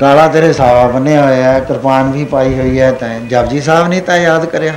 ਕਾਲਾ 0.00 0.28
ਤੇਰੇ 0.28 0.52
ਸਾਵਾ 0.52 0.86
ਬੰਨਿਆ 0.86 1.24
ਹੋਇਆ 1.24 1.52
ਹੈ 1.52 1.60
ਕਿਰਪਾਨ 1.60 2.10
ਵੀ 2.12 2.24
ਪਾਈ 2.24 2.58
ਹੋਈ 2.58 2.80
ਹੈ 2.80 2.92
ਤੈਂ 2.92 3.20
ਜਪਜੀ 3.20 3.60
ਸਾਹਿਬ 3.60 3.88
ਨਹੀਂ 3.88 4.02
ਤਾਂ 4.02 4.18
ਯਾਦ 4.18 4.44
ਕਰਿਆ। 4.44 4.74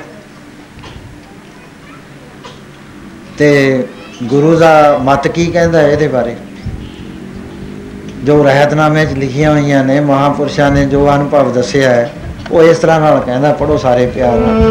ਤੇ 3.37 3.83
ਗੁਰੂ 4.23 4.55
ਦਾ 4.55 4.97
ਮਤ 5.01 5.27
ਕੀ 5.27 5.45
ਕਹਿੰਦਾ 5.45 5.79
ਹੈ 5.79 5.87
ਇਹਦੇ 5.87 6.07
ਬਾਰੇ? 6.07 6.35
ਜੋ 8.23 8.43
ਰਹਿਤਨਾਮੇ 8.43 9.05
'ਚ 9.05 9.13
ਲਿਖੀਆਂ 9.13 9.51
ਹੋਈਆਂ 9.51 9.83
ਨੇ 9.83 9.99
ਮਹਾਪੁਰਸ਼ਾਂ 9.99 10.71
ਨੇ 10.71 10.85
ਜੋ 10.85 11.15
ਅਨੁਭਵ 11.15 11.53
ਦੱਸਿਆ 11.53 11.89
ਹੈ 11.89 12.11
ਉਹ 12.51 12.63
ਇਸ 12.63 12.77
ਤਰ੍ਹਾਂ 12.77 12.99
ਨਾਲ 12.99 13.19
ਕਹਿੰਦਾ 13.19 13.51
ਪੜੋ 13.51 13.77
ਸਾਰੇ 13.77 14.05
ਪਿਆਰ 14.05 14.37
ਨਾਲ। 14.37 14.61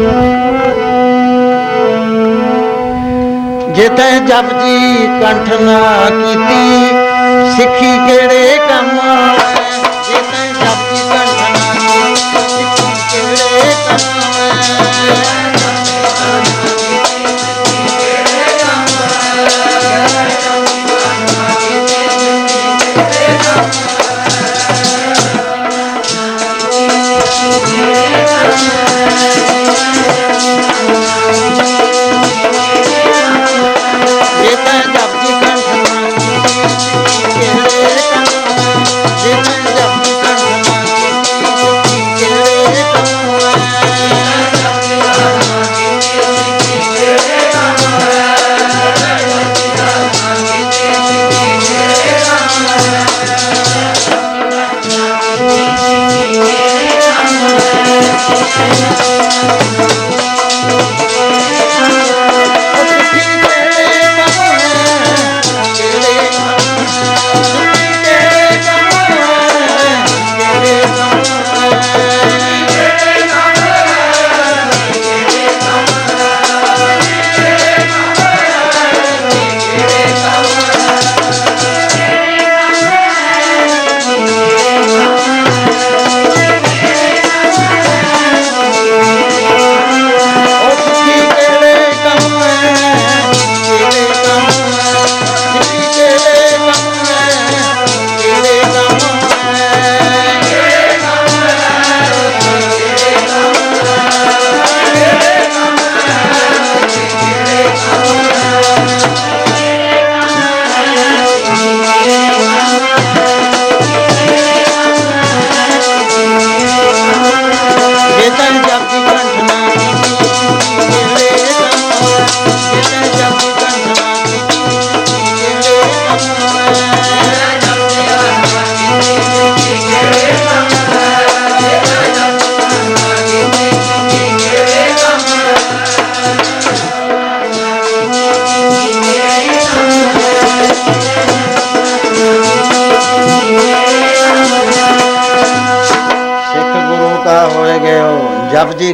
ਜੇ 3.73 3.87
ਤੈ 3.89 4.09
ਜਪਜੀ 4.19 5.07
ਕੰਠ 5.21 5.53
ਨਾ 5.61 5.79
ਕੀਤੀ, 6.09 6.87
ਸਿੱਖੀ 7.57 7.97
ਕਿਹੜੇ 8.07 8.57
ਕੰਮ 8.69 8.99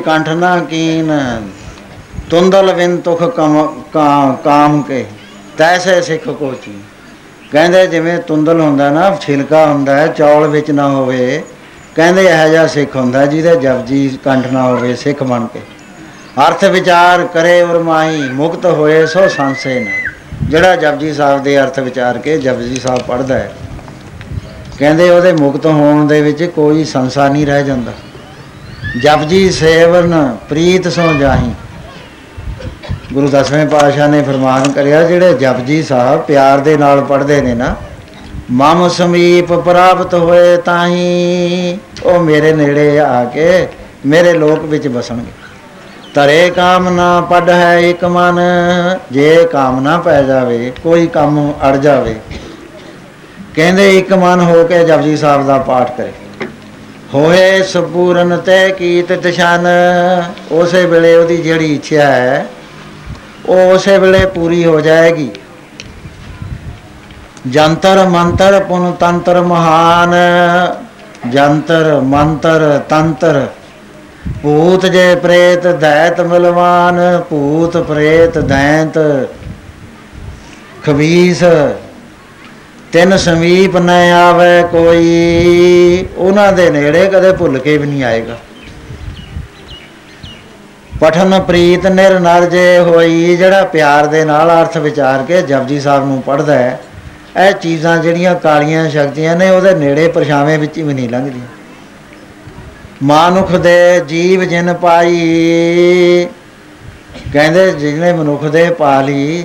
ਗਇਓ 0.01 0.13
ਜਪਜੀ 0.13 0.23
ਕੰਠ 0.23 0.29
ਨਾ 0.29 0.59
ਕੀਨ, 0.59 1.41
ਤੁੰਦਲ 2.29 2.73
ਵਿਨ 2.73 2.97
ਤੁਖ 2.97 3.23
ਕਮ 3.23 3.81
ਕਾ- 3.93 4.35
ਕਾਮ 4.43 4.81
ਕੇ, 4.81 5.05
ਤੈਸੇ 5.57 6.01
ਸਿੱਖ 6.01 6.29
ਕੋ 6.29 6.53
ਚੀ। 6.65 6.71
ਕਹਿੰਦੇ 7.51 7.87
ਜਿਵੇਂ 7.87 8.19
ਤੁੰਦਲ 8.19 8.61
ਹੁੰਦਾ 8.61 8.89
ਨਾ, 8.89 9.17
ਛਿਲਕਾ 9.21 9.65
ਹੁੰਦਾ 9.65 9.95
ਹੈ, 9.95 10.07
ਚੌਲ 10.07 10.47
ਵਿੱਚ 10.47 10.71
ਨਾ 10.71 10.87
ਹੋਵੇ, 10.87 11.43
ਕਹਿੰਦੇ 11.95 12.25
ਇਹੋ 12.25 12.49
ਜਿਹਾ 12.49 12.67
ਸਿੱਖ 12.67 12.95
ਹੁੰਦਾ 12.95 13.25
ਜਿਹਦੇ 13.25 13.55
ਜਪਜੀ 13.55 14.19
ਕੰਠ 14.23 14.47
ਨਾ 14.47 14.63
ਹੋਵੇ, 14.63 14.95
ਸਿੱਖ 14.95 15.23
ਬਣ 15.23 15.45
ਕੇ। 15.45 15.59
ਅਰਥ 16.47 16.63
ਵਿਚਾਰ 16.63 17.23
ਕਰੇ 17.23 17.61
ਔਰ 17.61 17.79
ਮਾਹੀ, 17.79 18.29
ਮੁਕਤ 18.29 18.65
ਹੋਏ 18.65 19.05
ਸੋ 19.05 19.27
ਸੰਸੇ 19.27 19.79
ਨਾ। 19.79 20.11
ਜਿਹੜਾ 20.43 20.75
ਜਪਜੀ 20.75 21.13
ਸਾਹਿਬ 21.13 21.43
ਦੇ 21.43 21.61
ਅਰਥ 21.61 21.79
ਵਿਚਾਰ 21.79 22.17
ਕੇ 22.17 22.37
ਜਪਜੀ 22.37 22.75
ਸਾਹਿਬ 22.75 22.99
ਪੜ੍ਹਦਾ 22.99 23.35
ਹੈ। 23.35 23.51
ਕਹਿੰਦੇ 24.79 25.09
ਉਹਦੇ 25.09 25.33
ਮੁਕਤ 25.33 25.65
ਹੋਣ 25.65 26.07
ਦੇ 26.07 26.21
ਵਿੱਚ 26.21 26.43
ਕੋਈ 26.43 26.83
ਸੰਸਾ 26.83 27.27
ਨਹੀਂ 27.27 27.45
ਰਹਿ 27.45 27.63
ਜਾਂਦਾ। 27.63 27.91
ਜਪਜੀ 28.97 29.49
ਸੇਵਨ, 29.51 30.37
ਪ੍ਰੀਤ 30.49 30.87
ਸੋ 30.87 31.01
ਜਾਹੀ। 31.13 31.51
ਗੁਰੂ 33.13 33.27
ਦਸਵੇਂ 33.27 33.65
ਪਾਤਸ਼ਾਹ 33.65 34.07
ਨੇ 34.09 34.21
ਫਰਮਾਨ 34.21 34.71
ਕਰਿਆ, 34.71 35.03
ਜਿਹੜੇ 35.03 35.33
ਜਪਜੀ 35.33 35.81
ਸਾਹਿਬ 35.83 36.21
ਪਿਆਰ 36.21 36.59
ਦੇ 36.59 36.75
ਨਾਲ 36.77 37.01
ਪੜ੍ਹਦੇ 37.01 37.41
ਨੇ 37.41 37.53
ਨਾ, 37.53 37.75
ਮਮ 38.51 38.87
ਸਮੀਪ 38.89 39.53
ਪ੍ਰਾਪਤ 39.53 40.13
ਹੋਏ 40.13 40.57
ਤਾਹੀ, 40.57 41.77
ਉਹ 42.03 42.19
ਮੇਰੇ 42.19 42.51
ਨੇੜੇ 42.53 42.99
ਆ 42.99 43.23
ਕੇ 43.25 43.67
ਮੇਰੇ 44.05 44.33
ਲੋਕ 44.33 44.65
ਵਿੱਚ 44.65 44.87
ਬਸਣਗੇ 44.87 45.31
ਤਰੇ 46.13 46.49
ਕਾਮਨਾ 46.49 47.21
ਪੜ 47.21 47.49
ਹੈ 47.49 47.79
ਇੱਕ 47.79 48.03
ਮਨ, 48.05 48.39
ਜੇ 49.11 49.45
ਕਾਮਨਾ 49.51 49.97
ਪੈ 49.97 50.21
ਜਾਵੇ, 50.23 50.71
ਕੋਈ 50.83 51.07
ਕੰਮ 51.07 51.53
ਅੜ 51.69 51.75
ਜਾਵੇ। 51.77 52.15
ਕਹਿੰਦੇ 53.55 53.97
ਇੱਕ 53.97 54.13
ਮਨ 54.13 54.41
ਹੋ 54.41 54.63
ਕੇ 54.63 54.83
ਜਪਜੀ 54.83 55.17
ਸਾਹਿਬ 55.17 55.47
ਦਾ 55.47 55.57
ਪਾਠ 55.57 55.97
ਕਰੇ। 55.97 56.11
ਹੋਏ 57.13 57.61
ਸਪੂਰਨ 57.63 58.37
ਤੈ 58.37 58.67
ਕੀਤ 58.69 59.11
ਤਸ਼ਨ 59.13 59.67
ਉਸੇ 60.51 60.85
ਵੇਲੇ 60.85 61.15
ਉਹਦੀ 61.15 61.37
ਜਿਹੜੀ 61.37 61.73
ਇੱਛਾ 61.75 62.01
ਹੈ, 62.01 62.45
ਉਹ 63.45 63.73
ਉਸੇ 63.73 63.97
ਵੇਲੇ 63.97 64.25
ਪੂਰੀ 64.25 64.65
ਹੋ 64.65 64.79
ਜਾਏਗੀ। 64.81 65.29
ਜੰਤਰ 67.47 68.07
ਮੰਤਰ 68.07 68.59
ਪੁਨ 68.63 68.91
ਤੰਤਰ 68.91 69.41
ਮਹਾਨ। 69.41 70.13
ਜੰਤਰ 71.29 71.93
ਮੰਤਰ 72.01 72.79
ਤੰਤਰ। 72.89 73.45
ਭੂਤ 74.43 74.85
ਜੇ 74.85 75.13
ਪ੍ਰੇਤ 75.15 75.67
ਦੈਤ 75.67 76.21
ਮਿਲਵਾਨ। 76.21 76.99
ਭੂਤ 77.29 77.77
ਪ੍ਰੇਤ 77.77 78.37
ਦੈਂਤ। 78.37 78.99
ਖਬੀਸ 80.85 81.43
ਤਿੰਨ 82.93 83.17
ਸਮੀਪ 83.17 83.75
ਨ 83.77 83.89
ਆਵੇ 84.13 84.61
ਕੋਈ, 84.71 86.05
ਉਹਨਾਂ 86.17 86.51
ਦੇ 86.53 86.69
ਨੇੜੇ 86.69 87.05
ਕਦੇ 87.07 87.31
ਭੁੱਲ 87.31 87.57
ਕੇ 87.59 87.77
ਵੀ 87.77 87.87
ਨਹੀਂ 87.87 88.03
ਆਏਗਾ। 88.03 88.37
ਪਠਨ 91.01 91.39
ਪ੍ਰੀਤ 91.39 91.85
ਨਿਰ 91.87 92.19
ਨਰ 92.19 92.45
ਜੇ 92.45 92.79
ਹੋਈ, 92.79 93.35
ਜਿਹੜਾ 93.37 93.63
ਪਿਆਰ 93.65 94.07
ਦੇ 94.07 94.23
ਨਾਲ 94.25 94.51
ਅਰਥ 94.51 94.77
ਵਿਚਾਰ 94.77 95.23
ਕੇ 95.23 95.41
ਜਪਜੀ 95.41 95.79
ਸਾਹਿਬ 95.79 96.05
ਨੂੰ 96.05 96.21
ਪੜ੍ਹਦਾ 96.21 96.53
ਹੈ, 96.53 96.79
ਇਹ 97.37 97.53
ਚੀਜ਼ਾਂ 97.53 97.97
ਜਿਹੜੀਆਂ 97.97 98.35
ਕਾਲੀਆਂ 98.35 98.89
ਸ਼ਕਤੀਆਂ 98.89 99.35
ਨੇ, 99.35 99.49
ਉਹਦੇ 99.49 99.73
ਨੇੜੇ 99.75 100.07
ਪਰਛਾਵੇਂ 100.07 100.57
ਵਿੱਚ 100.59 100.79
ਵੀ 100.79 100.93
ਨਹੀਂ 100.93 101.09
ਲੰਘਦੀਆਂ। 101.09 101.45
ਮਾਨੁਖ 103.03 103.51
ਦੇ 103.51 104.01
ਜੀਵ 104.07 104.43
ਜਿਨ 104.43 104.73
ਪਾਈ, 104.73 106.27
ਕਹਿੰਦੇ 107.33 107.71
ਜਿਹਨੇ 107.71 108.13
ਮਨੁੱਖ 108.13 108.43
ਦੇ 108.43 108.69
ਪਾ 108.69 109.01
ਲਈ 109.01 109.43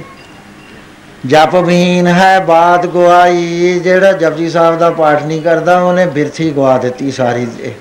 ਜਪ 1.26 1.54
ਵੀਨ 1.56 2.06
ਹੈ 2.06 2.38
ਬਾਤ 2.40 2.86
ਗਵਾਈ 2.86 3.78
ਜਿਹੜਾ 3.80 4.12
ਜਪਜੀ 4.12 4.48
ਸਾਹਿਬ 4.50 4.78
ਦਾ 4.78 4.90
ਪਾਠ 4.90 5.22
ਨਹੀਂ 5.22 5.40
ਕਰਦਾ, 5.42 5.78
ਉਹਨੇ 5.80 6.04
ਬਿਰਥੀ 6.06 6.50
ਗਵਾ 6.50 6.76
ਦਿੱਤੀ 6.78 7.10
ਸਾਰੀ 7.10 7.46
ਇਹ। 7.60 7.72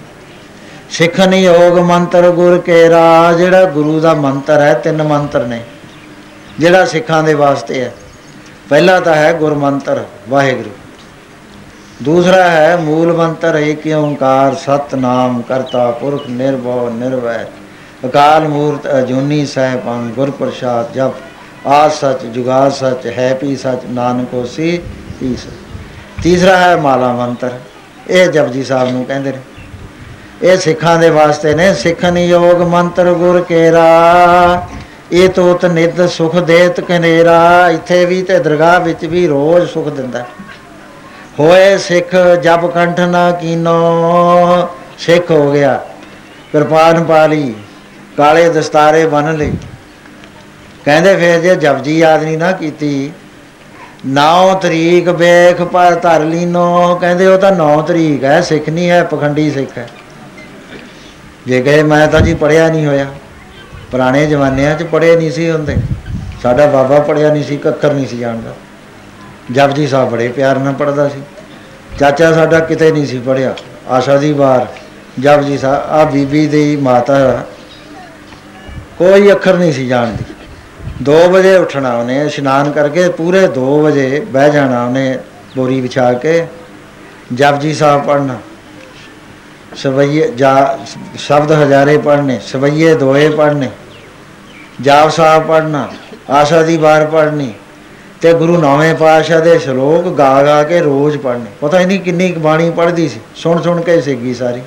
ਸਿੱਖਨ 0.90 1.34
ਯੋਗ 1.34 1.80
ਮੰਤਰ 1.80 2.30
ਗੁਰ 2.32 2.58
ਕੇ 2.58 2.88
ਰਾ 2.90 3.34
ਜਿਹੜਾ 3.34 3.66
ਗੁਰੂ 3.66 4.00
ਦਾ 4.00 4.14
ਮੰਤਰ 4.14 4.62
ਹੈ, 4.62 4.74
ਤਿੰਨ 4.74 5.04
ਮੰਤਰ 5.04 5.46
ਨੇ, 5.46 5.62
ਜਿਹੜਾ 6.60 6.86
ਸਿੱਖਾਂ 6.86 7.22
ਦੇ 7.24 7.34
ਵਾਸਤੇ 7.34 7.82
ਹੈ। 7.82 7.92
ਪਹਿਲਾ 8.70 9.00
ਤਾਂ 9.00 9.16
ਹੈ 9.16 9.34
ਗੁਰ 9.34 9.54
ਮੰਤਰ, 9.56 10.04
ਵਾਹਿਗੁਰੂ। 10.30 10.70
ਦੂਸਰਾ 12.04 12.44
ਹੈ 12.44 12.76
ਮੂਲ 12.78 13.14
ਮੰਤਰ, 13.14 13.56
ਏਕ 13.56 13.88
ਓੰਕਾਰ 13.96 14.56
ਸਤਨਾਮ 14.56 15.42
ਕਰਤਾ 15.42 15.90
ਪੁਰਖ 15.92 16.30
ਨਿਰਭਉ 16.30 16.90
ਨਿਰਵੈਰ। 16.90 17.46
ਅਕਾਲ 18.06 18.48
ਮੂਰਤ 18.48 18.88
ਅਜੂਨੀ 19.00 19.46
ਸਹਿਬੰ 19.46 20.10
ਗੁਰ 20.16 20.32
ਪ੍ਰਸਾਦ 20.32 20.94
ਜਪ 20.94 21.14
ਆਦ 21.68 21.92
ਸਚ 21.92 22.26
ਜੁਗਾਦ 22.26 22.72
ਸਚ, 22.72 23.14
ਹੈ 23.18 23.34
ਪੀ 23.34 23.56
ਸਚ, 23.56 23.80
ਨਾਨਕ 23.90 24.34
ਹੋਸੀ 24.34 24.82
ਪੀ 25.20 25.36
ਸਚ। 25.36 25.50
ਤੀਸਰਾ 26.24 26.58
ਹੈ 26.58 26.76
ਮਾਲਾ 26.76 27.14
ਮੰਤਰ। 27.14 27.52
ਇਹ 28.10 28.28
ਜਪਜੀ 28.28 28.64
ਸਾਹਿਬ 28.64 28.92
ਨੂੰ 28.92 29.06
ਕਹਿੰਦੇ 29.06 29.32
ਨੇ। 29.32 29.38
ਇਹ 30.44 30.58
ਸਿੱਖਾਂ 30.58 31.00
ਦੇ 31.00 31.10
ਵਾਸਤੇ 31.10 31.54
ਨੇ। 31.54 31.74
ਸਿੱਖਨ 31.74 32.18
ਯੋਗ 32.18 32.62
ਮੰਤਰ 32.62 33.14
ਗੁਰ 33.14 33.42
ਕੇਰਾ। 33.42 34.68
ਇਹ 35.12 35.30
ਤੋਤ 35.30 35.66
ਨਿਤ 35.66 36.10
ਸੁਖ 36.10 36.36
ਦੇਤ 36.36 36.82
ਕਨੇਰਾ। 36.82 37.70
ਇੱਥੇ 37.70 38.06
ਵੀ 38.06 38.24
ਤੇ 38.24 38.40
ਦਰਗਾਹ 38.40 38.80
ਵਿੱਚ 38.80 39.06
ਵੀ 39.06 39.28
ਰੋਜ਼ 39.28 39.70
ਸੁਖ 39.70 39.88
ਦਿੰਦਾ। 39.88 40.26
ਹੋਏ 41.40 41.78
ਸਿੱਖ, 41.78 42.16
ਜਪ 42.44 42.66
ਕੰਠ 42.66 43.00
ਨਾ 43.00 43.32
ਕੀਨੋ। 43.32 44.70
ਸਿੱਖ 44.98 45.32
ਹੋ 45.32 45.52
ਗਿਆ। 45.52 45.82
ਕਿਰਪਾਨ 46.52 47.04
ਪਾ 47.04 47.28
ਲਈ। 47.28 47.54
ਕਾਲੇ 48.18 48.50
ਦਸਤਾਰੇ 48.50 49.06
ਬੰਨ 49.06 49.38
ਲਈ 49.38 49.52
ਕਹਿੰਦੇ 50.86 51.16
ਫਿਰ 51.16 51.40
ਜੇ 51.40 51.56
ਜਪਜੀ 51.56 51.98
ਯਾਦ 52.00 52.24
ਨਹੀਂ 52.24 52.38
ਨਾ 52.38 52.52
ਕੀਤੀ। 52.52 53.12
9 54.08 54.54
ਤਰੀਕ 54.62 55.08
ਵੇਖ 55.10 55.62
ਪਰ 55.64 55.96
ਧਰ 55.96 56.24
ਲੀਨੋ। 56.24 56.96
ਕਹਿੰਦੇ 57.02 57.28
ਉਹ 57.28 57.38
ਤਾਂ 57.38 57.52
9 57.52 57.82
ਤਰੀਕ 57.82 58.24
ਹੈ, 58.24 58.42
ਸਿੱਖ 58.42 58.70
ਨਹੀਂ 58.70 58.90
ਹੈ, 58.90 59.04
ਪਖੰਡੀ 59.04 59.50
ਸਿੱਖ 59.52 59.78
ਹੈ। 59.78 59.88
ਜੇ 61.48 61.62
ਕਹੇ 61.62 61.84
ਮੈਂ 61.84 62.08
ਤਾਂ 62.08 62.22
ਜੀ 62.22 62.34
ਪੜਿਆ 62.34 62.68
ਨਹੀਂ 62.68 62.86
ਹੋਇਆ। 62.86 63.06
ਪੁਰਾਣੇ 63.92 64.26
ਜ਼ਮਾਨਿਆਂ 64.26 64.76
'ਚ 64.76 64.84
ਪੜ੍ਹੇ 64.84 65.16
ਨਹੀਂ 65.16 65.32
ਸੀ 65.32 65.50
ਹੁੰਦੇ 65.52 65.76
ਸਾਡਾ 66.44 66.66
ਬਾਬਾ 66.66 67.00
ਪੜਿਆ 67.00 67.32
ਨਹੀਂ 67.34 67.44
ਸੀ, 67.44 67.58
ਕੱਕਰ 67.58 67.94
ਨਹੀਂ 67.94 68.08
ਸੀ 68.08 68.18
ਜਾਣਦਾ। 68.18 68.54
ਜਪਜੀ 69.52 69.88
ਸਾਹਿਬ 69.88 70.10
ਬੜੇ 70.10 70.28
ਪਿਆਰ 70.28 70.60
ਨਾਲ 70.60 70.74
ਪੜਦਾ 70.74 71.08
ਸੀ। 71.10 71.22
ਚਾਚਾ 72.00 72.32
ਸਾਡਾ 72.34 72.60
ਕਿਤੇ 72.60 72.92
ਨਹੀਂ 72.92 73.06
ਸੀ 73.06 73.20
ਪੜਿਆ 73.20 73.54
ਆਸ਼ਾ 73.90 74.18
ਦੀ 74.18 74.32
ਵਾਰ, 74.34 74.66
ਜਪਜੀ 75.20 75.58
ਸਾਹਿਬ 75.58 75.90
ਆ 75.90 76.04
ਬੀਬੀ 76.04 76.48
ਦੀ 76.48 76.76
ਮਾਤਾ, 76.76 77.44
ਕੋਈ 78.98 79.32
ਅੱਖਰ 79.32 79.58
ਨਹੀਂ 79.58 79.74
ਸੀ 79.74 79.88
ਜਾਣਦੀ। 79.88 80.24
2 81.04 81.16
ਵਜੇ 81.30 81.56
ਉੱਠਣਾ 81.58 81.94
ਉਹਨੇ, 81.94 82.26
ਇਸ਼ਨਾਨ 82.26 82.72
ਕਰਕੇ 82.72 83.08
ਪੂਰੇ 83.10 83.48
2 83.56 83.80
ਵਜੇ 83.84 84.20
ਬਹਿ 84.32 84.52
ਜਾਣਾ 84.52 84.84
ਉਹਨੇ 84.86 85.18
ਬੋਰੀ 85.56 85.80
ਵਿਛਾ 85.82 86.12
ਕੇ, 86.14 86.46
ਜਪਜੀ 87.34 87.74
ਸਾਹਿਬ 87.74 88.06
ਪੜਨਾ 88.06 88.38
ਸਵਈਏ, 89.76 90.28
ਜਾ, 90.28 90.78
ਸ਼ਬਦ 91.18 91.52
ਹਜ਼ਾਰੇ 91.52 91.98
ਪੜਨੇ 91.98 92.40
ਸਵਈਏ 92.48 92.94
ਦੋਏ 92.96 93.30
ਪੜਨੇ 93.30 93.70
ਜਾਪ 94.82 95.10
ਸਾਹਿਬ 95.10 95.48
ਪੜਨਾ 95.48 95.88
ਆਸ਼ਾ 96.30 96.62
ਦੀ 96.62 96.78
ਵਾਰ 96.78 97.06
ਪੜਨੀ 97.06 97.54
ਤੇ 98.22 98.34
ਗੁਰੂ 98.34 98.58
ਨੌਵੇਂ 98.58 98.94
ਪਾਤਸ਼ਾਹ 98.96 99.42
ਦੇ 99.42 99.58
ਸ਼ਲੋਕ 99.60 100.08
ਗਾ 100.18 100.44
ਗਾ 100.44 100.62
ਕੇ 100.64 100.80
ਰੋਜ਼ 100.80 101.18
ਪੜਨੇ 101.18 101.52
ਪਤਾ 101.62 101.80
ਹੀ 101.80 101.86
ਨਹੀਂ 101.86 102.00
ਕਿੰਨੀ 102.00 102.32
ਕੁ 102.32 102.40
ਬਾਣੀ 102.40 102.70
ਪੜਦੀ 102.72 103.08
ਸੀ, 103.10 103.20
ਸੁਣ 103.36 103.62
ਸੁਣ 103.62 103.82
ਕੇ 103.82 104.00
ਸਿੱਖੀ 104.02 104.34
ਸਾਰੀ। 104.34 104.62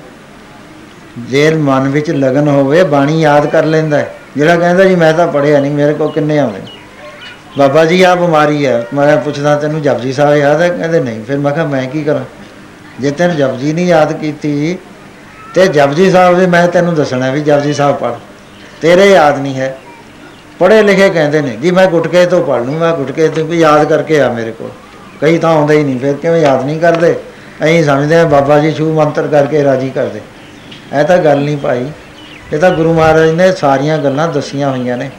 ਜੇ 1.19 1.49
ਮਨ 1.51 1.89
ਵਿੱਚ 1.89 2.09
ਲਗਨ 2.11 2.47
ਹੋਵੇ, 2.47 2.83
ਬਾਣੀ 2.83 3.21
ਯਾਦ 3.21 3.45
ਕਰ 3.45 3.65
ਲੈਂਦਾ 3.65 3.97
ਹੈ। 3.97 4.13
ਜਿਹੜਾ 4.39 4.55
ਕਹਿੰਦਾ 4.55 4.83
ਜੀ, 4.83 4.95
ਮੈਂ 4.95 5.13
ਤਾਂ 5.13 5.27
ਪੜਿਆ 5.27 5.59
ਨਹੀਂ, 5.59 5.71
ਮੇਰੇ 5.71 5.93
ਕੋਲ 5.93 6.11
ਕਿੰਨੇ 6.11 6.39
ਆਉਂਦੇ? 6.39 6.59
ਬਾਬਾ 7.57 7.85
ਜੀ 7.85 8.03
ਆ 8.03 8.15
ਬਿਮਾਰੀ 8.15 8.65
ਹੈ 8.65 8.87
ਮੈਂ 8.93 9.17
ਪੁੱਛਦਾ, 9.17 9.55
ਤੈਨੂੰ 9.55 9.81
ਜਪਜੀ 9.81 10.13
ਸਾਹਿਬ 10.13 10.37
ਯਾਦ 10.37 10.61
ਹੈ 10.61 10.69
ਕਹਿੰਦੇ, 10.69 10.99
ਨਹੀਂ। 10.99 11.23
ਫਿਰ 11.23 11.37
ਮੈਂ 11.37 11.51
ਕਿਹਾ, 11.51 11.65
ਮੈਂ 11.65 11.87
ਕੀ 11.87 12.03
ਕਰਾਂ? 12.03 12.25
ਜੇ 12.99 13.11
ਤੈਨੂੰ 13.11 13.35
ਜਪਜੀ 13.35 13.73
ਨਹੀਂ 13.73 13.87
ਯਾਦ 13.87 14.13
ਕੀਤੀ 14.13 14.77
ਤੇ 15.55 15.67
ਜਪਜੀ 15.67 16.11
ਸਾਹਿਬ 16.11 16.39
ਦੇ, 16.39 16.45
ਮੈਂ 16.45 16.67
ਤੈਨੂੰ 16.67 16.95
ਦੱਸਣਾ 16.95 17.31
ਵੀ 17.31 17.41
ਜਪਜੀ 17.41 17.73
ਸਾਹਿਬ 17.73 17.95
ਪੜ 17.95 18.11
ਤੇਰੇ 18.81 19.11
ਯਾਦ 19.11 19.39
ਨਹੀਂ 19.39 19.55
ਹੈ। 19.55 19.77
ਪੜ੍ਹੇ 20.59 20.83
ਲਿਖੇ 20.83 21.09
ਕਹਿੰਦੇ 21.09 21.41
ਨੇ, 21.41 21.49
ਜੀ, 21.49 21.71
ਮੈਂ 21.71 21.87
ਗੁਟਕੇ 21.87 22.25
ਤੋਂ 22.25 22.43
ਪੜ 22.43 22.61
ਲੂੰ, 22.61 22.75
ਮੈਂ 22.75 22.93
ਗੁਟਕੇ 22.93 23.27
ਤੋਂ 23.27 23.45
ਵੀ 23.45 23.59
ਯਾਦ 23.59 23.83
ਕਰਕੇ 23.83 24.21
ਆ 24.21 24.29
ਮੇਰੇ 24.29 24.51
ਕੋਲ। 24.51 24.69
ਕਈ 25.21 25.37
ਤਾਂ 25.37 25.49
ਆਉਂਦਾ 25.49 25.73
ਹੀ 25.73 25.83
ਨਹੀਂ, 25.83 25.99
ਫਿਰ 25.99 26.13
ਕਿਵੇਂ 26.13 26.41
ਯਾਦ 26.41 26.65
ਨਹੀਂ 26.65 26.79
ਕਰਦੇ? 26.79 27.15
ਅਸੀਂ 27.63 27.83
ਸਮਝਦੇ 27.83 28.15
ਆ 28.15 28.25
ਬਾਬਾ 28.25 28.59
ਜੀ 28.59 28.71
ਛੂ 28.71 28.93
ਮੰਤਰ 28.93 29.27
ਕਰਕੇ 29.27 29.63
ਰਾਜੀ 29.63 29.89
ਕਰਦੇ। 29.89 30.21
ਇਹ 30.99 31.03
ਤਾਂ 31.03 31.17
ਗੱਲ 31.17 31.39
ਨਹੀਂ 31.39 31.57
ਭਾਈ। 31.57 31.85
ਇਹ 32.53 32.59
ਤਾਂ 32.59 32.69
ਗੁਰੂ 32.71 32.93
ਮਹਾਰਾਜ 32.93 33.29
ਨੇ 33.29 33.51
ਸਾਰੀਆਂ 33.51 33.97
ਗੱਲਾਂ 33.97 34.27
ਦੱਸੀਆਂ 34.27 34.69
ਹੋਈਆਂ 34.69 34.97
ਨੇ। 34.97 35.09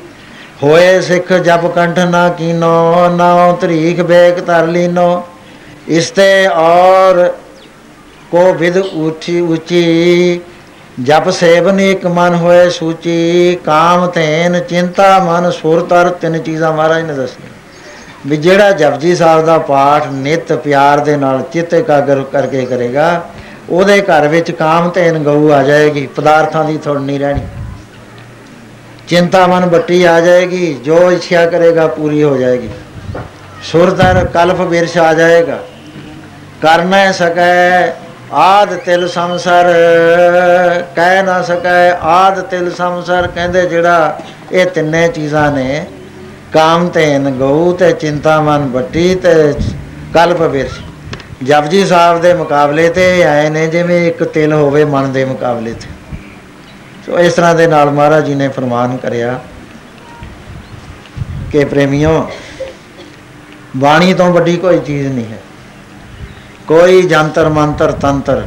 ਹੋਏ 0.63 1.01
ਸਿੱਖ 1.01 1.33
ਜਪ 1.33 1.67
ਕੰਠ 1.67 1.99
ਨਾ 1.99 2.29
ਕੀਨੋ 2.29 3.09
ਨਾਉ 3.09 3.57
ਤਰੀਖ 3.57 4.01
ਬੇਕ 4.01 4.41
ਧਰ 4.47 4.67
ਲੀਨੋ। 4.67 5.23
ਇਸ 5.89 6.11
ਤੇ 6.11 6.47
ਔਰ 6.47 7.29
ਕੋ 8.31 8.53
ਵਿਦ 8.53 8.77
ਉੱਚੀ 8.77 9.41
ਉੱਚੀ 9.41 10.41
ਜਪ 11.03 11.29
ਸੇਵਨ 11.31 11.81
ਇੱਕ 11.81 12.07
ਮਨ 12.07 12.35
ਹੋਏ 12.35 12.69
ਸੂਚੀ, 12.71 13.59
ਕਾਮ 13.65 14.07
ਤੈਨ 14.07 14.61
ਚਿੰਤਾ 14.61 15.19
ਮਨ 15.19 15.51
ਸੁਰ 15.51 15.81
ਤਰ, 15.81 16.09
ਤਿੰਨ 16.11 16.39
ਚੀਜ਼ਾਂ 16.39 16.73
ਮਹਾਰਾਜ 16.73 17.03
ਨੇ 17.03 17.15
ਦੱਸੀਆਂ। 17.15 17.49
ਵੀ 18.27 18.37
ਜਿਹੜਾ 18.37 18.71
ਜਪਜੀ 18.71 19.15
ਸਾਹਿਬ 19.17 19.45
ਦਾ 19.47 19.59
ਪਾਠ 19.59 20.07
ਨਿਤ 20.13 20.53
ਪਿਆਰ 20.53 21.01
ਦੇ 21.01 21.17
ਨਾਲ 21.17 21.43
ਚਿੱਤ 21.53 21.75
ਇਕਾਗਰ 21.75 22.23
ਕਰਕੇ 22.33 22.65
ਕਰੇਗਾ 22.65 23.25
ਉਹਦੇ 23.71 24.01
ਘਰ 24.01 24.29
ਵਿੱਚ 24.29 24.51
ਕਾਮ 24.51 24.89
ਤੈਨ 24.91 25.23
ਗਊ 25.23 25.51
ਆ 25.53 25.63
ਜਾਏਗੀ, 25.63 26.07
ਪਦਾਰਥਾਂ 26.07 26.65
ਦੀ 26.65 26.79
ਥੋੜ 26.79 26.99
ਨਹੀਂ 27.01 27.21
ਰਹਿਣੀ। 27.21 27.41
ਚਿੰਤਾ 29.09 29.47
ਮਨ 29.47 29.67
ਬੱਟੀ 29.67 30.03
ਆ 30.05 30.21
ਜਾਏਗੀ, 30.21 30.75
ਜੋ 30.75 31.11
ਇੱਛਾ 31.13 31.47
ਕਰੇਗਾ 31.47 31.87
ਪੂਰੀ 31.87 32.23
ਹੋ 32.23 32.37
ਜਾਏਗੀ। 32.37 32.69
ਸੁਰ 33.63 33.91
ਤਰ 33.91 34.25
ਕਲਪ 34.25 34.61
ਬਿਰਸ਼ 34.63 34.99
ਆ 34.99 35.13
ਜਾਏਗਾ। 35.15 35.59
ਕਰ 36.63 36.85
ਨਾ 36.85 37.13
ਸਕੈ 37.13 37.93
ਆਦ 38.33 38.75
ਤਿਲ 38.77 39.09
ਸੰਸਰ, 39.09 39.73
ਕਹਿ 40.97 41.23
ਨਾ 41.23 41.41
ਸਕੈ 41.43 41.91
ਆਦ 42.03 42.41
ਤਿਲ 42.41 42.71
ਸੰਸਰ 42.71 43.27
ਕਹਿੰਦੇ 43.27 43.67
ਜਿਹੜਾ 43.67 44.21
ਇਹ 44.53 44.67
ਤਿੰਨੇ 44.67 45.09
ਚੀਜ਼ਾਂ 45.09 45.51
ਨੇ, 45.53 45.87
ਕਾਮ 46.53 46.89
ਤੇਨ 46.89 47.31
ਗਊ 47.31 47.73
ਤੇ 47.73 47.93
ਚਿੰਤਾ 47.93 48.41
ਮਨ 48.41 48.69
ਬੱਟੀ 48.69 49.15
ਤੇ 49.15 49.53
ਕਲਪ 50.15 50.43
ਬਿਰਸ਼ 50.43 50.81
ਜਪਜੀ 51.47 51.85
ਸਾਹਿਬ 51.87 52.21
ਦੇ 52.21 52.33
ਮੁਕਾਬਲੇ 52.35 52.89
ਤੇ 52.89 53.21
ਇਹ 53.21 53.27
ਆਏ 53.27 53.49
ਨੇ, 53.51 53.67
ਜਿਵੇਂ 53.67 54.07
ਇੱਕ 54.07 54.25
ਤਿਲ 54.25 54.53
ਹੋਵੇ 54.53 54.85
ਮਨ 54.85 55.13
ਦੇ 55.13 55.25
ਮੁਕਾਬਲੇ 55.25 55.73
ਤੇ। 55.73 55.89
ਸੋ 57.07 57.19
ਇਸ 57.19 57.33
ਤਰ੍ਹਾਂ 57.33 57.55
ਦੇ 57.55 57.67
ਨਾਲ 57.67 57.91
ਮਹਾਰਾਜ 57.91 58.27
ਜੀ 58.27 58.35
ਨੇ 58.35 58.49
ਫਰਮਾਨ 58.49 58.97
ਕਰਿਆ 58.97 59.39
ਕਿ 61.53 61.65
ਪ੍ਰੇਮੀਓ, 61.65 62.31
ਬਾਣੀ 63.77 64.15
ਤੋਂ 64.15 64.31
ਵੱਡੀ 64.33 64.57
ਕੋਈ 64.57 64.79
ਚੀਜ਼ 64.79 65.07
ਨਹੀਂ 65.09 65.25
ਹੈ। 65.25 65.39
ਕੋਈ 66.69 67.03
ਜੰਤਰ, 67.03 67.49
ਮੰਤਰ, 67.49 67.93
ਤੰਤਰ, 67.93 68.47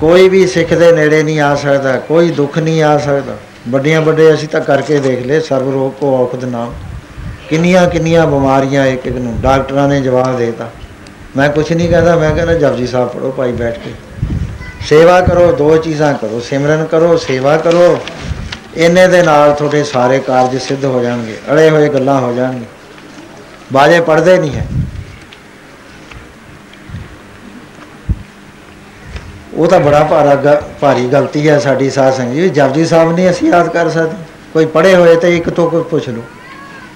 ਕੋਈ 0.00 0.28
ਵੀ 0.28 0.46
ਸਿੱਖ 0.46 0.74
ਦੇ 0.74 0.92
ਨੇੜੇ 0.92 1.22
ਨਹੀਂ 1.22 1.40
ਆ 1.40 1.54
ਸਕਦਾ, 1.54 1.96
ਕੋਈ 1.98 2.30
ਦੁੱਖ 2.30 2.58
ਨਹੀਂ 2.58 2.82
ਆ 2.82 2.98
ਸਕਦਾ। 2.98 3.36
ਵੱਡੀਆਂ 3.68 4.00
ਵੱਡੇ 4.00 4.34
ਅਸੀਂ 4.34 4.48
ਤਾਂ 4.48 4.60
ਕਰਕੇ 4.60 4.98
ਦੇਖ 4.98 5.26
ਲਏ 5.26 5.40
ਸਰਬ 5.40 5.70
ਰੋਗ 5.70 5.92
ਕੋ 5.92 6.16
ਔਖਦ 6.16 6.44
ਨਾਮ। 6.44 6.72
ਕਿੰਨੀਆਂ 7.48 7.88
ਕਿੰਨੀਆਂ 7.88 8.26
ਬਿਮਾਰੀਆਂ 8.26 8.86
ਇੱਕ 8.86 9.06
ਇੱਕ 9.06 9.16
ਨੂੰ 9.16 9.40
ਡਾਕਟਰਾਂ 9.40 9.88
ਨੇ 9.88 10.00
ਜਵਾਬ 10.00 10.38
ਦੇਤਾ। 10.38 10.70
ਮੈਂ 11.36 11.50
ਕੁਝ 11.50 11.72
ਨਹੀਂ 11.72 11.90
ਕਹਿੰਦਾ, 11.90 12.16
ਮੈਂ 12.16 12.34
ਕਹਿੰਦਾ 12.34 12.54
ਜਪਜੀ 12.54 12.86
ਸਾਹਿਬ 12.86 13.08
ਪੜੋ 13.08 13.34
ਭਾਈ 13.36 13.52
ਬੈਠ 13.52 13.78
ਕੇ। 13.78 13.90
ਸੇਵਾ 14.80 15.20
ਕਰੋ, 15.20 15.52
ਦੋ 15.52 15.76
ਚੀਜ਼ਾਂ 15.76 16.14
ਕਰੋ, 16.14 16.40
ਸਿਮਰਨ 16.40 16.84
ਕਰੋ, 16.84 17.16
ਸੇਵਾ 17.16 17.56
ਕਰੋ। 17.56 17.98
ਇਹਨੇ 18.76 19.08
ਦੇ 19.08 19.22
ਨਾਲ 19.22 19.52
ਤੁਹਾਡੇ 19.52 19.84
ਸਾਰੇ 19.84 20.18
ਕਾਰਜ 20.18 20.56
ਸਿੱਧ 20.56 20.84
ਹੋ 20.84 21.02
ਜਾਣਗੇ, 21.02 21.38
ਅੜੇ 21.52 21.70
ਹੋਏ 21.70 21.88
ਗੱਲਾਂ 21.88 22.20
ਹੋ 22.20 22.32
ਜਾਣਗੇ 22.32 22.64
ਬਾਜੇ 23.72 24.00
ਪੜਦੇ 24.00 24.38
ਨਹੀਂ 24.38 24.52
ਹੈ। 24.52 24.66
ਉਹ 29.54 29.66
ਤਾਂ 29.66 29.80
ਬੜਾ 29.80 30.04
ਭਾਰਾ 30.04 30.34
ਗ- 30.34 30.62
ਭਾਰੀ 30.80 31.08
ਗਲਤੀ 31.08 31.48
ਹੈ 31.48 31.58
ਸਾਡੀ 31.58 31.90
ਸਾਧ 31.90 32.14
ਸੰਗਤ 32.14 32.32
ਜੀ 32.32 32.48
ਜਪਜੀ 32.48 32.84
ਸਾਹਿਬ 32.86 33.12
ਨਹੀਂ 33.12 33.30
ਅਸੀਂ 33.30 33.48
ਯਾਦ 33.48 33.68
ਕਰ 33.68 33.88
ਸਕਦੇ। 33.90 34.16
ਕੋਈ 34.52 34.66
ਪੜੇ 34.66 34.94
ਹੋਏ 34.94 35.16
ਤੇ 35.16 35.36
ਇੱਕ 35.36 35.50
ਤੋਂ 35.50 35.70
ਕੋਈ 35.70 35.82
ਪੁੱਛ 35.82 36.08
ਲਓ। 36.08 36.22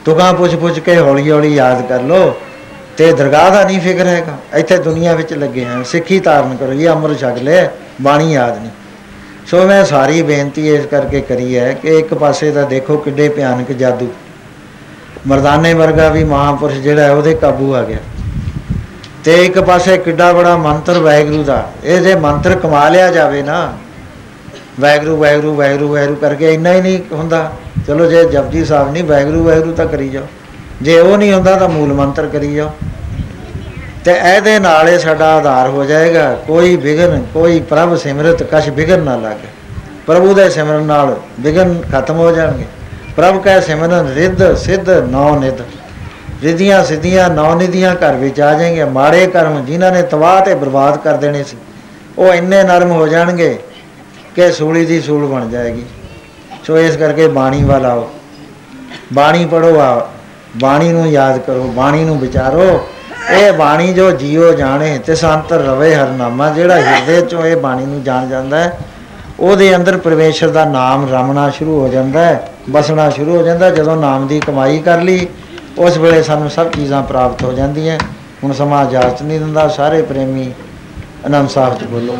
ਤੁਕਾਂ 0.05 0.34
ਪੁੱਛ 0.34 0.55
ਪੁੱਛ 0.55 0.78
ਕੇ 0.78 0.97
ਹੌਲੀ 0.97 1.31
ਹੌਲੀ 1.31 1.55
ਯਾਦ 1.55 1.89
ਕਰ 1.89 2.02
ਲਓ। 2.02 2.34
ਤੇ 2.97 3.12
ਦਰਗਾਹ 3.12 3.50
ਦਾ 3.50 3.65
ਨਹੀਂ 3.65 3.81
ਫਿਕਰ 3.81 4.07
ਹੈਗਾ। 4.07 4.58
ਇੱਥੇ 4.58 4.78
ਦੁਨੀਆ 4.78 5.15
ਵਿੱਚ 5.15 5.33
ਲੱਗੇ 5.33 5.65
ਹਾਂ 5.65 5.84
ਸਿੱਖੀ 5.84 6.20
ਧਾਰਨ 6.20 6.57
ਕਰੋ। 6.57 6.73
ਇਹ 6.73 6.89
ਅੰਮ੍ਰਿਤ 6.89 7.18
ਛਕ 7.18 7.42
ਲੈ 7.42 7.68
ਬਾਣੀ 8.02 8.33
ਯਾਦ 8.33 8.58
ਨਹੀਂ। 8.58 8.70
ਸੋ 9.47 9.66
ਮੈਂ 9.66 9.84
ਸਾਰੀ 9.84 10.23
ਬੇਨਤੀ 10.23 10.75
ਇਸ 10.75 10.86
ਕਰਕੇ 10.86 11.20
ਕਰੀ 11.20 11.58
ਹੈ 11.58 11.73
ਕਿ 11.73 11.99
ਇੱਕ 11.99 12.15
ਪਾਸੇ 12.15 12.50
ਤਾਂ 12.50 12.66
ਦੇਖੋ 12.66 12.97
ਕਿੱਡੇ 12.97 13.28
ਭਿਆਨਕ 13.28 13.73
ਜਾਦੂ। 13.73 14.12
ਮਰਦਾਨੇ 15.26 15.75
ਵਰਗਾ 15.75 16.08
ਵੀ 16.08 16.25
ਮਹਾਪੁਰਸ਼ 16.25 16.76
ਜਿਹੜਾ 16.76 17.02
ਹੈ, 17.02 17.12
ਉਹਦੇ 17.12 17.34
ਕਾਬੂ 17.34 17.75
ਆ 17.75 17.83
ਗਿਆ। 17.83 17.99
ਤੇ 19.25 19.44
ਇੱਕ 19.47 19.60
ਪਾਸੇ 19.60 19.99
ਕਿੱਡਾ 19.99 20.33
ਬੜਾ 20.33 20.57
ਮੰਤਰ 20.57 20.99
ਵਾਹਿਗੁਰੂ 20.99 21.42
ਦਾ। 21.42 21.70
ਇਹ 21.84 22.00
ਜੇ 22.00 22.15
ਮੰਤਰ 22.15 22.57
ਕਮਾ 22.57 22.89
ਲਿਆ 22.89 23.10
ਜਾਵੇ 23.10 23.42
ਨਾ, 23.42 23.73
ਵਾਹਿਗੁਰੂ 24.81 25.16
ਵਾਹਿਗੁਰੂ 25.16 25.55
ਵਾਹਿਗੁਰੂ 25.55 25.92
ਵਾਹਿਗੁਰੂ 25.92 26.16
ਕਰਕੇ 26.16 26.55
ਇੰਨਾ 26.55 26.73
ਹੀ 26.73 26.81
ਨਹੀਂ 26.81 26.99
ਹੁੰਦਾ। 27.12 27.52
ਚਲੋ 27.86 28.07
ਜੇ 28.07 28.25
ਜਪਜੀ 28.25 28.65
ਸਾਹਿਬ 28.65 28.92
ਨਹੀਂ, 28.92 29.05
ਵਾਹਿਗੁਰੂ 29.05 29.44
ਵਾਹਿਗੁਰੂ 29.44 29.73
ਤਾਂ 29.73 29.86
ਕਰੀ 29.86 30.08
ਜਾਓ। 30.08 30.25
ਜੇ 30.82 30.98
ਉਹ 31.00 31.16
ਨਹੀਂ 31.18 31.32
ਹੁੰਦਾ 31.32 31.56
ਤਾਂ 31.56 31.68
ਮੂਲ 31.68 31.92
ਮੰਤਰ 31.92 32.26
ਕਰੀ 32.26 32.55
ਜਾਓ। 32.55 32.70
ਤੇ 34.05 34.12
ਇਹਦੇ 34.12 34.58
ਨਾਲ 34.58 34.88
ਇਹ 34.88 34.98
ਸਾਡਾ 34.98 35.32
ਆਧਾਰ 35.36 35.68
ਹੋ 35.68 35.84
ਜਾਏਗਾ, 35.84 36.32
ਕੋਈ 36.46 36.76
ਵਿਗਨ 36.76 37.24
ਕੋਈ 37.34 37.60
ਪ੍ਰਭ 37.60 37.96
ਸਿਮਰਤ, 37.96 38.42
ਕਛ 38.42 38.68
ਵਿਗਨ 38.68 39.00
ਨਾ 39.00 39.16
ਲੱਗੇ। 39.16 39.48
ਪ੍ਰਭੂ 40.06 40.34
ਦੇ 40.34 40.48
ਸਿਮਰਨ 40.50 40.82
ਨਾਲ 40.82 41.16
ਵਿਗਨ 41.40 41.80
ਖਤਮ 41.92 42.16
ਹੋ 42.16 42.30
ਜਾਣਗੇ। 42.32 42.64
ਪ੍ਰਭ 43.16 43.40
ਕੈ 43.42 43.60
ਸਿਮਰਨ 43.60 44.12
ਰਿੱਧ, 44.14 44.55
ਸਿੱਧ, 44.56 44.90
ਨੌ 45.10 45.38
ਨਿਧ। 45.38 45.60
ਰਿੱਧੀਆਂ 46.42 46.84
ਸਿੱਧੀਆਂ, 46.84 47.28
ਨੌ 47.30 47.55
ਨਿਧੀਆਂ 47.55 47.94
ਘਰ 47.94 48.14
ਵਿੱਚ 48.14 48.40
ਆ 48.40 48.52
ਜਾਣਗੇ 48.55 48.84
ਮਾੜੇ 48.84 49.26
ਕਰਮ 49.26 49.64
ਜਿਨ੍ਹਾਂ 49.64 49.92
ਨੇ 49.92 50.02
ਤਬਾਹ 50.02 50.40
ਤੇ 50.40 50.55
ਬਰਬਾਦ 50.55 50.96
ਕਰ 50.96 51.16
ਦੇਣੇ 51.16 51.42
ਸੀ, 51.44 51.56
ਉਹ 52.18 52.34
ਇੰਨੇ 52.34 52.62
ਨਰਮ 52.62 52.90
ਹੋ 52.90 53.06
ਜਾਣਗੇ 53.08 53.58
ਕਿ 54.34 54.50
ਸੂਲੀ 54.52 54.84
ਦੀ 54.86 55.00
ਸੂਲ 55.00 55.26
ਬਣ 55.26 55.48
ਜਾਏਗੀ। 55.48 55.84
ਸੋ 56.64 56.78
ਇਸ 56.78 56.96
ਕਰਕੇ 56.96 57.28
ਬਾਣੀ 57.28 57.62
ਵੱਲ 57.64 57.86
ਆਓ। 57.86 58.10
ਬਾਣੀ 59.12 59.44
ਪੜੋ 59.46 59.78
ਆ 59.80 60.08
ਬਾਣੀ 60.57 60.92
ਨੂੰ 60.92 61.07
ਯਾਦ 61.08 61.39
ਕਰੋ, 61.39 61.62
ਬਾਣੀ 61.76 62.05
ਨੂੰ 62.05 62.18
ਵਿਚਾਰੋ। 62.18 62.86
ਇਹ 63.33 63.52
ਬਾਣੀ 63.52 63.92
ਜੋ 63.92 64.10
ਜੀਉ 64.10 64.52
ਜਾਣੇ, 64.52 64.99
ਤੇ 64.99 65.15
ਸੰਤਰ 65.15 65.60
ਰਵੇ 65.60 65.94
ਹਰਨਾਮਾ, 65.94 66.49
ਜਿਹੜਾ 66.50 66.76
ਹਿਰਦੇ 66.76 67.20
ਚੋਂ 67.20 67.44
ਇਹ 67.47 67.57
ਬਾਣੀ 67.57 67.86
ਨੂੰ 67.86 68.02
ਜਾਣ 68.02 68.28
ਜਾਂਦਾ 68.28 68.58
ਹੈ, 68.58 68.78
ਉਹਦੇ 69.41 69.75
ਅੰਦਰ 69.76 69.97
ਪਰਮੇਸ਼ਰ 69.97 70.49
ਦਾ 70.49 70.65
ਨਾਮ 70.65 71.08
ਰਮਣਾ 71.12 71.49
ਸ਼ੁਰੂ 71.50 71.81
ਹੋ 71.81 71.89
ਜਾਂਦਾ 71.89 72.25
ਹੈ, 72.25 72.49
ਬਸਣਾ 72.70 73.08
ਸ਼ੁਰੂ 73.10 73.36
ਹੋ 73.36 73.42
ਜਾਂਦਾ 73.42 73.66
ਹੈ। 73.66 73.70
ਜਦੋਂ 73.70 73.97
ਨਾਮ 73.97 74.26
ਦੀ 74.26 74.41
ਕਮਾਈ 74.41 74.78
ਕਰ 74.78 75.02
ਲਈ, 75.02 75.26
ਉਸ 75.78 75.97
ਵੇਲੇ 75.99 76.23
ਸਾਨੂੰ 76.23 76.50
ਸਭ 76.50 76.70
ਚੀਜ਼ਾਂ 76.70 77.02
ਪ੍ਰਾਪਤ 77.02 77.42
ਹੋ 77.42 77.52
ਜਾਂਦੀਆਂ 77.52 77.99
ਹੁਣ 78.44 78.52
ਸਮਾਂ 78.52 78.84
ਇਜਾਜ਼ਤ 78.86 79.23
ਨਹੀਂ 79.23 79.39
ਦਿੰਦਾ, 79.41 79.68
ਸਾਰੇ 79.68 80.02
ਪ੍ਰੇਮੀ 80.02 80.52
ਆਨੰਦ 81.26 81.49
ਸਾਹਿਬ 81.49 81.75
ਚ 81.75 81.84
ਬੋਲੋ। 81.84 82.16